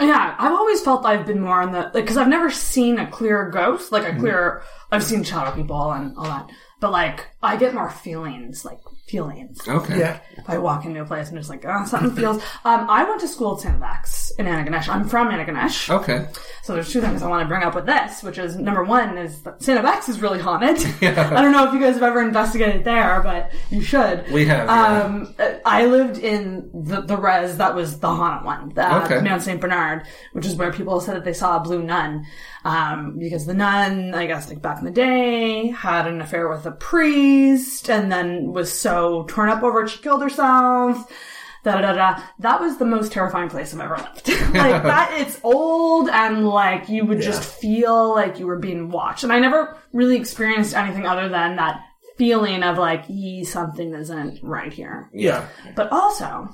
Yeah, 0.00 0.34
I've 0.38 0.52
always 0.52 0.80
felt 0.80 1.04
I've 1.04 1.26
been 1.26 1.40
more 1.40 1.60
on 1.60 1.72
the 1.72 1.82
like 1.82 1.92
because 1.92 2.16
I've 2.16 2.28
never 2.28 2.50
seen 2.50 2.98
a 2.98 3.10
clear 3.10 3.50
ghost, 3.50 3.92
like 3.92 4.10
a 4.10 4.18
clear. 4.18 4.62
I've 4.90 5.04
seen 5.04 5.22
shadow 5.22 5.54
people 5.54 5.92
and 5.92 6.16
all 6.16 6.24
that, 6.24 6.50
but 6.80 6.90
like 6.90 7.28
I 7.42 7.56
get 7.56 7.74
more 7.74 7.90
feelings, 7.90 8.64
like 8.64 8.78
feelings. 9.12 9.58
Okay. 9.68 9.98
Yeah. 9.98 10.20
If 10.38 10.48
I 10.48 10.56
walk 10.56 10.86
into 10.86 11.02
a 11.02 11.04
place 11.04 11.28
and 11.28 11.36
just 11.36 11.50
like 11.50 11.64
oh, 11.66 11.84
something 11.84 12.16
feels. 12.16 12.42
Um, 12.64 12.86
I 12.88 13.02
went 13.04 13.20
to 13.22 13.28
school 13.28 13.54
at 13.54 13.60
St. 13.60 13.80
FX 13.80 14.30
in 14.38 14.46
Antigonish. 14.46 14.88
I'm 14.88 15.08
from 15.08 15.28
Antigonish. 15.30 15.90
Okay. 15.90 16.28
So 16.62 16.74
there's 16.74 16.92
two 16.92 17.00
things 17.00 17.20
I 17.22 17.28
want 17.28 17.42
to 17.42 17.48
bring 17.48 17.64
up 17.64 17.74
with 17.74 17.86
this, 17.86 18.22
which 18.22 18.38
is 18.38 18.56
number 18.56 18.84
one 18.84 19.18
is 19.18 19.42
that 19.42 19.60
St. 19.62 19.84
FX 19.84 20.08
is 20.08 20.20
really 20.20 20.38
haunted. 20.38 20.78
I 21.02 21.42
don't 21.42 21.50
know 21.50 21.66
if 21.66 21.74
you 21.74 21.80
guys 21.80 21.94
have 21.94 22.04
ever 22.04 22.22
investigated 22.22 22.84
there, 22.84 23.20
but 23.24 23.52
you 23.70 23.82
should. 23.82 24.30
We 24.30 24.44
have, 24.46 24.68
yeah. 24.68 25.02
Um, 25.04 25.34
I 25.64 25.86
lived 25.86 26.18
in 26.18 26.70
the, 26.72 27.00
the 27.00 27.16
res 27.16 27.56
that 27.56 27.74
was 27.74 27.98
the 27.98 28.14
haunted 28.14 28.46
one, 28.46 28.68
the 28.74 29.04
Okay. 29.04 29.20
Mount 29.20 29.42
St. 29.42 29.60
Bernard, 29.60 30.06
which 30.32 30.46
is 30.46 30.54
where 30.54 30.72
people 30.72 31.00
said 31.00 31.16
that 31.16 31.24
they 31.24 31.32
saw 31.32 31.56
a 31.56 31.60
blue 31.60 31.82
nun. 31.82 32.24
Um, 32.64 33.18
because 33.18 33.44
the 33.44 33.54
nun, 33.54 34.14
I 34.14 34.26
guess, 34.26 34.48
like 34.48 34.62
back 34.62 34.78
in 34.78 34.84
the 34.84 34.92
day, 34.92 35.68
had 35.68 36.06
an 36.06 36.20
affair 36.20 36.48
with 36.48 36.64
a 36.64 36.70
priest 36.70 37.90
and 37.90 38.12
then 38.12 38.52
was 38.52 38.72
so 38.72 39.01
torn 39.28 39.48
up 39.48 39.62
over 39.62 39.82
it 39.82 39.90
she 39.90 39.98
killed 39.98 40.22
herself 40.22 41.10
da 41.64 41.80
da 41.80 41.80
da 41.80 41.92
da. 41.92 42.22
That 42.40 42.60
was 42.60 42.78
the 42.78 42.84
most 42.84 43.12
terrifying 43.12 43.48
place 43.48 43.72
I've 43.72 43.80
ever 43.80 43.96
lived. 43.96 44.28
like 44.54 44.82
that, 44.82 45.14
it's 45.20 45.40
old 45.42 46.08
and 46.08 46.46
like 46.48 46.88
you 46.88 47.04
would 47.04 47.20
just 47.20 47.42
feel 47.60 48.14
like 48.14 48.38
you 48.38 48.46
were 48.46 48.58
being 48.58 48.90
watched. 48.90 49.24
And 49.24 49.32
I 49.32 49.38
never 49.38 49.76
really 49.92 50.16
experienced 50.16 50.74
anything 50.74 51.06
other 51.06 51.28
than 51.28 51.56
that 51.56 51.84
feeling 52.16 52.62
of 52.62 52.78
like, 52.78 53.08
"Ee, 53.08 53.44
something 53.44 53.94
isn't 53.94 54.42
right 54.42 54.72
here. 54.72 55.08
Yeah. 55.12 55.46
But 55.74 55.90
also, 55.92 56.48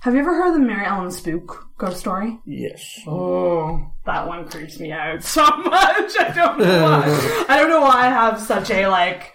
have 0.00 0.14
you 0.14 0.20
ever 0.20 0.34
heard 0.34 0.54
the 0.54 0.60
Mary 0.60 0.86
Ellen 0.86 1.10
Spook 1.10 1.68
ghost 1.78 2.00
story? 2.00 2.38
Yes. 2.46 3.00
Oh, 3.06 3.90
that 4.04 4.26
one 4.26 4.48
creeps 4.48 4.78
me 4.78 4.92
out 4.92 5.22
so 5.22 5.42
much. 5.44 6.12
I 6.18 6.32
don't 6.34 6.58
know 6.58 6.82
why. 6.82 7.46
I 7.48 7.58
don't 7.58 7.70
know 7.70 7.80
why 7.80 8.06
I 8.06 8.08
have 8.08 8.40
such 8.40 8.70
a 8.70 8.86
like. 8.88 9.32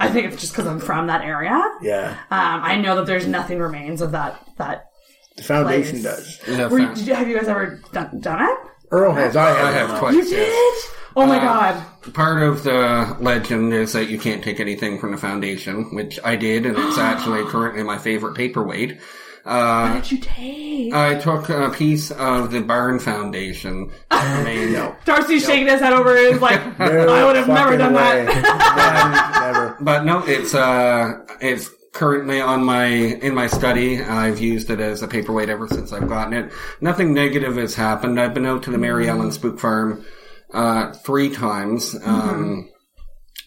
I 0.00 0.10
think 0.10 0.32
it's 0.32 0.40
just 0.40 0.52
because 0.52 0.66
I'm 0.66 0.80
from 0.80 1.06
that 1.08 1.22
area. 1.22 1.60
Yeah. 1.82 2.10
Um, 2.30 2.62
I 2.62 2.76
know 2.76 2.96
that 2.96 3.06
there's 3.06 3.26
nothing 3.26 3.58
remains 3.58 4.00
of 4.00 4.12
that 4.12 4.42
that 4.58 4.90
The 5.36 5.42
foundation 5.42 6.02
Place. 6.02 6.38
does. 6.38 6.40
Yeah, 6.48 6.68
Were 6.68 6.78
you, 6.78 6.94
did 6.94 7.06
you, 7.06 7.14
have 7.14 7.28
you 7.28 7.36
guys 7.38 7.48
ever 7.48 7.80
done, 7.92 8.20
done 8.20 8.42
it? 8.42 8.58
Earl 8.90 9.12
has. 9.14 9.36
I 9.36 9.48
have. 9.50 9.58
I 9.58 9.70
have 9.72 9.98
twice. 9.98 10.14
You 10.14 10.24
yes. 10.24 10.30
did? 10.30 10.94
Oh 11.16 11.26
my 11.26 11.38
god. 11.38 11.84
Part 12.14 12.42
of 12.42 12.62
the 12.62 13.16
legend 13.20 13.72
is 13.74 13.92
that 13.92 14.08
you 14.08 14.18
can't 14.18 14.42
take 14.42 14.60
anything 14.60 14.98
from 15.00 15.10
the 15.10 15.18
foundation, 15.18 15.94
which 15.94 16.18
I 16.24 16.36
did, 16.36 16.64
and 16.64 16.76
it's 16.78 16.98
actually 16.98 17.44
currently 17.50 17.82
my 17.82 17.98
favorite 17.98 18.34
paperweight. 18.36 19.00
Uh, 19.48 19.92
What 19.94 20.02
did 20.04 20.12
you 20.12 20.18
take? 20.18 20.92
I 20.94 21.14
took 21.18 21.48
a 21.48 21.70
piece 21.70 22.10
of 22.10 22.50
the 22.50 22.60
barn 22.60 22.98
foundation. 22.98 23.90
I 24.10 24.42
mean, 24.44 24.72
Darcy's 25.04 25.44
shaking 25.46 25.66
his 25.68 25.80
head 25.80 25.92
over 25.92 26.14
his 26.16 26.40
like, 26.40 26.60
No 26.78 27.08
I 27.14 27.24
would 27.24 27.36
have 27.36 27.48
never 27.48 27.76
done 27.76 27.94
way. 27.94 28.24
that. 28.26 29.38
never. 29.40 29.76
but 29.80 30.04
no, 30.04 30.22
it's 30.26 30.54
uh, 30.54 31.24
it's 31.40 31.70
currently 31.92 32.40
on 32.40 32.62
my 32.64 32.84
in 32.86 33.34
my 33.34 33.46
study. 33.46 34.02
I've 34.02 34.38
used 34.38 34.70
it 34.70 34.80
as 34.80 35.02
a 35.02 35.08
paperweight 35.08 35.48
ever 35.48 35.66
since 35.68 35.92
I've 35.92 36.08
gotten 36.08 36.34
it. 36.34 36.52
Nothing 36.80 37.14
negative 37.14 37.56
has 37.56 37.74
happened. 37.74 38.20
I've 38.20 38.34
been 38.34 38.46
out 38.46 38.62
to 38.64 38.70
the 38.70 38.78
Mary 38.78 39.08
Ellen 39.08 39.32
Spook 39.32 39.58
Farm 39.58 40.04
uh, 40.52 40.92
three 40.92 41.30
times, 41.30 41.96
um, 42.04 42.68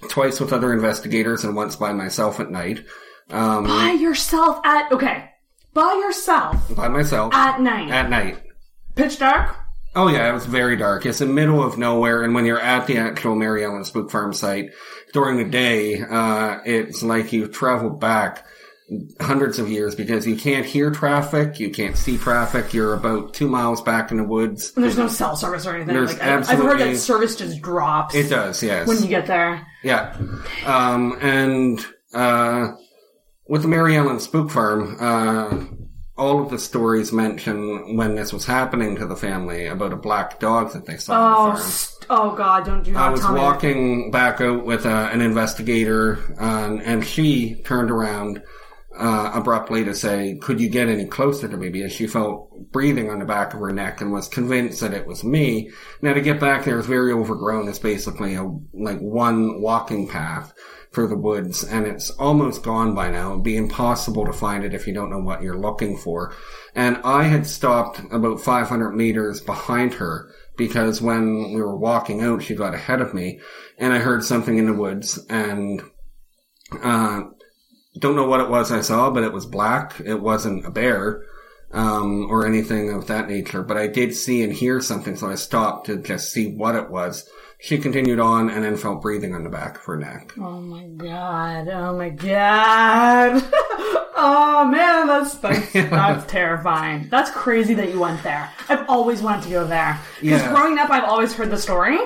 twice 0.09 0.39
with 0.39 0.51
other 0.53 0.73
investigators, 0.73 1.43
and 1.43 1.55
once 1.55 1.75
by 1.75 1.93
myself 1.93 2.39
at 2.39 2.49
night. 2.49 2.83
Um, 3.29 3.63
By 3.65 3.91
yourself 3.91 4.59
at, 4.65 4.91
okay. 4.91 5.29
By 5.73 5.93
yourself 6.05 6.75
by 6.75 6.87
myself 6.89 7.33
at 7.33 7.61
night. 7.61 7.89
at 7.91 8.09
night. 8.09 8.41
Pitch 8.95 9.19
dark? 9.19 9.55
Oh 9.95 10.07
yeah, 10.07 10.29
it 10.29 10.33
was 10.33 10.45
very 10.45 10.75
dark. 10.77 11.05
It's 11.05 11.19
the 11.19 11.25
middle 11.25 11.63
of 11.63 11.77
nowhere, 11.77 12.23
and 12.23 12.33
when 12.33 12.45
you're 12.45 12.59
at 12.59 12.87
the 12.87 12.97
actual 12.97 13.35
Mary 13.35 13.63
Ellen 13.63 13.83
Spook 13.83 14.09
Farm 14.11 14.33
site 14.33 14.71
during 15.13 15.37
the 15.37 15.43
day, 15.49 16.01
uh, 16.01 16.59
it's 16.65 17.03
like 17.03 17.33
you 17.33 17.47
travel 17.47 17.89
back 17.89 18.45
hundreds 19.21 19.57
of 19.59 19.69
years 19.69 19.95
because 19.95 20.27
you 20.27 20.35
can't 20.35 20.65
hear 20.65 20.91
traffic, 20.91 21.59
you 21.59 21.69
can't 21.69 21.95
see 21.97 22.17
traffic. 22.17 22.73
You're 22.73 22.93
about 22.93 23.33
two 23.33 23.47
miles 23.47 23.81
back 23.81 24.11
in 24.11 24.17
the 24.17 24.23
woods. 24.25 24.73
And 24.75 24.83
there's 24.83 24.97
no 24.97 25.07
cell 25.07 25.37
service 25.37 25.65
or 25.65 25.75
anything. 25.75 25.93
There's 25.93 26.11
like, 26.13 26.21
I- 26.21 26.37
I've 26.39 26.59
heard 26.59 26.79
that 26.79 26.97
service 26.97 27.37
just 27.37 27.61
drops 27.61 28.13
It 28.15 28.29
does, 28.29 28.61
yes. 28.61 28.87
when 28.87 29.01
you 29.01 29.07
get 29.07 29.27
there. 29.27 29.65
Yeah. 29.83 30.13
Um, 30.65 31.17
and, 31.21 31.85
uh, 32.13 32.73
with 33.51 33.61
the 33.63 33.67
Mary 33.67 33.97
Ellen 33.97 34.19
Spook 34.21 34.49
Farm, 34.49 34.95
uh, 34.99 35.65
all 36.17 36.41
of 36.41 36.49
the 36.49 36.57
stories 36.57 37.11
mention 37.11 37.97
when 37.97 38.15
this 38.15 38.31
was 38.31 38.45
happening 38.45 38.95
to 38.95 39.05
the 39.07 39.15
family 39.15 39.65
about 39.67 39.91
a 39.91 39.97
black 39.97 40.39
dog 40.39 40.71
that 40.73 40.85
they 40.85 40.95
saw 40.97 41.51
Oh, 41.53 41.55
st- 41.57 42.05
oh 42.09 42.33
god, 42.35 42.65
don't 42.65 42.87
you 42.87 42.95
I 42.95 43.09
was 43.09 43.19
tell 43.21 43.33
me. 43.33 43.39
walking 43.41 44.11
back 44.11 44.39
out 44.39 44.63
with 44.65 44.85
uh, 44.85 45.09
an 45.11 45.19
investigator, 45.21 46.17
um, 46.39 46.81
and 46.85 47.05
she 47.05 47.61
turned 47.63 47.91
around 47.91 48.41
uh, 49.01 49.31
abruptly 49.33 49.83
to 49.83 49.95
say, 49.95 50.37
"Could 50.41 50.61
you 50.61 50.69
get 50.69 50.87
any 50.87 51.05
closer 51.05 51.47
to 51.47 51.57
me?" 51.57 51.69
Because 51.69 51.91
she 51.91 52.05
felt 52.05 52.71
breathing 52.71 53.09
on 53.09 53.19
the 53.19 53.25
back 53.25 53.53
of 53.53 53.59
her 53.59 53.71
neck 53.71 53.99
and 53.99 54.11
was 54.11 54.27
convinced 54.27 54.79
that 54.81 54.93
it 54.93 55.07
was 55.07 55.23
me. 55.23 55.71
Now 56.01 56.13
to 56.13 56.21
get 56.21 56.39
back 56.39 56.63
there 56.63 56.79
is 56.79 56.85
very 56.85 57.11
overgrown. 57.11 57.67
It's 57.67 57.79
basically 57.79 58.35
a 58.35 58.43
like 58.73 58.99
one 58.99 59.59
walking 59.61 60.07
path 60.07 60.53
through 60.93 61.07
the 61.07 61.17
woods, 61.17 61.63
and 61.63 61.87
it's 61.87 62.11
almost 62.11 62.63
gone 62.63 62.93
by 62.93 63.09
now. 63.09 63.31
It'd 63.31 63.43
be 63.43 63.57
impossible 63.57 64.25
to 64.25 64.33
find 64.33 64.63
it 64.63 64.73
if 64.73 64.85
you 64.85 64.93
don't 64.93 65.09
know 65.09 65.21
what 65.21 65.41
you're 65.41 65.57
looking 65.57 65.97
for. 65.97 66.35
And 66.75 66.97
I 67.03 67.23
had 67.23 67.47
stopped 67.47 68.01
about 68.11 68.41
500 68.41 68.91
meters 68.91 69.41
behind 69.41 69.95
her 69.95 70.29
because 70.57 71.01
when 71.01 71.53
we 71.53 71.61
were 71.61 71.77
walking 71.77 72.21
out, 72.21 72.43
she 72.43 72.55
got 72.55 72.75
ahead 72.75 73.01
of 73.01 73.13
me, 73.13 73.39
and 73.77 73.93
I 73.93 73.99
heard 73.99 74.23
something 74.23 74.57
in 74.57 74.65
the 74.65 74.73
woods, 74.73 75.17
and 75.29 75.81
uh, 76.83 77.21
don't 77.99 78.15
know 78.15 78.27
what 78.27 78.39
it 78.41 78.49
was 78.49 78.71
I 78.71 78.81
saw, 78.81 79.09
but 79.11 79.23
it 79.23 79.33
was 79.33 79.45
black. 79.45 79.99
It 80.03 80.21
wasn't 80.21 80.65
a 80.65 80.71
bear 80.71 81.23
um, 81.71 82.27
or 82.29 82.45
anything 82.45 82.89
of 82.91 83.07
that 83.07 83.27
nature, 83.29 83.63
but 83.63 83.77
I 83.77 83.87
did 83.87 84.13
see 84.15 84.43
and 84.43 84.53
hear 84.53 84.81
something, 84.81 85.15
so 85.15 85.29
I 85.29 85.35
stopped 85.35 85.87
to 85.87 85.97
just 85.97 86.31
see 86.31 86.47
what 86.55 86.75
it 86.75 86.89
was. 86.89 87.27
She 87.59 87.77
continued 87.77 88.19
on 88.19 88.49
and 88.49 88.63
then 88.63 88.75
felt 88.75 89.01
breathing 89.03 89.35
on 89.35 89.43
the 89.43 89.49
back 89.49 89.75
of 89.77 89.83
her 89.83 89.95
neck. 89.97 90.33
Oh 90.39 90.59
my 90.59 90.85
god. 90.87 91.67
Oh 91.67 91.95
my 91.95 92.09
god. 92.09 93.43
oh 94.15 94.67
man, 94.71 95.05
that's 95.07 95.35
that's, 95.35 95.71
that's 95.73 96.25
terrifying. 96.31 97.07
That's 97.11 97.29
crazy 97.29 97.73
that 97.75 97.89
you 97.89 97.99
went 97.99 98.23
there. 98.23 98.49
I've 98.67 98.89
always 98.89 99.21
wanted 99.21 99.43
to 99.43 99.49
go 99.51 99.67
there. 99.67 99.99
Because 100.19 100.41
Yeah. 100.41 100.51
growing 100.55 100.79
up 100.79 100.89
I've 100.89 101.03
always 101.03 101.33
heard 101.33 101.51
the 101.51 101.57
story. 101.57 101.99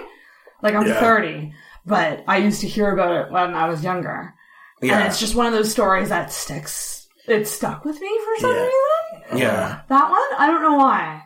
Like 0.62 0.76
I'm 0.76 0.88
Yeah. 0.88 1.00
30, 1.00 1.54
but 1.86 2.24
I 2.28 2.38
used 2.38 2.60
to 2.62 2.68
hear 2.68 2.92
about 2.92 3.26
it 3.28 3.32
when 3.32 3.54
I 3.54 3.70
was 3.70 3.82
younger. 3.82 4.34
And 4.82 5.04
it's 5.08 5.20
just 5.20 5.36
one 5.36 5.46
of 5.48 5.54
those 5.54 5.72
stories 5.72 6.10
that 6.10 6.32
sticks. 6.32 7.08
It 7.28 7.48
stuck 7.48 7.86
with 7.86 8.00
me 8.00 8.20
for 8.24 8.42
some 8.42 8.52
Yeah. 8.56 8.62
reason. 8.62 9.38
yeah. 9.38 9.82
That 9.90 10.10
one? 10.12 10.22
I 10.38 10.48
don't 10.48 10.62
know 10.62 10.78
why. 10.78 11.22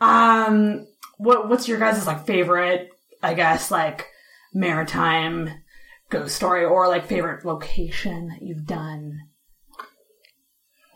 Um, 0.00 0.86
what 1.18 1.48
what's 1.48 1.66
your 1.68 1.78
guys' 1.78 2.06
like 2.06 2.24
favorite? 2.26 2.90
I 3.22 3.34
guess 3.34 3.70
like 3.70 4.06
maritime 4.54 5.50
ghost 6.08 6.36
story 6.36 6.64
or 6.64 6.88
like 6.88 7.06
favorite 7.06 7.44
location 7.44 8.28
that 8.28 8.42
you've 8.42 8.64
done 8.66 9.18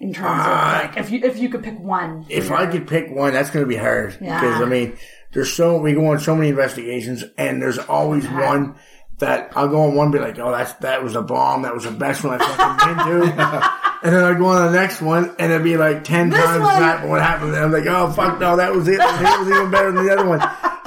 in 0.01 0.13
terms 0.13 0.41
of 0.45 0.53
like 0.53 0.97
if 0.97 1.11
you 1.11 1.21
if 1.23 1.39
you 1.39 1.49
could 1.49 1.63
pick 1.63 1.79
one? 1.79 2.27
If 2.29 2.51
I 2.51 2.67
could 2.71 2.87
pick 2.87 3.11
one, 3.11 3.33
that's 3.33 3.51
going 3.51 3.65
to 3.65 3.69
be 3.69 3.77
hard. 3.77 4.17
Yeah. 4.21 4.41
Because, 4.41 4.61
I 4.61 4.65
mean, 4.67 4.97
there's 5.33 5.53
so, 5.53 5.79
we 5.81 5.93
go 5.95 6.07
on 6.07 6.21
so 6.21 6.35
many 6.37 6.49
investigations 6.51 7.25
and 7.39 7.61
there's 7.63 7.79
always 7.79 8.27
one 8.29 8.77
that 9.19 9.53
I'll 9.57 9.69
go 9.69 9.83
on 9.83 9.95
one 9.95 10.07
and 10.07 10.13
be 10.13 10.19
like, 10.19 10.39
oh, 10.39 10.51
that's, 10.51 10.73
that 10.75 11.03
was 11.03 11.15
a 11.15 11.23
bomb. 11.23 11.63
That 11.63 11.75
was 11.75 11.85
the 11.85 11.91
best 11.93 12.25
one 12.25 12.41
I 12.41 12.47
fucking 12.57 12.97
been 12.97 13.21
to. 13.37 13.71
and 14.03 14.15
then 14.17 14.25
I 14.25 14.37
go 14.37 14.47
on 14.47 14.73
the 14.73 14.79
next 14.79 15.01
one 15.01 15.35
and 15.39 15.53
it'd 15.53 15.63
be 15.65 15.77
like 15.77 16.05
10 16.05 16.31
This 16.31 16.45
times 16.45 16.63
one- 16.63 16.81
that 16.81 17.07
what 17.09 17.23
happened. 17.23 17.55
And 17.55 17.65
I'm 17.65 17.73
like, 17.73 17.87
oh, 17.87 18.11
fuck 18.13 18.41
no, 18.41 18.57
that 18.57 18.73
was 18.75 18.89
it. 18.89 18.95
It 18.95 19.39
was 19.39 19.49
even 19.49 19.71
better 19.71 19.93
than 19.93 20.05
the 20.05 20.13
other 20.13 20.27
one. 20.29 20.41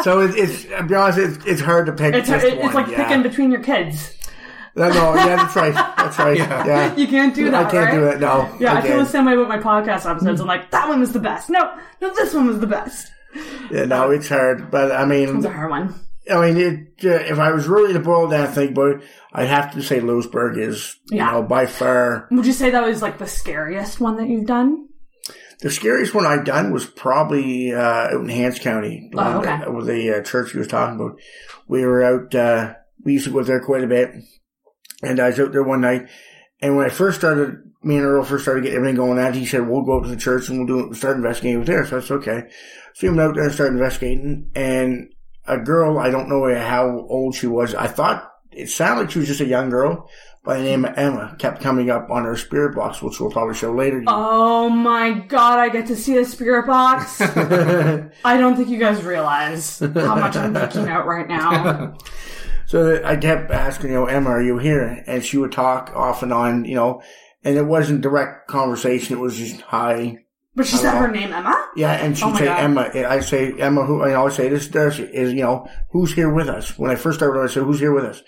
So 0.04 0.22
it, 0.22 0.36
it's, 0.36 0.64
to 0.66 0.84
be 0.84 0.96
honest, 0.96 1.18
it's, 1.20 1.46
it's 1.46 1.62
hard 1.62 1.86
to 1.88 1.94
pick 1.94 2.14
It's 2.14 2.30
it, 2.30 2.44
it's 2.44 2.74
like 2.76 2.88
yeah. 2.88 3.04
picking 3.08 3.24
between 3.24 3.52
your 3.52 3.64
kids. 3.64 4.14
No, 4.76 4.90
no, 4.90 5.16
yeah, 5.16 5.38
that's 5.38 5.56
right. 5.56 5.74
That's 5.74 6.20
right. 6.20 6.38
Yeah. 6.68 6.96
You 6.96 7.08
can't 7.08 7.34
do 7.34 7.50
that. 7.50 7.66
I 7.66 7.72
can't 7.72 7.86
right? 7.86 7.96
do 7.96 8.04
it. 8.10 8.20
No. 8.20 8.56
Yeah, 8.60 8.76
I, 8.76 8.82
feel 8.82 9.00
the 9.00 9.06
same 9.08 9.26
way 9.26 9.36
with 9.36 9.48
my 9.48 9.58
podcast 9.58 10.08
episodes. 10.08 10.40
I'm 10.40 10.46
like, 10.46 10.70
that 10.70 10.88
one 10.88 11.00
was 11.00 11.14
the 11.14 11.20
best. 11.20 11.50
No, 11.50 11.76
no, 12.00 12.14
this 12.14 12.32
one 12.34 12.46
was 12.46 12.60
the 12.60 12.68
best. 12.68 13.12
Yeah, 13.72 13.86
no, 13.86 14.12
it's 14.12 14.30
hard. 14.30 14.70
But 14.70 14.92
I 14.92 15.06
mean, 15.06 15.38
It's 15.38 15.46
a 15.46 15.50
hard 15.52 15.72
one. 15.72 15.96
I 16.30 16.52
mean, 16.52 16.58
it, 16.58 17.06
uh, 17.06 17.24
if 17.32 17.40
I 17.40 17.52
was 17.52 17.68
really 17.68 17.94
to 17.94 18.00
boil 18.00 18.28
down 18.28 18.52
thing, 18.54 18.76
it, 18.78 19.04
I'd 19.34 19.48
have 19.48 19.74
to 19.74 19.82
say 19.84 20.00
Louisbourg 20.00 20.58
is, 20.58 20.96
you 21.10 21.18
know, 21.20 21.44
by 21.44 21.66
far 21.66 22.28
Would 22.32 22.46
you 22.46 22.54
say 22.54 22.70
that 22.72 22.86
was 22.86 23.02
like 23.02 23.18
the 23.18 23.28
scariest 23.28 24.00
one 24.00 24.18
that 24.18 24.28
you've 24.28 24.46
done? 24.48 24.86
the 25.60 25.72
scariest 25.72 26.14
one 26.14 26.24
I've 26.26 26.46
done 26.46 26.72
was 26.72 26.86
probably 26.86 27.74
uh, 27.74 27.80
out 27.82 28.14
in 28.22 28.30
Hants 28.30 28.60
County, 28.60 29.10
Oh, 29.16 29.40
okay. 29.40 29.46
that- 29.58 29.74
with 29.74 29.88
the 29.88 30.18
uh, 30.18 30.22
church 30.22 30.52
he 30.52 30.60
was 30.60 30.68
talking 30.68 30.96
about. 31.00 31.20
We 31.68 31.84
were 31.84 32.04
out. 32.04 32.36
Uh, 32.36 32.74
we 33.04 33.14
used 33.14 33.26
to 33.26 33.32
go 33.34 33.42
there 33.44 33.60
quite 33.60 33.84
a 33.84 33.88
bit, 33.88 34.12
and 35.02 35.20
I 35.20 35.30
was 35.30 35.40
out 35.40 35.52
there 35.54 35.64
one 35.64 35.82
night. 35.82 36.10
And 36.62 36.76
when 36.78 36.86
I 36.86 36.90
first 36.90 37.18
started, 37.18 37.58
me 37.84 37.98
and 37.98 38.06
Earl 38.06 38.24
first 38.24 38.44
started 38.44 38.62
getting 38.64 38.78
everything 38.78 38.96
going 38.98 39.18
out, 39.20 39.34
he 39.36 39.46
said, 39.48 39.68
"We'll 39.68 39.84
go 39.84 39.98
up 39.98 40.04
to 40.04 40.10
the 40.10 40.16
church 40.16 40.48
and 40.50 40.68
we'll 40.70 40.90
do 40.90 40.94
start 40.94 41.18
investigating 41.18 41.60
with 41.60 41.68
there." 41.68 41.86
So 41.88 41.96
that's 42.00 42.12
okay. 42.12 42.44
So 42.94 43.08
we 43.08 43.18
went 43.18 43.22
out 43.30 43.36
there 43.36 43.46
and 43.46 43.54
started 43.54 43.74
investigating, 43.74 44.52
and 44.56 45.10
a 45.48 45.58
girl, 45.58 46.00
I 46.00 46.10
don't 46.10 46.30
know 46.30 46.54
how 46.56 47.06
old 47.10 47.36
she 47.36 47.48
was. 47.48 47.74
I 47.74 47.88
thought 47.88 48.32
it 48.52 48.70
sounded 48.70 49.04
like 49.04 49.12
she 49.12 49.20
was 49.20 49.28
just 49.28 49.42
a 49.42 49.46
young 49.46 49.70
girl 49.70 50.10
by 50.44 50.58
the 50.58 50.64
name 50.64 50.86
of 50.86 50.98
Emma. 50.98 51.36
Kept 51.40 51.62
coming 51.62 51.90
up 51.90 52.10
on 52.10 52.24
her 52.24 52.36
spirit 52.38 52.76
box, 52.76 53.02
which 53.02 53.20
we'll 53.20 53.32
probably 53.32 53.56
show 53.56 53.74
later. 53.74 54.04
Oh 54.08 54.70
my 54.70 55.12
god, 55.12 55.60
I 55.60 55.70
get 55.70 55.88
to 55.88 55.96
see 55.96 56.16
the 56.16 56.26
spirit 56.26 56.68
box. 56.68 57.22
I 57.22 58.38
don't 58.38 58.56
think 58.56 58.70
you 58.70 58.78
guys 58.78 59.04
realize 59.04 59.80
how 59.80 60.16
much 60.16 60.36
I'm 60.36 60.54
geeking 60.54 60.88
out 60.88 61.06
right 61.06 61.28
now. 61.28 61.98
So 62.68 63.02
I 63.02 63.16
kept 63.16 63.50
asking, 63.50 63.92
you 63.92 63.96
know, 63.96 64.06
Emma, 64.08 64.30
are 64.30 64.42
you 64.42 64.58
here? 64.58 65.02
And 65.08 65.24
she 65.24 65.38
would 65.38 65.54
talk 65.54 65.90
off 65.96 66.22
and 66.22 66.34
on, 66.34 66.66
you 66.66 66.76
know, 66.76 67.02
and 67.42 67.56
it 67.56 67.66
wasn't 67.66 68.02
direct 68.02 68.50
conversation. 68.50 69.16
It 69.16 69.22
was 69.22 69.38
just 69.38 69.62
hi. 69.62 70.18
But 70.58 70.66
she 70.66 70.78
said 70.78 70.98
her 70.98 71.12
name, 71.12 71.32
Emma? 71.32 71.70
Yeah, 71.76 71.92
and 71.94 72.18
she'd 72.18 72.26
Oh 72.26 72.36
say 72.36 72.46
God. 72.46 72.60
Emma. 72.60 72.82
And 72.96 73.06
I 73.06 73.20
say 73.20 73.54
Emma. 73.60 73.86
Who? 73.86 74.02
I 74.02 74.16
always 74.16 74.34
say 74.34 74.50
this 74.50 74.68
Darcy 74.68 75.04
is, 75.04 75.32
you 75.32 75.44
know, 75.44 75.70
who's 75.92 76.12
here 76.16 76.34
with 76.34 76.50
us? 76.50 76.80
When 76.80 76.90
I 76.90 76.96
first 76.96 77.20
started, 77.20 77.40
I 77.40 77.46
said, 77.46 77.62
who's 77.62 77.80
here 77.80 77.94
with 77.94 78.06
us? 78.06 78.24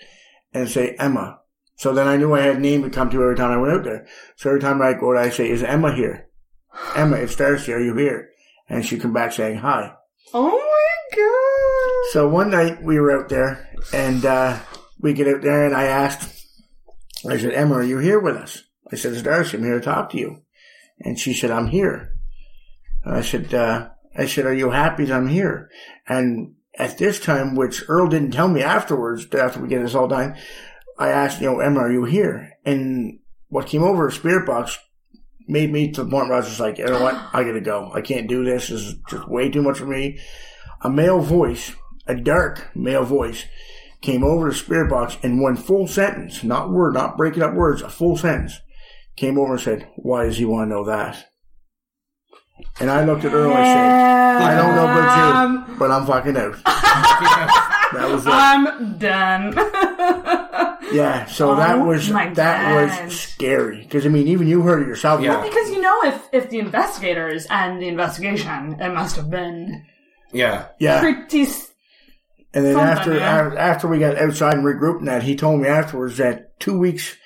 And 0.54 0.62
I'd 0.62 0.70
say 0.70 0.94
Emma. 0.96 1.40
So 1.74 1.92
then 1.92 2.06
I 2.06 2.16
knew 2.16 2.32
I 2.32 2.42
had 2.42 2.56
a 2.56 2.60
name 2.60 2.84
to 2.84 2.90
come 2.90 3.10
to 3.10 3.20
every 3.20 3.34
time 3.34 3.50
I 3.50 3.56
went 3.56 3.74
out 3.74 3.82
there. 3.82 4.06
So 4.36 4.50
every 4.50 4.60
time 4.60 4.80
I 4.80 4.92
go, 4.92 5.18
I 5.18 5.30
say, 5.30 5.50
is 5.50 5.64
Emma 5.64 5.92
here? 5.92 6.28
Emma, 6.94 7.16
it's 7.16 7.34
Darcy. 7.34 7.72
Are 7.72 7.80
you 7.80 7.96
here? 7.96 8.30
And 8.68 8.86
she'd 8.86 9.00
come 9.02 9.12
back 9.12 9.32
saying 9.32 9.58
hi. 9.58 9.92
Oh 10.32 10.50
my 10.50 11.16
god. 11.16 12.12
So 12.12 12.28
one 12.28 12.50
night 12.52 12.80
we 12.80 13.00
were 13.00 13.18
out 13.20 13.28
there 13.28 13.68
and 13.92 14.24
uh, 14.24 14.56
we 15.00 15.14
get 15.14 15.26
out 15.26 15.42
there 15.42 15.66
and 15.66 15.74
I 15.74 15.86
asked, 15.86 16.46
I 17.28 17.38
said, 17.38 17.54
Emma, 17.54 17.74
are 17.74 17.82
you 17.82 17.98
here 17.98 18.20
with 18.20 18.36
us? 18.36 18.62
I 18.92 18.94
said, 18.94 19.14
it's 19.14 19.22
Darcy, 19.22 19.56
I'm 19.56 19.64
here 19.64 19.80
to 19.80 19.84
talk 19.84 20.10
to 20.10 20.18
you. 20.18 20.42
And 21.00 21.18
she 21.18 21.34
said, 21.34 21.50
I'm 21.50 21.66
here. 21.66 22.14
I 23.04 23.22
said, 23.22 23.52
uh, 23.54 23.90
I 24.16 24.26
said, 24.26 24.46
are 24.46 24.54
you 24.54 24.70
happy 24.70 25.04
that 25.06 25.16
I'm 25.16 25.28
here? 25.28 25.70
And 26.06 26.54
at 26.78 26.98
this 26.98 27.20
time, 27.20 27.54
which 27.54 27.84
Earl 27.88 28.08
didn't 28.08 28.32
tell 28.32 28.48
me 28.48 28.62
afterwards, 28.62 29.26
after 29.34 29.60
we 29.60 29.68
get 29.68 29.82
this 29.82 29.94
all 29.94 30.08
done, 30.08 30.36
I 30.98 31.08
asked, 31.08 31.40
you 31.40 31.46
know, 31.46 31.60
Emma, 31.60 31.80
are 31.80 31.92
you 31.92 32.04
here? 32.04 32.52
And 32.64 33.20
what 33.48 33.66
came 33.66 33.82
over 33.82 34.10
spirit 34.10 34.46
box 34.46 34.78
made 35.48 35.72
me 35.72 35.90
to 35.90 36.04
the 36.04 36.10
point 36.10 36.28
where 36.28 36.36
I 36.36 36.40
was 36.40 36.48
just 36.48 36.60
like, 36.60 36.78
you 36.78 36.86
know 36.86 37.02
what? 37.02 37.14
I 37.32 37.42
gotta 37.42 37.60
go. 37.60 37.90
I 37.92 38.00
can't 38.00 38.28
do 38.28 38.44
this. 38.44 38.68
This 38.68 38.82
is 38.82 38.94
just 39.08 39.28
way 39.28 39.50
too 39.50 39.62
much 39.62 39.78
for 39.78 39.86
me. 39.86 40.18
A 40.82 40.90
male 40.90 41.20
voice, 41.20 41.74
a 42.06 42.14
dark 42.14 42.74
male 42.76 43.04
voice, 43.04 43.44
came 44.00 44.24
over 44.24 44.48
the 44.48 44.54
spirit 44.54 44.88
box 44.88 45.18
in 45.22 45.42
one 45.42 45.56
full 45.56 45.86
sentence, 45.86 46.42
not 46.42 46.70
word, 46.70 46.94
not 46.94 47.16
breaking 47.16 47.42
up 47.42 47.54
words, 47.54 47.82
a 47.82 47.88
full 47.88 48.16
sentence, 48.16 48.60
came 49.16 49.38
over 49.38 49.54
and 49.54 49.60
said, 49.60 49.88
why 49.96 50.24
does 50.24 50.38
he 50.38 50.44
want 50.44 50.70
to 50.70 50.74
know 50.74 50.84
that? 50.84 51.26
And 52.80 52.90
I 52.90 53.04
looked 53.04 53.24
at 53.24 53.32
her 53.32 53.44
and 53.44 53.52
I 53.52 53.64
said, 53.64 54.42
I 54.42 54.54
don't 54.56 54.74
know 54.76 54.84
about 54.84 55.16
you, 55.16 55.68
um, 55.70 55.76
but 55.78 55.90
I'm 55.90 56.06
fucking 56.06 56.36
out. 56.36 56.56
that 56.64 58.08
was 58.10 58.26
it. 58.26 58.30
I'm 58.32 58.98
done. 58.98 59.54
Yeah, 60.92 61.26
so 61.26 61.52
oh 61.52 61.56
that 61.56 61.76
Oh 61.76 61.84
was 61.84 62.10
my 62.10 62.30
that 62.34 62.74
God. 62.90 63.04
was 63.06 63.20
scary 63.20 63.82
because 63.82 64.04
I 64.04 64.08
mean, 64.08 64.26
even 64.26 64.48
you 64.48 64.62
heard 64.62 64.82
it 64.82 64.88
yourself. 64.88 65.20
Yeah. 65.20 65.40
because 65.40 65.70
you 65.70 65.80
know, 65.80 66.02
if 66.02 66.20
if 66.32 66.50
the 66.50 66.58
investigators 66.58 67.46
and 67.48 67.80
the 67.80 67.86
investigation, 67.86 68.80
it 68.80 68.92
must 68.92 69.14
have 69.14 69.30
been 69.30 69.84
Yeah. 70.32 70.66
yeah. 70.80 70.98
pretty. 70.98 71.42
s- 71.42 71.70
And 72.52 72.64
then 72.64 72.74
Something, 72.74 72.90
after 72.98 73.14
yeah. 73.14 73.52
a- 73.52 73.56
after 73.56 73.86
we 73.86 74.00
got 74.00 74.18
outside 74.18 74.54
and 74.54 74.64
regrouped, 74.64 74.98
and 74.98 75.06
that 75.08 75.22
he 75.22 75.36
told 75.36 75.60
me 75.60 75.68
afterwards 75.68 76.16
that 76.16 76.58
two 76.58 76.76
weeks 76.76 77.16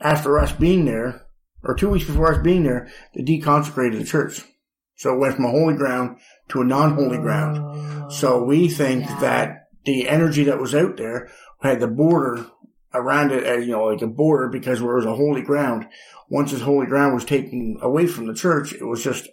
after 0.00 0.38
us 0.38 0.52
being 0.52 0.84
there, 0.84 1.22
or 1.62 1.74
two 1.74 1.88
weeks 1.88 2.04
before 2.04 2.30
us 2.34 2.42
being 2.42 2.64
there, 2.64 2.88
they 3.14 3.22
deconsecrated 3.22 4.00
the 4.00 4.04
church. 4.04 4.42
So 4.96 5.12
it 5.14 5.18
went 5.18 5.34
from 5.36 5.44
a 5.46 5.50
holy 5.50 5.74
ground 5.74 6.18
to 6.50 6.60
a 6.60 6.64
non-holy 6.64 7.18
ground. 7.18 8.12
So 8.12 8.44
we 8.44 8.68
think 8.68 9.06
that 9.20 9.68
the 9.84 10.08
energy 10.08 10.44
that 10.44 10.60
was 10.60 10.74
out 10.74 10.96
there 10.96 11.30
had 11.62 11.80
the 11.80 11.88
border 11.88 12.46
around 12.92 13.32
it, 13.32 13.42
as 13.44 13.66
you 13.66 13.72
know, 13.72 13.84
like 13.86 14.02
a 14.02 14.06
border 14.06 14.48
because 14.48 14.80
where 14.80 14.92
it 14.92 15.04
was 15.04 15.06
a 15.06 15.16
holy 15.16 15.42
ground. 15.42 15.86
Once 16.30 16.52
this 16.52 16.60
holy 16.62 16.86
ground 16.86 17.12
was 17.14 17.24
taken 17.24 17.76
away 17.82 18.06
from 18.06 18.26
the 18.26 18.34
church, 18.34 18.72
it 18.72 18.84
was 18.84 19.02
just 19.02 19.28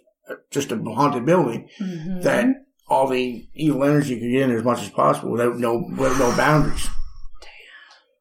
just 0.50 0.72
a 0.72 0.76
haunted 0.78 1.24
building 1.26 1.68
Mm-hmm. 1.80 2.20
that 2.22 2.46
all 2.88 3.08
the 3.08 3.48
evil 3.54 3.84
energy 3.84 4.18
could 4.18 4.30
get 4.30 4.42
in 4.50 4.56
as 4.56 4.64
much 4.64 4.82
as 4.82 4.90
possible 4.90 5.30
without 5.30 5.58
no 5.58 5.76
with 5.96 6.18
no 6.18 6.34
boundaries. 6.36 6.88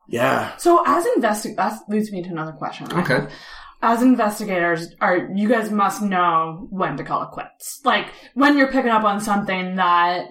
Yeah. 0.07 0.55
So, 0.57 0.83
as 0.85 1.05
investi- 1.17 1.55
that 1.55 1.79
leads 1.87 2.11
me 2.11 2.21
to 2.23 2.29
another 2.29 2.51
question. 2.51 2.91
Okay. 2.91 3.27
As 3.83 4.03
investigators, 4.03 4.93
are 5.01 5.29
you 5.33 5.49
guys 5.49 5.71
must 5.71 6.01
know 6.03 6.67
when 6.69 6.97
to 6.97 7.03
call 7.03 7.23
it 7.23 7.31
quits? 7.31 7.81
Like 7.83 8.07
when 8.35 8.57
you're 8.57 8.71
picking 8.71 8.91
up 8.91 9.03
on 9.03 9.19
something 9.19 9.77
that 9.77 10.25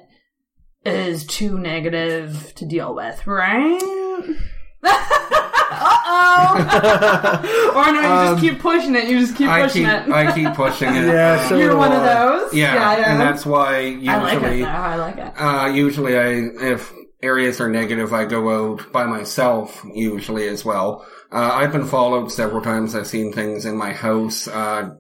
is 0.85 1.27
too 1.27 1.59
negative 1.59 2.53
to 2.57 2.67
deal 2.67 2.95
with, 2.95 3.27
right? 3.27 3.81
uh 4.83 5.97
oh. 6.07 7.73
or 7.77 7.93
no, 7.93 8.01
you 8.01 8.31
just 8.31 8.41
keep 8.41 8.59
pushing 8.61 8.95
it. 8.95 9.09
You 9.09 9.19
just 9.21 9.37
keep 9.37 9.49
I 9.49 9.63
pushing 9.63 9.85
keep 9.85 9.93
it. 9.93 10.11
I 10.11 10.33
keep 10.33 10.55
pushing 10.55 10.95
it. 10.95 11.07
Yeah, 11.11 11.49
so 11.49 11.59
You're 11.59 11.77
one 11.77 11.93
of 11.93 12.03
those. 12.03 12.55
yeah, 12.55 12.75
yeah. 12.99 13.13
and 13.13 13.21
that's 13.21 13.45
why 13.45 13.81
usually 13.81 14.09
I 14.09 14.23
like 14.23 14.35
it. 14.35 14.43
usually 14.43 14.61
Though. 14.63 14.69
I 14.69 14.97
like 14.97 15.17
it. 15.19 15.33
Uh, 15.37 15.67
usually 15.75 16.19
I, 16.19 16.29
if 16.73 16.93
areas 17.23 17.61
are 17.61 17.69
negative, 17.69 18.13
I 18.13 18.25
go 18.25 18.73
out 18.73 18.93
by 18.93 19.05
myself, 19.05 19.85
usually 19.95 20.49
as 20.49 20.65
well. 20.65 21.07
Uh, 21.33 21.51
I've 21.53 21.73
been 21.73 21.87
followed 21.87 22.33
several 22.33 22.63
times. 22.63 22.95
I've 22.95 23.07
seen 23.07 23.33
things 23.33 23.67
in 23.67 23.77
my 23.77 23.93
house. 23.93 24.49
Uh, 24.49 24.91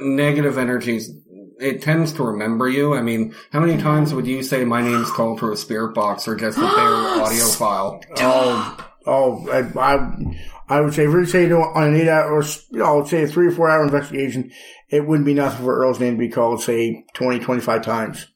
negative 0.00 0.58
energies, 0.58 1.10
it 1.58 1.82
tends 1.82 2.12
to 2.14 2.22
remember 2.24 2.68
you. 2.68 2.94
I 2.94 3.02
mean, 3.02 3.34
how 3.52 3.60
many 3.60 3.80
times 3.80 4.14
would 4.14 4.26
you 4.26 4.42
say 4.42 4.64
my 4.64 4.82
name's 4.82 5.10
called 5.10 5.38
through 5.38 5.52
a 5.52 5.56
spirit 5.56 5.94
box 5.94 6.28
or 6.28 6.36
just 6.36 6.58
a 6.58 6.60
bare 6.60 6.68
audio 7.22 7.46
file? 7.46 8.00
Oh, 8.18 8.90
oh, 9.06 9.48
I, 9.50 9.78
I, 9.78 10.76
I 10.76 10.80
would 10.80 10.94
say, 10.94 11.06
if 11.06 11.12
we 11.14 11.26
say 11.26 11.48
to- 11.48 11.56
on 11.56 11.88
an 11.88 11.96
eight 11.96 12.08
hour, 12.08 12.42
you 12.70 12.78
know, 12.78 12.84
I 12.84 12.92
would 12.92 13.08
say 13.08 13.22
a 13.24 13.26
three 13.26 13.48
or 13.48 13.52
four 13.52 13.68
hour 13.68 13.82
investigation, 13.82 14.52
it 14.88 15.06
wouldn't 15.06 15.26
be 15.26 15.34
nothing 15.34 15.64
for 15.64 15.78
Earl's 15.78 16.00
name 16.00 16.14
to 16.14 16.18
be 16.18 16.28
called, 16.28 16.62
say, 16.62 17.04
20, 17.14 17.40
25 17.40 17.82
times. 17.82 18.26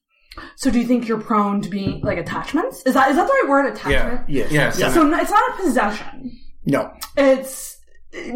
So, 0.56 0.70
do 0.70 0.78
you 0.80 0.86
think 0.86 1.08
you're 1.08 1.20
prone 1.20 1.60
to 1.62 1.68
being 1.68 2.00
like 2.00 2.18
attachments? 2.18 2.82
Is 2.86 2.94
that 2.94 3.10
is 3.10 3.16
that 3.16 3.26
the 3.26 3.32
right 3.32 3.48
word? 3.48 3.66
Attachment. 3.72 4.28
Yeah. 4.28 4.44
Yes. 4.44 4.52
Yes. 4.52 4.78
Yeah. 4.78 4.90
So 4.92 5.12
it's 5.14 5.30
not 5.30 5.50
a 5.50 5.62
possession. 5.62 6.38
No. 6.66 6.92
It's 7.16 7.73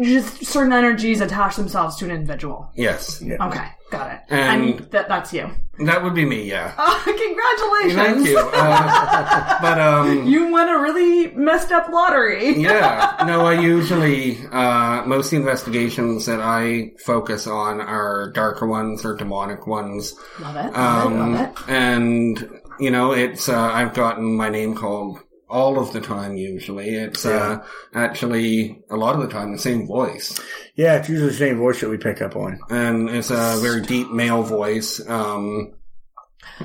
just 0.01 0.45
certain 0.45 0.73
energies 0.73 1.21
attach 1.21 1.55
themselves 1.55 1.95
to 1.97 2.05
an 2.05 2.11
individual. 2.11 2.69
Yes. 2.75 3.21
Okay, 3.23 3.65
got 3.91 4.11
it. 4.13 4.19
And- 4.29 4.79
that, 4.91 5.07
that's 5.07 5.33
you. 5.33 5.49
That 5.85 6.03
would 6.03 6.13
be 6.13 6.25
me, 6.25 6.43
yeah. 6.43 6.73
Oh, 6.77 7.01
congratulations! 7.05 8.25
Thank 8.25 8.27
you. 8.27 8.39
Uh, 8.53 9.61
but, 9.61 9.79
um, 9.79 10.27
You 10.27 10.51
won 10.51 10.67
a 10.67 10.77
really 10.81 11.31
messed 11.35 11.71
up 11.71 11.87
lottery. 11.89 12.49
yeah. 12.61 13.23
No, 13.25 13.45
I 13.45 13.53
usually, 13.61 14.39
uh, 14.51 15.03
most 15.05 15.31
investigations 15.31 16.25
that 16.25 16.41
I 16.41 16.91
focus 17.05 17.47
on 17.47 17.79
are 17.79 18.29
darker 18.33 18.67
ones 18.67 19.05
or 19.05 19.15
demonic 19.15 19.67
ones. 19.67 20.13
Love 20.41 20.55
it. 20.57 20.73
Love 20.73 21.05
Um, 21.05 21.13
it. 21.13 21.17
Love 21.37 21.39
it. 21.39 21.69
and, 21.69 22.49
you 22.79 22.91
know, 22.91 23.13
it's, 23.13 23.47
uh, 23.47 23.57
I've 23.57 23.93
gotten 23.93 24.35
my 24.35 24.49
name 24.49 24.75
called 24.75 25.19
all 25.49 25.79
of 25.79 25.93
the 25.93 26.01
time. 26.01 26.37
Usually, 26.37 26.95
it's 26.95 27.25
uh, 27.25 27.59
actually 27.93 28.81
a 28.89 28.95
lot 28.95 29.15
of 29.15 29.21
the 29.21 29.27
time 29.29 29.51
the 29.51 29.57
same 29.59 29.87
voice, 29.87 30.39
Yeah, 30.75 30.95
it's 30.97 31.09
usually 31.09 31.29
the 31.29 31.35
same 31.35 31.57
voice 31.57 31.81
that 31.81 31.89
we 31.89 31.97
pick 31.97 32.21
up 32.21 32.35
on. 32.35 32.59
and 32.69 33.09
it's 33.09 33.31
a 33.31 33.57
very 33.61 33.81
deep 33.81 34.09
male 34.11 34.43
voice. 34.43 35.01
Um, 35.09 35.73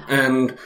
and 0.09 0.57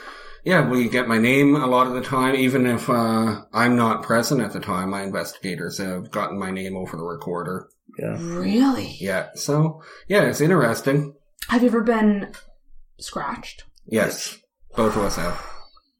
yeah, 0.43 0.69
we 0.69 0.89
get 0.89 1.07
my 1.07 1.17
name 1.17 1.55
a 1.55 1.67
lot 1.67 1.87
of 1.87 1.93
the 1.93 2.01
time, 2.01 2.35
even 2.35 2.65
if 2.65 2.89
uh, 2.89 3.41
I'm 3.53 3.75
not 3.75 4.03
present 4.03 4.41
at 4.41 4.53
the 4.53 4.59
time. 4.59 4.89
My 4.91 5.03
investigators 5.03 5.77
have 5.79 6.11
gotten 6.11 6.39
my 6.39 6.51
name 6.51 6.75
over 6.77 6.95
the 6.97 7.03
recorder. 7.03 7.67
Yeah. 7.97 8.15
Really? 8.19 8.95
Yeah, 8.99 9.29
so 9.35 9.81
yeah, 10.07 10.23
it's 10.23 10.41
interesting. 10.41 11.13
Have 11.49 11.61
you 11.63 11.67
ever 11.69 11.81
been 11.81 12.31
scratched? 12.99 13.63
Yes, 13.85 14.37
both 14.75 14.95
of 14.95 15.03
us 15.03 15.15
have. 15.17 15.45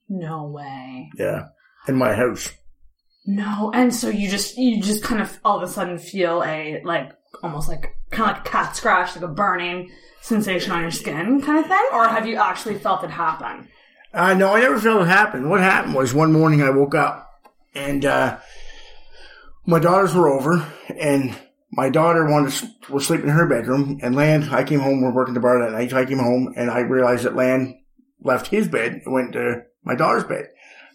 No 0.07 0.45
way. 0.47 1.09
Yeah. 1.17 1.47
In 1.89 1.95
my 1.95 2.13
house. 2.13 2.53
No, 3.25 3.71
and 3.73 3.93
so 3.93 4.09
you 4.09 4.29
just 4.29 4.57
you 4.57 4.81
just 4.81 5.03
kind 5.03 5.21
of 5.21 5.39
all 5.43 5.57
of 5.57 5.63
a 5.67 5.71
sudden 5.71 5.97
feel 5.97 6.43
a 6.43 6.81
like 6.83 7.11
almost 7.43 7.67
like 7.67 7.95
kind 8.11 8.29
of 8.29 8.37
like 8.37 8.47
a 8.47 8.49
cat 8.49 8.75
scratch, 8.75 9.15
like 9.15 9.25
a 9.25 9.27
burning 9.27 9.91
sensation 10.21 10.71
on 10.71 10.81
your 10.81 10.91
skin, 10.91 11.41
kind 11.41 11.59
of 11.59 11.67
thing, 11.67 11.85
or 11.93 12.07
have 12.07 12.27
you 12.27 12.35
actually 12.35 12.75
felt 12.75 13.03
it 13.03 13.09
happen? 13.09 13.67
Uh, 14.13 14.33
no, 14.33 14.53
I 14.53 14.61
never 14.61 14.79
felt 14.79 15.01
it 15.01 15.07
happen. 15.07 15.49
What 15.49 15.61
happened 15.61 15.95
was 15.95 16.13
one 16.13 16.31
morning 16.31 16.61
I 16.61 16.69
woke 16.71 16.95
up 16.95 17.27
and, 17.75 18.05
uh, 18.05 18.39
my 19.65 19.79
daughters 19.79 20.15
were 20.15 20.27
over 20.27 20.65
and 20.89 21.37
my 21.71 21.89
daughter 21.89 22.25
wanted 22.25 22.51
to, 22.53 22.91
was 22.91 23.05
sleeping 23.05 23.29
in 23.29 23.35
her 23.35 23.47
bedroom 23.47 23.99
and 24.01 24.15
Land, 24.15 24.49
I 24.51 24.63
came 24.63 24.79
home, 24.79 25.01
we 25.01 25.03
we're 25.03 25.13
working 25.13 25.35
the 25.35 25.39
bar 25.39 25.59
that 25.59 25.73
night. 25.73 25.93
I 25.93 26.05
came 26.05 26.17
home 26.17 26.53
and 26.55 26.71
I 26.71 26.79
realized 26.79 27.23
that 27.23 27.35
Land 27.35 27.75
left 28.21 28.47
his 28.47 28.67
bed 28.67 29.01
and 29.05 29.13
went 29.13 29.33
to 29.33 29.61
my 29.83 29.95
daughter's 29.95 30.23
bed. 30.23 30.49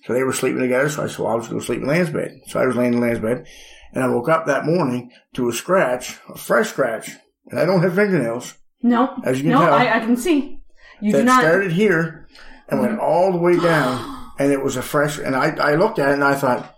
So 0.07 0.13
they 0.13 0.23
were 0.23 0.33
sleeping 0.33 0.61
together. 0.61 0.89
So 0.89 1.05
I 1.05 1.07
said, 1.07 1.19
well, 1.21 1.33
I 1.33 1.35
was 1.35 1.49
going 1.49 1.61
to 1.61 1.67
sleep 1.67 1.81
in 1.81 1.87
Land's 1.87 2.11
bed. 2.11 2.41
So 2.47 2.61
I 2.61 2.67
was 2.67 2.77
laying 2.77 2.95
in 2.95 3.01
Land's 3.01 3.21
bed 3.21 3.47
and 3.93 4.05
I 4.05 4.09
woke 4.09 4.29
up 4.29 4.47
that 4.47 4.67
morning 4.67 5.11
to 5.35 5.49
a 5.49 5.53
scratch, 5.53 6.19
a 6.29 6.37
fresh 6.37 6.69
scratch. 6.69 7.11
And 7.51 7.59
I 7.59 7.65
don't 7.65 7.83
have 7.83 7.95
fingernails 7.95 8.55
No, 8.83 9.17
As 9.25 9.39
you 9.39 9.45
can 9.45 9.53
no, 9.53 9.61
tell. 9.61 9.75
I, 9.75 9.89
I 9.97 10.01
can 10.01 10.17
see. 10.17 10.61
You 11.01 11.13
do 11.13 11.19
that 11.19 11.25
not. 11.25 11.41
started 11.41 11.73
here 11.73 12.29
and 12.69 12.81
went 12.81 12.99
all 12.99 13.33
the 13.33 13.39
way 13.39 13.59
down, 13.59 14.33
and 14.39 14.51
it 14.53 14.63
was 14.63 14.77
a 14.77 14.83
fresh. 14.83 15.19
And 15.19 15.35
I, 15.37 15.51
I 15.57 15.75
looked 15.75 15.99
at 15.99 16.11
it 16.11 16.15
and 16.15 16.25
I 16.25 16.35
thought, 16.35 16.75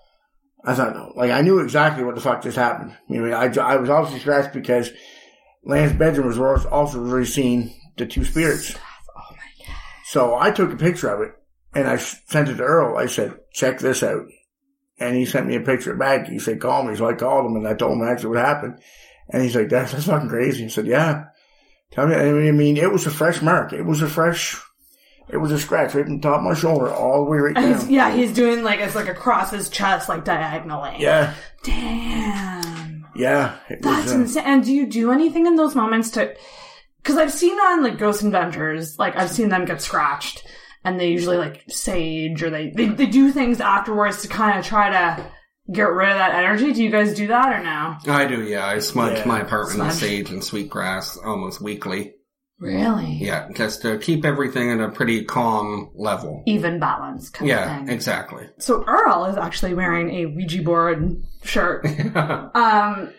I 0.65 0.75
thought, 0.75 1.17
like 1.17 1.31
I 1.31 1.43
knew 1.43 1.61
exactly 1.61 2.03
what 2.05 2.17
the 2.17 2.21
fuck 2.21 2.43
just 2.43 2.57
happened. 2.57 2.97
I 3.09 3.13
mean, 3.13 3.33
I, 3.33 3.45
I 3.61 3.77
was 3.77 3.89
obviously 3.91 4.21
scratched 4.21 4.53
because 4.53 4.91
Lance's 5.65 5.97
bedroom 5.97 6.27
was 6.27 6.39
also- 6.39 6.99
really 7.01 7.25
seen 7.25 7.73
the 7.97 8.07
two 8.07 8.25
spirits. 8.25 8.75
oh 9.17 9.31
my 9.31 9.67
god! 9.67 9.77
So 10.05 10.35
I 10.37 10.51
took 10.51 10.73
a 10.73 10.77
picture 10.77 11.09
of 11.09 11.21
it 11.23 11.35
and 11.77 11.87
I 11.89 11.97
sent 11.97 12.49
it 12.49 12.57
to 12.57 12.63
Earl. 12.63 12.97
I 12.97 13.07
said, 13.07 13.35
check 13.53 13.79
this 13.79 14.03
out. 14.03 14.23
And 14.99 15.15
he 15.15 15.27
sent 15.27 15.47
me 15.47 15.57
a 15.57 15.61
picture 15.61 15.95
back. 15.95 16.27
He 16.27 16.39
said, 16.39 16.61
call 16.61 16.83
me. 16.83 16.97
So 16.97 17.07
I 17.07 17.13
called 17.13 17.45
him 17.47 17.57
and 17.57 17.69
I 17.69 17.75
told 17.75 17.93
him 17.93 18.09
actually 18.09 18.31
what 18.31 18.39
happened. 18.45 18.81
And 19.29 19.43
he's 19.43 19.55
like, 19.55 19.69
that's, 19.69 19.93
that's 19.93 20.07
fucking 20.07 20.29
crazy. 20.31 20.63
He 20.65 20.69
said, 20.71 20.87
yeah. 20.87 21.25
Tell 21.91 22.07
me, 22.07 22.15
I 22.15 22.51
mean, 22.53 22.77
it 22.79 22.91
was 22.91 23.07
a 23.07 23.11
fresh 23.11 23.43
mark. 23.43 23.73
It 23.73 23.83
was 23.83 24.01
a 24.01 24.09
fresh, 24.09 24.59
it 25.29 25.37
was 25.37 25.53
a 25.53 25.59
scratch 25.59 25.95
right 25.95 26.05
from 26.07 26.17
the 26.17 26.23
top 26.23 26.39
of 26.39 26.45
my 26.45 26.55
shoulder 26.55 26.89
all 26.93 27.25
the 27.25 27.31
way 27.31 27.39
right 27.39 27.57
And 27.57 27.67
he's, 27.75 27.83
down. 27.83 27.91
yeah, 27.93 28.15
he's 28.17 28.33
doing 28.33 28.63
like 28.65 28.81
it's 28.81 28.95
like 28.95 29.09
across 29.09 29.51
his 29.51 29.69
chest, 29.69 30.09
like 30.09 30.25
diagonally. 30.25 30.97
Yeah. 30.99 31.35
Damn. 31.63 33.07
Yeah. 33.15 33.57
It 33.69 33.83
That's 33.83 34.05
was, 34.07 34.13
uh, 34.13 34.19
insane. 34.21 34.43
And 34.47 34.65
do 34.65 34.73
you 34.73 34.87
do 34.87 35.13
anything 35.13 35.47
in 35.47 35.57
those 35.57 35.75
moments 35.75 36.11
to? 36.13 36.35
Because 37.03 37.19
I've 37.19 37.33
seen 37.33 37.59
on 37.59 37.83
like 37.83 37.99
Ghost 37.99 38.23
Adventures, 38.23 38.99
like 38.99 39.17
I've 39.17 39.31
seen 39.31 39.49
them 39.49 39.65
get 39.65 39.81
scratched, 39.81 40.46
and 40.87 40.99
they 40.99 41.09
usually 41.11 41.37
like 41.37 41.65
sage 41.69 42.43
or 42.43 42.49
they 42.49 42.71
they, 42.71 42.87
they 42.87 43.07
do 43.07 43.31
things 43.33 43.61
afterwards 43.61 44.23
to 44.23 44.29
kind 44.29 44.59
of 44.59 44.65
try 44.65 44.89
to 44.91 45.27
get 45.73 45.91
rid 45.91 46.09
of 46.09 46.17
that 46.17 46.35
energy. 46.35 46.73
Do 46.73 46.83
you 46.83 46.91
guys 46.91 47.13
do 47.15 47.27
that 47.27 47.53
or 47.53 47.63
no? 47.63 47.97
I 48.15 48.27
do, 48.27 48.43
yeah. 48.45 48.65
I 48.67 48.79
smudge 48.79 49.19
Yeah. 49.19 49.25
my 49.27 49.41
apartment 49.41 49.81
with 49.85 49.95
sage 49.95 50.31
and 50.31 50.43
sweetgrass 50.43 51.19
almost 51.19 51.61
weekly. 51.61 52.13
Really? 52.59 53.19
Yeah, 53.21 53.49
just 53.53 53.83
to 53.83 53.99
keep 53.99 54.25
everything 54.25 54.71
at 54.71 54.81
a 54.81 54.89
pretty 54.91 55.25
calm 55.25 55.91
level. 55.95 56.43
Even 56.47 56.79
balance 56.79 57.29
kind 57.29 57.51
of 57.51 57.55
Yeah, 57.57 57.77
thing. 57.79 57.89
exactly. 57.91 58.49
So 58.59 58.83
Earl 58.87 59.27
is 59.27 59.37
actually 59.37 59.75
wearing 59.75 60.09
a 60.11 60.27
Ouija 60.27 60.63
board 60.63 61.23
shirt. 61.45 61.85
um, 62.55 63.11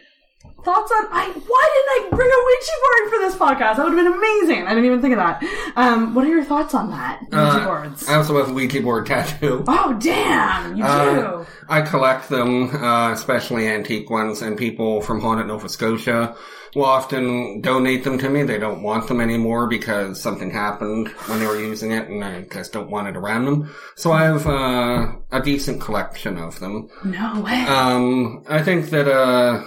thoughts 0.64 0.92
on 0.92 1.06
I? 1.12 1.26
Why 1.48 1.70
didn't 1.74 2.14
I 2.14 2.16
bring 2.16 2.30
a 2.30 2.40
Ouija 2.46 2.72
board 2.84 3.12
for 3.14 3.20
this 3.20 3.36
podcast? 3.36 3.78
That 3.78 3.86
would 3.86 3.94
have 3.98 4.04
been 4.06 4.14
amazing. 4.14 4.66
I 4.68 4.70
didn't 4.70 4.86
even 4.86 5.02
think 5.02 5.14
of 5.14 5.20
that. 5.20 5.44
Um, 5.76 6.14
what 6.14 6.26
are 6.26 6.30
your 6.30 6.44
thoughts 6.44 6.74
on 6.74 6.90
that? 6.92 7.22
Ouija 7.32 7.38
Uh, 7.38 7.66
boards. 7.66 8.08
I 8.10 8.16
also 8.16 8.38
have 8.38 8.50
a 8.50 8.54
Ouija 8.54 8.82
board 8.82 9.06
tattoo. 9.06 9.64
oh 9.68 9.98
damn! 10.00 10.76
You 10.76 10.84
do. 10.84 10.90
Uh, 10.90 11.46
I 11.70 11.82
collect 11.82 12.30
them, 12.30 12.76
uh, 12.76 13.12
especially 13.12 13.68
antique 13.68 14.10
ones, 14.10 14.42
and 14.42 14.58
people 14.58 15.02
from 15.02 15.22
Haunted 15.22 15.48
Nova 15.48 15.70
Scotia 15.70 16.36
will 16.76 16.86
often 16.86 17.62
donate 17.62 18.04
them 18.04 18.18
to 18.20 18.30
me. 18.30 18.44
They 18.44 18.58
don't 18.60 18.84
want 18.84 19.08
them 19.08 19.20
anymore 19.22 19.68
because 19.68 20.22
something 20.22 20.52
happened 20.52 21.08
when 21.28 21.40
they 21.40 21.48
were 21.48 21.60
using 21.60 21.92
it, 21.92 22.08
and 22.10 22.24
I 22.24 22.42
just 22.44 22.74
don't 22.74 22.90
want 22.92 23.08
it 23.08 23.16
around 23.18 23.46
them. 23.46 23.74
So 23.96 24.12
I 24.12 24.24
have 24.24 24.46
uh, 24.46 25.14
a 25.32 25.42
decent 25.42 25.82
collection 25.82 26.38
of 26.38 26.60
them. 26.60 26.90
no 27.06 27.40
way. 27.42 27.64
Um, 27.66 28.44
I 28.50 28.62
think 28.62 28.90
that 28.92 29.08
uh, 29.08 29.64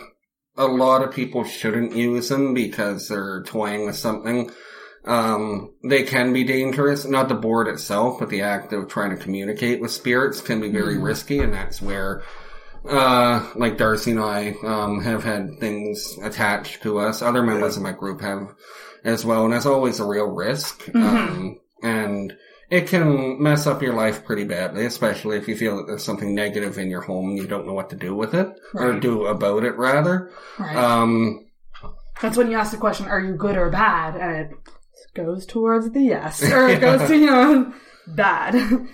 a 0.60 0.66
lot 0.66 1.02
of 1.02 1.14
people 1.14 1.42
shouldn't 1.44 1.96
use 1.96 2.28
them 2.28 2.52
because 2.52 3.08
they're 3.08 3.42
toying 3.44 3.86
with 3.86 3.96
something. 3.96 4.50
Um, 5.06 5.72
they 5.82 6.02
can 6.02 6.34
be 6.34 6.44
dangerous. 6.44 7.06
Not 7.06 7.28
the 7.28 7.34
board 7.34 7.66
itself, 7.66 8.18
but 8.18 8.28
the 8.28 8.42
act 8.42 8.74
of 8.74 8.88
trying 8.88 9.16
to 9.16 9.22
communicate 9.22 9.80
with 9.80 9.90
spirits 9.90 10.42
can 10.42 10.60
be 10.60 10.68
very 10.68 10.98
risky, 10.98 11.38
and 11.38 11.54
that's 11.54 11.80
where, 11.80 12.22
uh, 12.86 13.50
like 13.56 13.78
Darcy 13.78 14.10
and 14.10 14.20
I, 14.20 14.54
um, 14.62 15.00
have 15.02 15.24
had 15.24 15.58
things 15.58 16.18
attached 16.22 16.82
to 16.82 16.98
us. 16.98 17.22
Other 17.22 17.42
members 17.42 17.78
of 17.78 17.82
my 17.82 17.92
group 17.92 18.20
have 18.20 18.54
as 19.02 19.24
well, 19.24 19.44
and 19.44 19.54
that's 19.54 19.64
always 19.64 19.98
a 19.98 20.04
real 20.04 20.26
risk. 20.26 20.94
Um, 20.94 21.58
and 21.82 22.36
it 22.70 22.86
can 22.86 23.42
mess 23.42 23.66
up 23.66 23.82
your 23.82 23.94
life 23.94 24.24
pretty 24.24 24.44
badly, 24.44 24.86
especially 24.86 25.36
if 25.36 25.48
you 25.48 25.56
feel 25.56 25.76
that 25.76 25.86
there's 25.88 26.04
something 26.04 26.34
negative 26.34 26.78
in 26.78 26.88
your 26.88 27.00
home 27.00 27.30
and 27.30 27.38
you 27.38 27.46
don't 27.46 27.66
know 27.66 27.74
what 27.74 27.90
to 27.90 27.96
do 27.96 28.14
with 28.14 28.34
it, 28.34 28.48
or 28.74 28.98
do 29.00 29.26
about 29.26 29.64
it 29.64 29.76
rather. 29.76 30.30
right. 30.58 30.76
Um, 30.76 31.46
That's 32.22 32.36
when 32.36 32.50
you 32.50 32.56
ask 32.56 32.70
the 32.70 32.78
question, 32.78 33.06
"Are 33.08 33.20
you 33.20 33.34
good 33.34 33.56
or 33.56 33.70
bad?" 33.70 34.16
And 34.16 34.52
it 34.52 34.58
goes 35.14 35.46
towards 35.46 35.90
the 35.90 36.00
yes, 36.00 36.42
or 36.42 36.68
it 36.68 36.80
goes 36.80 37.00
to 37.08 37.16
you 37.16 37.26
know 37.26 37.72
bad. 38.06 38.88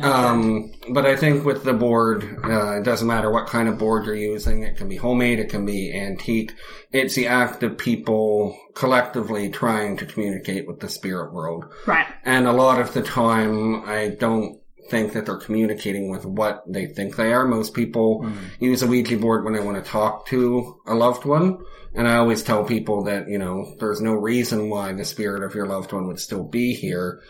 Um, 0.00 0.72
but 0.90 1.06
I 1.06 1.16
think 1.16 1.44
with 1.44 1.64
the 1.64 1.72
board, 1.72 2.38
uh, 2.44 2.78
it 2.78 2.84
doesn't 2.84 3.08
matter 3.08 3.30
what 3.30 3.48
kind 3.48 3.68
of 3.68 3.78
board 3.78 4.06
you're 4.06 4.14
using. 4.14 4.62
It 4.62 4.76
can 4.76 4.88
be 4.88 4.96
homemade, 4.96 5.40
it 5.40 5.48
can 5.48 5.66
be 5.66 5.92
antique. 5.92 6.54
It's 6.92 7.14
the 7.14 7.26
act 7.26 7.62
of 7.62 7.78
people 7.78 8.56
collectively 8.74 9.50
trying 9.50 9.96
to 9.98 10.06
communicate 10.06 10.66
with 10.66 10.80
the 10.80 10.88
spirit 10.88 11.32
world. 11.32 11.66
right. 11.86 12.06
And 12.24 12.46
a 12.46 12.52
lot 12.52 12.80
of 12.80 12.94
the 12.94 13.02
time, 13.02 13.84
I 13.88 14.10
don't 14.18 14.60
think 14.90 15.12
that 15.12 15.24
they're 15.26 15.36
communicating 15.36 16.10
with 16.10 16.26
what 16.26 16.64
they 16.66 16.86
think 16.86 17.16
they 17.16 17.32
are. 17.32 17.46
Most 17.46 17.74
people 17.74 18.28
use 18.58 18.82
a 18.82 18.86
Ouija 18.86 19.16
board 19.16 19.44
when 19.44 19.54
they 19.54 19.60
want 19.60 19.82
to 19.82 19.88
talk 19.88 20.26
to 20.26 20.80
a 20.86 20.94
loved 20.94 21.24
one. 21.24 21.58
And 21.94 22.06
I 22.06 22.16
always 22.16 22.42
tell 22.42 22.64
people 22.64 23.04
that, 23.04 23.28
you 23.28 23.38
know, 23.38 23.74
there's 23.78 24.00
no 24.00 24.12
reason 24.12 24.68
why 24.68 24.92
the 24.92 25.04
spirit 25.04 25.42
of 25.42 25.54
your 25.54 25.66
loved 25.66 25.92
one 25.92 26.06
would 26.08 26.20
still 26.20 26.44
be 26.44 26.74
here. 26.74 27.20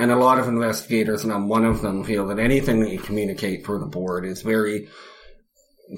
And 0.00 0.10
a 0.10 0.16
lot 0.16 0.38
of 0.38 0.48
investigators, 0.48 1.24
and 1.24 1.32
I'm 1.32 1.46
one 1.46 1.66
of 1.66 1.82
them, 1.82 2.04
feel 2.04 2.26
that 2.28 2.38
anything 2.38 2.80
that 2.80 2.90
you 2.90 2.98
communicate 2.98 3.66
through 3.66 3.80
the 3.80 3.86
board 3.86 4.24
is 4.24 4.40
very 4.40 4.88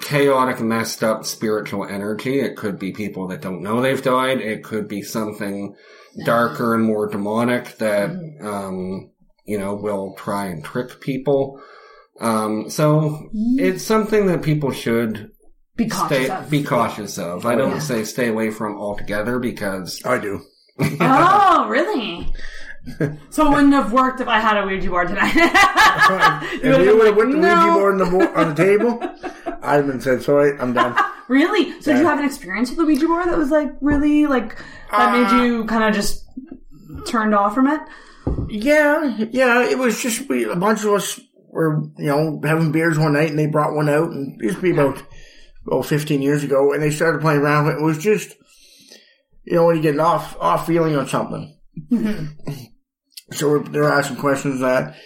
chaotic, 0.01 0.61
messed 0.61 1.05
up 1.05 1.25
spiritual 1.25 1.85
energy. 1.85 2.41
It 2.41 2.57
could 2.57 2.81
be 2.81 2.91
people 2.91 3.29
that 3.29 3.43
don't 3.43 3.63
know 3.63 3.81
they've 3.81 4.03
died. 4.03 4.41
It 4.41 4.65
could 4.65 4.89
be 4.89 5.03
something 5.03 5.77
darker 6.25 6.75
and 6.75 6.83
more 6.83 7.07
demonic 7.09 7.79
that, 7.79 8.11
um, 8.43 9.13
you 9.45 9.57
know, 9.57 9.77
will 9.77 10.17
try 10.19 10.47
and 10.47 10.65
trick 10.65 11.01
people. 11.01 11.61
Um, 12.21 12.71
so 12.71 13.31
it's 13.33 13.85
something 13.85 14.27
that 14.27 14.43
people 14.43 14.73
should 14.73 15.31
Be 15.77 15.89
cautious 15.89 16.27
stay, 16.27 16.29
of. 16.29 16.51
be 16.51 16.65
cautious 16.65 17.19
of. 17.19 17.47
I 17.47 17.55
don't 17.55 17.75
yeah. 17.75 17.79
say 17.79 18.03
stay 18.03 18.27
away 18.27 18.51
from 18.51 18.79
altogether 18.81 19.39
because 19.39 20.03
I 20.05 20.19
do. 20.19 20.41
Oh, 21.01 21.69
really? 21.69 22.33
So 23.31 23.47
it 23.47 23.51
wouldn't 23.51 23.73
have 23.73 23.93
worked 23.93 24.21
if 24.21 24.29
I 24.29 24.41
had 24.41 24.57
a 24.57 24.67
Ouija 24.67 24.89
board 24.91 25.09
tonight. 25.09 25.33
If 26.55 26.65
You 26.65 26.71
you 26.71 26.77
been 26.87 26.99
like, 26.99 27.07
have 27.07 27.15
put 27.15 27.31
the 27.31 27.37
"No." 27.37 27.55
Ouija 27.55 27.73
board 27.79 28.01
on 28.01 28.11
the, 28.11 28.39
on 28.41 28.49
the 28.49 28.55
table, 28.55 28.99
I'd 29.63 29.77
have 29.77 29.87
been 29.87 30.01
said, 30.01 30.23
sorry, 30.23 30.59
I'm 30.59 30.73
done. 30.73 30.97
Really? 31.29 31.81
So 31.81 31.93
did 31.93 32.01
you 32.01 32.07
have 32.07 32.19
an 32.19 32.27
experience 32.27 32.69
with 32.69 32.79
the 32.79 32.85
Ouija 32.85 33.07
board 33.07 33.27
that 33.29 33.39
was 33.39 33.51
like 33.51 33.71
really 33.81 34.27
like 34.27 34.57
that 34.91 35.09
Uh, 35.09 35.13
made 35.13 35.43
you 35.47 35.65
kind 35.65 35.85
of 35.85 35.95
just 35.95 36.27
turned 37.07 37.35
off 37.35 37.55
from 37.55 37.69
it? 37.69 37.81
Yeah, 38.51 39.17
yeah, 39.31 39.63
it 39.65 39.79
was 39.79 40.03
just 40.03 40.29
we, 40.29 40.45
a 40.45 40.57
bunch 40.57 40.85
of 40.85 40.93
us 40.93 41.19
were, 41.49 41.81
you 41.97 42.07
know, 42.07 42.41
having 42.45 42.71
beers 42.73 42.99
one 42.99 43.15
night 43.15 43.31
and 43.31 43.39
they 43.39 43.47
brought 43.47 43.75
one 43.75 43.89
out 43.89 44.11
and 44.11 44.39
it 44.43 44.45
used 44.47 44.57
to 44.57 44.63
be 44.63 44.73
about, 44.73 45.03
oh, 45.71 45.83
15 45.83 46.21
years 46.21 46.43
ago 46.45 46.73
and 46.75 46.83
they 46.83 46.91
started 46.91 47.23
playing 47.23 47.41
around 47.41 47.65
with 47.67 47.77
it. 47.77 47.79
It 47.79 47.85
was 47.85 47.99
just, 47.99 48.35
you 49.45 49.55
know, 49.55 49.67
when 49.67 49.77
you 49.77 49.83
get 49.83 49.95
an 49.95 50.01
off, 50.01 50.37
off 50.39 50.67
feeling 50.67 50.97
on 50.97 51.07
something. 51.09 51.57
So 53.33 53.49
we're, 53.51 53.63
they're 53.65 53.93
asking 53.93 54.17
questions 54.17 54.61
that, 54.61 54.97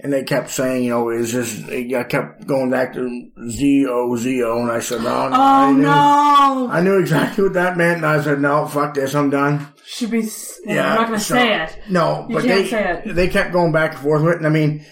and 0.00 0.12
they 0.12 0.22
kept 0.24 0.50
saying, 0.50 0.84
you 0.84 0.90
know, 0.90 1.08
is 1.10 1.32
this? 1.32 1.62
I 1.68 2.02
kept 2.04 2.46
going 2.46 2.70
back 2.70 2.94
to 2.94 3.30
Z 3.48 3.86
O 3.88 4.16
Z 4.16 4.42
O, 4.42 4.60
and 4.62 4.70
I 4.72 4.80
said, 4.80 5.02
no, 5.02 5.28
no. 5.28 5.36
I 5.36 5.66
Oh 5.68 5.72
knew, 5.72 5.82
no! 5.82 6.68
I 6.70 6.80
knew 6.80 6.98
exactly 6.98 7.44
what 7.44 7.54
that 7.54 7.76
meant, 7.76 7.98
and 7.98 8.06
I 8.06 8.20
said, 8.22 8.40
no, 8.40 8.66
fuck 8.66 8.94
this, 8.94 9.14
I'm 9.14 9.30
done. 9.30 9.66
Should 9.86 10.10
be. 10.10 10.20
well, 10.20 10.30
Yeah, 10.76 10.88
I'm 10.90 10.94
not 10.96 11.06
going 11.08 11.18
to 11.18 11.24
so- 11.24 11.34
say 11.34 11.62
it. 11.62 11.78
No, 11.90 12.26
You 12.28 12.36
but 12.36 12.44
can't 12.44 12.64
they 12.64 12.68
say 12.70 13.02
it. 13.06 13.14
they 13.14 13.28
kept 13.28 13.52
going 13.52 13.72
back 13.72 13.92
and 13.92 14.00
forth 14.00 14.22
with 14.22 14.32
it, 14.34 14.36
and 14.38 14.46
I 14.46 14.50
mean, 14.50 14.84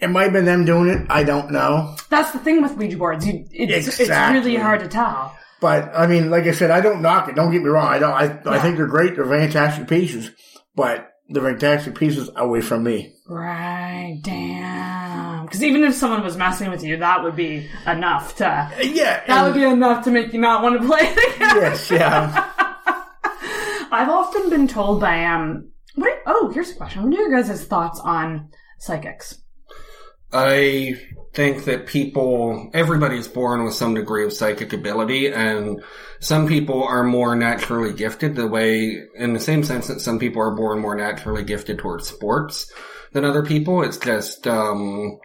it 0.00 0.08
might 0.08 0.24
have 0.24 0.32
been 0.32 0.44
them 0.46 0.64
doing 0.64 0.88
it. 0.88 1.06
I 1.10 1.22
don't 1.24 1.50
know, 1.52 1.94
That's 2.08 2.30
the 2.32 2.38
thing 2.38 2.62
with 2.62 2.76
Ouija 2.76 2.96
boards. 2.96 3.26
You, 3.26 3.44
it's, 3.52 4.00
it's 4.00 4.08
really 4.10 4.56
hard 4.56 4.80
to 4.80 4.88
tell. 4.88 5.36
but 5.60 5.90
I 5.94 6.06
mean, 6.08 6.30
like 6.30 6.44
I 6.44 6.52
said, 6.52 6.70
I 6.72 6.80
don't 6.80 7.02
knock 7.02 7.28
it. 7.28 7.36
Don't 7.36 7.52
get 7.52 7.62
me 7.62 7.68
wrong. 7.68 7.86
I 7.86 7.98
don't. 8.00 8.12
I 8.12 8.40
I 8.46 8.58
think 8.60 8.76
they're 8.78 8.86
great. 8.86 9.14
They're 9.14 9.26
fantastic 9.26 9.86
pieces, 9.88 10.30
but 10.74 11.11
they're 11.32 11.42
fantastic 11.42 11.94
pieces 11.96 12.30
away 12.36 12.60
from 12.60 12.84
me. 12.84 13.14
Right, 13.26 14.18
damn. 14.22 15.44
Because 15.46 15.62
even 15.62 15.82
if 15.84 15.94
someone 15.94 16.22
was 16.22 16.36
messing 16.36 16.70
with 16.70 16.82
you, 16.82 16.96
that 16.98 17.22
would 17.22 17.36
be 17.36 17.68
enough 17.86 18.36
to. 18.36 18.70
Yeah, 18.82 19.24
That 19.26 19.44
would 19.44 19.54
be 19.54 19.64
enough 19.64 20.04
to 20.04 20.10
make 20.10 20.32
you 20.32 20.40
not 20.40 20.62
want 20.62 20.80
to 20.80 20.86
play 20.86 21.00
it 21.02 21.36
again. 21.36 21.56
yes, 21.56 21.90
yeah. 21.90 22.50
I've 23.90 24.08
often 24.08 24.48
been 24.50 24.68
told 24.68 25.00
by 25.00 25.24
um. 25.24 25.68
What? 25.94 26.08
Are, 26.08 26.20
oh, 26.26 26.50
here's 26.54 26.70
a 26.70 26.74
question. 26.74 27.02
What 27.02 27.12
are 27.18 27.22
your 27.28 27.42
guys' 27.42 27.64
thoughts 27.64 28.00
on 28.00 28.48
psychics? 28.78 29.38
I 30.32 30.98
think 31.32 31.64
that 31.64 31.86
people, 31.86 32.70
everybody's 32.74 33.26
born 33.26 33.64
with 33.64 33.74
some 33.74 33.94
degree 33.94 34.24
of 34.24 34.32
psychic 34.32 34.72
ability, 34.72 35.28
and 35.28 35.82
some 36.20 36.46
people 36.46 36.84
are 36.84 37.02
more 37.02 37.34
naturally 37.34 37.92
gifted 37.92 38.36
the 38.36 38.46
way, 38.46 39.02
in 39.14 39.32
the 39.32 39.40
same 39.40 39.64
sense 39.64 39.88
that 39.88 40.00
some 40.00 40.18
people 40.18 40.42
are 40.42 40.54
born 40.54 40.78
more 40.80 40.94
naturally 40.94 41.42
gifted 41.42 41.78
towards 41.78 42.06
sports 42.06 42.70
than 43.12 43.24
other 43.24 43.42
people. 43.42 43.82
It's 43.82 43.96
just, 43.96 44.46
um, 44.46 45.18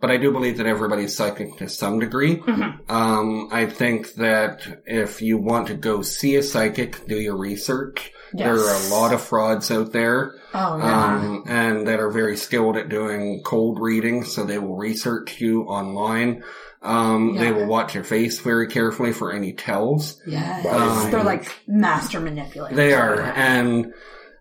but 0.00 0.12
I 0.12 0.16
do 0.16 0.30
believe 0.30 0.58
that 0.58 0.66
everybody's 0.66 1.16
psychic 1.16 1.56
to 1.58 1.68
some 1.68 1.98
degree. 1.98 2.40
Um, 2.88 3.48
I 3.50 3.66
think 3.66 4.14
that 4.14 4.82
if 4.86 5.20
you 5.22 5.38
want 5.38 5.66
to 5.68 5.74
go 5.74 6.02
see 6.02 6.36
a 6.36 6.42
psychic, 6.42 7.06
do 7.08 7.16
your 7.16 7.36
research. 7.36 8.12
There 8.32 8.54
are 8.58 8.74
a 8.86 8.88
lot 8.88 9.12
of 9.12 9.20
frauds 9.22 9.70
out 9.70 9.92
there 9.92 10.34
Oh 10.54 10.78
yeah. 10.78 11.14
um, 11.16 11.44
and 11.46 11.86
that 11.88 12.00
are 12.00 12.10
very 12.10 12.36
skilled 12.36 12.76
at 12.76 12.88
doing 12.88 13.42
cold 13.44 13.78
reading. 13.80 14.24
So 14.24 14.44
they 14.44 14.58
will 14.58 14.76
research 14.76 15.40
you 15.40 15.62
online. 15.64 16.42
Um, 16.82 17.34
They 17.36 17.50
will 17.52 17.66
watch 17.66 17.94
your 17.94 18.04
face 18.04 18.38
very 18.40 18.68
carefully 18.68 19.12
for 19.12 19.32
any 19.32 19.52
tells. 19.52 20.20
yes. 20.26 20.64
um, 20.66 21.10
They're 21.10 21.24
like 21.24 21.52
master 21.66 22.20
manipulators. 22.20 22.76
They 22.76 22.92
are, 22.94 23.20
and 23.20 23.92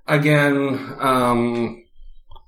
again, 0.07 0.95
um, 0.99 1.83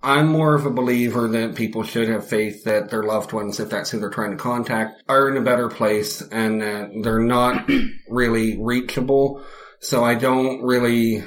I'm 0.02 0.28
more 0.28 0.56
of 0.56 0.66
a 0.66 0.70
believer 0.70 1.28
that 1.28 1.56
people 1.56 1.84
should 1.84 2.08
have 2.08 2.26
faith 2.28 2.64
that 2.64 2.90
their 2.90 3.04
loved 3.04 3.34
ones, 3.34 3.60
if 3.60 3.70
that's 3.70 3.90
who 3.90 4.00
they're 4.00 4.10
trying 4.10 4.32
to 4.32 4.38
contact, 4.38 5.04
are 5.10 5.28
in 5.30 5.36
a 5.38 5.42
better 5.42 5.68
place 5.68 6.22
and 6.22 6.62
that 6.62 6.92
they're 7.04 7.20
not 7.20 7.70
really 8.10 8.58
reachable. 8.62 9.44
So 9.82 10.04
I 10.04 10.16
don't 10.16 10.62
really, 10.64 11.24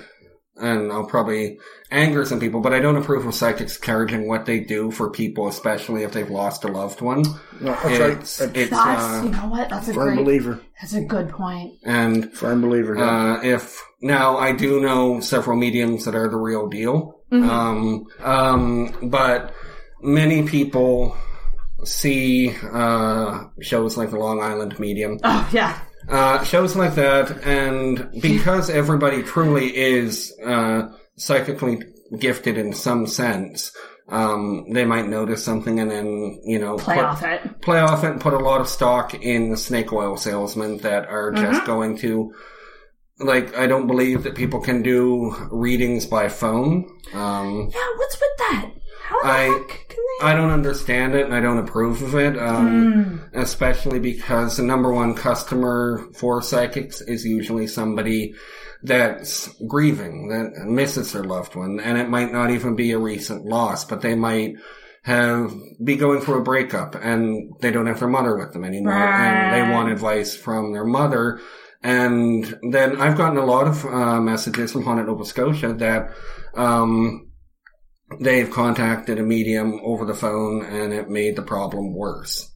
and 0.57 0.93
I'll 0.93 1.07
probably 1.07 1.59
anger 1.91 2.25
some 2.25 2.41
people, 2.41 2.61
but 2.61 2.73
I 2.73 2.81
don't 2.81 2.97
approve 2.97 3.27
of 3.27 3.35
psychics 3.35 3.79
charging 3.81 4.29
what 4.29 4.47
they 4.47 4.61
do 4.61 4.91
for 4.91 5.11
people, 5.11 5.49
especially 5.49 6.03
if 6.05 6.13
they've 6.13 6.29
lost 6.31 6.65
a 6.65 6.69
loved 6.69 7.01
one. 7.01 7.23
No, 7.61 7.73
that's 7.73 7.85
It's, 7.85 8.01
right. 8.01 8.19
That's 8.19 8.41
it's, 8.41 8.71
That's 8.71 9.03
uh, 9.03 9.23
you 9.25 9.31
know 9.31 9.49
what? 9.49 9.69
That's 9.71 9.89
a 9.89 9.95
firm 9.95 10.15
great. 10.15 10.25
believer. 10.25 10.61
That's 10.81 10.95
a 10.95 11.03
good 11.03 11.29
point. 11.31 11.75
and 11.85 12.33
Firm 12.33 12.61
believer. 12.63 12.97
yeah. 12.97 13.35
uh, 13.35 13.41
if 13.43 13.83
now 14.01 14.37
I 14.37 14.53
do 14.53 14.81
know 14.81 15.21
several 15.21 15.57
mediums 15.57 16.05
that 16.07 16.15
are 16.15 16.29
the 16.29 16.37
real 16.39 16.69
deal. 16.69 17.19
Um, 17.31 18.07
um, 18.21 19.09
but 19.11 19.55
many 20.03 20.47
people 20.47 21.17
see, 21.85 22.55
uh, 22.73 23.45
shows 23.61 23.97
like 23.97 24.11
the 24.11 24.19
Long 24.19 24.43
Island 24.43 24.79
Medium, 24.79 25.19
Oh 25.25 25.49
yeah. 25.53 25.81
Uh, 26.09 26.43
shows 26.45 26.75
like 26.77 26.95
that, 26.97 27.45
and 27.45 28.11
because 28.21 28.69
everybody 28.71 29.23
truly 29.23 29.75
is, 29.77 30.33
uh, 30.45 30.89
psychically 31.17 31.81
gifted 32.19 32.59
in 32.59 32.73
some 32.73 33.07
sense, 33.07 33.73
um, 34.09 34.67
they 34.73 34.85
might 34.85 35.07
notice 35.09 35.43
something 35.45 35.79
and 35.81 35.91
then, 35.91 36.41
you 36.45 36.59
know, 36.59 36.77
Play 36.77 36.97
put- 36.97 37.05
off 37.05 37.23
it. 37.23 37.61
play 37.63 37.79
off 37.81 38.05
it 38.05 38.11
and 38.13 38.21
put 38.21 38.35
a 38.35 38.39
lot 38.39 38.61
of 38.61 38.69
stock 38.69 39.15
in 39.15 39.51
the 39.51 39.57
snake 39.57 39.93
oil 39.93 40.17
salesmen 40.17 40.79
that 40.79 41.07
are 41.07 41.31
just 41.33 41.65
going 41.65 41.97
to 41.99 42.33
like 43.19 43.57
I 43.57 43.67
don't 43.67 43.87
believe 43.87 44.25
that 44.25 44.35
people 44.35 44.61
can 44.61 44.83
do 44.83 45.35
readings 45.51 46.07
by 46.07 46.29
phone. 46.29 46.87
Um 47.15 47.71
Yeah. 47.73 47.89
What's 47.97 48.17
with 48.17 48.39
that? 48.39 48.71
How 49.05 49.23
the 49.23 49.29
I- 49.29 49.65
heck? 49.69 49.92
I 50.23 50.35
don't 50.35 50.51
understand 50.51 51.15
it 51.15 51.25
and 51.25 51.35
I 51.35 51.41
don't 51.41 51.59
approve 51.59 52.03
of 52.03 52.15
it. 52.15 52.39
Um 52.39 53.29
especially 53.33 53.99
because 53.99 54.57
the 54.57 54.63
number 54.63 54.93
one 54.93 55.15
customer 55.15 56.07
for 56.15 56.43
psychics 56.43 57.01
is 57.01 57.25
usually 57.25 57.67
somebody 57.67 58.35
that's 58.83 59.49
grieving, 59.67 60.29
that 60.29 60.67
misses 60.67 61.13
their 61.13 61.25
loved 61.25 61.55
one, 61.55 61.79
and 61.79 61.99
it 61.99 62.09
might 62.09 62.33
not 62.33 62.51
even 62.51 62.75
be 62.75 62.91
a 62.91 62.99
recent 62.99 63.45
loss, 63.45 63.85
but 63.85 64.01
they 64.01 64.17
might 64.17 64.57
have 65.05 65.53
be 65.83 65.97
going 65.97 66.21
through 66.21 66.39
a 66.39 66.43
breakup 66.43 66.95
and 66.95 67.53
they 67.61 67.73
don't 67.73 67.87
have 67.87 67.99
their 67.99 68.09
mother 68.09 68.37
with 68.37 68.53
them 68.53 68.63
anymore 68.63 68.93
and 68.93 69.53
they 69.53 69.73
want 69.73 69.91
advice 69.91 70.37
from 70.37 70.73
their 70.73 70.85
mother 70.85 71.41
and 71.83 72.57
then 72.71 73.01
I've 73.01 73.17
gotten 73.17 73.37
a 73.37 73.45
lot 73.45 73.67
of 73.67 73.85
uh, 73.85 74.21
messages 74.21 74.71
from 74.71 74.85
Haunted 74.85 75.07
Nova 75.07 75.25
Scotia 75.25 75.73
that 75.73 76.13
um, 76.55 77.32
they've 78.21 78.51
contacted 78.51 79.19
a 79.19 79.23
medium 79.23 79.81
over 79.85 80.05
the 80.05 80.15
phone 80.15 80.65
and 80.65 80.93
it 80.93 81.09
made 81.09 81.37
the 81.37 81.43
problem 81.43 81.95
worse. 81.95 82.49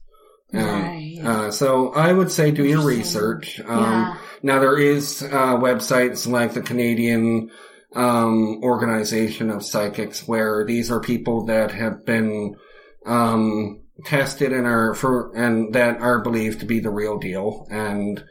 Um, 0.53 0.63
Right. 0.63 1.19
uh, 1.23 1.51
so 1.51 1.89
I 1.93 2.13
would 2.13 2.31
say 2.31 2.51
do 2.51 2.63
your 2.63 2.85
research. 2.85 3.59
Um, 3.59 3.83
Yeah. 3.83 4.17
Now 4.43 4.59
there 4.59 4.77
is 4.77 5.23
uh, 5.23 5.57
websites 5.57 6.27
like 6.27 6.53
the 6.53 6.61
Canadian 6.61 7.49
um, 7.95 8.61
Organization 8.63 9.49
of 9.49 9.65
Psychics 9.65 10.27
where 10.27 10.65
these 10.65 10.91
are 10.91 10.99
people 11.01 11.45
that 11.47 11.71
have 11.71 12.05
been 12.05 12.55
um, 13.05 13.81
tested 14.05 14.53
and 14.53 14.67
are 14.67 14.93
for 14.93 15.35
and 15.35 15.73
that 15.73 15.99
are 16.01 16.19
believed 16.21 16.59
to 16.59 16.65
be 16.65 16.79
the 16.79 16.91
real 16.91 17.17
deal 17.17 17.67
and. 17.69 18.23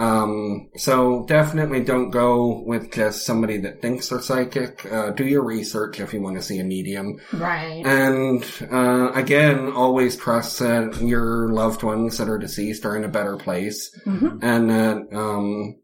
Um, 0.00 0.70
so 0.76 1.24
definitely 1.26 1.84
don't 1.84 2.10
go 2.10 2.62
with 2.64 2.90
just 2.92 3.26
somebody 3.26 3.58
that 3.58 3.82
thinks 3.82 4.08
they're 4.08 4.20
psychic. 4.22 4.86
Uh, 4.90 5.10
do 5.10 5.26
your 5.26 5.44
research 5.44 6.00
if 6.00 6.14
you 6.14 6.22
want 6.22 6.36
to 6.36 6.42
see 6.42 6.58
a 6.58 6.64
medium. 6.64 7.18
Right. 7.34 7.84
And 7.84 8.42
uh, 8.72 9.12
again, 9.14 9.70
always 9.72 10.16
trust 10.16 10.58
that 10.60 11.00
your 11.02 11.50
loved 11.52 11.82
ones 11.82 12.16
that 12.18 12.28
are 12.30 12.38
deceased 12.38 12.86
are 12.86 12.96
in 12.96 13.04
a 13.04 13.08
better 13.08 13.36
place, 13.36 13.90
Mhm. 14.06 14.38
and 14.42 14.70
that 14.70 15.16
um, 15.16 15.76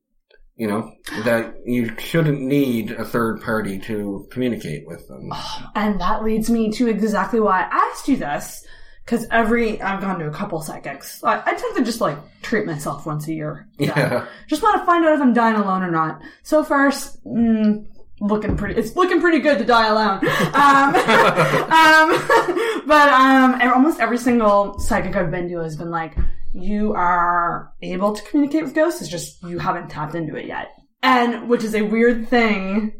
you 0.54 0.66
know 0.66 0.90
that 1.24 1.54
you 1.66 1.92
shouldn't 1.98 2.40
need 2.40 2.92
a 2.92 3.04
third 3.04 3.42
party 3.42 3.78
to 3.80 4.26
communicate 4.30 4.86
with 4.86 5.06
them. 5.08 5.30
And 5.74 6.00
that 6.00 6.24
leads 6.24 6.48
me 6.48 6.72
to 6.72 6.88
exactly 6.88 7.40
why 7.40 7.64
I 7.70 7.90
asked 7.92 8.08
you 8.08 8.16
this. 8.16 8.64
Because 9.06 9.24
every, 9.30 9.80
I've 9.80 10.00
gone 10.00 10.18
to 10.18 10.26
a 10.26 10.32
couple 10.32 10.60
psychics. 10.60 11.22
I, 11.22 11.40
I 11.40 11.54
tend 11.54 11.76
to 11.76 11.84
just 11.84 12.00
like 12.00 12.18
treat 12.42 12.66
myself 12.66 13.06
once 13.06 13.28
a 13.28 13.32
year. 13.32 13.68
Yeah. 13.78 14.26
Just 14.48 14.64
want 14.64 14.80
to 14.80 14.86
find 14.86 15.04
out 15.04 15.14
if 15.14 15.20
I'm 15.20 15.32
dying 15.32 15.54
alone 15.54 15.84
or 15.84 15.92
not. 15.92 16.20
So 16.42 16.64
far, 16.64 16.88
mm, 16.88 17.86
looking 18.20 18.56
pretty, 18.56 18.74
it's 18.74 18.96
looking 18.96 19.20
pretty 19.20 19.38
good 19.38 19.58
to 19.58 19.64
die 19.64 19.86
alone. 19.86 20.20
Um, 20.56 20.94
um, 21.72 22.86
but, 22.86 23.08
um, 23.10 23.60
almost 23.72 24.00
every 24.00 24.18
single 24.18 24.78
psychic 24.80 25.14
I've 25.14 25.30
been 25.30 25.48
to 25.50 25.58
has 25.58 25.76
been 25.76 25.90
like, 25.90 26.16
you 26.52 26.92
are 26.94 27.72
able 27.82 28.12
to 28.14 28.22
communicate 28.24 28.64
with 28.64 28.74
ghosts, 28.74 29.02
it's 29.02 29.10
just 29.10 29.40
you 29.44 29.60
haven't 29.60 29.88
tapped 29.88 30.16
into 30.16 30.34
it 30.34 30.46
yet. 30.46 30.68
And, 31.02 31.48
which 31.48 31.62
is 31.62 31.76
a 31.76 31.82
weird 31.82 32.28
thing 32.28 32.92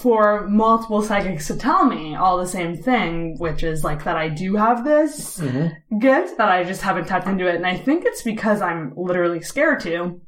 for 0.00 0.46
multiple 0.48 1.02
psychics 1.02 1.46
to 1.46 1.56
tell 1.56 1.84
me 1.84 2.14
all 2.14 2.38
the 2.38 2.46
same 2.46 2.76
thing, 2.76 3.38
which 3.38 3.62
is 3.62 3.84
like 3.84 4.04
that 4.04 4.16
I 4.16 4.28
do 4.28 4.56
have 4.56 4.84
this 4.84 5.40
gift 5.98 6.38
that 6.38 6.48
I 6.48 6.64
just 6.64 6.82
haven't 6.82 7.06
tapped 7.06 7.26
into 7.26 7.46
it. 7.46 7.56
And 7.56 7.66
I 7.66 7.76
think 7.76 8.04
it's 8.04 8.22
because 8.22 8.60
I'm 8.60 8.92
literally 8.96 9.40
scared 9.40 9.80
to. 9.80 10.20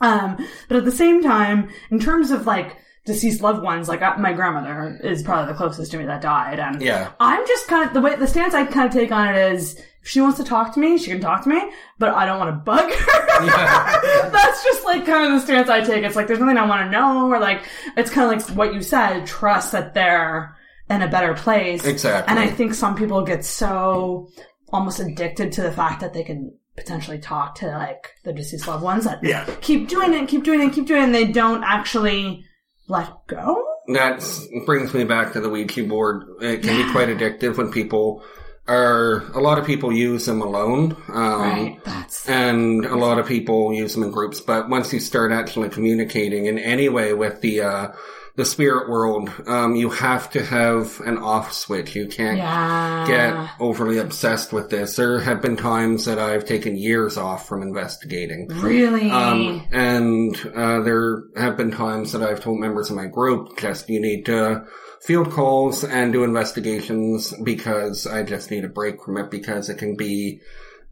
Um, 0.00 0.36
but 0.68 0.78
at 0.78 0.84
the 0.84 0.90
same 0.90 1.22
time, 1.22 1.70
in 1.90 2.00
terms 2.00 2.30
of 2.30 2.46
like 2.46 2.76
deceased 3.04 3.40
loved 3.42 3.62
ones, 3.62 3.88
like 3.88 4.00
uh, 4.02 4.16
my 4.18 4.32
grandmother 4.32 4.98
is 5.02 5.22
probably 5.22 5.52
the 5.52 5.56
closest 5.56 5.90
to 5.92 5.98
me 5.98 6.04
that 6.06 6.20
died. 6.22 6.58
And 6.60 6.80
Yeah. 6.80 7.10
I'm 7.18 7.46
just 7.46 7.66
kind 7.68 7.86
of, 7.88 7.94
the 7.94 8.00
way, 8.00 8.14
the 8.16 8.26
stance 8.28 8.54
I 8.54 8.64
kind 8.64 8.86
of 8.86 8.92
take 8.92 9.10
on 9.10 9.28
it 9.34 9.52
is, 9.54 9.74
if 10.02 10.08
she 10.08 10.20
wants 10.20 10.36
to 10.38 10.44
talk 10.44 10.74
to 10.74 10.80
me, 10.80 10.98
she 10.98 11.10
can 11.10 11.20
talk 11.20 11.42
to 11.44 11.48
me, 11.48 11.60
but 11.98 12.14
I 12.14 12.26
don't 12.26 12.38
want 12.38 12.50
to 12.50 12.56
bug 12.64 12.92
her. 12.92 13.44
Yeah. 13.44 14.00
That's 14.32 14.64
just 14.64 14.84
like 14.84 15.06
kind 15.06 15.26
of 15.32 15.40
the 15.40 15.46
stance 15.46 15.68
I 15.68 15.80
take. 15.80 16.04
It's 16.04 16.16
like 16.16 16.26
there's 16.26 16.40
nothing 16.40 16.56
I 16.58 16.66
want 16.66 16.82
to 16.86 16.90
know, 16.90 17.28
or 17.28 17.38
like 17.40 17.62
it's 17.96 18.10
kind 18.10 18.32
of 18.32 18.48
like 18.48 18.56
what 18.56 18.74
you 18.74 18.82
said. 18.82 19.26
Trust 19.26 19.72
that 19.72 19.94
they're 19.94 20.56
in 20.90 21.02
a 21.02 21.08
better 21.08 21.34
place. 21.34 21.84
Exactly. 21.84 22.28
And 22.30 22.38
I 22.38 22.48
think 22.48 22.74
some 22.74 22.96
people 22.96 23.22
get 23.22 23.44
so 23.44 24.28
almost 24.72 24.98
addicted 25.00 25.52
to 25.52 25.62
the 25.62 25.70
fact 25.72 26.00
that 26.00 26.12
they 26.14 26.24
can 26.24 26.52
potentially 26.76 27.18
talk 27.18 27.54
to 27.56 27.66
like 27.68 28.10
the 28.24 28.32
deceased 28.32 28.66
loved 28.66 28.82
ones 28.82 29.04
that 29.04 29.22
Yeah. 29.22 29.44
keep 29.60 29.88
doing 29.88 30.14
it, 30.14 30.28
keep 30.28 30.42
doing 30.42 30.60
it, 30.62 30.72
keep 30.72 30.86
doing 30.86 31.02
it, 31.02 31.04
and 31.06 31.14
they 31.14 31.26
don't 31.26 31.62
actually 31.62 32.44
let 32.88 33.26
go. 33.26 33.64
That 33.88 34.24
brings 34.64 34.94
me 34.94 35.04
back 35.04 35.32
to 35.32 35.40
the 35.40 35.48
Ouija 35.48 35.84
board. 35.84 36.24
It 36.40 36.62
can 36.62 36.86
be 36.86 36.92
quite 36.92 37.08
addictive 37.08 37.56
when 37.56 37.70
people 37.72 38.22
are 38.68 39.24
a 39.32 39.40
lot 39.40 39.58
of 39.58 39.66
people 39.66 39.92
use 39.92 40.26
them 40.26 40.40
alone. 40.40 40.96
Um, 41.08 41.40
right. 41.40 41.80
That's 41.84 42.28
and 42.28 42.84
a 42.84 42.96
lot 42.96 43.18
of 43.18 43.26
people 43.26 43.72
use 43.72 43.94
them 43.94 44.04
in 44.04 44.10
groups. 44.10 44.40
But 44.40 44.68
once 44.68 44.92
you 44.92 45.00
start 45.00 45.32
actually 45.32 45.68
communicating 45.68 46.46
in 46.46 46.58
any 46.58 46.88
way 46.88 47.12
with 47.12 47.40
the 47.40 47.62
uh, 47.62 47.88
the 48.34 48.44
spirit 48.46 48.88
world, 48.88 49.30
um, 49.46 49.76
you 49.76 49.90
have 49.90 50.30
to 50.30 50.42
have 50.42 51.00
an 51.00 51.18
off 51.18 51.52
switch. 51.52 51.94
You 51.94 52.06
can't 52.08 52.38
yeah. 52.38 53.06
get 53.06 53.60
overly 53.60 53.98
obsessed 53.98 54.52
with 54.52 54.70
this. 54.70 54.96
There 54.96 55.20
have 55.20 55.42
been 55.42 55.56
times 55.56 56.06
that 56.06 56.18
I've 56.18 56.46
taken 56.46 56.76
years 56.76 57.18
off 57.18 57.46
from 57.46 57.62
investigating. 57.62 58.48
really. 58.48 59.10
Um, 59.10 59.66
and 59.70 60.34
uh, 60.54 60.80
there 60.80 61.24
have 61.36 61.58
been 61.58 61.72
times 61.72 62.12
that 62.12 62.22
I've 62.22 62.40
told 62.40 62.58
members 62.58 62.88
of 62.88 62.96
my 62.96 63.06
group, 63.06 63.58
just 63.58 63.90
you 63.90 64.00
need 64.00 64.24
to 64.26 64.64
field 65.02 65.30
calls 65.30 65.84
and 65.84 66.12
do 66.12 66.24
investigations 66.24 67.34
because 67.42 68.06
I 68.06 68.22
just 68.22 68.50
need 68.50 68.64
a 68.64 68.68
break 68.68 69.02
from 69.02 69.18
it 69.18 69.30
because 69.30 69.68
it 69.68 69.76
can 69.76 69.96
be 69.96 70.40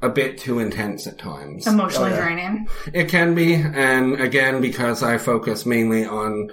a 0.03 0.09
bit 0.09 0.39
too 0.39 0.59
intense 0.59 1.07
at 1.07 1.19
times. 1.19 1.67
Emotionally 1.67 2.11
yeah. 2.11 2.21
draining. 2.21 2.69
It 2.93 3.09
can 3.09 3.35
be, 3.35 3.55
and 3.55 4.21
again, 4.21 4.61
because 4.61 5.03
I 5.03 5.19
focus 5.19 5.65
mainly 5.65 6.05
on 6.05 6.51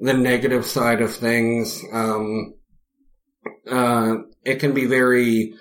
the 0.00 0.14
negative 0.14 0.64
side 0.66 1.00
of 1.00 1.14
things, 1.14 1.82
um, 1.92 2.54
uh, 3.70 4.16
it 4.44 4.60
can 4.60 4.72
be 4.72 4.86
very 4.86 5.54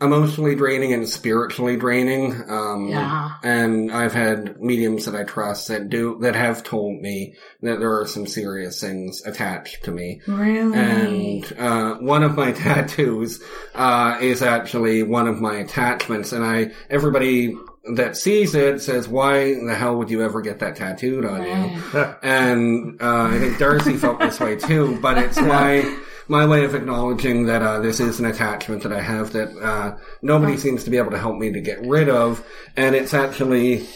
emotionally 0.00 0.54
draining 0.54 0.92
and 0.92 1.08
spiritually 1.08 1.76
draining. 1.76 2.32
Um, 2.50 2.88
Yeah. 2.88 3.30
and 3.42 3.90
I've 3.90 4.12
had 4.12 4.60
mediums 4.60 5.06
that 5.06 5.14
I 5.14 5.24
trust 5.24 5.68
that 5.68 5.88
do, 5.88 6.18
that 6.20 6.34
have 6.36 6.62
told 6.62 7.00
me 7.00 7.34
that 7.62 7.78
there 7.80 7.98
are 7.98 8.06
some 8.06 8.26
serious 8.26 8.78
things 8.80 9.22
attached 9.24 9.84
to 9.84 9.92
me. 9.92 10.20
Really. 10.28 10.76
And 10.76 11.52
uh, 11.58 11.94
one 11.96 12.22
of 12.24 12.36
my 12.36 12.52
tattoos 12.64 13.42
uh, 13.74 14.18
is 14.20 14.42
actually 14.42 15.02
one 15.02 15.28
of 15.28 15.40
my 15.40 15.56
attachments, 15.56 16.32
and 16.32 16.44
I 16.44 16.72
everybody 16.90 17.56
that 17.94 18.16
sees 18.16 18.54
it 18.54 18.82
says, 18.82 19.08
"Why 19.08 19.54
the 19.54 19.74
hell 19.74 19.96
would 19.96 20.10
you 20.10 20.22
ever 20.22 20.40
get 20.40 20.58
that 20.60 20.76
tattooed 20.76 21.24
on 21.24 21.42
you?" 21.42 21.82
And 22.22 23.00
uh, 23.00 23.28
I 23.30 23.38
think 23.38 23.58
Darcy 23.58 23.96
felt 23.96 24.18
this 24.18 24.40
way 24.40 24.56
too, 24.56 24.98
but 25.00 25.18
it's 25.18 25.40
my 25.40 25.98
my 26.28 26.44
way 26.46 26.64
of 26.64 26.74
acknowledging 26.74 27.46
that 27.46 27.62
uh, 27.62 27.78
this 27.80 28.00
is 28.00 28.18
an 28.18 28.26
attachment 28.26 28.82
that 28.82 28.92
I 28.92 29.00
have 29.00 29.32
that 29.32 29.56
uh, 29.56 29.96
nobody 30.22 30.56
seems 30.56 30.84
to 30.84 30.90
be 30.90 30.96
able 30.96 31.12
to 31.12 31.18
help 31.18 31.36
me 31.36 31.52
to 31.52 31.60
get 31.60 31.86
rid 31.86 32.08
of, 32.08 32.44
and 32.76 32.94
it's 32.96 33.14
actually 33.14 33.86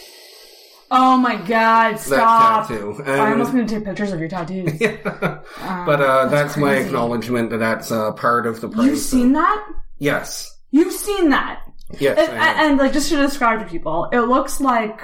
oh 0.92 1.16
my 1.16 1.36
god! 1.36 1.92
that 1.94 2.00
Stop. 2.00 2.68
tattoo. 2.68 3.02
I 3.04 3.10
And- 3.10 3.32
almost 3.32 3.52
gonna 3.52 3.66
take 3.66 3.84
pictures 3.84 4.12
of 4.12 4.20
your 4.20 4.28
tattoos. 4.28 4.78
but 4.78 6.00
uh, 6.00 6.26
that's, 6.26 6.56
my 6.56 6.74
acknowledgement 6.76 7.50
that 7.50 7.58
that's 7.58 7.90
uh, 7.90 8.12
part 8.12 8.46
of 8.46 8.60
the 8.60 8.68
price. 8.68 8.86
You've 8.86 8.98
seen 8.98 9.32
that? 9.32 9.68
Yes. 9.98 10.48
You've 10.70 10.92
seen 10.92 11.30
that. 11.30 11.60
Yes. 11.98 12.18
And, 12.28 12.38
I 12.38 12.44
have. 12.44 12.70
and 12.70 12.78
like 12.78 12.92
just 12.92 13.08
to 13.10 13.16
describe 13.16 13.60
to 13.60 13.66
people, 13.66 14.08
it 14.12 14.20
looks 14.20 14.60
like 14.60 15.00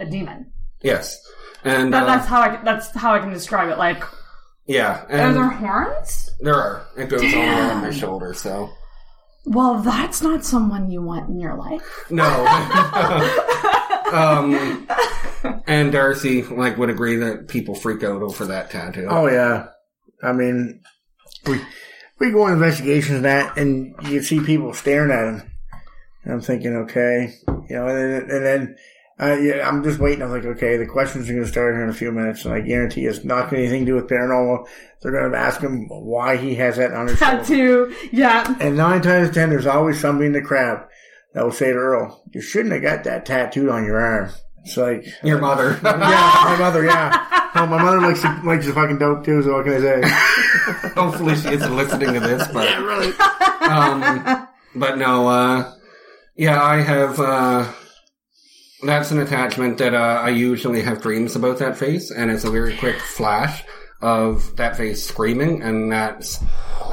a 0.00 0.06
demon. 0.06 0.52
Yes. 0.82 1.20
And 1.64 1.92
That, 1.92 2.02
uh, 2.04 2.06
that's 2.06 2.26
how 2.26 2.40
I 2.40 2.60
that's 2.62 2.90
how 2.94 3.14
I 3.14 3.18
can 3.20 3.32
describe 3.32 3.70
it. 3.70 3.78
Like, 3.78 4.02
yeah, 4.66 5.02
are 5.04 5.10
and 5.10 5.36
there 5.36 5.48
horns? 5.48 6.30
there 6.40 6.54
are. 6.54 6.86
It 6.96 7.08
goes 7.08 7.22
all 7.22 7.40
around 7.40 7.82
my 7.82 7.90
shoulder. 7.90 8.34
So 8.34 8.70
Well, 9.46 9.80
that's 9.80 10.22
not 10.22 10.44
someone 10.44 10.90
you 10.90 11.02
want 11.02 11.28
in 11.28 11.40
your 11.40 11.56
life. 11.56 12.06
no. 12.10 12.24
um, 14.12 14.86
and 15.66 15.92
Darcy 15.92 16.42
like 16.42 16.76
would 16.78 16.90
agree 16.90 17.16
that 17.16 17.48
people 17.48 17.74
freak 17.74 18.02
out 18.02 18.22
over 18.22 18.46
that 18.46 18.70
tattoo. 18.70 19.06
Oh 19.08 19.26
yeah, 19.26 19.66
I 20.22 20.32
mean, 20.32 20.82
we 21.46 21.60
we 22.18 22.30
go 22.30 22.42
on 22.42 22.52
investigations 22.52 23.16
and 23.16 23.24
that, 23.24 23.56
and 23.56 23.94
you 24.08 24.22
see 24.22 24.40
people 24.40 24.72
staring 24.74 25.10
at 25.10 25.28
him. 25.28 25.50
And 26.24 26.34
I'm 26.34 26.40
thinking, 26.40 26.74
okay, 26.76 27.34
you 27.68 27.76
know, 27.76 27.86
and 27.88 27.98
then, 27.98 28.22
and 28.30 28.46
then 28.46 28.76
uh, 29.20 29.36
yeah, 29.36 29.68
I'm 29.68 29.84
just 29.84 30.00
waiting. 30.00 30.22
I'm 30.22 30.30
like, 30.30 30.44
okay, 30.44 30.76
the 30.76 30.86
questions 30.86 31.28
are 31.28 31.32
going 31.32 31.44
to 31.44 31.50
start 31.50 31.74
here 31.74 31.84
in 31.84 31.90
a 31.90 31.94
few 31.94 32.10
minutes, 32.10 32.44
and 32.44 32.54
I 32.54 32.60
guarantee 32.60 33.06
it's 33.06 33.24
not 33.24 33.50
going 33.50 33.62
to 33.62 33.68
anything 33.68 33.86
to 33.86 33.92
do 33.92 33.94
with 33.94 34.08
paranormal. 34.08 34.66
They're 35.00 35.12
going 35.12 35.30
to 35.30 35.38
ask 35.38 35.60
him 35.60 35.86
why 35.88 36.36
he 36.36 36.56
has 36.56 36.76
that 36.78 36.92
on 36.92 37.06
his. 37.06 37.18
Tattoo, 37.20 37.94
yeah. 38.10 38.56
And 38.58 38.76
nine 38.76 39.02
times 39.02 39.30
ten, 39.30 39.50
there's 39.50 39.66
always 39.66 40.00
somebody 40.00 40.26
in 40.26 40.32
the 40.32 40.42
crowd 40.42 40.88
that 41.32 41.44
will 41.44 41.52
say 41.52 41.72
to 41.72 41.78
Earl, 41.78 42.24
"You 42.32 42.40
shouldn't 42.40 42.72
have 42.72 42.82
got 42.82 43.04
that 43.04 43.24
tattooed 43.26 43.68
on 43.68 43.84
your 43.84 44.00
arm." 44.00 44.30
It's 44.64 44.76
like, 44.78 45.06
Your 45.22 45.38
mother. 45.40 45.78
yeah, 45.84 46.44
my 46.46 46.56
mother, 46.58 46.84
yeah. 46.84 47.50
Oh, 47.54 47.66
my 47.66 47.80
mother 47.82 48.00
likes 48.00 48.22
to, 48.22 48.40
likes 48.44 48.64
to 48.64 48.72
fucking 48.72 48.98
dope 48.98 49.24
too. 49.24 49.42
So 49.42 49.52
what 49.52 49.64
can 49.64 49.74
I 49.74 49.80
say? 49.80 50.90
Hopefully 50.94 51.36
she 51.36 51.48
isn't 51.48 51.76
listening 51.76 52.14
to 52.14 52.20
this, 52.20 52.48
but 52.48 52.64
yeah, 52.68 52.82
really? 52.82 53.12
um, 53.68 54.48
but 54.74 54.98
no, 54.98 55.28
uh, 55.28 55.72
yeah, 56.36 56.62
I 56.62 56.80
have, 56.80 57.20
uh, 57.20 57.70
that's 58.82 59.10
an 59.10 59.20
attachment 59.20 59.78
that, 59.78 59.94
uh, 59.94 60.20
I 60.22 60.30
usually 60.30 60.82
have 60.82 61.00
dreams 61.02 61.36
about 61.36 61.58
that 61.58 61.76
face, 61.78 62.10
and 62.10 62.30
it's 62.30 62.44
a 62.44 62.50
very 62.50 62.76
quick 62.76 62.96
flash 62.98 63.64
of 64.02 64.56
that 64.56 64.76
face 64.76 65.06
screaming, 65.06 65.62
and 65.62 65.90
that's, 65.90 66.40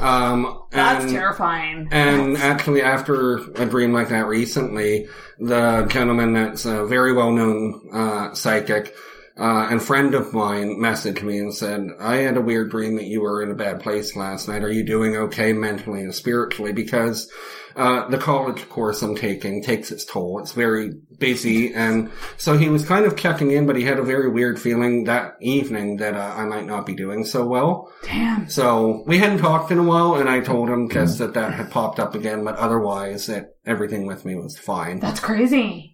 um, 0.00 0.62
That's 0.70 1.04
and, 1.04 1.12
terrifying. 1.12 1.88
and 1.92 2.38
actually, 2.38 2.80
after 2.82 3.36
a 3.60 3.66
dream 3.66 3.92
like 3.92 4.08
that 4.08 4.26
recently, 4.26 5.08
the 5.38 5.84
gentleman 5.86 6.32
that's 6.32 6.64
a 6.64 6.86
very 6.86 7.12
well 7.12 7.32
known 7.32 7.90
uh, 7.92 8.32
psychic 8.34 8.94
uh, 9.42 9.66
and 9.72 9.82
friend 9.82 10.14
of 10.14 10.32
mine 10.32 10.76
messaged 10.78 11.24
me 11.24 11.36
and 11.36 11.52
said, 11.52 11.88
I 11.98 12.18
had 12.18 12.36
a 12.36 12.40
weird 12.40 12.70
dream 12.70 12.94
that 12.94 13.06
you 13.06 13.22
were 13.22 13.42
in 13.42 13.50
a 13.50 13.56
bad 13.56 13.80
place 13.80 14.14
last 14.14 14.46
night. 14.46 14.62
Are 14.62 14.70
you 14.70 14.84
doing 14.84 15.16
okay 15.16 15.52
mentally 15.52 16.02
and 16.02 16.14
spiritually? 16.14 16.72
Because 16.72 17.28
uh, 17.74 18.06
the 18.08 18.18
college 18.18 18.68
course 18.68 19.02
I'm 19.02 19.16
taking 19.16 19.60
takes 19.60 19.90
its 19.90 20.04
toll. 20.04 20.38
It's 20.38 20.52
very 20.52 20.92
busy. 21.18 21.74
And 21.74 22.12
so 22.36 22.56
he 22.56 22.68
was 22.68 22.86
kind 22.86 23.04
of 23.04 23.16
checking 23.16 23.50
in, 23.50 23.66
but 23.66 23.74
he 23.74 23.82
had 23.82 23.98
a 23.98 24.04
very 24.04 24.30
weird 24.30 24.60
feeling 24.60 25.04
that 25.04 25.34
evening 25.40 25.96
that 25.96 26.14
uh, 26.14 26.34
I 26.36 26.44
might 26.44 26.66
not 26.66 26.86
be 26.86 26.94
doing 26.94 27.24
so 27.24 27.44
well. 27.44 27.92
Damn. 28.04 28.48
So 28.48 29.02
we 29.08 29.18
hadn't 29.18 29.38
talked 29.38 29.72
in 29.72 29.78
a 29.78 29.82
while, 29.82 30.14
and 30.14 30.28
I 30.28 30.38
told 30.38 30.68
him 30.68 30.88
just 30.88 31.18
that 31.18 31.34
that 31.34 31.54
had 31.54 31.72
popped 31.72 31.98
up 31.98 32.14
again, 32.14 32.44
but 32.44 32.58
otherwise 32.58 33.26
that 33.26 33.56
everything 33.66 34.06
with 34.06 34.24
me 34.24 34.36
was 34.36 34.56
fine. 34.56 35.00
That's 35.00 35.18
crazy. 35.18 35.91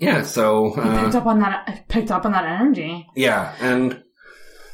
Yeah, 0.00 0.22
so 0.22 0.74
uh, 0.74 1.02
picked 1.04 1.14
up 1.14 1.26
on 1.26 1.40
that. 1.40 1.84
Picked 1.88 2.10
up 2.10 2.24
on 2.26 2.32
that 2.32 2.44
energy. 2.44 3.06
yeah, 3.14 3.54
and 3.60 4.02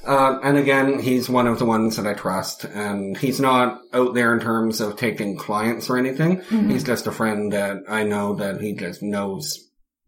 uh, 0.06 0.38
and 0.42 0.58
again, 0.58 0.98
he's 0.98 1.30
one 1.30 1.46
of 1.46 1.58
the 1.58 1.64
ones 1.64 1.96
that 1.96 2.06
I 2.06 2.14
trust, 2.14 2.64
and 2.64 3.16
he's 3.16 3.40
not 3.40 3.80
out 3.92 4.14
there 4.14 4.34
in 4.34 4.40
terms 4.40 4.80
of 4.80 4.96
taking 4.96 5.36
clients 5.38 5.88
or 5.88 5.96
anything. 5.96 6.42
He's 6.42 6.84
just 6.84 7.06
a 7.06 7.12
friend 7.12 7.52
that 7.52 7.78
I 7.88 8.02
know 8.04 8.34
that 8.34 8.60
he 8.60 8.74
just 8.74 9.02
knows. 9.02 9.58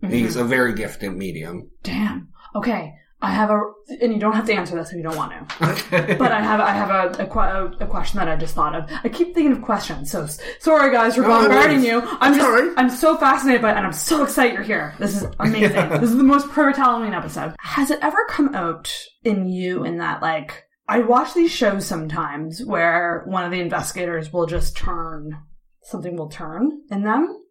He's 0.07 0.37
a 0.37 0.45
very 0.45 0.75
gifted 0.75 1.17
medium. 1.17 1.71
Damn. 1.83 2.29
Okay. 2.55 2.95
I 3.23 3.31
have 3.33 3.49
a, 3.51 3.59
and 4.03 4.13
you 4.13 4.19
don't 4.19 4.35
have 4.35 4.45
to 4.47 4.53
answer 4.53 4.75
this 4.75 4.91
if 4.91 4.97
you 4.97 5.03
don't 5.03 5.17
want 5.17 5.33
to. 5.33 5.71
Okay. 5.71 6.17
But 6.19 6.33
I 6.33 6.41
have, 6.43 6.61
I 6.61 6.73
have 6.73 6.91
a, 7.19 7.23
a, 7.25 7.85
a 7.85 7.87
question 7.87 8.19
that 8.19 8.29
I 8.29 8.37
just 8.37 8.55
thought 8.55 8.75
of. 8.75 8.91
I 9.05 9.09
keep 9.09 9.35
thinking 9.35 9.53
of 9.53 9.63
questions, 9.63 10.11
so 10.11 10.27
sorry 10.61 10.93
guys 10.93 11.15
for 11.15 11.23
No, 11.23 11.29
bombarding 11.29 11.83
it's- 11.83 11.85
you. 11.87 12.03
I'm 12.21 12.35
just, 12.35 12.47
right. 12.47 12.73
I'm 12.77 12.91
so 12.91 13.17
fascinated 13.17 13.63
by 13.63 13.73
it, 13.73 13.77
and 13.79 13.87
I'm 13.87 13.93
so 13.95 14.23
excited 14.23 14.53
you're 14.53 14.63
here. 14.63 14.95
This 14.99 15.17
is 15.17 15.27
amazing. 15.41 15.89
This 15.89 16.11
is 16.11 16.17
the 16.17 16.23
most 16.25 16.49
perfect 16.51 16.77
Halloween 16.77 17.15
episode. 17.15 17.55
Has 17.61 17.91
it 17.91 17.99
ever 18.03 18.27
come 18.29 18.55
out 18.55 18.93
in 19.25 19.49
you 19.49 19.85
in 19.85 19.97
that 19.99 20.21
like? 20.21 20.65
I 20.89 21.01
watch 21.01 21.33
these 21.35 21.51
shows 21.51 21.85
sometimes 21.87 22.63
where 22.65 23.25
one 23.27 23.45
of 23.45 23.51
the 23.51 23.61
investigators 23.61 24.33
will 24.33 24.47
just 24.47 24.77
turn, 24.77 25.37
something 25.83 26.17
will 26.17 26.29
turn 26.29 26.71
in 26.91 27.03
them, 27.03 27.43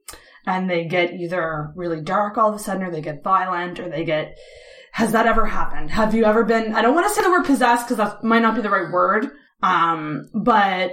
and 0.45 0.69
they 0.69 0.85
get 0.85 1.11
either 1.15 1.71
really 1.75 2.01
dark 2.01 2.37
all 2.37 2.49
of 2.49 2.55
a 2.55 2.59
sudden, 2.59 2.83
or 2.83 2.91
they 2.91 3.01
get 3.01 3.23
violent, 3.23 3.79
or 3.79 3.89
they 3.89 4.05
get 4.05 4.37
has 4.95 5.11
that 5.11 5.27
ever 5.27 5.45
happened? 5.45 5.91
Have 5.91 6.15
you 6.15 6.23
ever 6.23 6.45
been, 6.45 6.73
I 6.73 6.81
don't 6.81 6.95
want 6.95 7.05
to 7.05 7.13
say 7.13 7.21
the 7.21 7.29
word 7.29 7.43
possessed 7.43 7.85
because 7.85 7.97
that 7.97 8.23
might 8.23 8.41
not 8.41 8.55
be 8.55 8.61
the 8.61 8.69
right 8.69 8.89
word. 8.89 9.29
Um, 9.61 10.29
but 10.33 10.91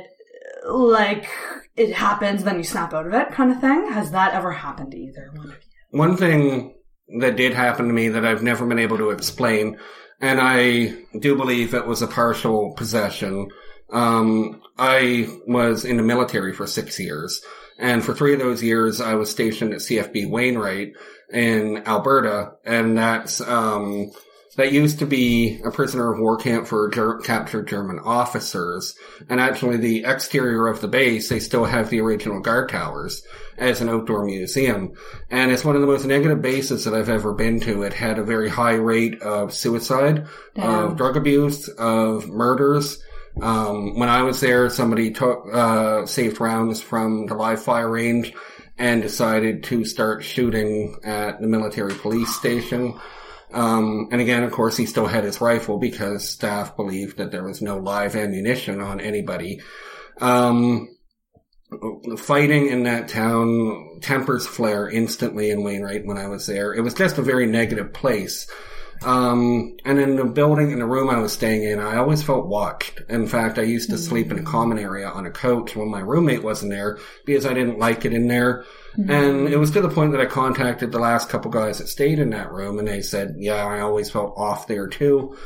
like 0.69 1.31
it 1.77 1.93
happens, 1.93 2.43
then 2.43 2.57
you 2.57 2.65
snap 2.65 2.93
out 2.93 3.07
of 3.07 3.15
it 3.15 3.31
kind 3.31 3.53
of 3.53 3.61
thing. 3.61 3.93
Has 3.93 4.11
that 4.11 4.35
ever 4.35 4.51
happened 4.51 4.91
to 4.91 4.99
either 4.99 5.31
one 5.37 5.51
of 5.51 5.55
you? 5.55 5.99
One 6.01 6.17
thing 6.17 6.75
that 7.21 7.37
did 7.37 7.55
happen 7.55 7.87
to 7.87 7.93
me 7.93 8.09
that 8.09 8.25
I've 8.25 8.43
never 8.43 8.67
been 8.67 8.81
able 8.81 8.99
to 8.99 9.11
explain, 9.11 9.79
and 10.21 10.41
I 10.43 10.97
do 11.17 11.37
believe 11.37 11.73
it 11.73 11.87
was 11.87 12.03
a 12.03 12.09
partial 12.09 12.75
possession. 12.75 13.51
Um, 13.93 14.61
I 14.77 15.29
was 15.47 15.85
in 15.85 15.97
the 15.97 16.03
military 16.03 16.55
for 16.55 16.67
six 16.67 16.99
years, 16.99 17.41
and 17.83 18.05
for 18.05 18.15
three 18.15 18.33
of 18.33 18.39
those 18.39 18.63
years, 18.63 19.01
I 19.01 19.15
was 19.15 19.29
stationed 19.29 19.73
at 19.75 19.81
CFB 19.81 20.31
Wainwright 20.31 20.93
in 21.33 21.79
Alberta, 21.85 22.53
and 22.65 22.97
that's 22.97 23.41
um, 23.41 24.13
that 24.57 24.71
used 24.71 25.01
to 25.01 25.07
be 25.07 25.61
a 25.65 25.71
prisoner 25.73 26.13
of 26.13 26.21
war 26.21 26.37
camp 26.37 26.69
for 26.69 26.89
ger- 26.91 27.19
captured 27.19 27.67
German 27.67 27.99
officers. 27.99 28.95
And 29.29 29.41
actually, 29.41 29.79
the 29.79 30.05
exterior 30.05 30.69
of 30.69 30.81
the 30.81 30.87
base, 30.87 31.29
they 31.29 31.41
still 31.41 31.65
have 31.65 31.91
the 31.91 32.01
original 32.01 32.39
guard 32.39 32.69
towers 32.69 33.27
as 33.59 33.81
an 33.81 33.89
outdoor 33.89 34.25
museum. 34.27 34.93
And 35.29 35.51
it's 35.51 35.65
one 35.65 35.75
of 35.75 35.81
the 35.81 35.89
most 35.89 36.05
negative 36.05 36.41
bases 36.41 36.85
that 36.85 36.95
I've 36.95 37.09
ever 37.09 37.35
been 37.35 37.59
to. 37.61 37.83
It 37.83 37.95
had 37.95 38.21
a 38.21 38.25
very 38.25 38.49
high 38.49 38.75
rate 38.75 39.21
of 39.23 39.53
suicide, 39.53 40.29
Damn. 40.55 40.85
of 40.85 40.97
drug 40.97 41.17
abuse, 41.17 41.69
of 41.69 42.29
murders. 42.29 43.03
Um, 43.41 43.99
when 43.99 44.09
I 44.09 44.23
was 44.23 44.41
there, 44.41 44.69
somebody 44.69 45.11
took, 45.11 45.47
uh, 45.53 46.07
saved 46.07 46.41
rounds 46.41 46.81
from 46.81 47.27
the 47.27 47.35
live 47.35 47.63
fire 47.63 47.91
range 47.91 48.33
and 48.79 49.03
decided 49.03 49.65
to 49.65 49.85
start 49.85 50.25
shooting 50.25 50.97
at 51.05 51.41
the 51.41 51.47
military 51.47 51.95
police 51.95 52.35
station. 52.35 52.99
Um, 53.53 54.09
and 54.11 54.21
again, 54.21 54.43
of 54.43 54.53
course, 54.53 54.77
he 54.77 54.87
still 54.87 55.07
had 55.07 55.25
his 55.25 55.41
rifle 55.41 55.79
because 55.79 56.29
staff 56.29 56.77
believed 56.77 57.19
that 57.19 57.31
there 57.31 57.45
was 57.45 57.61
no 57.63 57.79
live 57.79 58.17
ammunition 58.17 58.81
on 58.81 59.01
anybody. 59.01 59.61
Um, 60.21 60.89
fighting 62.19 62.69
in 62.69 62.85
that 62.85 63.09
town, 63.09 64.01
tempers 64.01 64.47
flare 64.47 64.89
instantly 64.89 65.51
in 65.51 65.63
Wainwright 65.63 66.07
when 66.07 66.19
I 66.19 66.29
was 66.29 66.47
there. 66.47 66.73
It 66.73 66.83
was 66.83 66.95
just 66.95 67.19
a 67.19 67.23
very 67.23 67.47
negative 67.47 67.93
place. 67.93 68.47
Um, 69.05 69.77
and 69.85 69.99
in 69.99 70.17
the 70.17 70.25
building, 70.25 70.71
in 70.71 70.79
the 70.79 70.87
room 70.87 71.11
I 71.11 71.19
was 71.19 71.33
staying 71.33 71.65
in, 71.65 71.79
I 71.81 71.97
always 71.97 72.23
felt 72.23 72.47
watched. 72.47 73.01
In 73.09 73.27
fact, 73.27 73.59
I 73.59 73.63
used 73.63 73.91
to 73.91 73.99
sleep 73.99 74.31
in 74.31 74.39
a 74.39 74.43
common 74.43 74.79
area 74.79 75.09
on 75.09 75.27
a 75.27 75.31
couch 75.31 75.75
when 75.75 75.91
my 75.91 76.01
roommate 76.01 76.43
wasn't 76.43 76.73
there 76.73 76.99
because 77.25 77.47
I 77.47 77.55
didn't 77.55 77.79
like 77.79 78.05
it 78.05 78.13
in 78.13 78.29
there. 78.29 78.65
And 78.97 79.49
it 79.49 79.57
was 79.57 79.71
to 79.73 79.81
the 79.81 79.89
point 79.89 80.13
that 80.13 80.21
I 80.21 80.27
contacted 80.27 80.93
the 80.93 80.99
last 80.99 81.29
couple 81.29 81.51
guys 81.51 81.79
that 81.79 81.89
stayed 81.89 82.19
in 82.19 82.31
that 82.31 82.53
room 82.53 82.79
and 82.79 82.87
they 82.87 83.03
said, 83.03 83.35
yeah, 83.39 83.65
I 83.65 83.81
always 83.81 84.11
felt 84.11 84.35
off 84.37 84.67
there 84.67 84.87
too. 84.87 85.37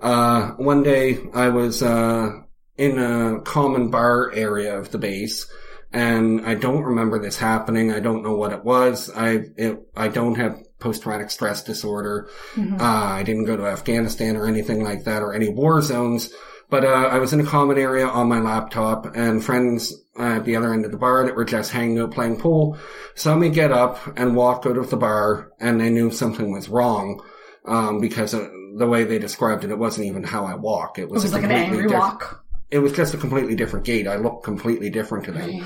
Uh, 0.00 0.50
one 0.52 0.82
day 0.82 1.18
I 1.34 1.48
was, 1.48 1.82
uh, 1.82 2.30
in 2.76 2.98
a 2.98 3.40
common 3.42 3.90
bar 3.90 4.32
area 4.32 4.78
of 4.78 4.90
the 4.90 4.98
base 4.98 5.50
and 5.92 6.46
I 6.46 6.54
don't 6.54 6.82
remember 6.82 7.18
this 7.18 7.36
happening. 7.36 7.92
I 7.92 8.00
don't 8.00 8.22
know 8.22 8.36
what 8.36 8.52
it 8.52 8.64
was. 8.64 9.10
I, 9.10 9.40
it, 9.56 9.78
I 9.96 10.08
don't 10.08 10.36
have 10.36 10.62
post-traumatic 10.80 11.30
stress 11.30 11.62
disorder. 11.62 12.28
Uh, 12.58 12.74
I 12.80 13.22
didn't 13.22 13.44
go 13.44 13.56
to 13.56 13.66
Afghanistan 13.66 14.36
or 14.36 14.46
anything 14.46 14.82
like 14.82 15.04
that 15.04 15.22
or 15.22 15.32
any 15.34 15.48
war 15.48 15.80
zones. 15.82 16.30
But 16.68 16.84
uh, 16.84 16.88
I 16.88 17.18
was 17.18 17.32
in 17.32 17.40
a 17.40 17.44
common 17.44 17.78
area 17.78 18.06
on 18.06 18.28
my 18.28 18.38
laptop, 18.38 19.16
and 19.16 19.44
friends 19.44 19.92
uh, 20.16 20.36
at 20.36 20.44
the 20.44 20.54
other 20.54 20.72
end 20.72 20.84
of 20.84 20.92
the 20.92 20.98
bar 20.98 21.24
that 21.26 21.34
were 21.34 21.44
just 21.44 21.72
hanging 21.72 21.98
out 21.98 22.12
playing 22.12 22.38
pool 22.38 22.78
saw 23.16 23.34
me 23.36 23.48
get 23.48 23.72
up 23.72 23.98
and 24.16 24.36
walk 24.36 24.66
out 24.66 24.76
of 24.78 24.88
the 24.88 24.96
bar, 24.96 25.50
and 25.58 25.80
they 25.80 25.90
knew 25.90 26.12
something 26.12 26.52
was 26.52 26.68
wrong 26.68 27.20
um, 27.66 28.00
because 28.00 28.30
the 28.32 28.86
way 28.86 29.02
they 29.02 29.18
described 29.18 29.64
it, 29.64 29.70
it 29.70 29.78
wasn't 29.78 30.06
even 30.06 30.22
how 30.22 30.44
I 30.46 30.54
walk. 30.54 30.96
It 31.00 31.08
was, 31.08 31.24
It 31.24 31.26
was 31.26 31.32
like 31.34 31.42
an 31.42 31.50
angry 31.50 31.82
different- 31.82 32.00
walk. 32.02 32.44
it 32.70 32.78
was 32.78 32.92
just 32.92 33.14
a 33.14 33.18
completely 33.18 33.56
different 33.56 33.84
gait. 33.84 34.06
I 34.06 34.14
looked 34.14 34.44
completely 34.44 34.90
different 34.90 35.24
to 35.24 35.32
them. 35.32 35.64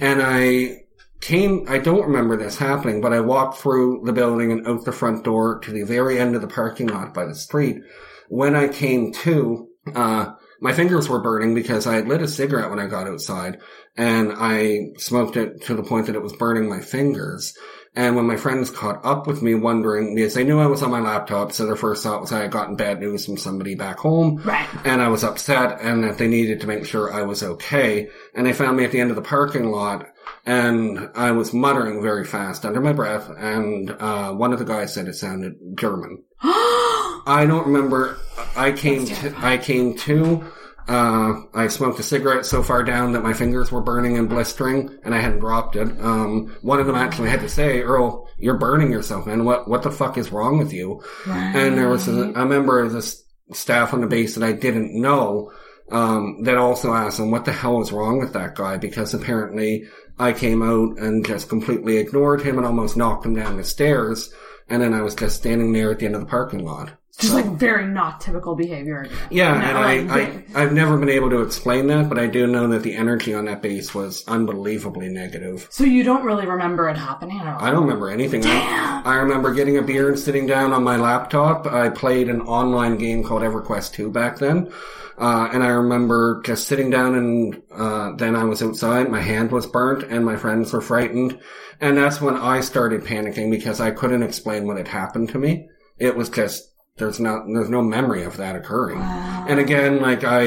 And 0.00 0.22
I 0.24 0.84
came, 1.20 1.64
I 1.68 1.78
don't 1.78 2.06
remember 2.06 2.36
this 2.36 2.56
happening, 2.56 3.00
but 3.00 3.12
I 3.12 3.20
walked 3.20 3.58
through 3.58 4.02
the 4.04 4.12
building 4.12 4.52
and 4.52 4.66
out 4.66 4.84
the 4.84 4.92
front 4.92 5.24
door 5.24 5.58
to 5.60 5.70
the 5.72 5.82
very 5.82 6.18
end 6.18 6.34
of 6.34 6.40
the 6.42 6.48
parking 6.48 6.88
lot 6.88 7.14
by 7.14 7.24
the 7.24 7.34
street. 7.34 7.78
When 8.28 8.54
I 8.54 8.68
came 8.68 9.12
to, 9.12 9.68
uh, 9.94 10.32
my 10.60 10.72
fingers 10.72 11.08
were 11.08 11.22
burning 11.22 11.54
because 11.54 11.86
I 11.86 11.94
had 11.96 12.08
lit 12.08 12.22
a 12.22 12.28
cigarette 12.28 12.70
when 12.70 12.80
I 12.80 12.86
got 12.86 13.06
outside 13.06 13.58
and 13.96 14.32
I 14.36 14.92
smoked 14.98 15.36
it 15.36 15.62
to 15.64 15.74
the 15.74 15.82
point 15.82 16.06
that 16.06 16.16
it 16.16 16.22
was 16.22 16.32
burning 16.32 16.68
my 16.68 16.80
fingers. 16.80 17.54
And 17.94 18.14
when 18.14 18.26
my 18.26 18.36
friends 18.36 18.68
caught 18.70 19.02
up 19.06 19.26
with 19.26 19.40
me 19.42 19.54
wondering, 19.54 20.14
because 20.14 20.34
they 20.34 20.44
knew 20.44 20.58
I 20.58 20.66
was 20.66 20.82
on 20.82 20.90
my 20.90 21.00
laptop, 21.00 21.52
so 21.52 21.64
their 21.64 21.76
first 21.76 22.02
thought 22.02 22.20
was 22.20 22.30
I 22.32 22.42
had 22.42 22.50
gotten 22.50 22.76
bad 22.76 23.00
news 23.00 23.24
from 23.24 23.38
somebody 23.38 23.74
back 23.74 23.98
home 23.98 24.42
Right. 24.44 24.68
and 24.84 25.00
I 25.00 25.08
was 25.08 25.24
upset 25.24 25.78
and 25.80 26.04
that 26.04 26.18
they 26.18 26.28
needed 26.28 26.60
to 26.60 26.66
make 26.66 26.84
sure 26.84 27.10
I 27.12 27.22
was 27.22 27.42
okay. 27.42 28.08
And 28.34 28.46
they 28.46 28.52
found 28.52 28.76
me 28.76 28.84
at 28.84 28.90
the 28.92 29.00
end 29.00 29.10
of 29.10 29.16
the 29.16 29.22
parking 29.22 29.70
lot 29.70 30.08
and 30.46 31.10
I 31.14 31.32
was 31.32 31.52
muttering 31.52 32.00
very 32.00 32.24
fast 32.24 32.64
under 32.64 32.80
my 32.80 32.92
breath 32.92 33.28
and, 33.36 33.90
uh, 33.90 34.32
one 34.32 34.52
of 34.52 34.58
the 34.58 34.64
guys 34.64 34.94
said 34.94 35.08
it 35.08 35.14
sounded 35.14 35.56
German. 35.74 36.22
I 36.42 37.44
don't 37.48 37.66
remember. 37.66 38.18
I 38.56 38.72
came 38.72 39.04
to, 39.06 39.34
I 39.38 39.58
came 39.58 39.96
to, 39.98 40.44
uh, 40.88 41.40
I 41.52 41.66
smoked 41.66 41.98
a 41.98 42.04
cigarette 42.04 42.46
so 42.46 42.62
far 42.62 42.84
down 42.84 43.12
that 43.12 43.24
my 43.24 43.32
fingers 43.32 43.72
were 43.72 43.80
burning 43.80 44.16
and 44.16 44.28
blistering 44.28 44.96
and 45.02 45.12
I 45.12 45.18
hadn't 45.18 45.40
dropped 45.40 45.74
it. 45.74 45.88
Um, 46.00 46.56
one 46.62 46.78
of 46.78 46.86
them 46.86 46.94
actually 46.94 47.28
had 47.28 47.40
to 47.40 47.48
say, 47.48 47.82
Earl, 47.82 48.28
you're 48.38 48.56
burning 48.58 48.92
yourself, 48.92 49.26
man. 49.26 49.44
What, 49.44 49.68
what 49.68 49.82
the 49.82 49.90
fuck 49.90 50.16
is 50.16 50.30
wrong 50.30 50.58
with 50.58 50.72
you? 50.72 51.02
And 51.56 51.76
there 51.76 51.88
was 51.88 52.06
a, 52.06 52.30
a 52.34 52.46
member 52.46 52.80
of 52.80 52.92
this 52.92 53.24
staff 53.52 53.92
on 53.92 54.00
the 54.00 54.06
base 54.06 54.36
that 54.36 54.44
I 54.44 54.52
didn't 54.52 55.00
know, 55.00 55.52
um, 55.90 56.42
that 56.42 56.56
also 56.56 56.92
asked 56.92 57.18
him, 57.18 57.30
what 57.30 57.44
the 57.44 57.52
hell 57.52 57.80
is 57.80 57.92
wrong 57.92 58.18
with 58.18 58.32
that 58.32 58.54
guy? 58.54 58.76
Because 58.76 59.14
apparently 59.14 59.86
I 60.18 60.32
came 60.32 60.62
out 60.62 60.98
and 60.98 61.24
just 61.24 61.48
completely 61.48 61.98
ignored 61.98 62.42
him 62.42 62.56
and 62.56 62.66
almost 62.66 62.96
knocked 62.96 63.26
him 63.26 63.34
down 63.34 63.56
the 63.56 63.64
stairs. 63.64 64.32
And 64.68 64.82
then 64.82 64.94
I 64.94 65.02
was 65.02 65.14
just 65.14 65.36
standing 65.36 65.72
there 65.72 65.92
at 65.92 66.00
the 66.00 66.06
end 66.06 66.16
of 66.16 66.20
the 66.20 66.26
parking 66.26 66.64
lot. 66.64 66.92
Just 67.18 67.32
like 67.32 67.46
very 67.46 67.86
not 67.86 68.20
typical 68.20 68.54
behavior. 68.54 69.08
Yeah, 69.30 69.54
and 69.54 69.78
I, 69.78 70.18
I, 70.18 70.44
I've 70.54 70.72
never 70.72 70.98
been 70.98 71.08
able 71.08 71.30
to 71.30 71.40
explain 71.40 71.86
that, 71.86 72.10
but 72.10 72.18
I 72.18 72.26
do 72.26 72.46
know 72.46 72.68
that 72.68 72.82
the 72.82 72.94
energy 72.94 73.32
on 73.32 73.46
that 73.46 73.62
base 73.62 73.94
was 73.94 74.22
unbelievably 74.28 75.08
negative. 75.08 75.66
So 75.70 75.84
you 75.84 76.02
don't 76.02 76.24
really 76.24 76.46
remember 76.46 76.90
it 76.90 76.98
happening 76.98 77.40
at 77.40 77.46
all. 77.46 77.62
I 77.62 77.70
don't 77.70 77.84
remember 77.84 78.10
anything. 78.10 78.44
I, 78.44 79.00
I 79.02 79.14
remember 79.14 79.54
getting 79.54 79.78
a 79.78 79.82
beer 79.82 80.10
and 80.10 80.18
sitting 80.18 80.46
down 80.46 80.74
on 80.74 80.84
my 80.84 80.96
laptop. 80.96 81.66
I 81.66 81.88
played 81.88 82.28
an 82.28 82.42
online 82.42 82.98
game 82.98 83.24
called 83.24 83.40
EverQuest 83.40 83.94
2 83.94 84.10
back 84.10 84.36
then. 84.36 84.70
Uh, 85.18 85.48
and 85.52 85.62
I 85.62 85.68
remember 85.68 86.42
just 86.44 86.68
sitting 86.68 86.90
down 86.90 87.14
and, 87.14 87.62
uh, 87.72 88.12
then 88.16 88.36
I 88.36 88.44
was 88.44 88.62
outside, 88.62 89.10
my 89.10 89.20
hand 89.20 89.50
was 89.50 89.66
burnt 89.66 90.04
and 90.04 90.24
my 90.24 90.36
friends 90.36 90.72
were 90.72 90.80
frightened. 90.80 91.38
And 91.80 91.96
that's 91.96 92.20
when 92.20 92.36
I 92.36 92.60
started 92.60 93.02
panicking 93.02 93.50
because 93.50 93.80
I 93.80 93.90
couldn't 93.90 94.22
explain 94.22 94.66
what 94.66 94.76
had 94.76 94.88
happened 94.88 95.30
to 95.30 95.38
me. 95.38 95.68
It 95.98 96.16
was 96.16 96.28
just, 96.28 96.70
there's 96.98 97.20
not, 97.20 97.44
there's 97.46 97.70
no 97.70 97.82
memory 97.82 98.24
of 98.24 98.36
that 98.36 98.56
occurring. 98.56 99.00
And 99.00 99.58
again, 99.58 100.00
like 100.00 100.24
I, 100.24 100.44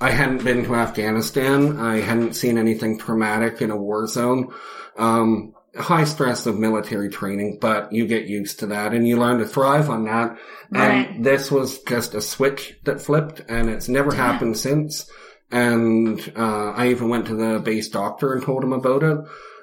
I 0.00 0.10
hadn't 0.10 0.44
been 0.44 0.64
to 0.64 0.74
Afghanistan. 0.74 1.78
I 1.78 2.00
hadn't 2.00 2.34
seen 2.34 2.58
anything 2.58 2.98
traumatic 2.98 3.62
in 3.62 3.70
a 3.70 3.76
war 3.76 4.06
zone. 4.06 4.52
Um, 4.96 5.53
high 5.76 6.04
stress 6.04 6.46
of 6.46 6.58
military 6.58 7.08
training, 7.08 7.58
but 7.60 7.92
you 7.92 8.06
get 8.06 8.26
used 8.26 8.60
to 8.60 8.66
that 8.66 8.92
and 8.92 9.06
you 9.08 9.16
learn 9.18 9.38
to 9.38 9.46
thrive 9.46 9.90
on 9.90 10.04
that. 10.04 10.36
Right. 10.70 11.10
And 11.10 11.24
this 11.24 11.50
was 11.50 11.80
just 11.82 12.14
a 12.14 12.20
switch 12.20 12.78
that 12.84 13.00
flipped 13.00 13.42
and 13.48 13.68
it's 13.68 13.88
never 13.88 14.14
happened 14.14 14.56
since. 14.56 15.10
And, 15.50 16.32
uh, 16.36 16.70
I 16.72 16.88
even 16.88 17.08
went 17.08 17.26
to 17.26 17.34
the 17.34 17.58
base 17.60 17.88
doctor 17.88 18.32
and 18.32 18.42
told 18.42 18.64
him 18.64 18.72
about 18.72 19.02
it. 19.02 19.18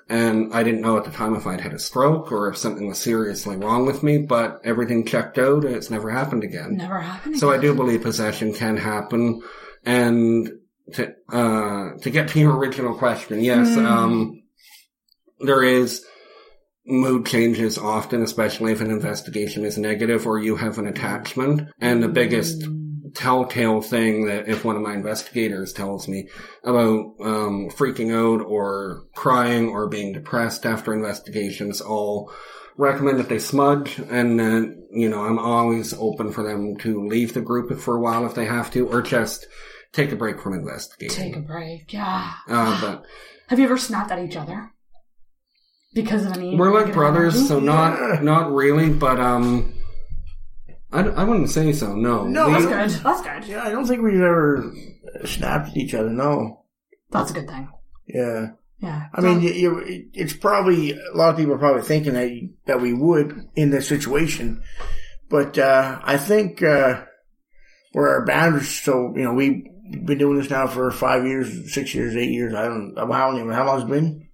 And 0.09 0.53
I 0.53 0.64
didn't 0.64 0.82
know 0.82 0.97
at 0.97 1.05
the 1.05 1.12
time 1.12 1.36
if 1.36 1.47
I'd 1.47 1.62
had 1.62 1.74
a 1.74 1.80
stroke 1.80 2.32
or 2.34 2.49
if 2.49 2.57
something 2.57 2.88
was 2.88 2.97
seriously 2.97 3.55
wrong 3.55 3.86
with 3.86 4.03
me, 4.03 4.18
but 4.18 4.59
everything 4.66 5.05
checked 5.05 5.38
out 5.38 5.64
and 5.64 5.74
it's 5.76 5.89
never 5.89 6.09
happened 6.09 6.43
again. 6.43 6.76
Never 6.78 6.99
happened. 6.99 7.39
So 7.39 7.49
I 7.51 7.57
do 7.57 7.74
believe 7.74 8.01
possession 8.01 8.53
can 8.53 8.76
happen. 8.76 9.41
And 9.86 10.49
to 10.93 11.14
uh 11.32 11.91
to 12.01 12.09
get 12.09 12.28
to 12.30 12.39
your 12.39 12.57
original 12.57 12.93
question, 12.95 13.41
yes, 13.41 13.70
Mm. 13.70 13.86
um 13.86 14.41
there 15.44 15.64
is 15.64 16.06
mood 16.86 17.26
changes 17.26 17.78
often, 17.78 18.22
especially 18.24 18.72
if 18.72 18.82
an 18.82 18.92
investigation 18.92 19.66
is 19.66 19.78
negative 19.78 20.26
or 20.26 20.39
you 20.39 20.56
have 20.56 20.78
an 20.78 20.88
attachment. 20.88 21.70
And 21.80 22.02
the 22.02 22.07
biggest 22.07 22.64
telltale 23.14 23.82
thing 23.82 24.26
that 24.26 24.48
if 24.48 24.64
one 24.64 24.76
of 24.76 24.82
my 24.82 24.94
investigators 24.94 25.74
tells 25.74 26.07
me 26.07 26.30
about 26.64 27.15
um, 27.22 27.70
freaking 27.70 28.14
out 28.14 28.44
or 28.45 29.03
crying 29.15 29.70
or 29.70 29.88
being 29.88 30.14
depressed 30.14 30.65
after 30.65 30.94
investigations, 30.94 31.82
I'll 31.82 32.34
recommend 32.78 33.20
that 33.20 33.30
they 33.30 33.40
smudge 33.40 33.99
and 33.99 34.40
then, 34.40 34.88
you 34.91 35.10
know, 35.10 35.24
I'm 35.24 35.40
always 35.40 35.94
open 35.94 36.32
for 36.32 36.44
them 36.44 36.78
to 36.78 37.06
leave 37.06 37.34
the 37.34 37.41
group 37.41 37.78
for 37.80 37.98
a 37.98 38.02
while 38.02 38.26
if 38.26 38.34
they 38.34 38.45
have 38.45 38.72
to 38.72 38.88
or 38.88 39.02
just 39.02 39.45
take 39.91 40.11
a 40.11 40.15
break 40.15 40.40
from 40.40 40.53
investigating. 40.53 41.15
Take 41.15 41.36
a 41.36 41.41
break. 41.41 41.91
Yeah. 41.94 42.32
Uh, 42.48 42.82
but 42.82 43.06
Have 43.49 43.60
you 43.60 43.65
ever 43.65 43.78
snapped 43.78 44.11
at 44.11 44.20
each 44.20 44.38
other? 44.38 44.72
Because 45.93 46.26
of 46.26 46.38
any. 46.38 46.55
we're 46.55 46.73
like 46.73 46.93
brothers, 46.93 47.35
energy? 47.35 47.47
so 47.47 47.59
not, 47.59 48.23
not 48.23 48.51
really, 48.51 48.89
but, 48.89 49.19
um, 49.19 49.73
I, 50.93 51.01
I 51.01 51.23
wouldn't 51.23 51.49
say 51.49 51.72
so, 51.73 51.95
no. 51.95 52.26
No, 52.26 52.47
We- 52.47 52.53
That's 52.53 52.65
good. 52.95 53.03
That's 53.03 53.22
good. 53.22 53.45
Yeah, 53.49 53.63
I 53.63 53.72
don't 53.72 53.85
think 53.85 54.01
we've 54.01 54.15
ever 54.22 54.73
snapped 55.26 55.69
at 55.69 55.77
each 55.77 55.93
other. 55.93 56.09
No. 56.09 56.65
That's 57.11 57.31
a 57.31 57.34
good 57.34 57.47
thing. 57.47 57.69
Yeah. 58.07 58.47
Yeah. 58.80 59.07
I 59.13 59.22
mean, 59.22 59.41
you, 59.41 59.51
you, 59.51 60.09
it's 60.13 60.34
probably 60.34 60.91
a 60.91 61.15
lot 61.15 61.30
of 61.30 61.38
people 61.38 61.53
are 61.53 61.59
probably 61.59 61.84
thinking 61.84 62.13
that 62.13 62.31
you, 62.31 62.49
that 62.65 62.81
we 62.81 62.93
would 62.93 63.47
in 63.55 63.69
this 63.69 63.88
situation, 63.88 64.63
but 65.30 65.57
uh, 65.59 65.99
I 66.03 66.18
think 66.18 66.63
uh, 66.63 67.03
where 67.91 68.09
our 68.09 68.26
boundaries. 68.26 68.81
So 68.81 69.13
you 69.15 69.23
know, 69.23 69.34
we've 69.34 69.63
been 70.05 70.18
doing 70.18 70.39
this 70.39 70.49
now 70.49 70.65
for 70.65 70.89
five 70.89 71.26
years, 71.26 71.72
six 71.73 71.93
years, 71.93 72.15
eight 72.15 72.31
years. 72.31 72.55
I 72.55 72.65
don't. 72.65 72.95
know 72.95 73.11
How 73.11 73.31
long? 73.31 73.49
How 73.51 73.65
long 73.68 73.81
has 73.81 73.84
it 73.88 73.91
been? 73.91 74.27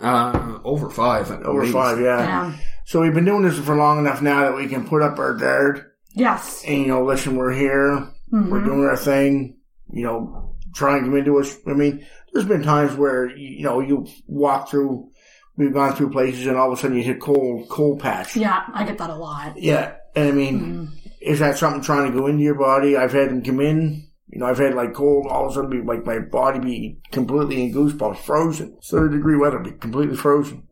Uh, 0.00 0.58
over 0.64 0.90
five. 0.90 1.30
Over 1.30 1.62
least. 1.62 1.72
five. 1.72 2.00
Yeah. 2.00 2.16
Damn. 2.18 2.54
So 2.84 3.00
we've 3.00 3.14
been 3.14 3.24
doing 3.24 3.42
this 3.42 3.58
for 3.58 3.74
long 3.76 3.98
enough 3.98 4.22
now 4.22 4.40
that 4.42 4.54
we 4.56 4.66
can 4.68 4.86
put 4.86 5.02
up 5.02 5.18
our 5.18 5.34
guard 5.34 5.86
Yes. 6.14 6.62
and 6.66 6.78
you 6.82 6.86
know, 6.86 7.04
listen, 7.04 7.36
we're 7.36 7.52
here, 7.52 8.06
Mhm. 8.32 8.48
we're 8.48 8.62
doing 8.64 8.84
our 8.84 8.96
thing. 8.96 9.56
You 9.90 10.04
know, 10.04 10.54
trying 10.74 11.00
to 11.00 11.06
come 11.10 11.16
into 11.16 11.38
us. 11.38 11.56
I 11.66 11.72
mean, 11.72 12.04
there's 12.32 12.46
been 12.46 12.62
times 12.62 12.96
where 12.96 13.26
you 13.36 13.62
know 13.64 13.80
you 13.80 14.06
walk 14.26 14.68
through. 14.68 15.08
We've 15.56 15.72
gone 15.72 15.94
through 15.94 16.10
places 16.10 16.46
and 16.46 16.56
all 16.56 16.70
of 16.70 16.78
a 16.78 16.80
sudden 16.82 16.96
you 16.98 17.02
hit 17.02 17.18
cold, 17.20 17.68
cold 17.70 18.00
patch. 18.00 18.36
Yeah, 18.36 18.62
I 18.74 18.84
get 18.84 18.98
that 18.98 19.08
a 19.10 19.14
lot. 19.14 19.54
Yeah, 19.56 19.92
and 20.14 20.28
I 20.28 20.32
mean, 20.32 20.60
Mm-hmm. 20.60 20.94
is 21.22 21.38
that 21.38 21.56
something 21.56 21.80
trying 21.82 22.12
to 22.12 22.18
go 22.18 22.26
into 22.26 22.42
your 22.42 22.56
body? 22.56 22.96
I've 22.96 23.12
had 23.14 23.30
them 23.30 23.42
come 23.42 23.60
in 23.60 24.05
You 24.28 24.40
know, 24.40 24.46
I've 24.46 24.58
had 24.58 24.74
like 24.74 24.92
cold, 24.92 25.26
all 25.28 25.46
of 25.46 25.52
a 25.52 25.54
sudden 25.54 25.70
be 25.70 25.82
like 25.82 26.04
my 26.04 26.18
body 26.18 26.58
be 26.58 26.98
completely 27.12 27.62
in 27.62 27.72
goosebumps, 27.72 28.18
frozen. 28.18 28.76
Third 28.82 29.12
degree 29.12 29.36
weather, 29.36 29.60
be 29.60 29.72
completely 29.72 30.16
frozen. 30.16 30.66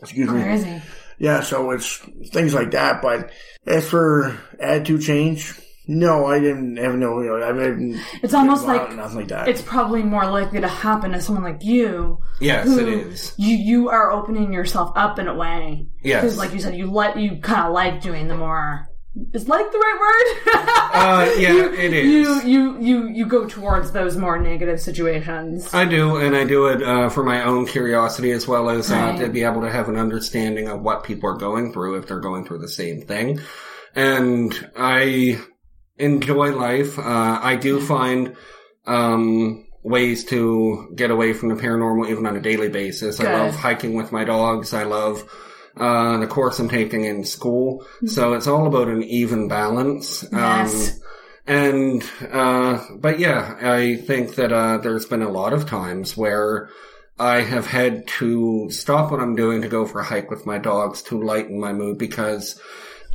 Excuse 0.00 0.28
me. 0.28 0.42
Crazy. 0.42 0.82
Yeah, 1.18 1.40
so 1.40 1.70
it's 1.70 1.98
things 2.32 2.54
like 2.54 2.72
that. 2.72 3.00
But 3.00 3.30
as 3.66 3.88
for 3.88 4.36
attitude 4.58 5.02
change, 5.02 5.54
no, 5.86 6.26
I 6.26 6.40
didn't 6.40 6.76
have 6.76 6.94
no. 6.96 7.20
You 7.20 7.38
know, 7.38 7.48
I 7.48 7.52
didn't. 7.52 8.00
It's 8.22 8.34
almost 8.34 8.66
like 8.66 8.94
nothing 8.94 9.16
like 9.18 9.28
that. 9.28 9.48
it's 9.48 9.62
probably 9.62 10.02
more 10.02 10.28
likely 10.28 10.60
to 10.60 10.68
happen 10.68 11.12
to 11.12 11.20
someone 11.20 11.44
like 11.44 11.62
you. 11.62 12.18
Yes, 12.40 12.66
who 12.66 12.80
it 12.80 12.88
is. 12.88 13.34
You 13.36 13.56
you 13.56 13.88
are 13.90 14.10
opening 14.10 14.52
yourself 14.52 14.92
up 14.96 15.18
in 15.18 15.28
a 15.28 15.34
way. 15.34 15.86
Yes. 16.02 16.22
Because 16.22 16.38
like 16.38 16.52
you 16.52 16.60
said, 16.60 16.76
you 16.76 16.90
let 16.90 17.16
you 17.16 17.40
kind 17.40 17.66
of 17.66 17.72
like 17.72 18.00
doing 18.00 18.28
the 18.28 18.36
more. 18.36 18.88
Is 19.34 19.46
like 19.46 19.70
the 19.70 19.78
right 19.78 19.98
word? 20.00 20.68
Uh, 20.94 21.32
yeah, 21.38 21.52
you, 21.52 21.72
it 21.72 21.92
is. 21.94 22.04
You 22.04 22.42
you 22.44 22.78
you 22.78 23.08
you 23.08 23.26
go 23.26 23.46
towards 23.46 23.92
those 23.92 24.14
more 24.16 24.38
negative 24.38 24.78
situations. 24.78 25.72
I 25.72 25.86
do, 25.86 26.16
and 26.18 26.36
I 26.36 26.44
do 26.44 26.66
it 26.66 26.82
uh, 26.82 27.08
for 27.08 27.24
my 27.24 27.44
own 27.44 27.66
curiosity 27.66 28.30
as 28.30 28.46
well 28.46 28.68
as 28.68 28.90
uh, 28.90 28.94
Right. 28.94 29.18
to 29.20 29.28
be 29.30 29.42
able 29.42 29.62
to 29.62 29.70
have 29.70 29.88
an 29.88 29.96
understanding 29.96 30.68
of 30.68 30.82
what 30.82 31.02
people 31.04 31.30
are 31.30 31.36
going 31.38 31.72
through 31.72 31.96
if 31.96 32.06
they're 32.08 32.20
going 32.20 32.44
through 32.44 32.58
the 32.58 32.68
same 32.68 33.00
thing. 33.02 33.40
And 33.94 34.52
I 34.76 35.40
enjoy 35.96 36.54
life. 36.54 36.98
Uh, 36.98 37.38
I 37.42 37.56
do 37.56 37.80
find 37.80 38.36
um, 38.86 39.66
ways 39.82 40.24
to 40.26 40.92
get 40.94 41.10
away 41.10 41.32
from 41.32 41.48
the 41.48 41.54
paranormal 41.56 42.10
even 42.10 42.26
on 42.26 42.36
a 42.36 42.40
daily 42.40 42.68
basis. 42.68 43.18
I 43.18 43.32
love 43.32 43.54
hiking 43.56 43.94
with 43.94 44.12
my 44.12 44.24
dogs. 44.24 44.74
I 44.74 44.84
love 44.84 45.24
uh, 45.76 46.18
the 46.18 46.26
course 46.26 46.58
I'm 46.58 46.68
taking 46.68 47.04
in 47.04 47.24
school. 47.24 47.86
So 48.06 48.34
it's 48.34 48.46
all 48.46 48.66
about 48.66 48.88
an 48.88 49.02
even 49.02 49.48
balance. 49.48 50.22
Mm-hmm. 50.24 50.36
Yes. 50.36 50.90
Um, 50.90 51.02
and, 51.44 52.10
uh, 52.30 52.84
but 52.96 53.18
yeah, 53.18 53.56
I 53.60 53.96
think 53.96 54.36
that, 54.36 54.52
uh, 54.52 54.78
there's 54.78 55.06
been 55.06 55.22
a 55.22 55.30
lot 55.30 55.52
of 55.52 55.66
times 55.66 56.16
where 56.16 56.70
I 57.18 57.40
have 57.40 57.66
had 57.66 58.06
to 58.18 58.70
stop 58.70 59.10
what 59.10 59.20
I'm 59.20 59.34
doing 59.34 59.62
to 59.62 59.68
go 59.68 59.84
for 59.84 60.00
a 60.00 60.04
hike 60.04 60.30
with 60.30 60.46
my 60.46 60.58
dogs 60.58 61.02
to 61.04 61.20
lighten 61.22 61.60
my 61.60 61.72
mood 61.72 61.98
because, 61.98 62.60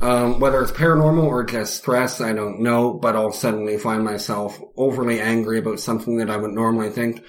um, 0.00 0.40
whether 0.40 0.62
it's 0.62 0.72
paranormal 0.72 1.24
or 1.24 1.42
just 1.42 1.78
stress, 1.78 2.20
I 2.20 2.32
don't 2.32 2.60
know, 2.60 2.92
but 2.92 3.16
I'll 3.16 3.32
suddenly 3.32 3.78
find 3.78 4.04
myself 4.04 4.60
overly 4.76 5.20
angry 5.20 5.58
about 5.58 5.80
something 5.80 6.18
that 6.18 6.30
I 6.30 6.36
would 6.36 6.52
normally 6.52 6.90
think, 6.90 7.24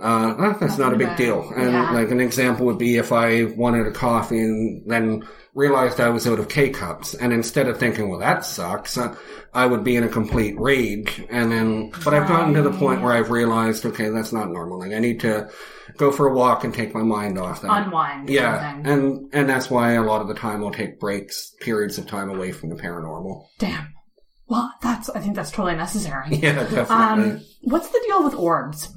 uh, 0.00 0.34
ah, 0.38 0.56
that's 0.58 0.78
not 0.78 0.92
a 0.92 0.96
big 0.96 1.16
deal. 1.16 1.50
And 1.54 1.72
Yeah. 1.72 1.92
like 1.92 2.10
an 2.10 2.20
example 2.20 2.66
would 2.66 2.78
be 2.78 2.96
if 2.96 3.12
I 3.12 3.44
wanted 3.44 3.86
a 3.86 3.90
coffee 3.92 4.38
and 4.40 4.82
then 4.90 5.24
realized 5.54 6.00
I 6.00 6.08
was 6.10 6.26
out 6.26 6.38
of 6.38 6.48
K 6.48 6.70
cups, 6.70 7.14
and 7.14 7.32
instead 7.32 7.66
of 7.68 7.78
thinking, 7.78 8.08
"Well, 8.08 8.20
that 8.20 8.44
sucks," 8.44 8.96
uh, 8.96 9.14
I 9.52 9.66
would 9.66 9.82
be 9.84 9.96
in 9.96 10.04
a 10.04 10.08
complete 10.08 10.58
rage. 10.60 11.22
And 11.28 11.50
then, 11.50 11.90
but 12.04 12.14
I've 12.14 12.28
gotten 12.28 12.54
to 12.54 12.62
the 12.62 12.70
point 12.70 13.02
where 13.02 13.12
I've 13.12 13.30
realized, 13.30 13.84
okay, 13.86 14.08
that's 14.10 14.32
not 14.32 14.48
normal. 14.50 14.78
Like 14.78 14.92
I 14.92 15.00
need 15.00 15.20
to 15.20 15.50
go 15.96 16.12
for 16.12 16.28
a 16.28 16.32
walk 16.34 16.62
and 16.64 16.72
take 16.72 16.94
my 16.94 17.02
mind 17.02 17.36
off 17.38 17.62
that. 17.62 17.70
Unwind. 17.86 18.30
Yeah, 18.30 18.74
thing. 18.74 18.86
and 18.86 19.30
and 19.32 19.48
that's 19.48 19.68
why 19.70 19.92
a 19.94 20.02
lot 20.02 20.20
of 20.20 20.28
the 20.28 20.34
time 20.34 20.64
I'll 20.64 20.70
take 20.70 21.00
breaks, 21.00 21.52
periods 21.60 21.98
of 21.98 22.06
time 22.06 22.30
away 22.30 22.52
from 22.52 22.68
the 22.68 22.76
paranormal. 22.76 23.44
Damn. 23.58 23.88
Well, 24.46 24.72
that's 24.82 25.10
I 25.10 25.20
think 25.20 25.34
that's 25.36 25.50
totally 25.50 25.76
necessary. 25.76 26.28
Yeah, 26.36 26.54
definitely. 26.64 27.30
Um, 27.32 27.40
what's 27.62 27.88
the 27.88 28.02
deal 28.06 28.22
with 28.24 28.34
orbs? 28.34 28.88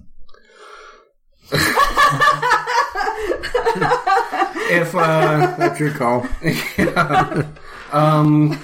if 4.72 4.96
uh, 4.96 5.56
That's 5.58 5.80
your 5.80 5.92
call. 5.92 6.28
Um, 7.94 8.60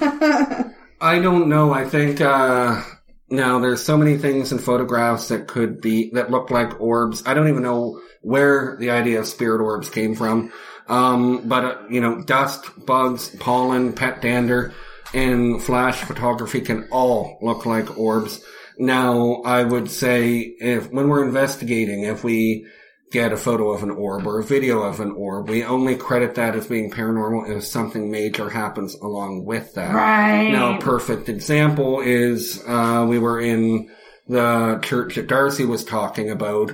I 0.99 1.19
don't 1.19 1.49
know. 1.49 1.71
I 1.71 1.85
think 1.85 2.19
uh, 2.19 2.81
now 3.29 3.59
there's 3.59 3.83
so 3.83 3.95
many 3.95 4.17
things 4.17 4.51
in 4.51 4.57
photographs 4.57 5.27
that 5.27 5.47
could 5.47 5.81
be 5.81 6.09
that 6.13 6.31
look 6.31 6.49
like 6.49 6.81
orbs. 6.81 7.21
I 7.27 7.35
don't 7.35 7.47
even 7.47 7.61
know 7.61 8.01
where 8.21 8.75
the 8.79 8.89
idea 8.89 9.19
of 9.19 9.27
spirit 9.27 9.61
orbs 9.61 9.89
came 9.89 10.15
from. 10.15 10.51
Um, 10.87 11.47
but 11.47 11.63
uh, 11.63 11.77
you 11.91 12.01
know, 12.01 12.23
dust, 12.23 12.65
bugs, 12.85 13.29
pollen, 13.35 13.93
pet 13.93 14.23
dander, 14.23 14.73
and 15.13 15.61
flash 15.61 16.01
photography 16.01 16.61
can 16.61 16.87
all 16.91 17.37
look 17.43 17.67
like 17.67 17.99
orbs. 17.99 18.43
Now, 18.79 19.43
I 19.45 19.63
would 19.63 19.91
say 19.91 20.39
if 20.39 20.91
when 20.91 21.07
we're 21.07 21.23
investigating, 21.23 22.03
if 22.03 22.23
we 22.23 22.65
get 23.11 23.33
a 23.33 23.37
photo 23.37 23.71
of 23.71 23.83
an 23.83 23.89
orb 23.89 24.27
or 24.27 24.39
a 24.39 24.43
video 24.43 24.81
of 24.81 24.99
an 24.99 25.11
orb, 25.11 25.49
we 25.49 25.63
only 25.63 25.95
credit 25.95 26.35
that 26.35 26.55
as 26.55 26.67
being 26.67 26.91
paranormal 26.91 27.49
if 27.55 27.63
something 27.63 28.11
major 28.11 28.49
happens 28.49 28.95
along 28.95 29.45
with 29.45 29.73
that. 29.73 29.93
Right. 29.93 30.51
Now, 30.51 30.77
a 30.77 30.79
perfect 30.79 31.29
example 31.29 32.01
is 32.01 32.63
uh, 32.67 33.05
we 33.09 33.17
were 33.19 33.39
in 33.39 33.89
the 34.27 34.79
church 34.83 35.15
that 35.15 35.27
Darcy 35.27 35.65
was 35.65 35.83
talking 35.83 36.29
about, 36.29 36.71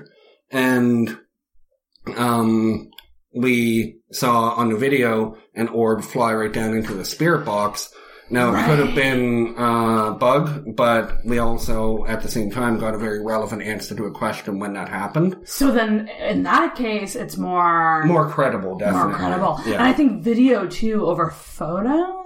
and 0.52 1.18
um, 2.18 2.90
we 3.34 4.00
saw 4.12 4.50
on 4.52 4.70
the 4.70 4.78
video 4.78 5.38
an 5.54 5.70
orb 5.70 6.04
fly 6.04 6.34
right 6.34 6.52
down 6.52 6.76
into 6.76 6.94
the 6.94 7.06
spirit 7.06 7.46
box. 7.46 7.94
Now, 8.30 8.56
it 8.56 8.66
could 8.66 8.80
have 8.86 8.96
been 8.96 9.54
uh, 9.58 10.12
bug, 10.14 10.76
but 10.76 11.24
we 11.24 11.38
also, 11.38 12.06
at 12.06 12.22
the 12.24 12.28
same 12.28 12.50
time, 12.50 12.80
got 12.80 12.96
a 12.96 12.98
very 12.98 13.24
relevant 13.24 13.62
answer 13.62 13.96
to 13.96 14.06
a 14.06 14.12
question 14.12 14.58
when 14.60 14.74
that 14.74 14.90
happened. 14.90 15.36
So 15.46 15.72
then, 15.72 16.08
in 16.08 16.42
that 16.44 16.76
case, 16.76 17.16
it's 17.16 17.38
more 17.38 18.04
More 18.06 18.28
credible, 18.30 18.78
definitely 18.78 19.10
more 19.10 19.18
credible. 19.20 19.60
Yeah. 19.66 19.74
And 19.74 19.84
I 19.84 19.94
think 19.94 20.24
video 20.24 20.66
too 20.68 21.06
over 21.06 21.30
photo. 21.30 22.24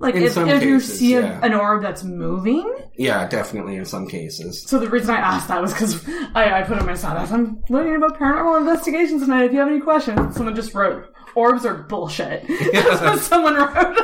Like 0.00 0.14
In 0.14 0.22
if, 0.22 0.36
if 0.36 0.62
you 0.62 0.78
cases, 0.78 0.98
see 0.98 1.14
a, 1.14 1.22
yeah. 1.22 1.40
an 1.42 1.54
orb 1.54 1.82
that's 1.82 2.04
moving. 2.04 2.70
yeah, 2.96 3.26
definitely 3.26 3.76
in 3.76 3.84
some 3.84 4.06
cases. 4.06 4.62
So 4.62 4.78
the 4.78 4.88
reason 4.88 5.10
I 5.14 5.18
asked 5.18 5.48
that 5.48 5.60
was 5.60 5.72
because 5.72 6.06
I, 6.34 6.60
I 6.60 6.62
put 6.62 6.78
in 6.78 6.86
my 6.86 6.94
status. 6.94 7.30
I'm 7.32 7.62
learning 7.68 7.96
about 7.96 8.18
paranormal 8.18 8.60
investigations 8.60 9.22
tonight. 9.22 9.44
If 9.44 9.52
you 9.52 9.58
have 9.60 9.68
any 9.68 9.80
questions, 9.80 10.36
someone 10.36 10.54
just 10.54 10.74
wrote 10.74 11.06
orbs 11.34 11.64
are 11.64 11.74
bullshit. 11.84 12.46
That's 12.72 13.00
what 13.00 13.18
someone 13.20 13.54
wrote. 13.56 13.96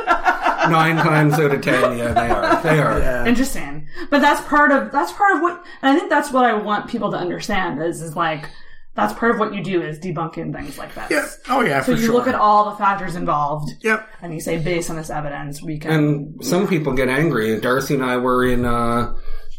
Nine 0.69 0.95
times 0.97 1.33
out 1.35 1.51
of 1.53 1.61
ten, 1.61 1.97
yeah, 1.97 2.13
they 2.13 2.29
are. 2.29 2.61
They 2.63 2.79
are. 2.79 3.27
Interesting. 3.27 3.87
But 4.09 4.21
that's 4.21 4.41
part 4.47 4.71
of 4.71 4.91
that's 4.91 5.11
part 5.13 5.35
of 5.37 5.41
what 5.41 5.63
and 5.81 5.95
I 5.95 5.97
think 5.97 6.09
that's 6.09 6.31
what 6.31 6.45
I 6.45 6.53
want 6.53 6.89
people 6.89 7.11
to 7.11 7.17
understand 7.17 7.81
is 7.81 8.01
is 8.01 8.15
like 8.15 8.49
that's 8.95 9.13
part 9.13 9.31
of 9.31 9.39
what 9.39 9.53
you 9.53 9.61
do 9.61 9.81
is 9.81 9.99
debunking 9.99 10.53
things 10.55 10.77
like 10.77 10.95
that. 10.95 11.11
Yeah. 11.11 11.27
Oh 11.49 11.61
yeah, 11.61 11.81
So 11.81 11.93
for 11.95 11.99
you 11.99 12.05
sure. 12.07 12.15
look 12.15 12.27
at 12.27 12.35
all 12.35 12.69
the 12.71 12.77
factors 12.77 13.15
involved 13.15 13.69
Yep. 13.81 14.07
and 14.21 14.33
you 14.33 14.39
say 14.39 14.57
based 14.57 14.89
on 14.89 14.95
this 14.95 15.09
evidence 15.09 15.61
we 15.61 15.79
can 15.79 15.91
And 15.91 16.45
some 16.45 16.65
people 16.67 16.93
get 16.93 17.09
angry. 17.09 17.59
Darcy 17.59 17.95
and 17.95 18.03
I 18.05 18.15
were 18.17 18.45
in, 18.45 18.63
uh, 18.63 19.13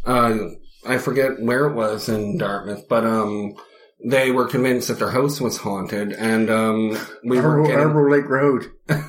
uh, 0.07 0.35
I 0.89 0.97
forget 0.99 1.39
where 1.41 1.67
it 1.67 1.75
was 1.75 2.09
in 2.09 2.39
Dartmouth, 2.39 2.89
but, 2.89 3.05
um, 3.05 3.55
they 4.09 4.31
were 4.31 4.47
convinced 4.47 4.89
that 4.89 4.99
their 5.01 5.11
house 5.11 5.41
was 5.41 5.57
haunted, 5.59 6.13
and, 6.13 6.49
um, 6.51 6.97
we 7.25 7.41
were 7.41 7.59
Albro, 7.59 7.67
getting, 7.67 7.87
Albro 7.89 8.11
Lake 8.11 8.29
Road. 8.29 8.71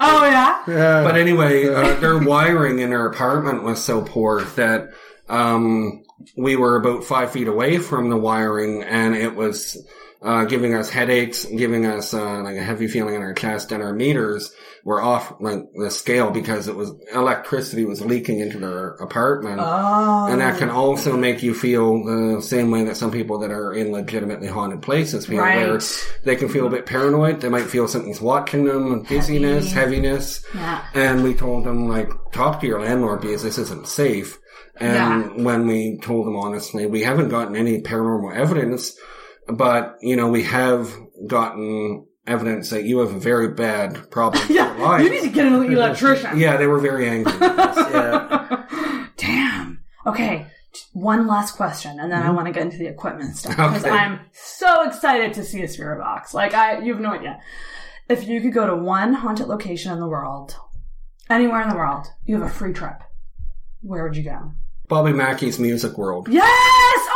Oh 0.00 0.24
yeah? 0.24 0.62
Yeah. 0.66 1.02
but 1.04 1.16
anyway, 1.16 1.68
uh, 1.68 1.94
their 2.00 2.18
wiring 2.18 2.78
in 2.80 2.90
their 2.90 3.06
apartment 3.06 3.62
was 3.62 3.82
so 3.82 4.02
poor 4.02 4.42
that, 4.56 4.92
um, 5.28 6.02
we 6.36 6.56
were 6.56 6.76
about 6.76 7.04
five 7.04 7.32
feet 7.32 7.48
away 7.48 7.78
from 7.78 8.08
the 8.10 8.16
wiring, 8.16 8.82
and 8.82 9.14
it 9.14 9.34
was, 9.34 9.76
uh, 10.22 10.44
giving 10.44 10.74
us 10.74 10.88
headaches, 10.90 11.44
giving 11.44 11.84
us, 11.86 12.14
uh, 12.14 12.40
like 12.42 12.56
a 12.56 12.62
heavy 12.62 12.86
feeling 12.86 13.14
in 13.14 13.22
our 13.22 13.34
chest, 13.34 13.72
and 13.72 13.82
our 13.82 13.92
meters 13.92 14.52
were 14.84 15.00
off, 15.00 15.32
like, 15.40 15.60
the 15.74 15.90
scale 15.90 16.30
because 16.30 16.66
it 16.68 16.74
was, 16.74 16.92
electricity 17.14 17.84
was 17.84 18.00
leaking 18.04 18.40
into 18.40 18.58
their 18.58 18.88
apartment. 18.94 19.60
Oh. 19.60 20.26
And 20.28 20.40
that 20.40 20.58
can 20.58 20.70
also 20.70 21.16
make 21.16 21.42
you 21.42 21.54
feel 21.54 22.04
the 22.04 22.42
same 22.42 22.70
way 22.70 22.84
that 22.84 22.96
some 22.96 23.10
people 23.12 23.38
that 23.40 23.50
are 23.50 23.72
in 23.72 23.92
legitimately 23.92 24.48
haunted 24.48 24.82
places 24.82 25.26
feel, 25.26 25.38
Right. 25.38 25.68
where 25.68 25.78
they 26.24 26.36
can 26.36 26.48
feel 26.48 26.66
a 26.66 26.70
bit 26.70 26.86
paranoid. 26.86 27.40
They 27.40 27.48
might 27.48 27.66
feel 27.66 27.86
something's 27.86 28.20
watching 28.20 28.64
them, 28.64 29.04
dizziness, 29.04 29.72
heaviness. 29.72 30.44
Yeah. 30.54 30.82
And 30.94 31.22
we 31.22 31.34
told 31.34 31.64
them, 31.64 31.88
like, 31.88 32.10
talk 32.32 32.60
to 32.60 32.66
your 32.66 32.80
landlord 32.80 33.20
because 33.20 33.42
this 33.42 33.58
isn't 33.58 33.86
safe. 33.86 34.38
And 34.76 35.44
when 35.44 35.66
we 35.66 35.98
told 36.02 36.26
them 36.26 36.36
honestly, 36.36 36.86
we 36.86 37.02
haven't 37.02 37.28
gotten 37.28 37.54
any 37.54 37.82
paranormal 37.82 38.34
evidence, 38.34 38.96
but, 39.48 39.96
you 40.00 40.16
know, 40.16 40.28
we 40.28 40.42
have 40.44 40.90
gotten 41.26 42.06
evidence 42.26 42.70
that 42.70 42.84
you 42.84 42.98
have 43.00 43.12
a 43.14 43.18
very 43.18 43.48
bad 43.48 44.10
problem. 44.10 44.40
with 44.42 44.50
your 44.56 44.64
Yeah. 44.64 44.82
life. 44.82 45.02
You 45.02 45.10
need 45.10 45.22
to 45.22 45.28
get 45.30 45.46
an 45.46 45.54
electrician. 45.72 46.38
Yeah, 46.38 46.56
they 46.56 46.66
were 46.66 46.78
very 46.78 47.08
angry. 47.08 47.32
with 47.32 47.42
us. 47.42 47.76
Yeah. 47.92 49.08
Damn. 49.16 49.80
Okay. 50.06 50.46
One 50.94 51.26
last 51.26 51.56
question, 51.56 52.00
and 52.00 52.10
then 52.10 52.22
I 52.22 52.30
want 52.30 52.46
to 52.46 52.52
get 52.52 52.62
into 52.62 52.78
the 52.78 52.86
equipment 52.86 53.36
stuff 53.36 53.56
because 53.56 53.82
Mm-hmm. 53.82 53.86
Okay. 53.86 53.96
I'm 53.96 54.20
so 54.32 54.88
excited 54.88 55.34
to 55.34 55.44
see 55.44 55.62
a 55.62 55.68
spirit 55.68 55.98
box. 55.98 56.32
Like 56.32 56.54
I, 56.54 56.78
you 56.80 56.92
have 56.94 57.02
no 57.02 57.10
idea. 57.12 57.40
If 58.08 58.26
you 58.26 58.40
could 58.40 58.52
go 58.54 58.66
to 58.66 58.74
one 58.76 59.12
haunted 59.14 59.48
location 59.48 59.92
in 59.92 60.00
the 60.00 60.06
world, 60.08 60.56
anywhere 61.28 61.60
in 61.62 61.68
the 61.68 61.76
world, 61.76 62.06
you 62.24 62.40
have 62.40 62.48
a 62.50 62.52
free 62.52 62.72
trip. 62.72 63.02
Where 63.82 64.02
would 64.04 64.16
you 64.16 64.22
go? 64.24 64.52
Bobby 64.92 65.14
Mackey's 65.14 65.58
Music 65.58 65.96
World. 65.96 66.28
Yes! 66.28 66.44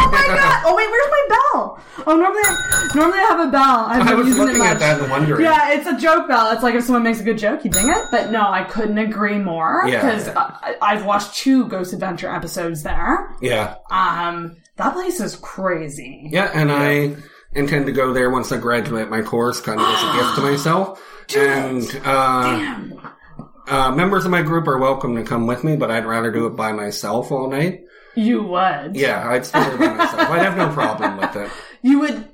Oh 0.00 0.08
my 0.10 0.18
god! 0.26 0.62
Oh 0.64 0.74
wait, 0.74 0.88
where's 0.90 1.10
my 1.10 1.26
bell? 1.28 1.78
Oh, 2.06 2.16
normally, 2.16 2.40
I, 2.42 2.90
normally 2.94 3.18
I 3.18 3.22
have 3.24 3.48
a 3.48 3.50
bell. 3.50 3.84
I've 3.86 4.06
I 4.08 4.14
was 4.14 4.26
using 4.28 4.44
looking 4.44 4.56
it 4.56 4.58
much. 4.60 4.68
at 4.72 4.78
that 4.78 5.00
and 5.02 5.10
wondering. 5.10 5.42
Yeah, 5.42 5.72
it's 5.72 5.86
a 5.86 5.94
joke 5.98 6.26
bell. 6.26 6.52
It's 6.52 6.62
like 6.62 6.74
if 6.74 6.84
someone 6.84 7.02
makes 7.02 7.20
a 7.20 7.22
good 7.22 7.36
joke, 7.36 7.64
you 7.66 7.70
ding 7.70 7.90
it. 7.90 8.04
But 8.10 8.30
no, 8.30 8.40
I 8.50 8.64
couldn't 8.64 8.96
agree 8.96 9.36
more 9.38 9.82
Yeah. 9.86 10.00
because 10.00 10.28
I've 10.80 11.04
watched 11.04 11.34
two 11.34 11.66
Ghost 11.68 11.92
Adventure 11.92 12.34
episodes 12.34 12.82
there. 12.82 13.30
Yeah. 13.42 13.74
Um, 13.90 14.56
that 14.76 14.94
place 14.94 15.20
is 15.20 15.36
crazy. 15.36 16.28
Yeah, 16.32 16.50
and 16.54 16.72
I 16.72 17.14
intend 17.52 17.84
to 17.86 17.92
go 17.92 18.14
there 18.14 18.30
once 18.30 18.52
I 18.52 18.56
graduate 18.56 19.10
my 19.10 19.20
course, 19.20 19.60
kind 19.60 19.78
of 19.80 19.86
as 19.86 20.02
a 20.02 20.12
gift 20.18 20.34
to 20.36 20.40
myself. 20.50 21.02
and 21.36 22.00
uh, 22.06 23.10
uh, 23.66 23.90
members 23.92 24.24
of 24.24 24.30
my 24.30 24.42
group 24.42 24.66
are 24.68 24.78
welcome 24.78 25.16
to 25.16 25.22
come 25.24 25.46
with 25.46 25.64
me, 25.64 25.76
but 25.76 25.90
I'd 25.90 26.06
rather 26.06 26.30
do 26.30 26.46
it 26.46 26.56
by 26.56 26.72
myself 26.72 27.30
all 27.32 27.50
night. 27.50 27.82
You 28.14 28.42
would. 28.44 28.96
Yeah, 28.96 29.28
I'd 29.28 29.44
stay 29.44 29.60
there 29.60 29.78
by 29.78 29.94
myself. 29.94 30.30
I'd 30.30 30.42
have 30.42 30.56
no 30.56 30.68
problem 30.72 31.18
with 31.18 31.36
it. 31.36 31.50
You 31.82 32.00
would. 32.00 32.28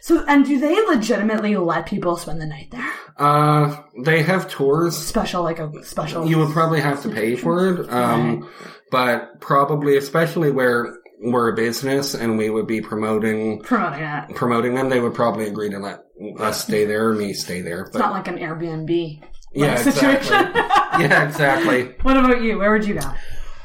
So, 0.00 0.24
and 0.28 0.44
do 0.44 0.60
they 0.60 0.76
legitimately 0.86 1.56
let 1.56 1.86
people 1.86 2.16
spend 2.16 2.40
the 2.40 2.46
night 2.46 2.70
there? 2.70 2.88
Uh, 3.16 3.82
they 4.04 4.22
have 4.22 4.48
tours. 4.48 4.96
Special, 4.96 5.42
like 5.42 5.58
a 5.58 5.72
special. 5.82 6.28
You 6.28 6.38
would 6.38 6.50
probably 6.50 6.80
have 6.80 7.02
to 7.02 7.08
pay 7.08 7.34
for 7.34 7.68
it, 7.80 7.90
um, 7.92 8.48
but 8.92 9.40
probably, 9.40 9.96
especially 9.96 10.52
where 10.52 10.98
we're 11.20 11.52
a 11.52 11.56
business 11.56 12.14
and 12.14 12.38
we 12.38 12.48
would 12.48 12.66
be 12.66 12.80
promoting 12.80 13.60
promoting 13.62 14.04
it. 14.04 14.36
promoting 14.36 14.74
them, 14.74 14.88
they 14.88 15.00
would 15.00 15.14
probably 15.14 15.48
agree 15.48 15.70
to 15.70 15.78
let 15.78 16.04
us 16.38 16.62
stay 16.62 16.84
there 16.84 17.08
or 17.08 17.14
me 17.14 17.32
stay 17.32 17.60
there. 17.60 17.84
But 17.84 17.88
It's 17.88 17.98
not 17.98 18.12
like 18.12 18.28
an 18.28 18.38
Airbnb 18.38 19.20
yeah, 19.52 19.76
situation. 19.82 20.16
exactly. 20.34 21.04
yeah, 21.04 21.28
exactly. 21.28 21.94
what 22.02 22.16
about 22.16 22.42
you? 22.42 22.58
Where 22.58 22.72
would 22.72 22.86
you 22.86 22.94
go? 22.94 23.12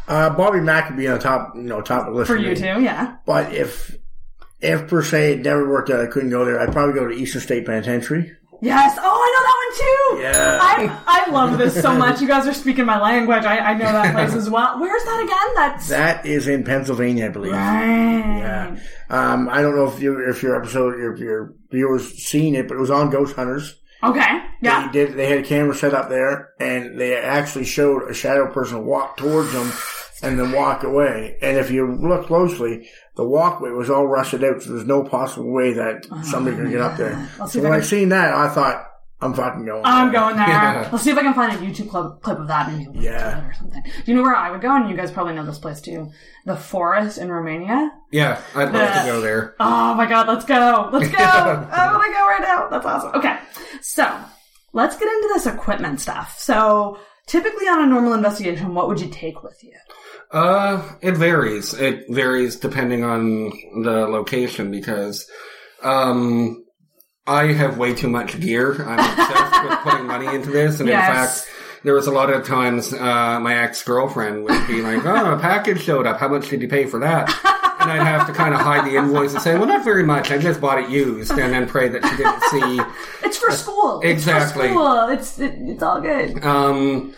Uh, 0.08 0.30
Bobby 0.30 0.60
Mack 0.60 0.90
would 0.90 0.98
be 0.98 1.08
on 1.08 1.20
top, 1.20 1.56
you 1.56 1.64
know, 1.64 1.82
top 1.82 2.08
of 2.08 2.14
the 2.14 2.20
list 2.20 2.28
For 2.28 2.38
you 2.38 2.56
too, 2.56 2.82
yeah. 2.82 3.18
But 3.26 3.54
if, 3.54 3.98
if 4.62 4.88
per 4.88 5.02
se 5.02 5.34
it 5.34 5.40
never 5.42 5.68
worked 5.68 5.90
out, 5.90 6.00
I 6.02 6.08
couldn't 6.08 6.30
go 6.30 6.46
there. 6.46 6.60
I'd 6.60 6.72
probably 6.72 6.94
go 6.94 7.08
to 7.08 7.14
Eastern 7.16 7.42
State 7.42 7.66
Penitentiary. 7.66 8.32
Yes. 8.62 8.98
Oh, 9.00 9.04
I 9.04 9.32
know 9.34 9.44
that 9.44 9.56
one 9.58 9.78
too. 9.78 10.24
Yeah. 10.24 10.60
I, 11.08 11.26
I 11.28 11.32
love 11.32 11.58
this 11.58 11.80
so 11.80 11.94
much. 11.94 12.22
You 12.22 12.28
guys 12.28 12.48
are 12.48 12.54
speaking 12.54 12.86
my 12.86 13.00
language. 13.00 13.44
I, 13.44 13.58
I 13.58 13.74
know 13.74 13.92
that 13.92 14.14
place 14.14 14.34
as 14.34 14.50
well. 14.50 14.80
Where's 14.80 15.04
that 15.04 15.24
again? 15.24 15.56
That's 15.56 15.90
That 15.90 16.26
is 16.26 16.48
in 16.48 16.64
Pennsylvania, 16.64 17.26
I 17.26 17.30
believe. 17.30 17.52
right. 17.52 18.40
Yeah. 18.40 18.78
Um, 19.10 19.50
I 19.50 19.62
don't 19.62 19.76
know 19.76 19.88
if 19.88 20.00
you, 20.02 20.28
if 20.30 20.42
your 20.42 20.56
episode, 20.56 20.98
your, 20.98 21.18
your 21.18 21.54
viewers 21.70 22.14
seen 22.24 22.56
it, 22.56 22.68
but 22.68 22.76
it 22.78 22.80
was 22.80 22.92
on 22.92 23.10
Ghost 23.10 23.36
Hunters. 23.36 23.76
Okay. 24.04 24.40
Yeah. 24.62 24.88
They 24.88 24.92
did. 24.92 25.14
They 25.16 25.30
had 25.30 25.40
a 25.40 25.44
camera 25.44 25.76
set 25.76 25.94
up 25.94 26.10
there, 26.10 26.54
and 26.60 27.00
they 27.00 27.16
actually 27.16 27.66
showed 27.66 28.10
a 28.10 28.14
shadow 28.14 28.52
person 28.52 28.86
walk 28.86 29.18
towards 29.18 29.52
them 29.52 29.72
and 30.24 30.40
then 30.40 30.52
walk 30.52 30.84
away. 30.84 31.38
And 31.42 31.58
if 31.58 31.70
you 31.72 31.92
look 31.92 32.28
closely, 32.28 32.90
the 33.16 33.24
walkway 33.28 33.72
was 33.72 33.90
all 33.90 34.08
rusted 34.08 34.44
out, 34.44 34.62
so 34.62 34.72
there's 34.72 34.86
no 34.86 35.04
possible 35.04 35.52
way 35.52 35.74
that 35.74 36.06
somebody 36.24 36.56
could 36.56 36.72
get 36.72 36.82
up 36.82 36.98
there. 36.98 37.30
So 37.48 37.62
when 37.62 37.74
I 37.74 37.82
seen 37.82 38.10
that, 38.10 38.34
I 38.34 38.48
thought, 38.50 38.88
I'm 39.22 39.34
fucking 39.34 39.66
going. 39.66 39.82
I'm 39.86 40.12
going 40.12 40.36
there. 40.36 40.48
Yeah. 40.48 40.90
Let's 40.92 41.04
see 41.06 41.10
if 41.10 41.18
I 41.18 41.22
can 41.22 41.34
find 41.34 41.54
a 41.54 41.58
YouTube 41.66 41.90
clip, 41.90 42.22
clip 42.22 42.38
of 42.38 42.48
that 42.50 42.68
and 42.70 42.78
maybe 42.80 43.00
Yeah. 43.06 43.48
or 43.48 43.54
something. 43.54 43.82
Do 43.82 43.90
you 44.06 44.14
know 44.16 44.22
where 44.24 44.36
I 44.36 44.52
would 44.52 44.62
go? 44.62 44.76
And 44.76 44.90
you 44.90 44.96
guys 44.98 45.10
probably 45.12 45.34
know 45.34 45.46
this 45.46 45.58
place 45.58 45.80
too. 45.80 46.12
The 46.46 46.56
forest 46.58 47.18
in 47.18 47.32
Romania. 47.32 47.92
Yeah, 48.12 48.42
I'd 48.54 48.74
love 48.74 48.94
to 48.94 49.04
go 49.06 49.22
there. 49.22 49.56
Oh 49.60 49.94
my 49.96 50.06
god, 50.06 50.28
let's 50.28 50.44
go. 50.46 50.90
Let's 50.92 51.10
go. 51.10 51.18
I 51.18 51.92
want 51.94 52.04
to 52.06 52.12
go 52.12 52.28
right 52.28 52.42
now. 52.42 52.68
That's 52.70 52.86
awesome. 52.86 53.12
Okay. 53.16 53.38
So, 53.82 54.06
let's 54.74 54.98
get 54.98 55.08
into 55.08 55.30
this 55.34 55.46
equipment 55.48 56.02
stuff. 56.02 56.36
So, 56.38 57.00
typically 57.28 57.68
on 57.68 57.84
a 57.84 57.88
normal 57.88 58.14
investigation, 58.14 58.74
what 58.76 58.90
would 58.90 59.00
you 59.00 59.10
take 59.10 59.42
with 59.44 59.64
you? 59.64 59.74
Uh, 60.32 60.84
it 61.02 61.16
varies. 61.16 61.74
It 61.74 62.04
varies 62.10 62.58
depending 62.58 63.04
on 63.06 63.52
the 63.84 64.08
location 64.10 64.72
because, 64.72 65.26
um, 65.84 66.65
I 67.28 67.54
have 67.54 67.78
way 67.78 67.94
too 67.94 68.08
much 68.10 68.40
gear. 68.40 68.74
I'm 68.88 69.00
obsessed 69.00 69.64
with 69.64 69.80
putting 69.80 70.06
money 70.08 70.28
into 70.28 70.52
this, 70.52 70.80
and 70.80 70.88
Yes. 70.88 71.08
in 71.10 71.16
fact, 71.16 71.50
there 71.84 71.94
was 71.94 72.08
a 72.08 72.12
lot 72.12 72.30
of 72.32 72.46
times 72.46 72.94
uh, 72.94 73.40
my 73.40 73.56
ex 73.64 73.82
girlfriend 73.84 74.44
would 74.44 74.68
be 74.68 74.82
like, 74.82 75.04
"Oh, 75.06 75.34
a 75.34 75.40
package 75.40 75.82
showed 75.82 76.06
up. 76.06 76.20
How 76.20 76.28
much 76.28 76.50
did 76.50 76.62
you 76.62 76.68
pay 76.68 76.86
for 76.86 77.00
that?" 77.00 77.30
And 77.80 77.92
I'd 77.92 78.06
have 78.06 78.26
to 78.28 78.34
kind 78.34 78.54
of 78.54 78.62
hide 78.62 78.86
the 78.86 78.96
invoice 78.98 79.34
and 79.34 79.42
say, 79.42 79.56
"Well, 79.56 79.68
not 79.68 79.84
very 79.84 80.04
much. 80.04 80.32
I 80.32 80.38
just 80.38 80.62
bought 80.62 80.80
it 80.80 80.90
used," 80.90 81.32
and 81.32 81.52
then 81.54 81.68
pray 81.68 81.88
that 81.90 82.06
she 82.06 82.16
didn't 82.18 82.42
see. 82.44 82.82
It's 83.28 83.38
for 83.38 83.52
school. 83.52 84.02
exactly. 84.02 84.68
It's 84.68 84.74
for 84.76 84.80
school. 84.80 85.10
It's, 85.10 85.40
it, 85.40 85.54
it's 85.70 85.84
all 85.84 86.00
good. 86.02 86.44
Um, 86.46 87.14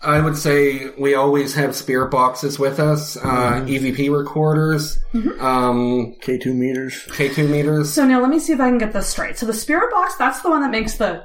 I 0.00 0.20
would 0.20 0.36
say 0.36 0.90
we 0.98 1.14
always 1.14 1.54
have 1.54 1.74
spirit 1.74 2.10
boxes 2.10 2.58
with 2.58 2.78
us, 2.78 3.16
uh, 3.16 3.64
EVP 3.66 4.16
recorders, 4.16 4.98
um, 5.40 6.14
K2 6.20 6.54
meters. 6.54 7.04
K2 7.08 7.50
meters. 7.50 7.92
So 7.92 8.06
now 8.06 8.20
let 8.20 8.30
me 8.30 8.38
see 8.38 8.52
if 8.52 8.60
I 8.60 8.68
can 8.68 8.78
get 8.78 8.92
this 8.92 9.08
straight. 9.08 9.38
So 9.38 9.46
the 9.46 9.52
spirit 9.52 9.90
box, 9.90 10.14
that's 10.16 10.40
the 10.42 10.50
one 10.50 10.62
that 10.62 10.70
makes 10.70 10.98
the 10.98 11.22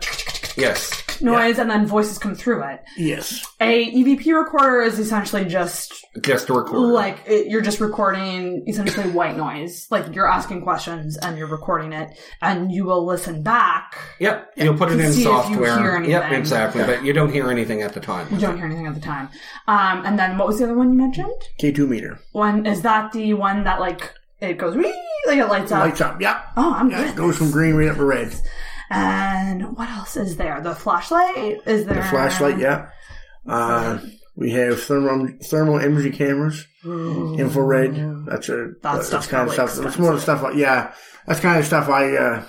Yes. 0.55 1.03
Noise 1.23 1.57
and 1.59 1.69
then 1.69 1.87
voices 1.87 2.17
come 2.17 2.35
through 2.35 2.63
it. 2.63 2.81
Yes. 2.97 3.45
A 3.59 3.91
EVP 3.91 4.25
recorder 4.37 4.81
is 4.81 4.99
essentially 4.99 5.45
just 5.45 5.93
Just 6.21 6.49
a 6.49 6.53
recorder. 6.53 6.87
like 6.91 7.19
it, 7.25 7.47
you're 7.47 7.61
just 7.61 7.79
recording 7.79 8.63
essentially 8.67 9.09
white 9.11 9.37
noise. 9.37 9.87
Like 9.89 10.13
you're 10.13 10.27
asking 10.27 10.61
questions 10.63 11.17
and 11.17 11.37
you're 11.37 11.47
recording 11.47 11.93
it, 11.93 12.17
and 12.41 12.71
you 12.71 12.83
will 12.85 13.05
listen 13.05 13.41
back. 13.43 13.97
Yep. 14.19 14.51
You'll 14.57 14.77
put 14.77 14.91
it 14.91 14.99
in 14.99 15.11
see 15.13 15.19
you 15.19 15.25
software. 15.25 15.79
hear 15.79 16.01
Yep, 16.03 16.21
anything. 16.23 16.39
exactly. 16.39 16.83
But 16.83 17.03
you 17.03 17.13
don't 17.13 17.31
hear 17.31 17.49
anything 17.49 17.81
at 17.81 17.93
the 17.93 17.99
time. 17.99 18.27
You 18.31 18.39
don't 18.39 18.57
hear 18.57 18.65
anything 18.65 18.87
at 18.87 18.95
the 18.95 19.01
time. 19.01 19.29
Um, 19.67 20.05
and 20.05 20.19
then 20.19 20.37
what 20.37 20.47
was 20.47 20.57
the 20.59 20.65
other 20.65 20.75
one 20.77 20.89
you 20.89 20.97
mentioned? 20.97 21.33
K2 21.61 21.87
meter. 21.87 22.19
One 22.33 22.65
is 22.65 22.81
that 22.81 23.11
the 23.13 23.33
one 23.33 23.63
that 23.63 23.79
like 23.79 24.13
it 24.41 24.57
goes 24.57 24.75
wee, 24.75 24.93
like 25.25 25.37
it 25.37 25.45
lights 25.47 25.71
up. 25.71 25.79
Lights 25.79 26.01
up. 26.01 26.19
Yep. 26.19 26.45
Oh, 26.57 26.73
I'm 26.73 26.89
Yeah, 26.91 26.97
good. 27.03 27.09
it 27.11 27.15
goes 27.15 27.37
from 27.37 27.49
green 27.51 27.75
right 27.75 27.87
up 27.87 27.95
to 27.95 28.03
red. 28.03 28.33
And 28.89 29.75
what 29.77 29.89
else 29.89 30.17
is 30.17 30.37
there? 30.37 30.61
The 30.61 30.75
flashlight 30.75 31.61
is 31.65 31.85
there? 31.85 31.95
The 31.95 32.03
flashlight, 32.03 32.59
yeah. 32.59 32.89
Uh, 33.47 33.99
we 34.35 34.51
have 34.51 34.81
thermal 34.81 35.29
thermal 35.43 35.79
imaging 35.79 36.13
cameras, 36.13 36.65
infrared. 36.83 38.25
That's 38.25 38.49
a 38.49 38.71
that's, 38.81 39.07
stuff's 39.07 39.27
kind 39.27 39.47
of 39.47 39.53
stuff. 39.53 39.75
That's 39.75 39.97
more 39.97 40.13
the 40.13 40.21
stuff. 40.21 40.41
Like, 40.41 40.55
yeah, 40.55 40.93
that's 41.27 41.39
kind 41.39 41.59
of 41.59 41.65
stuff 41.65 41.87
I 41.89 42.15
uh, 42.15 42.43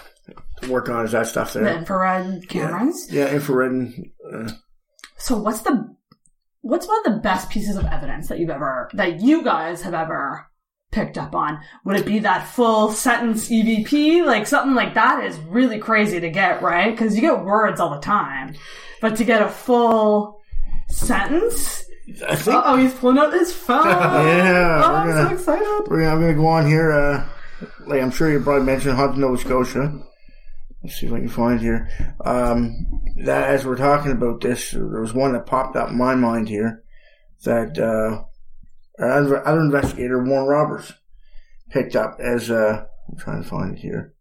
work 0.68 0.88
on. 0.88 1.04
Is 1.04 1.12
that 1.12 1.26
stuff 1.26 1.52
The 1.52 1.60
there? 1.60 1.78
infrared 1.78 2.48
cameras. 2.48 3.08
Yeah, 3.10 3.32
infrared. 3.32 3.72
And, 3.72 4.06
uh, 4.32 4.52
So 5.18 5.36
what's 5.36 5.60
the 5.62 5.94
what's 6.62 6.88
one 6.88 6.98
of 7.06 7.12
the 7.12 7.20
best 7.20 7.50
pieces 7.50 7.76
of 7.76 7.84
evidence 7.84 8.28
that 8.28 8.38
you've 8.38 8.50
ever 8.50 8.88
that 8.94 9.20
you 9.20 9.42
guys 9.44 9.82
have 9.82 9.94
ever 9.94 10.46
picked 10.94 11.18
up 11.18 11.34
on? 11.34 11.60
Would 11.84 11.96
it 11.96 12.06
be 12.06 12.20
that 12.20 12.46
full 12.48 12.90
sentence 12.92 13.48
EVP? 13.50 14.24
Like 14.24 14.46
something 14.46 14.74
like 14.74 14.94
that 14.94 15.24
is 15.24 15.38
really 15.40 15.78
crazy 15.78 16.20
to 16.20 16.30
get, 16.30 16.62
right? 16.62 16.90
Because 16.90 17.14
you 17.14 17.20
get 17.20 17.44
words 17.44 17.80
all 17.80 17.90
the 17.90 18.00
time, 18.00 18.54
but 19.00 19.16
to 19.16 19.24
get 19.24 19.42
a 19.42 19.48
full 19.48 20.40
sentence. 20.88 21.84
I 22.28 22.36
think. 22.36 22.62
Oh, 22.64 22.76
he's 22.76 22.94
pulling 22.94 23.18
out 23.18 23.32
his 23.32 23.52
phone. 23.52 23.86
Yeah, 23.86 24.82
oh, 24.84 24.88
we're 24.90 24.94
I'm 24.94 25.08
gonna- 25.08 25.28
so 25.28 25.34
excited. 25.34 25.82
We're 25.90 26.00
gonna, 26.02 26.10
I'm 26.12 26.20
going 26.20 26.34
to 26.34 26.40
go 26.40 26.46
on 26.46 26.66
here. 26.66 26.92
Uh, 26.92 27.26
like 27.86 28.02
I'm 28.02 28.10
sure 28.10 28.30
you 28.30 28.40
probably 28.40 28.64
mentioned 28.66 28.96
Hunt, 28.96 29.16
Nova 29.18 29.38
Scotia. 29.38 30.00
Let's 30.82 30.96
see 31.00 31.06
if 31.06 31.12
I 31.12 31.18
can 31.18 31.28
find 31.30 31.60
here. 31.60 31.88
Um, 32.24 33.00
that 33.24 33.48
as 33.48 33.64
we're 33.64 33.76
talking 33.76 34.12
about 34.12 34.42
this, 34.42 34.72
there 34.72 35.00
was 35.00 35.14
one 35.14 35.32
that 35.32 35.46
popped 35.46 35.76
up 35.76 35.88
in 35.88 35.96
my 35.96 36.14
mind 36.14 36.48
here 36.48 36.82
that 37.44 37.78
uh, 37.78 38.24
other 38.98 39.60
investigator, 39.60 40.22
Warren 40.22 40.46
Roberts, 40.46 40.92
picked 41.70 41.96
up 41.96 42.18
as. 42.20 42.50
Uh, 42.50 42.86
I'm 43.10 43.18
trying 43.18 43.42
to 43.42 43.48
find 43.48 43.76
it 43.76 43.80
here. 43.80 44.12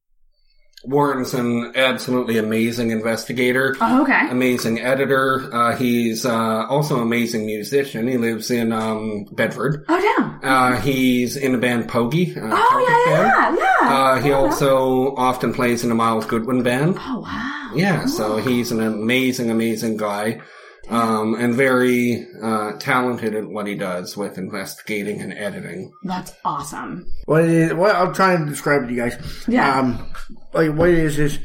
Warren's 0.86 1.34
an 1.34 1.72
absolutely 1.76 2.38
amazing 2.38 2.92
investigator. 2.92 3.74
Oh, 3.80 4.02
okay. 4.02 4.28
Amazing 4.30 4.82
editor. 4.82 5.50
Uh, 5.54 5.78
he's 5.78 6.26
uh, 6.26 6.66
also 6.68 6.98
an 6.98 7.04
amazing 7.04 7.46
musician. 7.46 8.06
He 8.10 8.18
lives 8.18 8.52
in 8.52 8.74
um, 8.74 9.24
Bedford. 9.32 9.86
Oh, 9.88 10.02
damn. 10.18 10.42
Uh, 10.44 10.82
he's 10.82 11.38
in 11.38 11.54
the 11.54 11.58
band 11.58 11.90
Pogie. 11.90 12.36
Uh, 12.36 12.50
Oh, 12.52 12.70
Celtic 12.70 13.14
yeah, 13.14 13.56
yeah, 13.56 13.56
yeah. 13.82 13.94
Uh, 13.96 14.22
he 14.22 14.30
Yeah. 14.30 14.36
also 14.36 15.16
often 15.16 15.54
plays 15.54 15.84
in 15.84 15.90
the 15.90 15.96
Myles 15.96 16.26
Goodwyn 16.26 16.66
band. 16.66 16.98
Oh, 17.00 17.22
wow. 17.22 17.72
Yeah, 17.74 18.06
so 18.06 18.36
he's 18.38 18.74
an 18.74 18.82
amazing, 18.82 19.50
amazing 19.52 19.96
guy, 19.96 20.42
um, 20.90 21.36
and 21.36 21.56
very 21.56 22.28
uh, 22.42 22.74
talented 22.74 23.36
at 23.36 23.48
what 23.48 23.68
he 23.68 23.76
does 23.76 24.18
with 24.18 24.38
investigating 24.38 25.22
and 25.22 25.34
editing. 25.34 25.92
That's 26.04 26.34
awesome. 26.44 27.08
What 27.26 27.44
it 27.46 27.50
is, 27.50 27.74
what 27.74 27.96
I'm 27.96 28.14
trying 28.14 28.46
to 28.46 28.50
describe 28.50 28.88
to 28.88 28.94
you 28.94 29.02
guys. 29.02 29.46
Yeah. 29.48 29.80
Um, 29.80 30.14
like 30.54 30.74
what 30.74 30.90
it 30.90 31.00
is 31.00 31.20
is, 31.20 31.40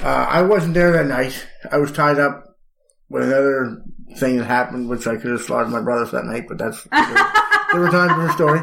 uh, 0.00 0.26
I 0.28 0.42
wasn't 0.42 0.74
there 0.74 0.92
that 0.92 1.06
night. 1.06 1.46
I 1.70 1.78
was 1.78 1.92
tied 1.92 2.18
up 2.18 2.56
with 3.08 3.24
another 3.24 3.82
thing 4.16 4.38
that 4.38 4.46
happened, 4.46 4.88
which 4.88 5.06
I 5.06 5.16
could 5.16 5.32
have 5.32 5.42
slaughtered 5.42 5.72
my 5.72 5.82
brothers 5.82 6.12
that 6.12 6.24
night, 6.24 6.46
but 6.48 6.58
that's 6.58 6.82
different 7.72 7.92
time, 7.92 8.08
different 8.08 8.32
story. 8.32 8.60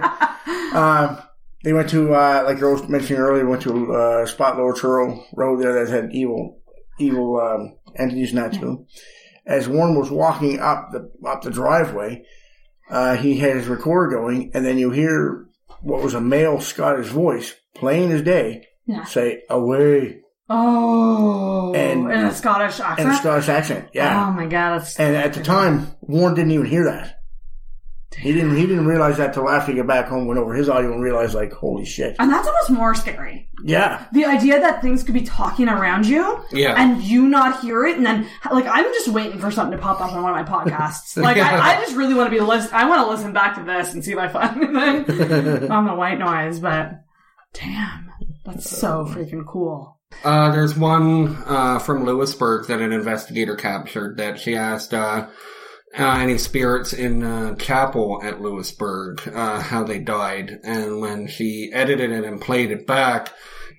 Um, 0.74 1.22
they 1.64 1.74
went 1.74 1.90
to, 1.92 2.14
uh, 2.14 2.44
like 2.46 2.62
I 2.62 2.66
was 2.66 2.88
mentioning 2.90 3.22
earlier, 3.22 3.48
went 3.48 3.62
to 3.64 3.94
uh, 3.94 4.26
spot 4.26 4.58
Lower 4.58 4.74
Truro 4.74 5.24
Road 5.34 5.62
there 5.62 5.86
that 5.86 5.92
had 5.92 6.14
evil, 6.14 6.60
evil 7.00 7.40
um, 7.40 7.78
entities 7.98 8.32
in 8.32 8.38
that 8.38 8.54
too. 8.54 8.86
As 9.46 9.68
Warren 9.68 9.96
was 10.00 10.10
walking 10.10 10.60
up 10.60 10.90
the 10.92 11.12
up 11.28 11.42
the 11.42 11.52
driveway, 11.52 12.24
uh, 12.90 13.16
he 13.16 13.38
had 13.38 13.58
his 13.58 13.68
recorder 13.68 14.16
going, 14.16 14.52
and 14.54 14.66
then 14.66 14.78
you 14.78 14.92
hear 14.92 15.46
what 15.82 16.02
was 16.02 16.14
a 16.14 16.22
male 16.22 16.60
Scottish 16.62 17.08
voice 17.08 17.54
plain 17.76 18.12
as 18.12 18.22
day 18.22 18.66
Yeah. 18.86 19.04
say 19.04 19.42
"away" 19.50 20.20
Oh, 20.50 21.74
And- 21.74 22.12
in 22.12 22.26
a 22.26 22.34
Scottish 22.34 22.80
accent. 22.80 23.00
in 23.10 23.16
a 23.16 23.18
Scottish 23.18 23.50
accent. 23.50 23.88
Yeah, 23.94 24.28
Oh 24.28 24.32
my 24.32 24.46
god, 24.46 24.84
and 24.98 25.16
at 25.16 25.34
the 25.34 25.44
time, 25.44 25.88
Warren 26.02 26.36
didn't 26.36 26.52
even 26.52 26.66
hear 26.66 26.86
that. 26.86 27.16
He 28.18 28.32
didn't. 28.34 28.56
He 28.56 28.68
didn't 28.68 28.86
realize 28.86 29.18
that 29.18 29.34
till 29.34 29.50
after 29.50 29.72
he 29.72 29.78
got 29.78 29.88
back 29.88 30.08
home, 30.08 30.28
went 30.28 30.40
over 30.40 30.54
his 30.54 30.70
audio, 30.70 30.92
and 30.94 31.02
realized 31.02 31.34
like, 31.34 31.52
"Holy 31.54 31.86
shit!" 31.86 32.16
and 32.20 32.32
that's 32.32 32.48
almost 32.48 32.70
more 32.70 32.96
scary. 32.96 33.50
Yeah, 33.66 34.06
The 34.12 34.26
idea 34.26 34.60
that 34.60 34.82
things 34.82 35.04
could 35.04 35.14
be 35.14 35.22
talking 35.24 35.70
around 35.70 36.06
you, 36.06 36.40
Yeah. 36.52 36.76
and 36.78 37.02
you 37.02 37.28
not 37.28 37.62
hear 37.62 37.86
it, 37.86 37.96
and 37.98 38.06
then 38.06 38.28
like 38.52 38.66
I'm 38.68 38.84
just 38.94 39.08
waiting 39.08 39.40
for 39.40 39.52
something 39.52 39.78
to 39.78 39.82
pop 39.84 40.02
up 40.02 40.12
on 40.14 40.22
one 40.24 40.38
of 40.38 40.46
my 40.48 40.52
podcasts. 40.66 41.18
Like 41.22 41.38
I, 41.38 41.76
I 41.78 41.82
just 41.82 41.96
really 41.96 42.14
want 42.14 42.30
to 42.32 42.36
be 42.38 42.42
listen. 42.44 42.72
I 42.74 42.88
want 42.90 43.06
to 43.06 43.10
listen 43.10 43.32
back 43.34 43.56
to 43.56 43.64
this 43.64 43.94
and 43.94 44.04
see 44.04 44.12
if 44.12 44.18
I 44.18 44.28
find 44.28 44.78
anything 44.78 45.72
on 45.72 45.86
the 45.86 45.96
white 45.96 46.20
noise. 46.20 46.60
But 46.60 47.02
damn, 47.54 48.12
that's 48.46 48.70
so 48.70 49.06
freaking 49.06 49.46
cool. 49.46 49.98
Uh, 50.24 50.52
there's 50.52 50.78
one 50.78 51.36
uh, 51.48 51.80
from 51.80 52.06
Louisbourg 52.06 52.68
that 52.68 52.82
an 52.82 52.92
investigator 52.92 53.56
captured 53.56 54.18
that 54.18 54.40
she 54.40 54.56
asked 54.56 54.94
uh, 54.94 55.28
uh, 55.98 56.18
any 56.20 56.38
spirits 56.38 56.94
in 56.94 57.24
uh, 57.24 57.56
chapel 57.56 58.20
at 58.24 58.42
Louisbourg 58.42 59.28
uh, 59.34 59.60
how 59.60 59.84
they 59.84 60.00
died, 60.00 60.60
and 60.64 61.00
when 61.02 61.28
she 61.28 61.72
edited 61.74 62.12
it 62.12 62.24
and 62.24 62.42
played 62.42 62.72
it 62.72 62.88
back 62.88 63.32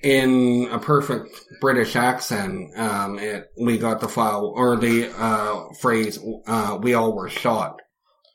in 0.02 0.68
a 0.70 0.78
perfect 0.78 1.30
British 1.60 1.96
accent, 1.96 2.70
um, 2.78 3.18
it 3.18 3.46
we 3.60 3.78
got 3.78 4.00
the 4.00 4.08
file 4.08 4.52
or 4.54 4.76
the 4.76 5.10
uh, 5.18 5.72
phrase 5.80 6.18
uh, 6.46 6.78
"we 6.80 6.94
all 6.94 7.14
were 7.16 7.28
shot." 7.28 7.80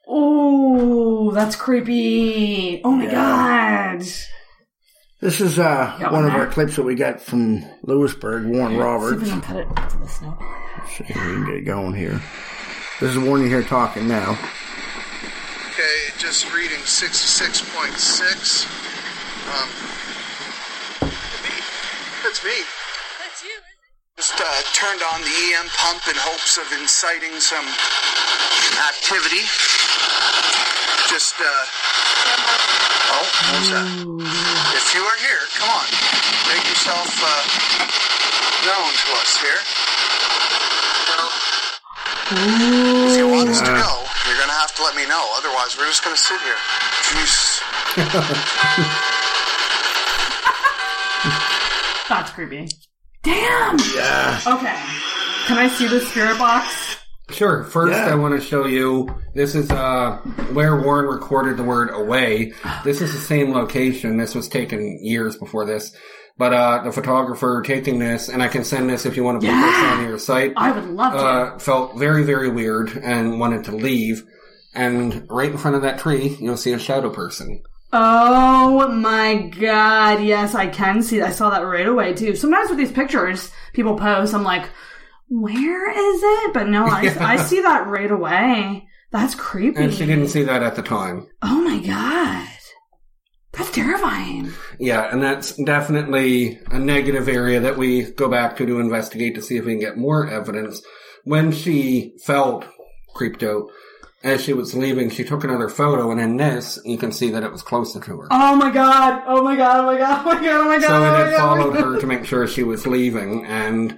Oh, 0.07 1.31
that's 1.31 1.55
creepy. 1.55 2.81
Oh 2.83 2.91
my 2.91 3.05
Yeah. 3.05 3.11
god. 3.11 3.99
this 5.21 5.39
is 5.41 5.59
uh, 5.59 5.95
Yeah, 5.99 6.11
one 6.11 6.25
of 6.25 6.33
our 6.33 6.47
clips 6.47 6.75
that 6.77 6.83
we 6.83 6.95
got 6.95 7.21
from 7.21 7.63
Louisbourg. 7.83 8.45
Warren 8.47 8.71
See 8.71 8.75
if 8.75 8.81
Roberts. 8.81 9.21
we 9.23 9.29
can 9.29 9.41
cut 9.41 9.57
it 9.57 9.67
to 9.91 9.97
the 9.97 10.07
snow. 10.07 10.37
See 10.97 11.03
if 11.07 11.15
we 11.15 11.21
can 11.21 11.45
get 11.45 11.65
going 11.65 11.93
here. 11.93 12.19
This 12.99 13.15
is 13.15 13.19
Warren 13.23 13.43
you 13.43 13.47
hear 13.47 13.63
talking 13.63 14.11
now. 14.11 14.35
Okay, 15.71 16.11
just 16.19 16.51
reading 16.51 16.83
66.6. 16.83 17.55
Um, 19.47 19.71
me. 21.07 21.55
That's 22.19 22.43
me. 22.43 22.59
That's 23.23 23.39
you. 23.39 23.55
Just 24.19 24.35
uh, 24.35 24.43
turned 24.75 24.99
on 25.15 25.23
the 25.23 25.31
EM 25.31 25.71
pump 25.79 26.11
in 26.11 26.15
hopes 26.19 26.59
of 26.59 26.67
inciting 26.75 27.39
some 27.39 27.63
activity. 28.91 29.47
Just, 31.07 31.39
uh. 31.39 31.47
Oh, 33.15 33.23
what 33.23 33.63
was 33.63 33.69
that? 33.79 33.87
If 34.75 34.91
you 34.91 35.07
are 35.07 35.19
here, 35.23 35.47
come 35.55 35.71
on. 35.71 35.87
Make 36.51 36.67
yourself 36.67 37.07
uh, 37.15 37.47
known 38.67 38.91
to 38.91 39.07
us 39.23 39.39
here. 39.39 39.88
If 42.31 43.17
you 43.17 43.27
want 43.27 43.49
us 43.49 43.59
to 43.59 43.65
go, 43.65 43.71
you're 44.27 44.37
going 44.37 44.49
to 44.49 44.53
have 44.53 44.75
to 44.75 44.83
let 44.83 44.95
me 44.95 45.05
know. 45.07 45.25
Otherwise, 45.37 45.75
we're 45.77 45.87
just 45.87 46.03
going 46.03 46.15
to 46.15 46.21
sit 46.21 46.39
here. 46.41 46.55
Jeez. 47.09 47.59
That's 52.09 52.31
creepy. 52.31 52.67
Damn. 53.23 53.77
Yeah. 53.95 54.39
Okay. 54.47 54.75
Can 55.47 55.57
I 55.57 55.67
see 55.69 55.87
the 55.87 55.99
spirit 56.01 56.37
box? 56.37 56.97
Sure. 57.31 57.63
First, 57.63 57.93
Yeah. 57.93 58.11
I 58.11 58.15
want 58.15 58.39
to 58.39 58.45
show 58.45 58.65
you. 58.65 59.09
This 59.35 59.53
is 59.55 59.69
uh, 59.69 60.17
where 60.53 60.81
Warren 60.81 61.05
recorded 61.05 61.57
the 61.57 61.63
word 61.63 61.89
"away." 61.93 62.53
This 62.83 63.01
is 63.01 63.13
the 63.13 63.19
same 63.19 63.53
location. 63.53 64.17
This 64.17 64.33
was 64.33 64.47
taken 64.47 64.99
years 65.03 65.37
before 65.37 65.65
this, 65.65 65.95
but 66.39 66.53
uh, 66.53 66.83
the 66.85 66.91
photographer 66.93 67.61
taking 67.65 67.99
this, 67.99 68.29
and 68.29 68.41
I 68.41 68.47
can 68.47 68.63
send 68.63 68.89
this 68.89 69.05
if 69.05 69.17
you 69.17 69.25
want 69.25 69.41
to 69.41 69.47
put 69.47 69.53
this 69.53 69.83
on 69.83 70.03
your 70.05 70.17
site. 70.17 70.53
I 70.55 70.71
would 70.71 70.85
love 70.85 71.11
to. 71.11 71.19
Uh, 71.19 71.59
felt 71.59 71.97
very, 71.97 72.23
very 72.23 72.49
weird 72.49 72.95
and 72.95 73.41
wanted 73.41 73.65
to 73.65 73.73
leave. 73.73 74.23
And 74.73 75.27
right 75.29 75.51
in 75.51 75.57
front 75.57 75.75
of 75.75 75.81
that 75.81 75.99
tree, 75.99 76.37
you'll 76.39 76.55
see 76.55 76.71
a 76.71 76.79
shadow 76.79 77.09
person. 77.09 77.61
oh 77.91 78.87
my 78.87 79.49
god. 79.59 80.23
Yes, 80.23 80.55
I 80.55 80.67
can 80.67 81.03
see. 81.03 81.21
I 81.21 81.31
saw 81.31 81.49
that 81.49 81.63
right 81.63 81.87
away 81.87 82.13
too. 82.13 82.37
Sometimes 82.37 82.69
with 82.69 82.79
these 82.79 82.91
pictures 82.93 83.51
people 83.73 83.97
post, 83.97 84.33
I'm 84.33 84.43
like, 84.43 84.69
where 85.27 85.89
is 85.89 86.21
it? 86.23 86.53
But 86.53 86.69
no, 86.69 86.85
I, 86.85 87.13
I 87.19 87.35
see 87.35 87.61
that 87.61 87.87
right 87.87 88.09
away. 88.09 88.87
That's 89.11 89.35
creepy. 89.35 89.83
And 89.83 89.93
she 89.93 90.05
didn't 90.05 90.29
see 90.29 90.43
that 90.43 90.63
at 90.63 90.75
the 90.75 90.83
time. 90.83 91.27
Oh 91.41 91.61
my 91.61 91.79
god. 91.79 92.47
That's 93.51 93.71
terrifying. 93.71 94.51
Yeah, 94.79 95.11
and 95.11 95.21
that's 95.21 95.53
definitely 95.55 96.59
a 96.71 96.79
negative 96.79 97.27
area 97.27 97.59
that 97.61 97.77
we 97.77 98.03
go 98.03 98.29
back 98.29 98.57
to 98.57 98.65
to 98.65 98.79
investigate 98.79 99.35
to 99.35 99.41
see 99.41 99.57
if 99.57 99.65
we 99.65 99.73
can 99.73 99.79
get 99.79 99.97
more 99.97 100.27
evidence. 100.27 100.81
When 101.23 101.51
she 101.51 102.13
felt 102.23 102.65
creeped 103.15 103.43
out, 103.43 103.69
as 104.21 104.43
she 104.43 104.51
was 104.53 104.73
leaving, 104.75 105.09
she 105.09 105.23
took 105.23 105.43
another 105.45 105.69
photo, 105.69 106.11
and 106.11 106.19
in 106.19 106.35
this, 106.37 106.77
you 106.83 106.97
can 106.97 107.11
see 107.11 107.29
that 107.31 107.43
it 107.43 107.51
was 107.51 107.61
closer 107.61 107.99
to 108.01 108.17
her. 108.21 108.27
Oh 108.31 108.55
my 108.55 108.69
god. 108.69 109.23
Oh 109.27 109.43
my 109.43 109.55
god. 109.55 109.79
Oh 109.79 109.85
my 109.85 109.97
god. 109.97 110.25
Oh 110.25 110.33
my 110.33 110.41
god. 110.41 110.61
Oh 110.61 110.67
my 110.67 110.77
god. 110.79 110.87
So 110.87 110.95
oh 110.95 111.03
it 111.03 111.17
had 111.25 111.31
god, 111.31 111.33
oh 111.33 111.37
followed 111.37 111.73
god. 111.75 111.83
her 111.85 111.99
to 112.01 112.07
make 112.07 112.25
sure 112.25 112.45
she 112.47 112.63
was 112.63 112.85
leaving, 112.85 113.45
and 113.45 113.97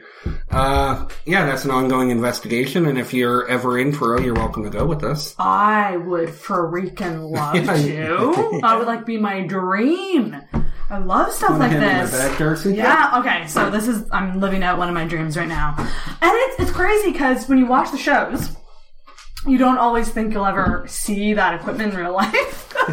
uh, 0.51 1.07
yeah, 1.25 1.45
that's 1.45 1.65
an 1.65 1.71
ongoing 1.71 2.11
investigation. 2.11 2.85
And 2.85 2.99
if 2.99 3.13
you're 3.13 3.47
ever 3.47 3.79
in 3.79 3.91
Truro, 3.91 4.19
you're 4.21 4.35
welcome 4.35 4.63
to 4.63 4.69
go 4.69 4.85
with 4.85 5.03
us. 5.03 5.33
I 5.39 5.97
would 5.97 6.29
freaking 6.29 7.31
love 7.31 7.53
to. 7.55 8.59
That 8.61 8.77
would 8.77 8.87
like 8.87 9.05
be 9.05 9.17
my 9.17 9.41
dream. 9.47 10.35
I 10.91 10.97
love 10.97 11.31
stuff 11.31 11.57
like 11.57 11.71
Hand 11.71 11.83
on 11.85 11.95
my 11.95 12.05
this. 12.05 12.63
back, 12.63 12.65
Yeah. 12.75 13.19
Okay. 13.19 13.47
So 13.47 13.69
this 13.69 13.87
is 13.87 14.03
I'm 14.11 14.41
living 14.41 14.61
out 14.61 14.77
one 14.77 14.89
of 14.89 14.93
my 14.93 15.05
dreams 15.05 15.37
right 15.37 15.47
now, 15.47 15.73
and 15.77 15.87
it's 16.21 16.59
it's 16.63 16.71
crazy 16.71 17.11
because 17.11 17.47
when 17.47 17.57
you 17.57 17.65
watch 17.65 17.91
the 17.91 17.97
shows, 17.97 18.49
you 19.47 19.57
don't 19.57 19.77
always 19.77 20.07
think 20.09 20.33
you'll 20.33 20.45
ever 20.45 20.85
see 20.87 21.33
that 21.33 21.55
equipment 21.59 21.93
in 21.93 21.99
real 21.99 22.13
life. 22.13 22.73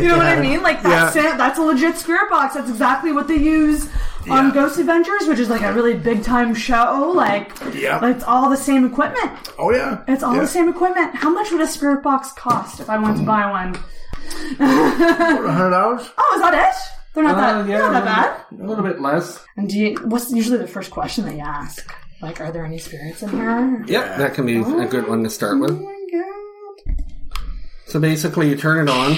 you 0.00 0.08
know 0.08 0.16
what 0.16 0.26
I 0.26 0.40
mean? 0.40 0.62
Like 0.62 0.82
that's 0.82 1.14
it. 1.16 1.36
That's 1.38 1.58
a 1.58 1.62
legit 1.62 1.96
spirit 1.96 2.28
box. 2.30 2.54
That's 2.54 2.68
exactly 2.70 3.12
what 3.12 3.28
they 3.28 3.36
use 3.36 3.88
on 4.28 4.48
Yeah. 4.48 4.54
Ghost 4.54 4.78
Adventures, 4.78 5.26
which 5.28 5.38
is 5.38 5.48
like 5.48 5.62
a 5.62 5.72
really 5.72 5.94
big 5.94 6.22
time 6.24 6.54
show. 6.54 7.12
Like, 7.14 7.52
Yeah. 7.72 8.04
it's 8.10 8.24
all 8.24 8.50
the 8.50 8.56
same 8.56 8.84
equipment. 8.84 9.30
Oh 9.58 9.70
yeah. 9.72 10.02
It's 10.08 10.22
all 10.22 10.34
yeah. 10.34 10.40
the 10.42 10.46
same 10.48 10.68
equipment. 10.68 11.14
How 11.14 11.30
much 11.30 11.50
would 11.52 11.60
a 11.60 11.66
spirit 11.66 12.02
box 12.02 12.32
cost 12.32 12.80
if 12.80 12.90
I 12.90 12.98
wanted 12.98 13.18
to 13.20 13.24
buy 13.26 13.48
one? 13.48 13.74
hundred 14.58 15.70
dollars. 15.70 16.08
Oh, 16.18 16.32
is 16.36 16.42
that 16.42 16.54
it? 16.54 16.74
They're 17.14 17.24
not 17.24 17.36
Uh, 17.38 17.62
that. 17.62 17.68
yeah, 17.68 17.78
not 17.78 17.92
that 17.92 18.04
bad. 18.50 18.60
A 18.60 18.64
little 18.64 18.84
bit 18.84 19.00
less. 19.00 19.42
And 19.56 19.68
do 19.68 19.78
you? 19.78 19.96
What's 20.04 20.30
usually 20.32 20.58
the 20.58 20.66
first 20.68 20.90
question 20.90 21.24
that 21.24 21.34
you 21.34 21.40
ask? 21.40 21.90
Like, 22.20 22.40
are 22.40 22.50
there 22.50 22.64
any 22.64 22.78
spirits 22.78 23.22
in 23.22 23.30
here? 23.30 23.84
Yep, 23.86 24.18
that 24.18 24.34
can 24.34 24.44
be 24.46 24.56
a 24.58 24.86
good 24.86 25.06
one 25.06 25.22
to 25.22 25.30
start 25.30 25.60
with. 25.60 25.70
Oh 25.70 25.74
my 25.74 26.06
god. 26.96 27.04
So 27.86 28.00
basically, 28.00 28.48
you 28.50 28.56
turn 28.56 28.88
it 28.88 28.90
on, 28.90 29.16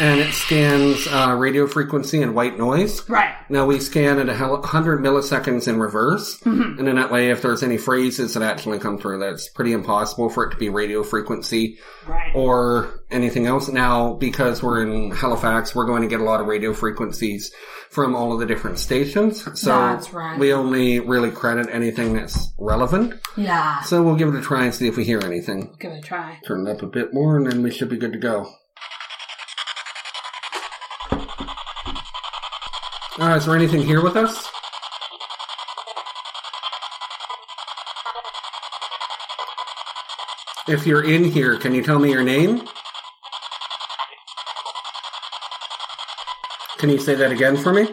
and 0.00 0.20
it 0.20 0.32
scans 0.32 1.06
uh, 1.08 1.34
radio 1.38 1.66
frequency 1.66 2.22
and 2.22 2.34
white 2.34 2.58
noise. 2.58 3.08
Right. 3.08 3.34
Now 3.48 3.66
we 3.66 3.78
scan 3.80 4.18
at 4.18 4.28
a 4.28 4.34
100 4.34 5.00
milliseconds 5.00 5.68
in 5.68 5.78
reverse, 5.78 6.40
Mm-hmm. 6.40 6.78
and 6.78 6.88
in 6.88 6.96
that 6.96 7.10
way, 7.10 7.30
if 7.30 7.42
there's 7.42 7.62
any 7.62 7.76
phrases 7.78 8.34
that 8.34 8.42
actually 8.42 8.78
come 8.78 8.98
through, 8.98 9.18
that's 9.20 9.48
pretty 9.48 9.72
impossible 9.72 10.28
for 10.30 10.44
it 10.46 10.50
to 10.50 10.56
be 10.56 10.68
radio 10.68 11.02
frequency 11.02 11.78
Right. 12.06 12.32
or 12.34 13.00
anything 13.10 13.46
else. 13.46 13.68
Now, 13.68 14.14
because 14.14 14.62
we're 14.62 14.82
in 14.82 15.10
Halifax, 15.10 15.74
we're 15.74 15.86
going 15.86 16.02
to 16.02 16.08
get 16.08 16.20
a 16.20 16.24
lot 16.24 16.40
of 16.40 16.46
radio 16.46 16.72
frequencies 16.72 17.52
from 17.90 18.16
all 18.16 18.32
of 18.32 18.40
the 18.40 18.46
different 18.46 18.78
stations. 18.78 19.44
So 19.60 19.70
That's 19.70 20.12
right. 20.12 20.38
we 20.38 20.52
only 20.52 20.98
really 21.00 21.30
credit 21.30 21.68
anything 21.70 22.14
that's 22.14 22.52
relevant. 22.58 23.14
Yeah. 23.36 23.82
So 23.82 24.02
we'll 24.02 24.16
give 24.16 24.28
it 24.34 24.38
a 24.38 24.42
try 24.42 24.64
and 24.64 24.74
see 24.74 24.88
if 24.88 24.96
we 24.96 25.04
hear 25.04 25.20
anything. 25.20 25.76
Give 25.78 25.92
it 25.92 25.98
a 25.98 26.02
try. 26.02 26.40
Turn 26.46 26.66
it 26.66 26.70
up 26.70 26.82
a 26.82 26.86
bit 26.86 27.14
more, 27.14 27.36
and 27.36 27.46
then 27.46 27.62
we 27.62 27.70
should 27.70 27.88
be 27.88 27.96
good 27.96 28.12
to 28.12 28.18
go. 28.18 28.50
Uh, 33.16 33.36
is 33.36 33.46
there 33.46 33.54
anything 33.54 33.80
here 33.80 34.02
with 34.02 34.16
us? 34.16 34.50
If 40.66 40.84
you're 40.84 41.04
in 41.04 41.22
here, 41.22 41.56
can 41.56 41.74
you 41.74 41.82
tell 41.84 42.00
me 42.00 42.10
your 42.10 42.24
name? 42.24 42.66
Can 46.78 46.88
you 46.88 46.98
say 46.98 47.14
that 47.14 47.30
again 47.30 47.56
for 47.56 47.72
me? 47.72 47.86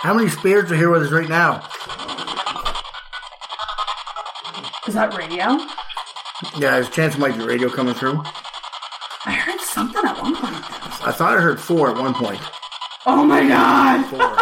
How 0.00 0.12
many 0.12 0.28
spirits 0.28 0.70
are 0.70 0.76
here 0.76 0.90
with 0.90 1.04
us 1.04 1.12
right 1.12 1.28
now? 1.30 1.66
Is 4.86 4.94
that 4.94 5.14
radio? 5.16 5.79
Yeah, 6.56 6.72
there's 6.72 6.88
a 6.88 6.90
chance 6.90 7.14
it 7.14 7.18
might 7.18 7.36
be 7.36 7.44
radio 7.44 7.68
coming 7.68 7.94
through. 7.94 8.22
I 9.26 9.32
heard 9.32 9.60
something 9.60 10.02
at 10.04 10.22
one 10.22 10.34
point. 10.34 10.54
I 10.54 11.12
thought 11.12 11.36
I 11.36 11.40
heard 11.40 11.60
four 11.60 11.90
at 11.90 11.96
one 11.96 12.14
point. 12.14 12.40
Oh 13.06 13.24
my 13.24 13.46
god. 13.46 14.06
Four. 14.06 14.36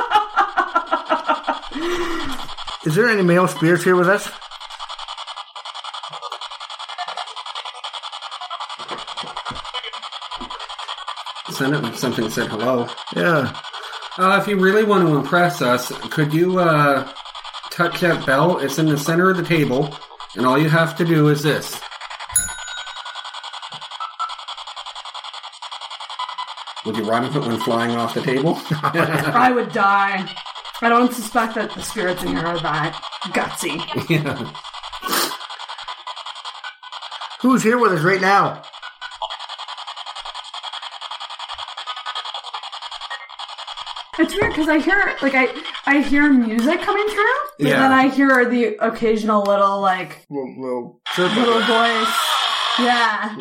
Is 2.87 2.95
there 2.95 3.09
any 3.09 3.23
male 3.23 3.49
spirits 3.49 3.85
here 3.85 3.97
with 3.97 4.09
us? 4.09 4.31
Send 11.51 11.75
it 11.75 11.97
something 11.97 12.25
that 12.25 12.31
said 12.31 12.49
hello. 12.49 12.87
Yeah. 13.16 13.53
Uh, 14.16 14.39
if 14.41 14.47
you 14.49 14.59
really 14.59 14.85
want 14.85 15.07
to 15.07 15.16
impress 15.16 15.61
us, 15.61 15.91
could 16.11 16.33
you 16.33 16.61
uh, 16.61 17.12
touch 17.70 18.01
that 18.01 18.25
bell? 18.25 18.59
It's 18.59 18.79
in 18.79 18.87
the 18.87 18.97
center 18.97 19.31
of 19.31 19.37
the 19.37 19.43
table, 19.43 19.93
and 20.37 20.47
all 20.47 20.57
you 20.57 20.69
have 20.69 20.97
to 20.99 21.05
do 21.05 21.29
is 21.29 21.43
this. 21.43 21.81
Would 26.89 26.97
you 26.97 27.05
run 27.05 27.23
if 27.27 27.36
it 27.36 27.40
went 27.40 27.62
flying 27.62 27.90
off 27.97 28.15
the 28.15 28.23
table? 28.23 28.59
I 28.70 29.52
would 29.55 29.73
die. 29.73 30.27
I 30.81 30.89
don't 30.89 31.12
suspect 31.12 31.55
that 31.56 31.70
the 31.74 31.82
spirits 31.82 32.23
in 32.23 32.28
here 32.28 32.47
are 32.47 32.59
that 32.60 32.94
gutsy. 33.27 33.77
yeah. 34.09 34.35
Who's 37.43 37.62
here 37.62 37.77
with 37.77 37.93
us 37.93 38.02
right 38.02 38.23
now? 38.23 38.62
It's 44.19 44.35
weird 44.35 44.51
because 44.52 44.69
I 44.69 44.78
hear 44.81 45.15
like 45.23 45.35
I 45.35 45.48
I 45.86 46.01
hear 46.01 46.28
music 46.32 46.81
coming 46.81 47.06
through, 47.09 47.35
but 47.59 47.66
Yeah. 47.69 47.81
then 47.81 47.93
I 47.93 48.09
hear 48.09 48.44
the 48.47 48.77
occasional 48.85 49.43
little 49.44 49.81
like 49.81 50.27
Little, 50.28 51.01
little 51.19 51.36
little 51.36 51.60
voice. 51.60 52.15
Yeah. 52.81 53.36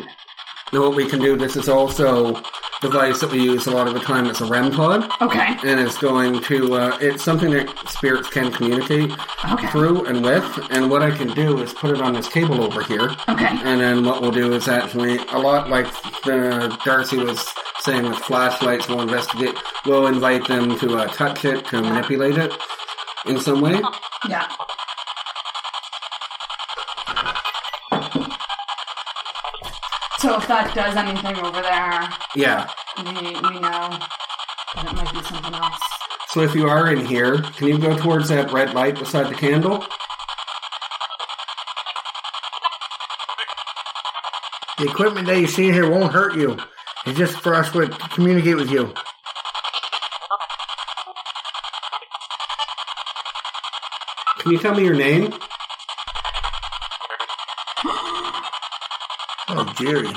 Now 0.72 0.80
what 0.82 0.94
we 0.94 1.08
can 1.08 1.18
do, 1.20 1.36
this 1.36 1.56
is 1.56 1.68
also 1.68 2.40
device 2.80 3.20
that 3.20 3.30
we 3.32 3.40
use 3.40 3.66
a 3.66 3.70
lot 3.70 3.88
of 3.88 3.94
the 3.94 4.00
time. 4.00 4.26
It's 4.26 4.40
a 4.40 4.44
REM 4.46 4.70
pod, 4.72 5.10
Okay. 5.20 5.56
and 5.64 5.80
it's 5.80 5.98
going 5.98 6.40
to, 6.42 6.74
uh, 6.74 6.98
it's 7.00 7.24
something 7.24 7.50
that 7.50 7.68
spirits 7.88 8.28
can 8.28 8.52
communicate 8.52 9.12
Okay. 9.52 9.66
through 9.68 10.04
and 10.06 10.22
with. 10.22 10.44
And 10.70 10.90
what 10.90 11.02
I 11.02 11.10
can 11.10 11.28
do 11.34 11.60
is 11.62 11.72
put 11.72 11.90
it 11.90 12.00
on 12.00 12.12
this 12.14 12.28
table 12.28 12.62
over 12.62 12.82
here. 12.82 13.10
Okay. 13.28 13.48
And 13.64 13.80
then 13.80 14.04
what 14.04 14.22
we'll 14.22 14.30
do 14.30 14.52
is 14.52 14.68
actually, 14.68 15.18
a 15.32 15.38
lot 15.38 15.68
like 15.68 15.86
uh, 16.26 16.68
Darcy 16.84 17.16
was 17.18 17.52
saying 17.80 18.04
with 18.04 18.18
flashlights, 18.18 18.88
we'll 18.88 19.00
investigate, 19.00 19.56
we'll 19.84 20.06
invite 20.06 20.46
them 20.46 20.78
to 20.78 20.98
uh, 20.98 21.06
touch 21.08 21.44
it, 21.44 21.64
to 21.66 21.80
manipulate 21.82 22.36
it 22.38 22.52
in 23.26 23.40
some 23.40 23.60
way. 23.60 23.80
Yeah. 24.28 24.46
So 30.18 30.36
if 30.36 30.48
that 30.48 30.74
does 30.74 30.96
anything 30.96 31.36
over 31.44 31.62
there, 31.62 32.08
Yeah. 32.34 32.68
we, 32.98 33.04
we 33.04 33.60
know 33.60 33.88
that 34.74 34.84
it 34.84 34.92
might 34.94 35.12
be 35.12 35.22
something 35.22 35.54
else. 35.54 35.80
So 36.30 36.40
if 36.42 36.54
you 36.56 36.68
are 36.68 36.92
in 36.92 37.06
here, 37.06 37.38
can 37.56 37.68
you 37.68 37.78
go 37.78 37.96
towards 37.96 38.28
that 38.28 38.52
red 38.52 38.74
light 38.74 38.98
beside 38.98 39.28
the 39.30 39.34
candle? 39.36 39.84
The 44.78 44.84
equipment 44.90 45.26
that 45.28 45.38
you 45.38 45.46
see 45.46 45.70
here 45.70 45.88
won't 45.88 46.12
hurt 46.12 46.36
you. 46.36 46.58
It's 47.06 47.16
just 47.16 47.40
for 47.40 47.54
us 47.54 47.70
to 47.72 47.88
communicate 47.88 48.56
with 48.56 48.70
you. 48.70 48.92
Can 54.38 54.52
you 54.52 54.58
tell 54.58 54.74
me 54.74 54.84
your 54.84 54.94
name? 54.94 55.32
Jerry. 59.78 60.08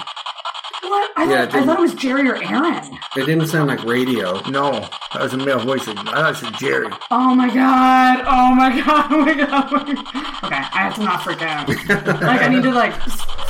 What? 0.84 1.12
I, 1.16 1.26
Yeah, 1.30 1.46
thought, 1.46 1.56
I 1.56 1.66
thought 1.66 1.78
it 1.78 1.82
was 1.82 1.94
Jerry 1.94 2.28
or 2.28 2.36
Aaron. 2.44 2.98
It 3.16 3.26
didn't 3.26 3.48
sound 3.48 3.68
like 3.70 3.84
radio. 3.84 4.42
No, 4.50 4.72
that 5.14 5.22
was 5.22 5.34
a 5.34 5.38
male 5.38 5.60
voice. 5.60 5.88
I 5.88 5.94
thought 5.94 6.32
it 6.32 6.38
said 6.38 6.54
Jerry. 6.60 6.90
Oh 7.12 7.36
my 7.36 7.54
god! 7.54 8.24
Oh 8.26 8.56
my 8.56 8.82
god! 8.84 9.12
Oh 9.12 9.22
my 9.24 9.34
god! 9.34 9.68
Oh 9.72 9.84
my 9.86 9.94
god. 9.94 10.44
Okay, 10.44 10.56
I 10.56 10.80
have 10.80 10.96
to 10.96 11.04
not 11.04 11.24
freak 11.24 11.42
out. 11.44 11.68
like 11.70 12.42
I 12.42 12.48
need 12.48 12.64
to 12.64 12.72
like 12.72 12.94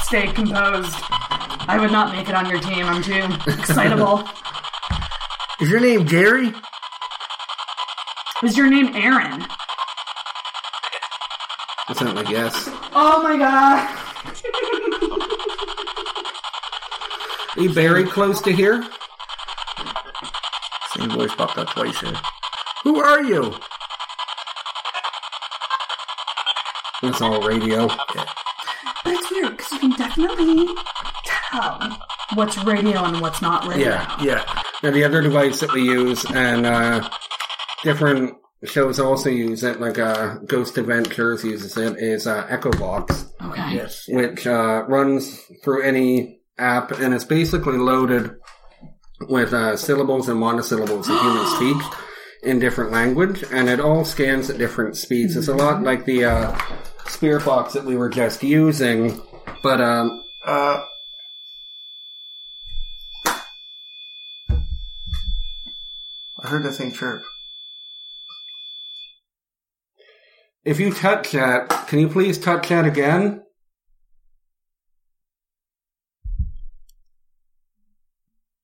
stay 0.03 0.27
composed. 0.33 0.93
I 1.67 1.77
would 1.79 1.91
not 1.91 2.13
make 2.13 2.27
it 2.27 2.35
on 2.35 2.49
your 2.49 2.59
team. 2.59 2.85
I'm 2.85 3.01
too 3.01 3.23
excitable. 3.51 4.27
Is 5.61 5.69
your 5.69 5.79
name 5.79 6.05
Jerry? 6.05 6.51
Is 8.43 8.57
your 8.57 8.69
name 8.69 8.93
Aaron? 8.95 9.43
It 11.89 11.97
sounded 11.97 12.15
like 12.15 12.29
yes. 12.29 12.67
Oh 12.93 13.21
my 13.23 13.37
god! 13.37 14.00
Are 17.61 17.65
you 17.65 17.73
very 17.73 18.05
close 18.05 18.41
to 18.41 18.51
here? 18.51 18.83
Same 20.95 21.11
voice 21.11 21.35
popped 21.35 21.59
up 21.59 21.69
twice 21.69 21.99
here. 21.99 22.15
Who 22.83 22.99
are 22.99 23.21
you? 23.21 23.53
That's 27.03 27.21
all 27.21 27.39
radio. 27.47 27.85
But 27.87 28.27
it's 29.05 29.29
weird 29.29 29.57
because 29.57 29.71
you 29.73 29.77
can 29.77 29.91
definitely 29.91 30.73
tell 31.23 31.99
what's 32.33 32.57
radio 32.63 33.03
and 33.03 33.21
what's 33.21 33.43
not 33.43 33.67
radio. 33.67 33.89
Yeah. 33.89 34.23
Yeah. 34.23 34.61
Now 34.81 34.89
the 34.89 35.03
other 35.03 35.21
device 35.21 35.59
that 35.59 35.71
we 35.71 35.83
use, 35.83 36.25
and 36.33 36.65
uh, 36.65 37.07
different 37.83 38.37
shows 38.63 38.99
also 38.99 39.29
use 39.29 39.63
it, 39.63 39.79
like 39.79 39.99
uh, 39.99 40.37
Ghost 40.47 40.79
Adventures 40.79 41.43
uses 41.43 41.77
it, 41.77 41.97
is 41.99 42.25
uh, 42.25 42.47
EchoVox, 42.47 43.31
Okay. 43.39 43.75
Yes. 43.75 44.05
which 44.09 44.47
uh, 44.47 44.83
runs 44.87 45.39
through 45.63 45.83
any 45.83 46.39
app, 46.61 46.91
and 46.91 47.13
it's 47.13 47.25
basically 47.25 47.77
loaded 47.77 48.35
with 49.27 49.53
uh, 49.53 49.75
syllables 49.75 50.29
and 50.29 50.39
monosyllables 50.39 51.07
that 51.07 51.21
humans 51.21 51.51
speak 51.55 51.99
in 52.43 52.59
different 52.59 52.91
language, 52.91 53.43
and 53.51 53.69
it 53.69 53.79
all 53.79 54.05
scans 54.05 54.49
at 54.49 54.57
different 54.57 54.95
speeds. 54.95 55.35
It's 55.35 55.47
a 55.47 55.53
lot 55.53 55.83
like 55.83 56.05
the 56.05 56.25
uh, 56.25 56.59
Box 57.45 57.73
that 57.73 57.85
we 57.85 57.95
were 57.95 58.09
just 58.09 58.41
using, 58.41 59.21
but 59.61 59.79
um, 59.81 60.23
Uh. 60.45 60.81
I 66.43 66.47
heard 66.47 66.63
the 66.63 66.71
thing 66.71 66.91
chirp. 66.91 67.23
if 70.63 70.79
you 70.79 70.91
touch 70.93 71.31
that, 71.31 71.69
can 71.87 71.99
you 71.99 72.07
please 72.07 72.37
touch 72.37 72.69
that 72.69 72.85
again? 72.85 73.43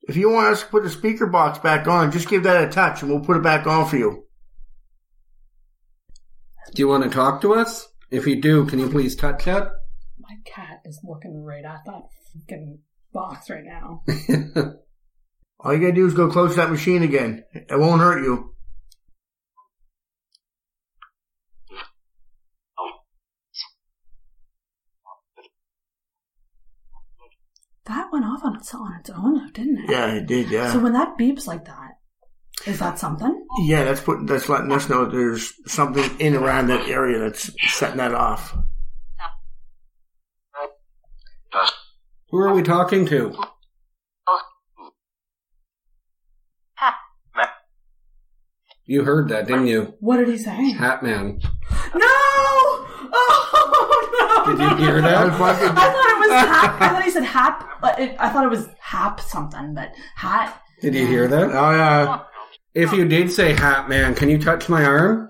If 0.07 0.15
you 0.15 0.29
want 0.31 0.47
us 0.47 0.61
to 0.61 0.67
put 0.67 0.83
the 0.83 0.89
speaker 0.89 1.27
box 1.27 1.59
back 1.59 1.87
on, 1.87 2.11
just 2.11 2.29
give 2.29 2.43
that 2.43 2.63
a 2.63 2.71
touch 2.71 3.01
and 3.01 3.11
we'll 3.11 3.25
put 3.25 3.37
it 3.37 3.43
back 3.43 3.67
on 3.67 3.87
for 3.87 3.97
you. 3.97 4.23
Do 6.73 6.81
you 6.81 6.87
want 6.87 7.03
to 7.03 7.09
talk 7.09 7.41
to 7.41 7.53
us? 7.53 7.87
If 8.09 8.25
you 8.25 8.41
do, 8.41 8.65
can 8.65 8.79
you 8.79 8.89
please 8.89 9.15
touch 9.15 9.45
that? 9.45 9.69
My 10.19 10.35
cat 10.45 10.81
is 10.85 11.01
looking 11.03 11.43
right 11.43 11.65
at 11.65 11.81
that 11.85 12.03
fucking 12.33 12.79
box 13.13 13.49
right 13.49 13.63
now. 13.65 14.03
All 15.59 15.73
you 15.73 15.79
gotta 15.79 15.93
do 15.93 16.07
is 16.07 16.13
go 16.13 16.29
close 16.29 16.51
to 16.51 16.57
that 16.57 16.71
machine 16.71 17.03
again. 17.03 17.43
It 17.53 17.77
won't 17.77 18.01
hurt 18.01 18.23
you. 18.23 18.53
That 27.87 28.11
went 28.11 28.25
off 28.25 28.43
on 28.43 28.55
its 28.57 28.73
on 28.73 28.95
its 28.99 29.09
own 29.09 29.51
didn't 29.53 29.79
it? 29.79 29.89
Yeah, 29.89 30.13
it 30.15 30.27
did, 30.27 30.49
yeah. 30.49 30.71
So 30.73 30.79
when 30.79 30.93
that 30.93 31.17
beeps 31.17 31.47
like 31.47 31.65
that, 31.65 31.91
is 32.65 32.79
that 32.79 32.99
something? 32.99 33.45
yeah, 33.61 33.83
that's 33.85 34.01
putting 34.01 34.25
that's 34.25 34.49
letting 34.49 34.71
us 34.71 34.89
know 34.89 35.05
there's 35.05 35.53
something 35.71 36.19
in 36.19 36.35
around 36.35 36.67
that 36.67 36.87
area 36.89 37.19
that's 37.19 37.49
setting 37.73 37.97
that 37.97 38.13
off. 38.13 38.55
Who 42.29 42.37
are 42.39 42.53
we 42.53 42.61
talking 42.61 43.05
to? 43.07 43.33
You 48.89 49.03
heard 49.03 49.27
that, 49.29 49.47
didn't 49.47 49.67
you? 49.67 49.95
What 49.99 50.17
did 50.17 50.29
he 50.29 50.37
say? 50.37 50.71
Hat 50.71 51.03
Man. 51.03 51.41
No! 51.93 52.66
Oh 53.53 54.45
no! 54.47 54.55
Did 54.55 54.79
you 54.79 54.85
hear 54.85 55.01
That 55.01 55.27
that? 55.27 55.37
fucking- 55.37 55.77
I 55.77 55.91
thought 55.91 56.09
it 56.09 56.19
was 56.19 56.31
hap. 56.31 56.81
I 56.81 56.89
thought 56.89 57.03
he 57.03 57.11
said 57.11 57.23
hap. 57.23 57.81
but 57.81 57.99
it- 57.99 58.15
I 58.19 58.29
thought 58.29 58.45
it 58.45 58.49
was 58.49 58.67
hap 58.79 59.19
something, 59.21 59.73
but 59.73 59.93
hat. 60.15 60.61
Did 60.81 60.95
you 60.95 61.05
hear 61.07 61.27
that? 61.27 61.51
Oh 61.51 61.71
yeah. 61.71 62.23
If 62.73 62.91
you 62.93 63.05
did 63.07 63.31
say 63.31 63.53
Hat 63.53 63.89
Man, 63.89 64.13
can 64.15 64.29
you 64.29 64.37
touch 64.39 64.69
my 64.69 64.83
arm? 64.83 65.29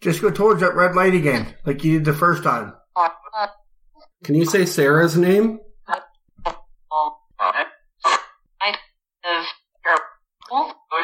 Just 0.00 0.22
go 0.22 0.30
towards 0.30 0.60
that 0.60 0.74
red 0.74 0.94
light 0.96 1.14
again, 1.14 1.54
like 1.66 1.84
you 1.84 1.98
did 1.98 2.04
the 2.04 2.14
first 2.14 2.42
time. 2.42 2.72
Can 4.24 4.34
you 4.34 4.44
say 4.46 4.64
Sarah's 4.66 5.16
name? 5.16 5.60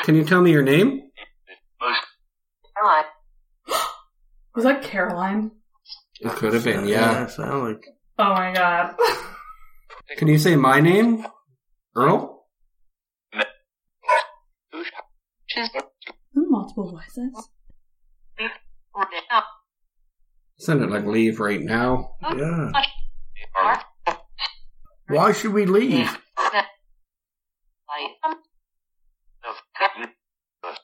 Can 0.05 0.14
you 0.16 0.24
tell 0.24 0.40
me 0.40 0.51
your 0.51 0.62
name? 0.62 1.02
Was 4.55 4.55
that 4.66 4.82
Caroline? 4.82 5.51
It 6.20 6.30
could 6.32 6.55
have 6.55 6.64
been, 6.64 6.86
yeah. 6.86 7.26
sound 7.26 7.64
like 7.64 7.86
Oh 8.18 8.30
my 8.30 8.52
god. 8.52 8.94
Can 10.16 10.28
you 10.28 10.38
say 10.38 10.56
my 10.56 10.80
name? 10.80 11.26
Earl? 11.94 12.47
Multiple 16.34 16.90
voices. 16.90 17.48
Send 20.59 20.82
it 20.82 20.90
like 20.90 21.05
leave 21.05 21.38
right 21.38 21.60
now. 21.60 22.12
Yeah. 22.22 22.72
Why 25.09 25.32
should 25.32 25.52
we 25.52 25.66
leave? 25.66 26.18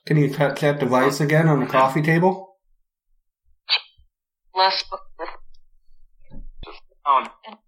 Can 0.05 0.17
you 0.17 0.31
touch 0.31 0.61
that 0.61 0.79
device 0.79 1.19
again 1.19 1.47
on 1.47 1.59
the 1.59 1.65
coffee 1.65 2.01
table? 2.01 2.52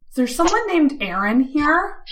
Is 0.10 0.16
there 0.16 0.28
someone 0.28 0.68
named 0.68 1.02
Aaron 1.02 1.42
here? 1.42 2.04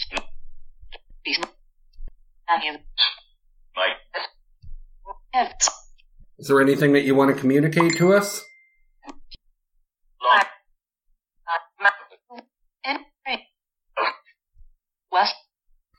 Is 6.38 6.48
there 6.48 6.62
anything 6.62 6.94
that 6.94 7.04
you 7.04 7.16
want 7.16 7.34
to 7.34 7.40
communicate 7.40 7.96
to 7.98 8.14
us? 8.14 8.44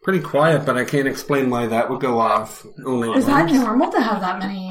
Pretty 0.03 0.21
quiet, 0.21 0.67
but 0.67 0.77
I 0.77 0.85
can't 0.85 1.09
explain 1.09 1.49
why 1.49 1.67
that 1.67 1.89
would 1.89 2.01
go 2.03 2.21
off. 2.21 2.67
Only 2.85 3.11
Is 3.13 3.25
that 3.25 3.51
normal 3.51 3.91
to 3.91 4.01
have 4.01 4.21
that 4.21 4.39
many? 4.39 4.71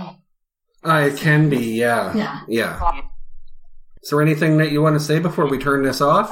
Uh, 0.86 1.10
it 1.12 1.18
can 1.18 1.50
be, 1.50 1.80
yeah. 1.80 2.16
Yeah. 2.16 2.42
Yeah. 2.48 3.12
Is 4.04 4.10
there 4.10 4.22
anything 4.22 4.58
that 4.58 4.72
you 4.72 4.82
want 4.82 4.96
to 4.96 5.00
say 5.00 5.20
before 5.20 5.48
we 5.50 5.58
turn 5.58 5.84
this 5.84 6.02
off? 6.02 6.30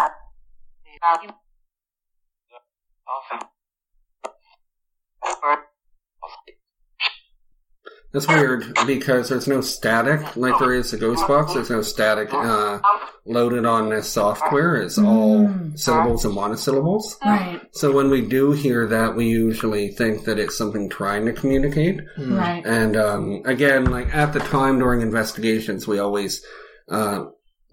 That's 8.13 8.27
weird 8.27 8.65
because 8.85 9.29
there's 9.29 9.47
no 9.47 9.61
static 9.61 10.35
like 10.35 10.59
there 10.59 10.73
is 10.73 10.91
a 10.91 10.97
ghost 10.97 11.25
box. 11.29 11.53
There's 11.53 11.69
no 11.69 11.81
static 11.81 12.33
uh, 12.33 12.79
loaded 13.25 13.65
on 13.65 13.89
this 13.89 14.09
software. 14.11 14.75
It's 14.75 14.97
all 14.97 15.45
Mm. 15.47 15.79
syllables 15.79 16.25
and 16.25 16.35
monosyllables. 16.35 17.17
Right, 17.23 17.61
So 17.71 17.93
when 17.93 18.09
we 18.09 18.19
do 18.27 18.51
hear 18.51 18.85
that, 18.87 19.15
we 19.15 19.27
usually 19.29 19.89
think 19.93 20.25
that 20.25 20.39
it's 20.39 20.57
something 20.57 20.89
trying 20.89 21.25
to 21.27 21.31
communicate. 21.31 22.01
right. 22.19 22.61
And 22.65 22.97
um, 22.97 23.43
again, 23.45 23.85
like 23.85 24.13
at 24.13 24.33
the 24.33 24.39
time 24.41 24.79
during 24.79 24.99
investigations, 25.01 25.87
we 25.87 25.99
always 25.99 26.43
uh, 26.89 27.27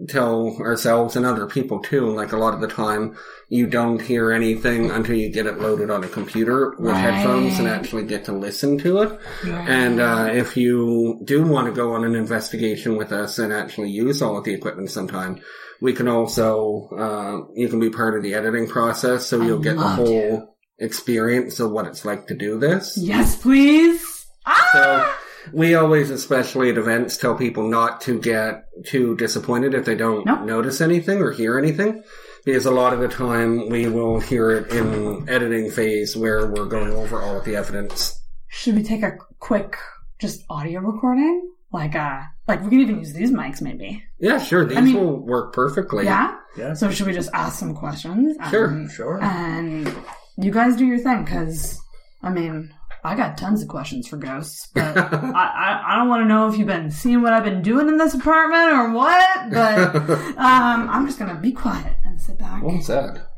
tell 0.07 0.57
ourselves 0.61 1.17
and 1.17 1.27
other 1.27 1.47
people 1.47 1.81
too. 1.81 2.07
Like 2.15 2.33
a 2.33 2.37
lot 2.37 2.55
of 2.55 2.61
the 2.61 2.69
time, 2.69 3.17
you 3.49 3.67
don't 3.67 4.01
hear 4.01 4.31
anything 4.31 4.91
until 4.91 5.17
you 5.17 5.29
get 5.29 5.47
it 5.47 5.59
loaded 5.59 5.91
on 5.91 6.05
a 6.05 6.09
computer 6.09 6.71
with 6.79 6.93
Right. 6.93 7.01
headphones 7.01 7.59
and 7.59 7.67
actually 7.67 8.05
get 8.05 8.27
to 8.27 8.33
listen 8.33 8.79
to 8.79 8.99
it. 9.03 9.19
And 9.45 10.01
uh, 10.01 10.29
if 10.33 10.57
you 10.57 11.21
do 11.25 11.43
want 11.43 11.67
to 11.67 11.73
go 11.73 11.95
on 11.95 12.05
an 12.05 12.15
investigation 12.15 12.97
with 12.97 13.11
us 13.11 13.39
and 13.39 13.53
actually 13.53 13.91
use 13.91 14.23
all 14.23 14.37
of 14.39 14.45
the 14.45 14.55
equipment 14.55 14.91
sometime, 14.91 15.41
we 15.81 15.93
can 15.93 16.07
also 16.09 16.89
uh, 16.97 17.53
you 17.55 17.69
can 17.69 17.81
be 17.81 17.91
part 17.91 18.17
of 18.17 18.23
the 18.23 18.35
editing 18.35 18.69
process, 18.69 19.27
so 19.27 19.43
you'll 19.43 19.59
get 19.61 19.77
the 19.77 19.83
whole 19.83 20.57
experience 20.79 21.59
of 21.61 21.71
what 21.73 21.87
it's 21.87 22.05
like 22.05 22.27
to 22.29 22.35
do 22.37 22.59
this. 22.59 22.97
Yes, 22.97 23.35
please. 23.37 24.27
Ah! 24.47 24.71
So 24.73 25.18
we 25.53 25.75
always, 25.75 26.11
especially 26.11 26.71
at 26.71 26.79
events, 26.79 27.17
tell 27.17 27.35
people 27.35 27.69
not 27.69 28.01
to 28.03 28.19
get 28.19 28.65
too 28.87 29.17
disappointed 29.17 29.75
if 29.75 29.85
they 29.85 29.95
don't 29.95 30.25
Nope. 30.27 30.43
notice 30.43 30.81
anything 30.81 31.21
or 31.21 31.31
hear 31.33 31.59
anything. 31.59 32.03
Because 32.45 32.67
a 32.67 32.71
lot 32.71 32.93
of 32.95 33.01
the 33.01 33.09
time 33.09 33.69
we 33.69 33.89
will 33.89 34.21
hear 34.21 34.51
it 34.53 34.73
in 34.73 35.29
editing 35.29 35.71
phase 35.71 36.17
where 36.17 36.47
we're 36.47 36.65
going 36.67 36.93
over 36.93 37.21
all 37.21 37.39
of 37.39 37.45
the 37.45 37.57
evidence. 37.57 38.15
Should 38.47 38.77
we 38.77 38.83
take 38.83 39.03
a 39.03 39.19
quick, 39.39 39.77
just 40.19 40.45
audio 40.49 40.81
recording? 40.81 41.53
Like, 41.73 41.95
uh, 41.95 42.21
like 42.47 42.63
we 42.63 42.71
can 42.71 42.81
even 42.81 42.99
use 43.01 43.13
these 43.13 43.31
mics, 43.31 43.61
maybe. 43.61 44.03
Yeah, 44.19 44.39
sure. 44.39 44.65
These 44.65 44.81
mean- 44.81 44.95
will 44.95 45.17
work 45.27 45.53
perfectly. 45.53 46.05
Yeah. 46.07 46.37
Yeah. 46.57 46.73
So 46.75 46.91
should 46.91 47.07
we 47.07 47.13
just 47.13 47.29
ask 47.35 47.59
some 47.59 47.75
questions? 47.75 48.37
Sure. 48.51 48.69
Um, 48.69 48.89
Sure. 48.89 49.23
And 49.23 49.93
you 50.39 50.51
guys 50.51 50.77
do 50.77 50.87
your 50.87 50.99
thing, 50.99 51.25
because 51.25 51.79
I 52.23 52.31
mean, 52.31 52.73
I 53.05 53.15
got 53.15 53.39
tons 53.39 53.63
of 53.63 53.69
questions 53.69 54.09
for 54.09 54.17
ghosts, 54.17 54.67
but 54.75 54.97
I, 54.97 55.03
I, 55.03 55.83
I 55.93 55.97
don't 55.97 56.09
want 56.09 56.23
to 56.23 56.29
know 56.29 56.49
if 56.49 56.59
you've 56.59 56.67
been 56.67 56.91
seeing 56.91 57.23
what 57.23 57.33
I've 57.33 57.45
been 57.45 57.63
doing 57.63 57.89
in 57.89 57.97
this 57.97 58.15
apartment 58.15 58.73
or 58.73 58.93
what. 58.93 59.51
But 59.51 59.97
um, 60.37 60.89
I'm 60.91 61.07
just 61.07 61.19
gonna 61.19 61.41
be 61.41 61.53
quiet 61.53 61.97
and 62.05 62.21
sit 62.21 62.39
back. 62.39 62.63
What 62.63 62.77
was 62.77 62.87
that? 62.89 63.29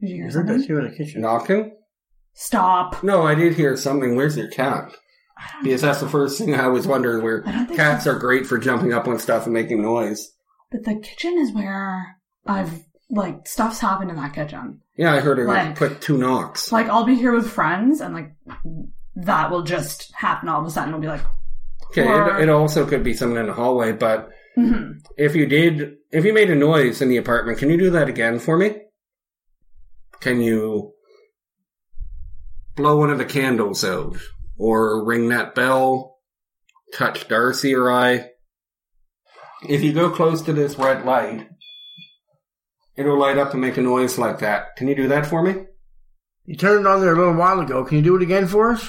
Did 0.00 0.10
you 0.10 0.16
hear 0.16 0.28
I 0.28 0.32
heard 0.32 0.46
that 0.48 0.52
something? 0.52 0.66
too 0.68 0.78
in 0.78 0.90
the 0.90 0.96
kitchen. 0.96 1.20
Knocking? 1.22 1.76
Stop. 2.34 3.02
No, 3.02 3.22
I 3.22 3.34
did 3.34 3.54
hear 3.54 3.76
something. 3.76 4.14
Where's 4.14 4.36
your 4.36 4.50
cat? 4.50 4.92
I 5.38 5.52
don't 5.52 5.64
Because 5.64 5.80
that's 5.82 6.00
the 6.00 6.08
first 6.08 6.38
thing 6.38 6.54
I 6.54 6.68
was 6.68 6.86
wondering 6.86 7.22
where 7.22 7.42
I 7.46 7.52
don't 7.52 7.76
cats 7.76 8.06
are 8.06 8.18
great 8.18 8.46
for 8.46 8.58
jumping 8.58 8.92
up 8.92 9.06
on 9.06 9.18
stuff 9.18 9.44
and 9.44 9.54
making 9.54 9.82
noise. 9.82 10.32
But 10.70 10.84
the 10.84 10.96
kitchen 10.96 11.38
is 11.38 11.52
where 11.52 12.16
I've 12.46 12.84
like 13.10 13.46
stuff's 13.46 13.80
happened 13.80 14.10
in 14.10 14.16
that 14.16 14.34
kitchen. 14.34 14.80
Yeah, 14.96 15.12
I 15.12 15.20
heard 15.20 15.38
her 15.38 15.46
Like- 15.46 15.76
put 15.76 16.00
two 16.00 16.16
knocks. 16.18 16.72
Like 16.72 16.88
I'll 16.88 17.04
be 17.04 17.16
here 17.16 17.32
with 17.32 17.50
friends 17.50 18.00
and 18.00 18.14
like 18.14 18.32
that 19.16 19.50
will 19.50 19.62
just 19.62 20.12
happen 20.14 20.48
all 20.48 20.60
of 20.60 20.66
a 20.66 20.70
sudden. 20.70 20.92
We'll 20.92 21.00
be 21.00 21.08
like, 21.08 21.24
Okay, 21.90 22.02
it, 22.06 22.42
it 22.44 22.48
also 22.48 22.86
could 22.86 23.04
be 23.04 23.14
someone 23.14 23.38
in 23.38 23.46
the 23.46 23.52
hallway, 23.52 23.92
but 23.92 24.30
hmm 24.54 24.92
If 25.16 25.36
you 25.36 25.46
did, 25.46 25.96
if 26.10 26.24
you 26.24 26.32
made 26.32 26.50
a 26.50 26.54
noise 26.54 27.00
in 27.02 27.08
the 27.08 27.16
apartment, 27.18 27.58
can 27.58 27.70
you 27.70 27.76
do 27.76 27.90
that 27.90 28.08
again 28.08 28.38
for 28.38 28.56
me? 28.56 28.74
Can 30.20 30.40
you 30.40 30.92
blow 32.74 32.96
one 32.96 33.10
of 33.10 33.18
the 33.18 33.24
candles 33.24 33.84
out? 33.84 34.16
Or 34.58 35.04
ring 35.04 35.28
that 35.28 35.54
bell? 35.54 36.16
Touch 36.94 37.28
Darcy 37.28 37.74
or 37.74 37.90
I? 37.90 38.30
If 39.68 39.82
you 39.82 39.92
go 39.92 40.10
close 40.10 40.40
to 40.42 40.52
this 40.54 40.78
red 40.78 41.04
light, 41.04 41.48
it'll 42.96 43.18
light 43.18 43.38
up 43.38 43.52
and 43.52 43.60
make 43.60 43.76
a 43.76 43.82
noise 43.82 44.18
like 44.18 44.40
that. 44.40 44.76
Can 44.76 44.88
you 44.88 44.94
do 44.94 45.08
that 45.08 45.26
for 45.26 45.42
me? 45.42 45.64
You 46.44 46.56
turned 46.56 46.80
it 46.80 46.86
on 46.86 47.00
there 47.00 47.12
a 47.12 47.18
little 47.18 47.34
while 47.34 47.60
ago. 47.60 47.84
Can 47.84 47.98
you 47.98 48.04
do 48.04 48.16
it 48.16 48.22
again 48.22 48.46
for 48.46 48.72
us? 48.72 48.88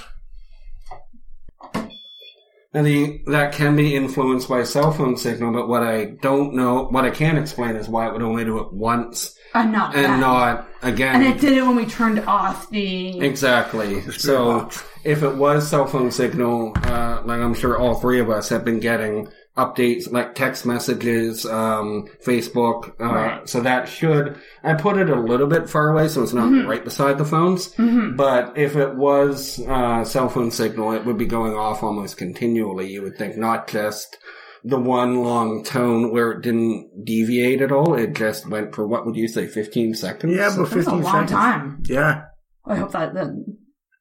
And 2.74 2.86
the, 2.86 3.22
that 3.28 3.54
can 3.54 3.76
be 3.76 3.96
influenced 3.96 4.48
by 4.48 4.64
cell 4.64 4.92
phone 4.92 5.18
signal, 5.18 5.52
but 5.52 5.68
what 5.68 5.82
I 5.82 6.06
don't 6.22 6.54
know, 6.54 6.84
what 6.84 7.06
I 7.06 7.10
can't 7.10 7.38
explain 7.38 7.76
is 7.76 7.88
why 7.88 8.08
it 8.08 8.14
would 8.14 8.22
only 8.22 8.46
do 8.46 8.60
it 8.60 8.72
once 8.72 9.36
and 9.56 9.72
not 9.72 9.96
and 9.96 10.06
that. 10.06 10.20
not 10.20 10.68
again. 10.84 11.16
And 11.16 11.24
it 11.24 11.40
did 11.40 11.54
it 11.54 11.62
when 11.62 11.76
we 11.76 11.86
turned 11.86 12.20
off 12.20 12.70
the. 12.70 13.20
Exactly. 13.20 14.02
So 14.12 14.70
if 15.04 15.24
it 15.24 15.36
was 15.36 15.68
cell 15.68 15.88
phone 15.88 16.12
signal, 16.12 16.74
uh, 16.84 17.24
like 17.26 17.40
I'm 17.40 17.54
sure 17.56 17.78
all 17.78 17.96
three 17.96 18.20
of 18.20 18.30
us 18.30 18.50
have 18.50 18.64
been 18.64 18.80
getting 18.80 19.30
updates 19.58 20.12
like 20.12 20.36
text 20.36 20.66
messages, 20.66 21.46
um, 21.46 22.08
Facebook. 22.26 22.92
Uh, 23.02 23.06
Right. 23.14 23.50
So 23.50 23.62
that 23.62 23.90
should, 23.90 24.40
I 24.64 24.76
put 24.76 24.98
it 24.98 25.10
a 25.10 25.20
little 25.20 25.48
bit 25.48 25.70
far 25.70 25.90
away 25.90 26.08
so 26.08 26.24
it's 26.24 26.34
not 26.34 26.50
Mm-hmm. 26.52 26.68
right 26.70 26.84
beside 26.84 27.18
the 27.18 27.26
phones. 27.26 27.74
But 28.16 28.58
if 28.58 28.76
it 28.76 28.96
was, 28.96 29.60
uh, 29.68 30.04
cell 30.04 30.30
phone 30.30 30.52
signal, 30.52 30.92
it 30.94 31.06
would 31.06 31.18
be 31.18 31.26
going 31.26 31.54
off 31.54 31.84
almost 31.84 32.18
continually. 32.18 32.92
You 32.92 33.02
would 33.02 33.18
think 33.18 33.36
not 33.38 33.68
just 33.68 34.18
the 34.64 34.80
one 34.80 35.24
long 35.24 35.64
tone 35.64 36.12
where 36.12 36.32
it 36.32 36.42
didn't 36.42 37.06
deviate 37.06 37.62
at 37.62 37.72
all. 37.72 37.96
It 37.96 38.14
just 38.16 38.50
went 38.50 38.76
for 38.76 38.86
what 38.88 39.06
would 39.06 39.16
you 39.16 39.28
say, 39.28 39.48
15 39.48 39.94
seconds? 39.96 40.36
Yeah, 40.36 40.50
but 40.50 40.56
That 40.56 40.60
was 40.62 40.72
a 40.72 40.76
15 40.76 41.02
long 41.02 41.14
seconds. 41.14 41.32
time. 41.32 41.84
Yeah. 41.86 42.22
I 42.66 42.76
hope 42.76 42.92
that. 42.92 43.14
that 43.14 43.28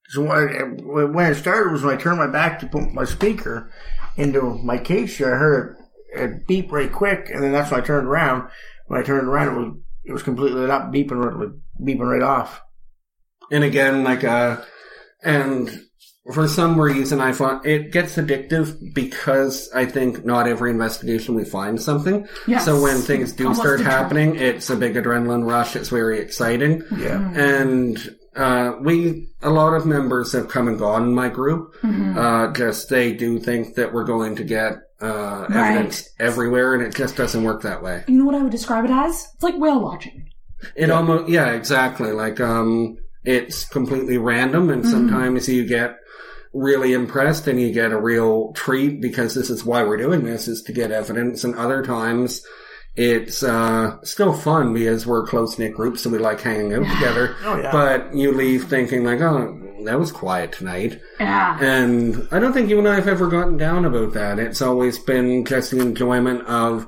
So 0.09 0.23
when 0.23 1.13
when 1.13 1.31
it 1.33 1.37
started 1.37 1.73
was 1.73 1.83
when 1.83 1.95
I 1.97 2.01
turned 2.01 2.19
my 2.19 2.27
back 2.27 2.59
to 2.61 2.67
put 2.67 2.93
my 2.93 3.05
speaker 3.05 3.71
into 4.17 4.43
my 4.63 4.79
case 4.79 5.17
here. 5.17 5.35
I 5.35 5.39
heard 5.39 5.77
it, 6.15 6.21
it 6.21 6.47
beep 6.47 6.73
right 6.73 6.93
quick, 6.93 7.31
and 7.33 7.43
then 7.43 7.53
that's 7.53 7.71
when 7.71 7.81
I 7.81 7.85
turned 7.85 8.07
around. 8.07 8.49
When 8.87 9.01
I 9.01 9.05
turned 9.05 9.29
around, 9.29 9.49
it 9.49 9.59
was 9.59 9.75
it 10.05 10.13
was 10.13 10.23
completely 10.23 10.61
lit 10.61 10.71
up, 10.71 10.93
beeping 10.93 11.13
right, 11.13 11.51
beeping 11.81 12.01
right 12.01 12.23
off. 12.23 12.63
And 13.51 13.65
again, 13.65 14.05
like, 14.05 14.25
uh, 14.25 14.61
and 15.23 15.83
for 16.33 16.49
some 16.49 16.81
reason 16.81 17.21
I 17.21 17.33
find 17.33 17.65
it 17.65 17.93
gets 17.93 18.17
addictive 18.17 18.95
because 18.95 19.71
I 19.73 19.87
think 19.87 20.25
not 20.25 20.49
every 20.49 20.71
investigation 20.71 21.35
we 21.35 21.45
find 21.45 21.81
something. 21.81 22.27
Yes. 22.47 22.65
So 22.65 22.81
when 22.81 22.99
things 22.99 23.33
do 23.33 23.45
Almost 23.45 23.61
start 23.61 23.81
happening, 23.81 24.37
it's 24.37 24.69
a 24.71 24.77
big 24.77 24.95
adrenaline 24.95 25.49
rush. 25.49 25.77
It's 25.77 25.89
very 25.89 26.19
exciting. 26.19 26.83
Yeah. 26.97 27.31
And, 27.33 28.16
uh, 28.37 28.77
we, 28.81 29.29
a 29.43 29.51
lot 29.51 29.75
of 29.75 29.87
members 29.87 30.33
have 30.33 30.49
come 30.49 30.69
and 30.69 30.79
gone 30.79 31.05
in 31.05 31.15
my 31.15 31.29
group. 31.29 31.75
Mm-hmm. 31.83 32.19
Uh, 32.19 32.53
just 32.53 32.89
they 32.89 33.13
do 33.13 33.39
think 33.39 33.75
that 33.75 33.93
we're 33.93 34.05
going 34.05 34.37
to 34.37 34.45
get, 34.45 34.79
uh, 35.01 35.47
evidence 35.51 36.09
everywhere 36.19 36.75
and 36.75 36.83
it 36.83 36.95
just 36.95 37.17
doesn't 37.17 37.45
work 37.45 37.63
that 37.63 37.83
way. 37.83 38.03
you 38.09 38.19
know 38.19 38.25
what 38.25 38.35
I 38.35 38.43
would 38.43 38.53
describe 38.53 38.85
it 38.85 38.91
as? 38.91 39.31
It's 39.35 39.43
like 39.43 39.57
whale 39.57 39.81
watching. 39.81 40.31
It 40.75 40.91
almost, 40.91 41.29
yeah, 41.29 41.51
exactly. 41.51 42.13
Like, 42.13 42.41
um, 42.41 42.99
it's 43.25 43.67
completely 43.67 44.17
random 44.19 44.71
and 44.71 44.87
sometimes 44.87 45.49
you 45.49 45.67
get 45.67 45.99
really 46.55 46.95
impressed 46.95 47.47
and 47.47 47.61
you 47.61 47.73
get 47.73 47.93
a 47.93 48.01
real 48.01 48.53
treat 48.53 49.01
because 49.01 49.35
this 49.35 49.51
is 49.51 49.65
why 49.65 49.83
we're 49.83 49.97
doing 49.99 50.25
this 50.25 50.49
is 50.49 50.63
to 50.63 50.73
get 50.73 50.91
evidence 50.91 51.45
and 51.45 51.55
other 51.57 51.85
times 51.85 52.43
it's, 52.97 53.43
uh, 53.43 53.99
still 54.03 54.33
fun 54.33 54.73
because 54.73 55.07
we're 55.07 55.23
a 55.25 55.27
close 55.27 55.59
knit 55.59 55.75
group 55.75 55.99
so 55.99 56.11
we 56.11 56.19
like 56.19 56.41
hanging 56.41 56.73
out 56.73 56.87
together. 56.95 57.37
Oh, 57.45 57.57
yeah. 57.59 57.71
But 57.73 58.15
you 58.15 58.33
leave 58.33 58.65
thinking 58.65 59.05
like, 59.05 59.21
oh, 59.21 59.61
that 59.85 59.99
was 59.99 60.11
quiet 60.11 60.53
tonight. 60.53 61.01
Yeah. 61.21 61.59
And 61.61 62.27
I 62.33 62.39
don't 62.39 62.53
think 62.53 62.71
you 62.71 62.79
and 62.79 62.89
I 62.89 62.95
have 62.97 63.07
ever 63.09 63.29
gotten 63.29 63.57
down 63.57 63.85
about 63.85 64.15
that. 64.15 64.39
It's 64.39 64.63
always 64.63 64.99
been 64.99 65.45
just 65.45 65.71
the 65.71 65.81
enjoyment 65.81 66.43
of 66.47 66.87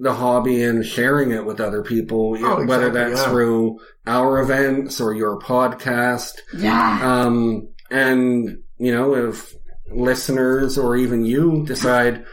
the 0.00 0.12
hobby 0.12 0.62
and 0.64 0.84
sharing 0.84 1.30
it 1.30 1.46
with 1.46 1.60
other 1.60 1.82
people, 1.82 2.36
Oh, 2.40 2.64
whether 2.66 2.88
exactly, 2.88 2.90
that's 3.12 3.20
yeah. 3.22 3.30
through 3.30 3.80
our 4.08 4.40
events 4.40 5.00
or 5.00 5.14
your 5.14 5.38
podcast. 5.38 6.32
Yeah. 6.52 6.98
Um, 7.02 7.68
and, 7.90 8.58
you 8.78 8.92
know, 8.92 9.14
if 9.14 9.54
listeners 9.90 10.76
or 10.76 10.96
even 10.96 11.24
you 11.24 11.64
decide, 11.64 12.24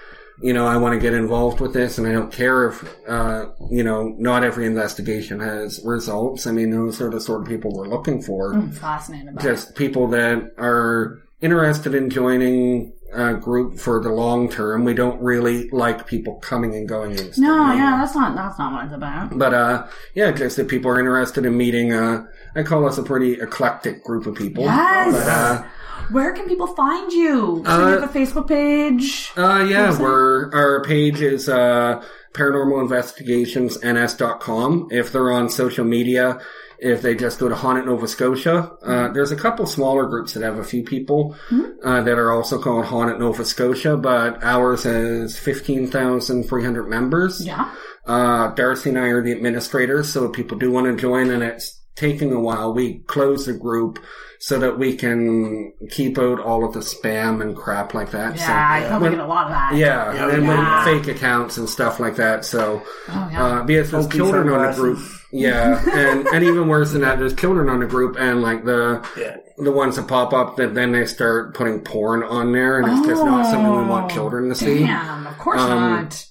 you 0.42 0.54
know, 0.54 0.66
I 0.66 0.78
want 0.78 0.94
to 0.94 1.00
get 1.00 1.14
involved 1.14 1.60
with 1.60 1.74
this 1.74 1.98
and 1.98 2.08
I 2.08 2.12
don't 2.12 2.32
care 2.32 2.70
if, 2.70 2.84
uh, 3.08 3.48
you 3.70 3.84
know, 3.84 4.16
not 4.18 4.44
every 4.44 4.66
investigation 4.66 5.40
has 5.40 5.80
results. 5.84 6.48
I 6.48 6.52
mean, 6.52 6.72
those 6.72 7.00
are 7.02 7.10
the 7.10 7.22
sort 7.22 7.42
of 7.42 7.48
people 7.48 7.72
we're 7.74 7.88
looking 7.88 8.22
for. 8.22 8.54
I'm 8.54 8.72
fascinated 8.72 9.30
about 9.30 9.46
it. 9.46 9.48
Just 9.48 9.76
people 9.76 10.08
that 10.10 10.54
are 10.58 11.22
interested 11.42 11.96
in 11.96 12.10
joining 12.10 12.94
a 13.14 13.34
group 13.34 13.78
for 13.78 14.02
the 14.02 14.10
long 14.10 14.50
term. 14.50 14.86
We 14.86 14.94
don't 14.94 15.22
really 15.22 15.70
like 15.70 16.08
people 16.08 16.36
coming 16.36 16.74
and 16.76 16.88
going. 16.88 17.20
And 17.20 17.38
No, 17.38 17.74
yeah, 17.74 17.98
that's 18.00 18.16
not 18.16 18.36
that's 18.36 18.58
not 18.58 18.72
what 18.74 18.86
it's 18.86 18.94
about. 18.94 19.38
But 19.38 19.54
uh, 19.54 19.88
yeah, 20.16 20.32
just 20.32 20.58
if 20.60 20.68
people 20.68 20.90
are 20.92 21.00
interested 21.00 21.46
in 21.46 21.58
meeting, 21.58 21.94
uh, 21.94 22.26
I 22.56 22.64
call 22.64 22.88
us 22.88 22.98
a 22.98 23.04
pretty 23.04 23.34
eclectic 23.34 24.04
group 24.04 24.26
of 24.28 24.36
people. 24.36 24.64
Yes. 24.64 25.14
But, 25.14 25.28
uh, 25.28 25.68
Where 26.10 26.34
can 26.34 26.48
people 26.48 26.68
find 26.68 27.12
you? 27.12 27.64
Uh, 27.66 27.78
you 27.78 27.86
have 28.00 28.04
a 28.04 28.08
Facebook 28.20 28.48
page. 28.48 29.32
uh, 29.38 29.66
yeah, 29.70 29.98
we're 30.00 30.52
our 30.54 30.82
page 30.84 31.22
is 31.22 31.48
uh, 31.48 32.04
paranormalinvestigationsns.com. 32.34 34.88
If 34.92 35.12
they're 35.12 35.32
on 35.32 35.50
social 35.50 35.86
media, 35.86 36.40
if 36.80 37.02
they 37.02 37.16
just 37.16 37.40
go 37.40 37.50
to 37.50 37.56
Haunted 37.56 37.86
Nova 37.86 38.08
Scotia, 38.08 38.72
uh, 38.82 39.10
there's 39.10 39.32
a 39.32 39.36
couple 39.36 39.66
smaller 39.68 40.08
groups 40.08 40.34
that 40.34 40.42
have 40.44 40.58
a 40.58 40.64
few 40.64 40.84
people 40.84 41.36
uh, 41.84 42.02
that 42.02 42.18
are 42.18 42.32
also 42.32 42.60
called 42.62 42.86
Haunted 42.86 43.20
Nova 43.20 43.46
Scotia, 43.46 43.98
but 43.98 44.44
ours 44.44 44.84
has 44.84 45.38
fifteen 45.38 45.88
thousand 45.88 46.46
three 46.46 46.64
hundred 46.64 46.88
members. 46.90 47.46
Yeah. 47.46 47.72
Uh, 48.06 48.48
Darcy 48.56 48.90
and 48.90 48.98
I 48.98 49.08
are 49.10 49.22
the 49.22 49.32
administrators, 49.32 50.12
so 50.12 50.26
if 50.26 50.34
people 50.34 50.58
do 50.58 50.72
want 50.72 50.88
to 50.88 50.96
join 51.00 51.30
and 51.30 51.44
it's 51.44 51.80
taking 51.96 52.32
a 52.32 52.40
while, 52.40 52.74
we 52.74 53.00
close 53.08 53.46
the 53.46 53.54
group 53.54 54.00
so 54.40 54.58
that 54.58 54.80
we 54.80 54.96
can 54.96 55.72
keep 55.92 56.18
out 56.18 56.40
all 56.40 56.66
of 56.66 56.74
the 56.74 56.80
spam 56.80 57.42
and 57.42 57.56
crap 57.56 57.94
like 57.94 58.10
that. 58.12 58.38
Yeah, 58.38 58.48
so, 58.48 58.54
I 58.86 58.88
probably 58.90 59.10
when- 59.10 59.18
get 59.20 59.26
a 59.26 59.28
lot 59.28 59.46
of 59.46 59.52
that. 59.52 59.76
yeah, 59.76 60.14
Yeah, 60.14 60.30
and 60.36 60.44
yeah. 60.46 60.84
fake 60.84 61.08
accounts 61.16 61.58
and 61.58 61.70
stuff 61.70 62.00
like 62.00 62.16
that. 62.16 62.44
So, 62.44 62.82
Oh, 63.10 63.30
yeah. 63.32 63.46
uh, 63.46 63.64
because 63.64 63.92
there's 63.92 64.08
children 64.08 64.50
on 64.50 64.66
the 64.72 64.74
group. 64.76 65.00
Yeah, 65.32 65.80
and, 65.94 66.28
and 66.28 66.44
even 66.44 66.68
worse 66.68 66.92
than 66.92 67.02
that, 67.02 67.20
there's 67.20 67.36
children 67.36 67.70
on 67.70 67.80
the 67.82 67.86
group, 67.86 68.18
and 68.20 68.42
like 68.42 68.66
the 68.66 69.06
Yeah. 69.18 69.38
the 69.58 69.72
ones 69.72 69.96
that 69.98 70.08
pop 70.08 70.34
up 70.34 70.58
that 70.58 70.74
then 70.74 70.92
they 70.92 71.06
start 71.06 71.54
putting 71.54 71.82
porn 71.82 72.24
on 72.24 72.52
there, 72.52 72.80
and 72.80 72.92
it's 72.92 73.08
just 73.08 73.24
not 73.24 73.46
something 73.46 73.70
we 73.72 73.84
want 73.88 74.12
Oh, 74.12 74.16
children 74.16 74.50
to 74.50 74.56
see. 74.56 74.80
Damn, 74.80 75.28
of 75.28 75.38
course 75.38 75.62
Um, 75.62 75.70
not. 75.70 76.26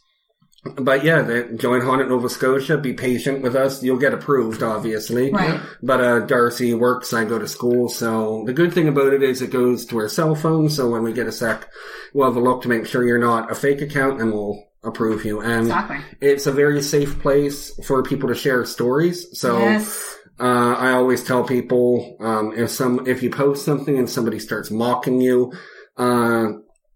But 0.62 1.05
yeah, 1.05 1.23
they, 1.23 1.57
join 1.57 1.81
Haunted 1.81 2.09
Nova 2.09 2.28
Scotia. 2.28 2.77
Be 2.77 2.93
patient 2.93 3.43
with 3.43 3.57
us. 3.57 3.82
You'll 3.82 3.99
get 3.99 4.12
approved, 4.12 4.62
obviously. 4.62 5.32
Right. 5.32 5.59
But 5.82 6.01
uh, 6.01 6.20
Darcy 6.20 6.74
works. 6.74 7.15
I 7.15 7.24
go 7.24 7.39
to 7.39 7.49
school. 7.49 7.89
So 7.89 8.45
the 8.45 8.53
good 8.53 8.74
thing 8.74 8.87
about 8.87 9.15
it 9.15 9.23
is 9.23 9.41
it 9.41 9.51
goes 9.51 9.87
to 9.87 9.99
our 9.99 10.09
cell 10.09 10.35
phone. 10.35 10.69
So 10.69 10.91
when 10.91 11.03
we 11.03 11.15
get 11.15 11.27
a 11.27 11.32
sec, 11.32 11.66
we'll 12.12 12.28
have 12.28 12.37
a 12.37 12.41
look 12.41 12.62
to 12.62 12.69
make 12.69 12.87
sure 12.87 13.07
you're 13.07 13.19
not 13.19 13.51
a 13.51 13.55
fake 13.55 13.81
account, 13.81 14.20
and 14.20 14.32
we'll 14.32 14.62
approve 14.82 15.24
you. 15.24 15.41
And 15.41 15.62
Exactly. 15.62 15.99
it's 16.20 16.47
a 16.47 16.53
very 16.53 16.82
safe 16.82 17.20
place 17.20 17.73
for 17.87 18.03
people 18.03 18.28
to 18.28 18.35
share 18.35 18.65
stories. 18.66 19.39
So 19.39 19.59
yes. 19.59 20.19
uh, 20.39 20.74
I 20.78 20.93
always 20.93 21.24
tell 21.24 21.45
people 21.45 22.16
um, 22.20 22.53
if 22.55 22.70
some 22.70 23.07
if 23.07 23.23
you 23.23 23.31
post 23.31 23.65
something 23.65 23.97
and 23.97 24.09
somebody 24.09 24.39
starts 24.39 24.70
mocking 24.70 25.20
you, 25.20 25.53
uh, 25.97 26.49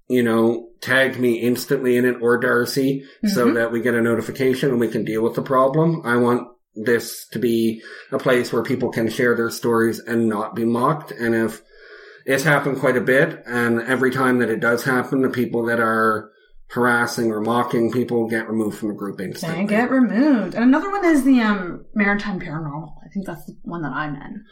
you 0.09 0.23
know, 0.23 0.69
tag 0.85 1.19
me 1.19 1.35
instantly 1.41 1.97
in 1.97 2.05
it 2.05 2.17
or 2.21 2.39
Darcy 2.39 3.05
so 3.27 3.47
Mm-hmm. 3.47 3.55
that 3.55 3.73
we 3.73 3.81
get 3.81 3.95
a 3.95 4.03
notification 4.03 4.71
and 4.71 4.79
we 4.81 4.89
can 4.89 5.05
deal 5.05 5.23
with 5.23 5.35
the 5.35 5.43
problem. 5.43 6.03
I 6.05 6.17
want 6.17 6.49
this 6.75 7.27
to 7.33 7.39
be 7.39 7.83
a 8.13 8.19
place 8.19 8.53
where 8.53 8.63
people 8.63 8.91
can 8.91 9.09
share 9.09 9.35
their 9.37 9.51
stories 9.51 9.99
and 10.01 10.29
not 10.29 10.55
be 10.55 10.65
mocked. 10.65 11.11
And 11.13 11.35
if 11.35 11.63
it's 12.27 12.45
happened 12.45 12.81
quite 12.81 12.97
a 12.97 13.01
bit, 13.01 13.43
and 13.47 13.81
every 13.83 14.11
time 14.11 14.39
that 14.39 14.51
it 14.51 14.61
does 14.61 14.83
happen, 14.85 15.23
the 15.23 15.29
people 15.31 15.65
that 15.67 15.79
are 15.81 16.31
harassing 16.69 17.31
or 17.31 17.41
mocking 17.41 17.93
people 17.93 18.27
get 18.29 18.49
removed 18.49 18.79
from 18.79 18.89
the 18.89 18.95
group 18.95 19.21
instantly. 19.21 19.61
They 19.63 19.67
get 19.69 19.91
removed. 19.91 20.55
And 20.55 20.65
another 20.65 20.91
one 20.91 21.05
is 21.05 21.23
the 21.23 21.41
um 21.41 21.85
Maritime 21.95 22.41
Paranormal. 22.41 22.89
I 23.05 23.09
think 23.13 23.27
that's 23.27 23.45
the 23.47 23.57
one 23.63 23.83
that 23.83 23.93
I'm 23.93 24.17
in. 24.17 24.45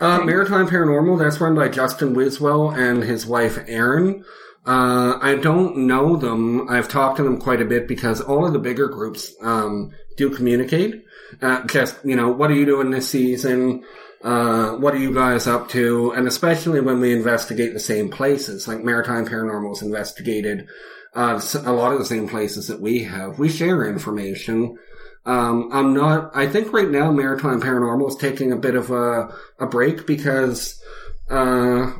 Uh, 0.00 0.18
Maritime 0.20 0.68
Paranormal, 0.68 1.18
that's 1.18 1.40
run 1.40 1.54
by 1.54 1.68
Justin 1.68 2.14
Wiswell 2.14 2.76
and 2.76 3.02
his 3.02 3.26
wife 3.26 3.58
Erin. 3.66 4.24
Uh, 4.66 5.18
I 5.20 5.34
don't 5.36 5.86
know 5.86 6.16
them. 6.16 6.68
I've 6.68 6.88
talked 6.88 7.18
to 7.18 7.22
them 7.22 7.38
quite 7.38 7.60
a 7.60 7.66
bit 7.66 7.86
because 7.86 8.20
all 8.20 8.46
of 8.46 8.52
the 8.52 8.58
bigger 8.58 8.88
groups, 8.88 9.34
um, 9.42 9.92
do 10.16 10.30
communicate. 10.30 11.04
Uh, 11.42 11.64
just, 11.66 11.96
you 12.04 12.16
know, 12.16 12.30
what 12.30 12.50
are 12.50 12.54
you 12.54 12.64
doing 12.64 12.90
this 12.90 13.10
season? 13.10 13.84
Uh, 14.22 14.76
what 14.76 14.94
are 14.94 14.98
you 14.98 15.12
guys 15.12 15.46
up 15.46 15.68
to? 15.70 16.12
And 16.12 16.26
especially 16.26 16.80
when 16.80 17.00
we 17.00 17.12
investigate 17.12 17.74
the 17.74 17.80
same 17.80 18.08
places, 18.08 18.66
like 18.66 18.82
Maritime 18.82 19.26
Paranormal's 19.26 19.82
investigated, 19.82 20.66
uh, 21.14 21.40
a 21.64 21.72
lot 21.72 21.92
of 21.92 21.98
the 21.98 22.06
same 22.06 22.28
places 22.28 22.68
that 22.68 22.80
we 22.80 23.04
have. 23.04 23.38
We 23.38 23.50
share 23.50 23.86
information. 23.86 24.78
Um, 25.26 25.68
I'm 25.72 25.94
not, 25.94 26.30
I 26.34 26.46
think 26.46 26.72
right 26.72 26.90
now 26.90 27.10
Maritime 27.10 27.60
Paranormal 27.60 28.08
is 28.08 28.16
taking 28.16 28.52
a 28.52 28.56
bit 28.56 28.74
of 28.74 28.90
a, 28.90 29.34
a 29.58 29.66
break 29.66 30.06
because, 30.06 30.80
uh, 31.28 31.92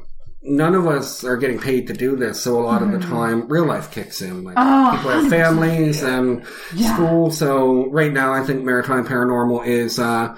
none 0.44 0.74
of 0.74 0.86
us 0.86 1.24
are 1.24 1.36
getting 1.38 1.58
paid 1.58 1.86
to 1.86 1.92
do 1.94 2.16
this. 2.16 2.42
So 2.42 2.60
a 2.60 2.62
lot 2.64 2.82
of 2.82 2.92
the 2.92 2.98
time 2.98 3.48
real 3.48 3.64
life 3.66 3.90
kicks 3.90 4.20
in. 4.20 4.44
Like 4.44 4.56
Oh, 4.58 4.92
people 4.94 5.10
have 5.10 5.28
families 5.30 6.02
and 6.02 6.44
Yeah. 6.74 6.94
school. 6.94 7.30
So 7.30 7.90
right 7.90 8.12
now 8.12 8.32
I 8.34 8.42
think 8.44 8.62
Maritime 8.64 9.06
Paranormal 9.06 9.66
is, 9.66 9.98
uh, 9.98 10.36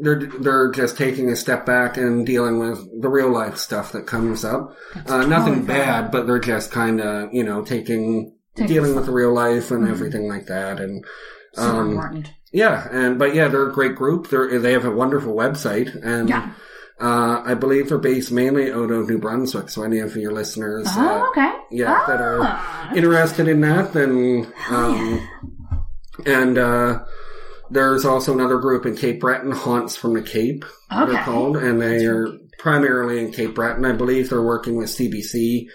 they're, 0.00 0.20
they're 0.40 0.70
just 0.70 0.96
taking 0.96 1.28
a 1.30 1.34
step 1.36 1.66
back 1.66 1.96
and 1.96 2.24
dealing 2.24 2.60
with 2.60 3.02
the 3.02 3.08
real 3.08 3.30
life 3.32 3.56
stuff 3.56 3.90
that 3.92 4.06
comes 4.06 4.44
up. 4.44 4.76
Uh, 5.06 5.26
nothing 5.26 5.54
totally 5.62 5.66
fair. 5.66 5.84
bad, 6.02 6.10
but 6.12 6.26
they're 6.28 6.38
just 6.38 6.70
kind 6.70 7.00
of, 7.00 7.34
you 7.34 7.42
know, 7.42 7.62
taking, 7.64 8.34
Taking 8.54 8.74
dealing 8.74 8.94
with 8.94 9.06
the 9.06 9.12
real 9.12 9.32
life 9.34 9.70
and 9.72 9.88
everything 9.88 10.28
like 10.28 10.46
that. 10.46 10.80
And, 10.80 11.04
Super 11.54 11.68
um, 11.80 11.90
important. 11.90 12.30
yeah, 12.52 12.86
and 12.92 13.18
but 13.18 13.34
yeah, 13.34 13.48
they're 13.48 13.68
a 13.68 13.72
great 13.72 13.96
group. 13.96 14.28
They're 14.28 14.58
they 14.60 14.72
have 14.72 14.84
a 14.84 14.90
wonderful 14.90 15.34
website, 15.34 15.90
and 16.04 16.28
Yeah. 16.28 16.50
Uh, 17.00 17.42
I 17.44 17.54
believe 17.54 17.88
they're 17.88 17.98
based 17.98 18.32
mainly 18.32 18.72
out 18.72 18.90
of 18.90 19.08
New 19.08 19.18
Brunswick. 19.18 19.68
So 19.70 19.82
any 19.82 20.00
of 20.00 20.16
your 20.16 20.32
listeners, 20.32 20.86
uh, 20.88 20.94
Oh, 20.98 21.28
okay. 21.30 21.52
yeah, 21.70 22.02
that 22.06 22.20
are 22.20 22.38
Ah. 22.42 22.92
interested 22.94 23.46
in 23.48 23.60
that, 23.62 23.92
then 23.92 24.52
um, 24.70 25.28
and 26.26 26.58
uh, 26.58 27.00
there's 27.70 28.04
also 28.04 28.32
another 28.34 28.58
group 28.58 28.86
in 28.86 28.96
Cape 28.96 29.20
Breton, 29.20 29.52
Haunts 29.52 29.94
from 29.96 30.14
the 30.14 30.22
Cape. 30.22 30.64
Okay. 30.92 31.12
They're 31.12 31.22
called, 31.24 31.56
and 31.56 31.80
they 31.80 32.06
are 32.06 32.28
primarily 32.58 33.20
in 33.24 33.30
Cape 33.32 33.54
Breton. 33.54 33.84
I 33.84 33.92
believe 33.92 34.30
they're 34.30 34.42
working 34.42 34.76
with 34.76 34.88
CBC 34.88 35.68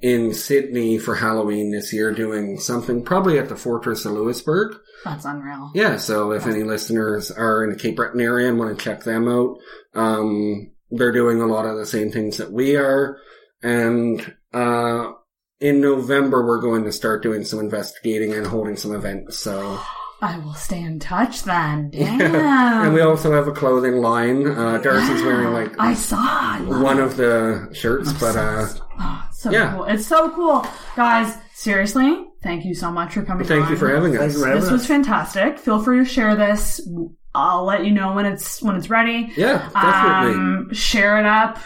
in 0.00 0.32
Sydney 0.32 0.98
for 0.98 1.14
Halloween 1.14 1.70
this 1.70 1.92
year, 1.92 2.12
doing 2.12 2.58
something 2.58 3.04
probably 3.04 3.38
at 3.38 3.48
the 3.48 3.56
Fortress 3.56 4.04
of 4.04 4.12
Louisbourg. 4.12 4.76
That's 5.04 5.24
unreal. 5.24 5.70
Yeah, 5.74 5.96
so 5.96 6.32
if 6.32 6.46
any 6.46 6.62
listeners 6.62 7.30
are 7.30 7.64
in 7.64 7.70
the 7.70 7.78
Cape 7.78 7.96
Breton 7.96 8.20
area 8.20 8.48
and 8.48 8.58
want 8.58 8.78
to 8.78 8.84
check 8.84 9.04
them 9.04 9.28
out, 9.28 9.56
um, 9.94 10.70
they're 10.90 11.12
doing 11.12 11.40
a 11.40 11.46
lot 11.46 11.66
of 11.66 11.76
the 11.76 11.86
same 11.86 12.10
things 12.10 12.38
that 12.38 12.52
we 12.52 12.76
are. 12.76 13.18
And, 13.62 14.34
uh, 14.52 15.12
in 15.60 15.82
November, 15.82 16.46
we're 16.46 16.62
going 16.62 16.84
to 16.84 16.92
start 16.92 17.22
doing 17.22 17.44
some 17.44 17.58
investigating 17.58 18.32
and 18.32 18.46
holding 18.46 18.76
some 18.76 18.94
events. 18.94 19.38
So, 19.38 19.78
I 20.22 20.38
will 20.38 20.54
stay 20.54 20.80
in 20.82 20.98
touch 20.98 21.44
then. 21.44 21.90
Damn. 21.94 22.20
and 22.34 22.94
we 22.94 23.00
also 23.00 23.32
have 23.32 23.48
a 23.48 23.52
clothing 23.52 23.96
line. 23.96 24.46
Uh, 24.46 24.78
Darcy's 24.78 25.22
wearing 25.22 25.52
like 25.52 25.78
I 25.80 25.94
saw. 25.94 26.18
I 26.20 26.58
love 26.60 26.82
one 26.82 26.98
of 27.00 27.16
the 27.16 27.68
shirts, 27.72 28.12
but, 28.14 28.36
uh, 28.36 28.66
Oh, 29.02 29.24
it's 29.30 29.40
so 29.42 29.50
Yeah. 29.50 29.72
cool. 29.72 29.84
It's 29.84 30.06
so 30.06 30.30
cool. 30.30 30.66
Guys, 30.94 31.34
seriously, 31.54 32.26
thank 32.42 32.66
you 32.66 32.74
so 32.74 32.90
much 32.90 33.14
for 33.14 33.22
coming 33.22 33.46
thank 33.46 33.64
on. 33.64 33.70
you 33.70 33.76
for 33.78 33.88
having 33.88 34.14
us. 34.18 34.34
you 34.34 34.40
for 34.40 34.46
having 34.48 34.60
This 34.60 34.66
us. 34.70 34.72
was 34.72 34.86
fantastic. 34.86 35.58
Feel 35.58 35.82
free 35.82 35.98
to 36.00 36.04
share 36.04 36.36
this. 36.36 36.86
I'll 37.34 37.64
let 37.64 37.84
you 37.86 37.92
know 37.92 38.12
when 38.12 38.26
it's 38.26 38.60
when 38.60 38.76
it's 38.76 38.90
ready. 38.90 39.32
Yeah, 39.36 39.68
definitely. 39.72 40.34
Um, 40.34 40.68
share 40.72 41.18
it 41.18 41.24
up. 41.26 41.58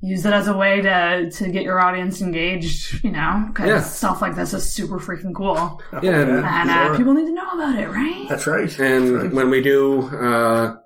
Use 0.00 0.24
it 0.24 0.32
as 0.32 0.46
a 0.46 0.56
way 0.56 0.80
to 0.80 1.28
to 1.30 1.48
get 1.48 1.64
your 1.64 1.80
audience 1.80 2.20
engaged. 2.22 3.02
You 3.04 3.10
know, 3.10 3.44
because 3.48 3.66
Yeah. 3.68 3.80
stuff 3.80 4.22
like 4.22 4.36
this 4.36 4.54
is 4.54 4.70
super 4.70 4.98
freaking 4.98 5.34
cool, 5.34 5.82
yeah, 6.02 6.20
and, 6.20 6.30
and 6.44 6.70
uh, 6.70 6.86
Sure. 6.86 6.96
people 6.96 7.14
need 7.14 7.26
to 7.26 7.32
know 7.34 7.50
about 7.52 7.76
it, 7.78 7.88
right? 7.88 8.26
That's 8.28 8.46
right. 8.46 8.78
And 8.78 9.14
That's 9.14 9.24
right. 9.24 9.32
when 9.34 9.50
we 9.50 9.60
do, 9.60 10.02
uh, 10.16 10.76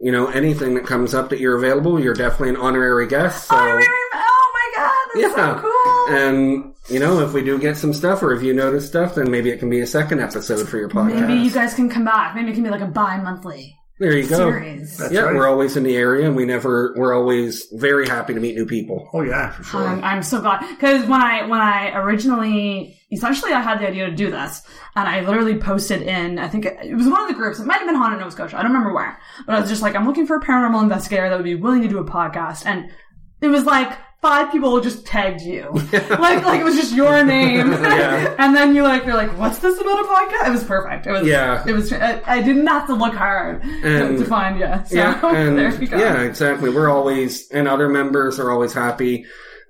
you 0.00 0.10
know, 0.12 0.28
anything 0.28 0.74
that 0.74 0.86
comes 0.86 1.14
up 1.14 1.28
that 1.30 1.38
you're 1.40 1.56
available, 1.56 2.00
you're 2.00 2.14
definitely 2.14 2.50
an 2.50 2.56
honorary 2.56 3.06
guest. 3.06 3.48
So, 3.48 3.56
Honorary- 3.56 3.84
oh 4.14 4.52
my 4.54 4.82
god, 4.82 4.92
that's 5.14 5.36
yeah. 5.36 5.54
so 5.54 5.60
cool. 5.60 6.16
And, 6.16 6.74
you 6.88 6.98
know, 7.00 7.20
if 7.20 7.32
we 7.34 7.42
do 7.42 7.58
get 7.58 7.76
some 7.76 7.92
stuff 7.92 8.22
or 8.22 8.32
if 8.32 8.42
you 8.42 8.54
notice 8.54 8.86
stuff, 8.86 9.14
then 9.16 9.30
maybe 9.30 9.50
it 9.50 9.58
can 9.58 9.68
be 9.70 9.80
a 9.80 9.86
second 9.86 10.20
episode 10.20 10.66
for 10.68 10.78
your 10.78 10.88
podcast. 10.88 11.20
Maybe 11.28 11.34
you 11.42 11.50
guys 11.50 11.74
can 11.74 11.88
come 11.90 12.04
back. 12.04 12.34
Maybe 12.34 12.50
it 12.52 12.54
can 12.54 12.62
be 12.64 12.70
like 12.70 12.80
a 12.82 12.86
bi-monthly. 12.86 13.76
There 13.98 14.16
you 14.16 14.28
go. 14.28 14.36
series. 14.36 14.98
That's 14.98 15.12
yeah, 15.12 15.20
right. 15.20 15.34
we're 15.34 15.48
always 15.48 15.76
in 15.76 15.82
the 15.82 15.96
area, 15.96 16.26
and 16.26 16.36
we 16.36 16.44
never. 16.44 16.94
We're 16.96 17.14
always 17.14 17.66
very 17.72 18.06
happy 18.06 18.34
to 18.34 18.40
meet 18.40 18.54
new 18.54 18.66
people. 18.66 19.08
Oh 19.14 19.22
yeah, 19.22 19.52
for 19.52 19.62
sure. 19.62 19.88
I'm, 19.88 20.04
I'm 20.04 20.22
so 20.22 20.42
glad 20.42 20.68
because 20.68 21.08
when 21.08 21.22
I 21.22 21.46
when 21.46 21.60
I 21.60 21.96
originally 21.96 23.00
essentially 23.10 23.52
I 23.52 23.60
had 23.60 23.78
the 23.78 23.88
idea 23.88 24.10
to 24.10 24.14
do 24.14 24.30
this 24.30 24.62
and 24.96 25.08
I 25.08 25.20
literally 25.20 25.58
posted 25.58 26.02
in 26.02 26.38
I 26.38 26.48
think 26.48 26.66
it, 26.66 26.76
it 26.82 26.94
was 26.94 27.06
one 27.06 27.22
of 27.22 27.28
the 27.28 27.34
groups 27.34 27.60
it 27.60 27.66
might 27.66 27.78
have 27.78 27.86
been 27.86 27.94
Haunted 27.94 28.18
Nova 28.18 28.32
Scotia 28.32 28.58
I 28.58 28.62
don't 28.62 28.72
remember 28.72 28.92
where 28.92 29.18
but 29.46 29.54
I 29.54 29.60
was 29.60 29.70
just 29.70 29.80
like 29.80 29.94
I'm 29.94 30.06
looking 30.06 30.26
for 30.26 30.36
a 30.36 30.40
paranormal 30.40 30.82
investigator 30.82 31.28
that 31.28 31.36
would 31.36 31.44
be 31.44 31.54
willing 31.54 31.82
to 31.82 31.88
do 31.88 31.98
a 31.98 32.04
podcast 32.04 32.66
and 32.66 32.90
it 33.40 33.46
was 33.46 33.64
like 33.64 33.96
five 34.26 34.50
people 34.52 34.80
just 34.80 35.06
tagged 35.06 35.40
you 35.42 35.68
like 35.92 36.44
like 36.44 36.60
it 36.60 36.64
was 36.64 36.74
just 36.76 36.92
your 36.94 37.24
name 37.24 37.70
Yeah. 37.72 38.34
and 38.38 38.56
then 38.56 38.74
you 38.74 38.82
like 38.82 39.04
you're 39.06 39.14
like 39.14 39.30
what's 39.38 39.58
this 39.60 39.80
about 39.80 40.00
a 40.00 40.08
podcast 40.08 40.48
it 40.48 40.50
was 40.52 40.64
perfect 40.64 41.06
it 41.06 41.12
was 41.12 41.26
Yeah. 41.26 41.62
it 41.66 41.72
was 41.72 41.92
I, 41.92 42.20
I 42.26 42.42
didn't 42.42 42.66
have 42.66 42.86
to 42.88 42.94
look 42.94 43.14
hard 43.14 43.62
And- 43.64 44.18
to 44.18 44.24
find 44.24 44.58
you 44.58 44.66
so 44.86 44.96
yeah, 44.96 45.20
and 45.36 45.56
there 45.58 45.72
you 45.80 45.86
go 45.86 45.96
yeah, 45.98 46.22
exactly. 46.22 46.70
We're 46.70 46.88
always, 46.90 47.50
and 47.50 47.68
other 47.68 47.88
members 47.88 48.38
are 48.40 48.50
always 48.50 48.72
happy. 48.72 49.26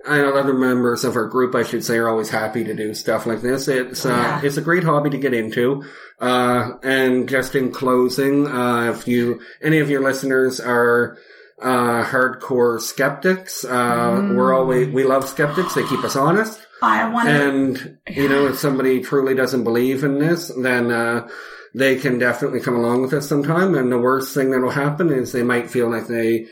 And 0.07 0.25
other 0.25 0.53
members 0.53 1.03
of 1.03 1.15
our 1.17 1.25
group, 1.27 1.53
I 1.53 1.63
should 1.63 1.83
say, 1.83 1.97
are 1.97 2.07
always 2.07 2.29
happy 2.29 2.63
to 2.63 2.73
do 2.73 2.93
stuff 2.93 3.25
like 3.25 3.41
this. 3.41 3.67
It's 3.67 4.05
uh, 4.05 4.09
Yeah. 4.09 4.41
it's 4.43 4.55
a 4.57 4.61
great 4.61 4.83
hobby 4.85 5.09
to 5.09 5.17
get 5.17 5.33
into. 5.33 5.83
Uh, 6.19 6.71
and 6.83 7.27
just 7.27 7.55
in 7.55 7.71
closing, 7.71 8.47
uh, 8.47 8.91
if 8.95 9.07
you 9.07 9.41
any 9.61 9.79
of 9.79 9.89
your 9.89 10.01
listeners 10.01 10.59
are 10.61 11.17
uh, 11.61 12.03
hardcore 12.03 12.79
skeptics, 12.79 13.65
uh, 13.65 13.69
Mm. 14.11 14.35
we're 14.35 14.53
always 14.53 14.87
we 14.89 15.03
love 15.03 15.27
skeptics. 15.27 15.73
They 15.73 15.83
keep 15.83 16.03
us 16.03 16.15
honest. 16.15 16.59
I 16.81 17.09
want 17.09 17.27
And 17.27 17.97
you 18.09 18.29
know, 18.29 18.45
if 18.47 18.59
somebody 18.59 19.01
truly 19.01 19.33
doesn't 19.33 19.63
believe 19.63 20.03
in 20.03 20.19
this, 20.19 20.51
then 20.61 20.91
uh, 20.91 21.27
they 21.73 21.95
can 21.95 22.19
definitely 22.19 22.59
come 22.59 22.75
along 22.75 23.01
with 23.01 23.13
us 23.13 23.27
sometime. 23.27 23.73
And 23.75 23.91
the 23.91 23.97
worst 23.99 24.33
thing 24.35 24.51
that'll 24.51 24.69
happen 24.69 25.09
is 25.11 25.31
they 25.31 25.43
might 25.43 25.69
feel 25.71 25.89
like 25.89 26.07
they 26.07 26.45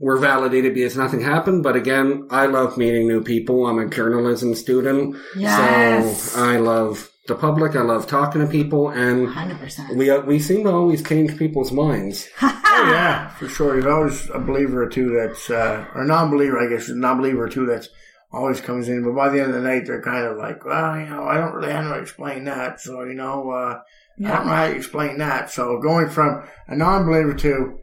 were 0.00 0.18
validated 0.18 0.74
because 0.74 0.96
nothing 0.96 1.20
happened. 1.22 1.62
But 1.62 1.76
again, 1.76 2.26
I 2.30 2.46
love 2.46 2.76
meeting 2.76 3.08
new 3.08 3.22
people. 3.22 3.66
I'm 3.66 3.78
a 3.78 3.88
journalism 3.88 4.54
student, 4.54 5.16
Yes. 5.36 6.32
so 6.32 6.44
I 6.44 6.58
love 6.58 7.08
the 7.26 7.34
public. 7.34 7.74
I 7.76 7.82
love 7.82 8.06
talking 8.06 8.40
to 8.40 8.46
people, 8.46 8.88
and 8.90 9.28
100% 9.28 9.96
we 9.96 10.10
uh, 10.10 10.20
we 10.20 10.38
seem 10.38 10.64
to 10.64 10.70
always 10.72 11.02
change 11.02 11.36
people's 11.38 11.72
minds. 11.72 12.28
Oh 12.76 12.90
yeah, 12.90 13.28
for 13.36 13.48
sure. 13.48 13.74
There's 13.80 13.86
always 13.86 14.28
a 14.30 14.38
believer 14.40 14.82
or 14.82 14.88
two 14.88 15.10
that's 15.16 15.48
uh, 15.48 15.86
or 15.94 16.04
non-believer, 16.04 16.58
I 16.58 16.68
guess, 16.68 16.88
a 16.88 16.94
non-believer 16.96 17.44
or 17.44 17.48
two 17.48 17.66
that's 17.66 17.88
always 18.32 18.60
comes 18.60 18.88
in. 18.88 19.04
But 19.04 19.14
by 19.14 19.28
the 19.28 19.38
end 19.40 19.54
of 19.54 19.62
the 19.62 19.68
night, 19.68 19.86
they're 19.86 20.02
kind 20.02 20.26
of 20.26 20.36
like, 20.38 20.64
well, 20.66 20.98
you 20.98 21.06
know, 21.06 21.22
I 21.22 21.36
don't 21.38 21.54
really 21.54 21.68
know 21.72 21.82
how 21.82 21.94
to 21.94 22.00
explain 22.00 22.44
that. 22.46 22.80
So 22.80 23.04
you 23.04 23.14
know, 23.14 23.48
uh, 23.52 23.78
I 24.26 24.28
don't 24.36 24.46
know 24.46 24.52
how 24.52 24.66
to 24.66 24.74
explain 24.74 25.18
that. 25.18 25.52
So 25.52 25.78
going 25.80 26.08
from 26.10 26.42
a 26.66 26.74
non-believer 26.74 27.34
to 27.34 27.78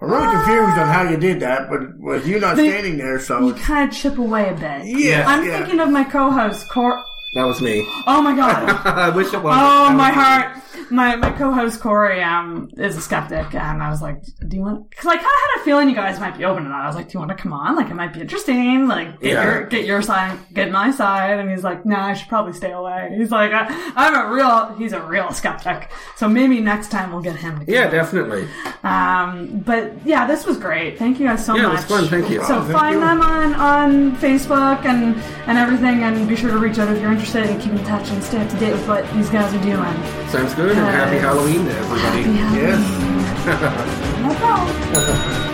I'm 0.00 0.10
really 0.10 0.32
confused 0.32 0.78
on 0.78 0.88
how 0.88 1.02
you 1.10 1.18
did 1.18 1.40
that, 1.40 1.68
but 1.68 1.80
with 1.98 2.26
you 2.26 2.40
not 2.40 2.56
They- 2.56 2.70
standing 2.70 2.96
there, 2.96 3.20
so 3.20 3.46
you 3.46 3.52
kind 3.54 3.90
of 3.90 3.94
chip 3.94 4.16
away 4.16 4.48
a 4.48 4.54
bit. 4.54 4.86
yeah, 4.86 5.24
I'm 5.28 5.44
yeah. 5.46 5.58
thinking 5.58 5.78
of 5.78 5.90
my 5.90 6.04
co-host, 6.04 6.70
Cor. 6.70 7.04
That 7.34 7.44
was 7.44 7.62
me. 7.62 7.86
Oh 8.06 8.20
my 8.20 8.36
god. 8.36 8.68
I 8.86 9.08
wish 9.08 9.32
it 9.32 9.42
was. 9.42 9.56
Oh 9.58 9.92
my 9.94 10.10
heart. 10.10 10.58
My 10.92 11.16
my 11.16 11.30
co-host 11.30 11.80
Corey 11.80 12.22
um 12.22 12.68
is 12.76 12.96
a 12.96 13.00
skeptic, 13.00 13.54
and 13.54 13.82
I 13.82 13.88
was 13.88 14.02
like, 14.02 14.22
"Do 14.46 14.56
you 14.56 14.62
want?" 14.62 14.90
Because 14.90 15.06
I 15.06 15.14
kind 15.16 15.24
of 15.24 15.32
had 15.54 15.60
a 15.60 15.64
feeling 15.64 15.88
you 15.88 15.94
guys 15.94 16.20
might 16.20 16.36
be 16.36 16.44
open 16.44 16.64
to 16.64 16.68
that. 16.68 16.82
I 16.82 16.86
was 16.86 16.94
like, 16.96 17.06
"Do 17.08 17.12
you 17.14 17.20
want 17.20 17.30
to 17.30 17.36
come 17.42 17.52
on? 17.54 17.76
Like, 17.76 17.88
it 17.90 17.94
might 17.94 18.12
be 18.12 18.20
interesting. 18.20 18.86
Like, 18.88 19.20
get 19.20 19.32
Yeah. 19.32 19.44
your 19.44 19.62
get 19.66 19.86
your 19.86 20.02
side, 20.02 20.38
get 20.52 20.70
my 20.70 20.90
side." 20.90 21.38
And 21.40 21.50
he's 21.50 21.64
like, 21.64 21.86
"Nah, 21.86 22.08
I 22.08 22.12
should 22.12 22.28
probably 22.28 22.52
stay 22.52 22.72
away." 22.72 23.14
He's 23.16 23.30
like, 23.30 23.52
I, 23.54 23.66
"I'm 23.96 24.14
a 24.14 24.34
real. 24.34 24.74
He's 24.76 24.92
a 24.92 25.00
real 25.00 25.32
skeptic. 25.32 25.90
So 26.16 26.28
maybe 26.28 26.60
next 26.60 26.90
time 26.90 27.10
we'll 27.10 27.22
get 27.22 27.36
him." 27.36 27.64
To 27.64 27.72
Yeah, 27.72 27.86
on. 27.86 27.90
definitely. 27.90 28.46
Um, 28.84 29.62
but 29.64 29.92
yeah, 30.04 30.26
this 30.26 30.44
was 30.44 30.58
great. 30.58 30.98
Thank 30.98 31.18
you 31.18 31.26
guys 31.26 31.44
so 31.46 31.54
Yeah, 31.56 31.62
it 31.64 31.68
much. 31.68 31.76
was 31.76 31.84
fun. 32.00 32.04
Thank 32.08 32.28
you. 32.30 32.42
So 32.44 32.58
Oh, 32.58 32.62
find 32.64 32.94
you. 32.96 33.00
them 33.00 33.22
on, 33.22 33.54
on 33.54 34.16
Facebook 34.16 34.84
and, 34.84 35.16
and 35.46 35.56
everything, 35.56 36.02
and 36.02 36.28
be 36.28 36.36
sure 36.36 36.50
to 36.50 36.58
reach 36.58 36.78
out 36.78 36.88
if 36.94 37.00
you're 37.00 37.12
interested 37.12 37.44
and 37.46 37.60
keep 37.62 37.72
in 37.72 37.84
touch 37.84 38.10
and 38.10 38.22
stay 38.22 38.42
up 38.42 38.48
to 38.50 38.56
date 38.56 38.72
with 38.72 38.86
what 38.88 39.10
these 39.14 39.30
guys 39.30 39.54
are 39.54 39.62
doing. 39.62 40.28
Sounds 40.28 40.54
good. 40.54 40.81
And 40.82 40.96
happy 40.96 41.18
Halloween 41.18 41.64
to 41.66 41.72
everybody. 41.72 42.22
Happy 42.22 42.56
yes. 42.58 42.80
Halloween. 42.80 44.02
No 44.22 44.34
problem. 44.34 45.51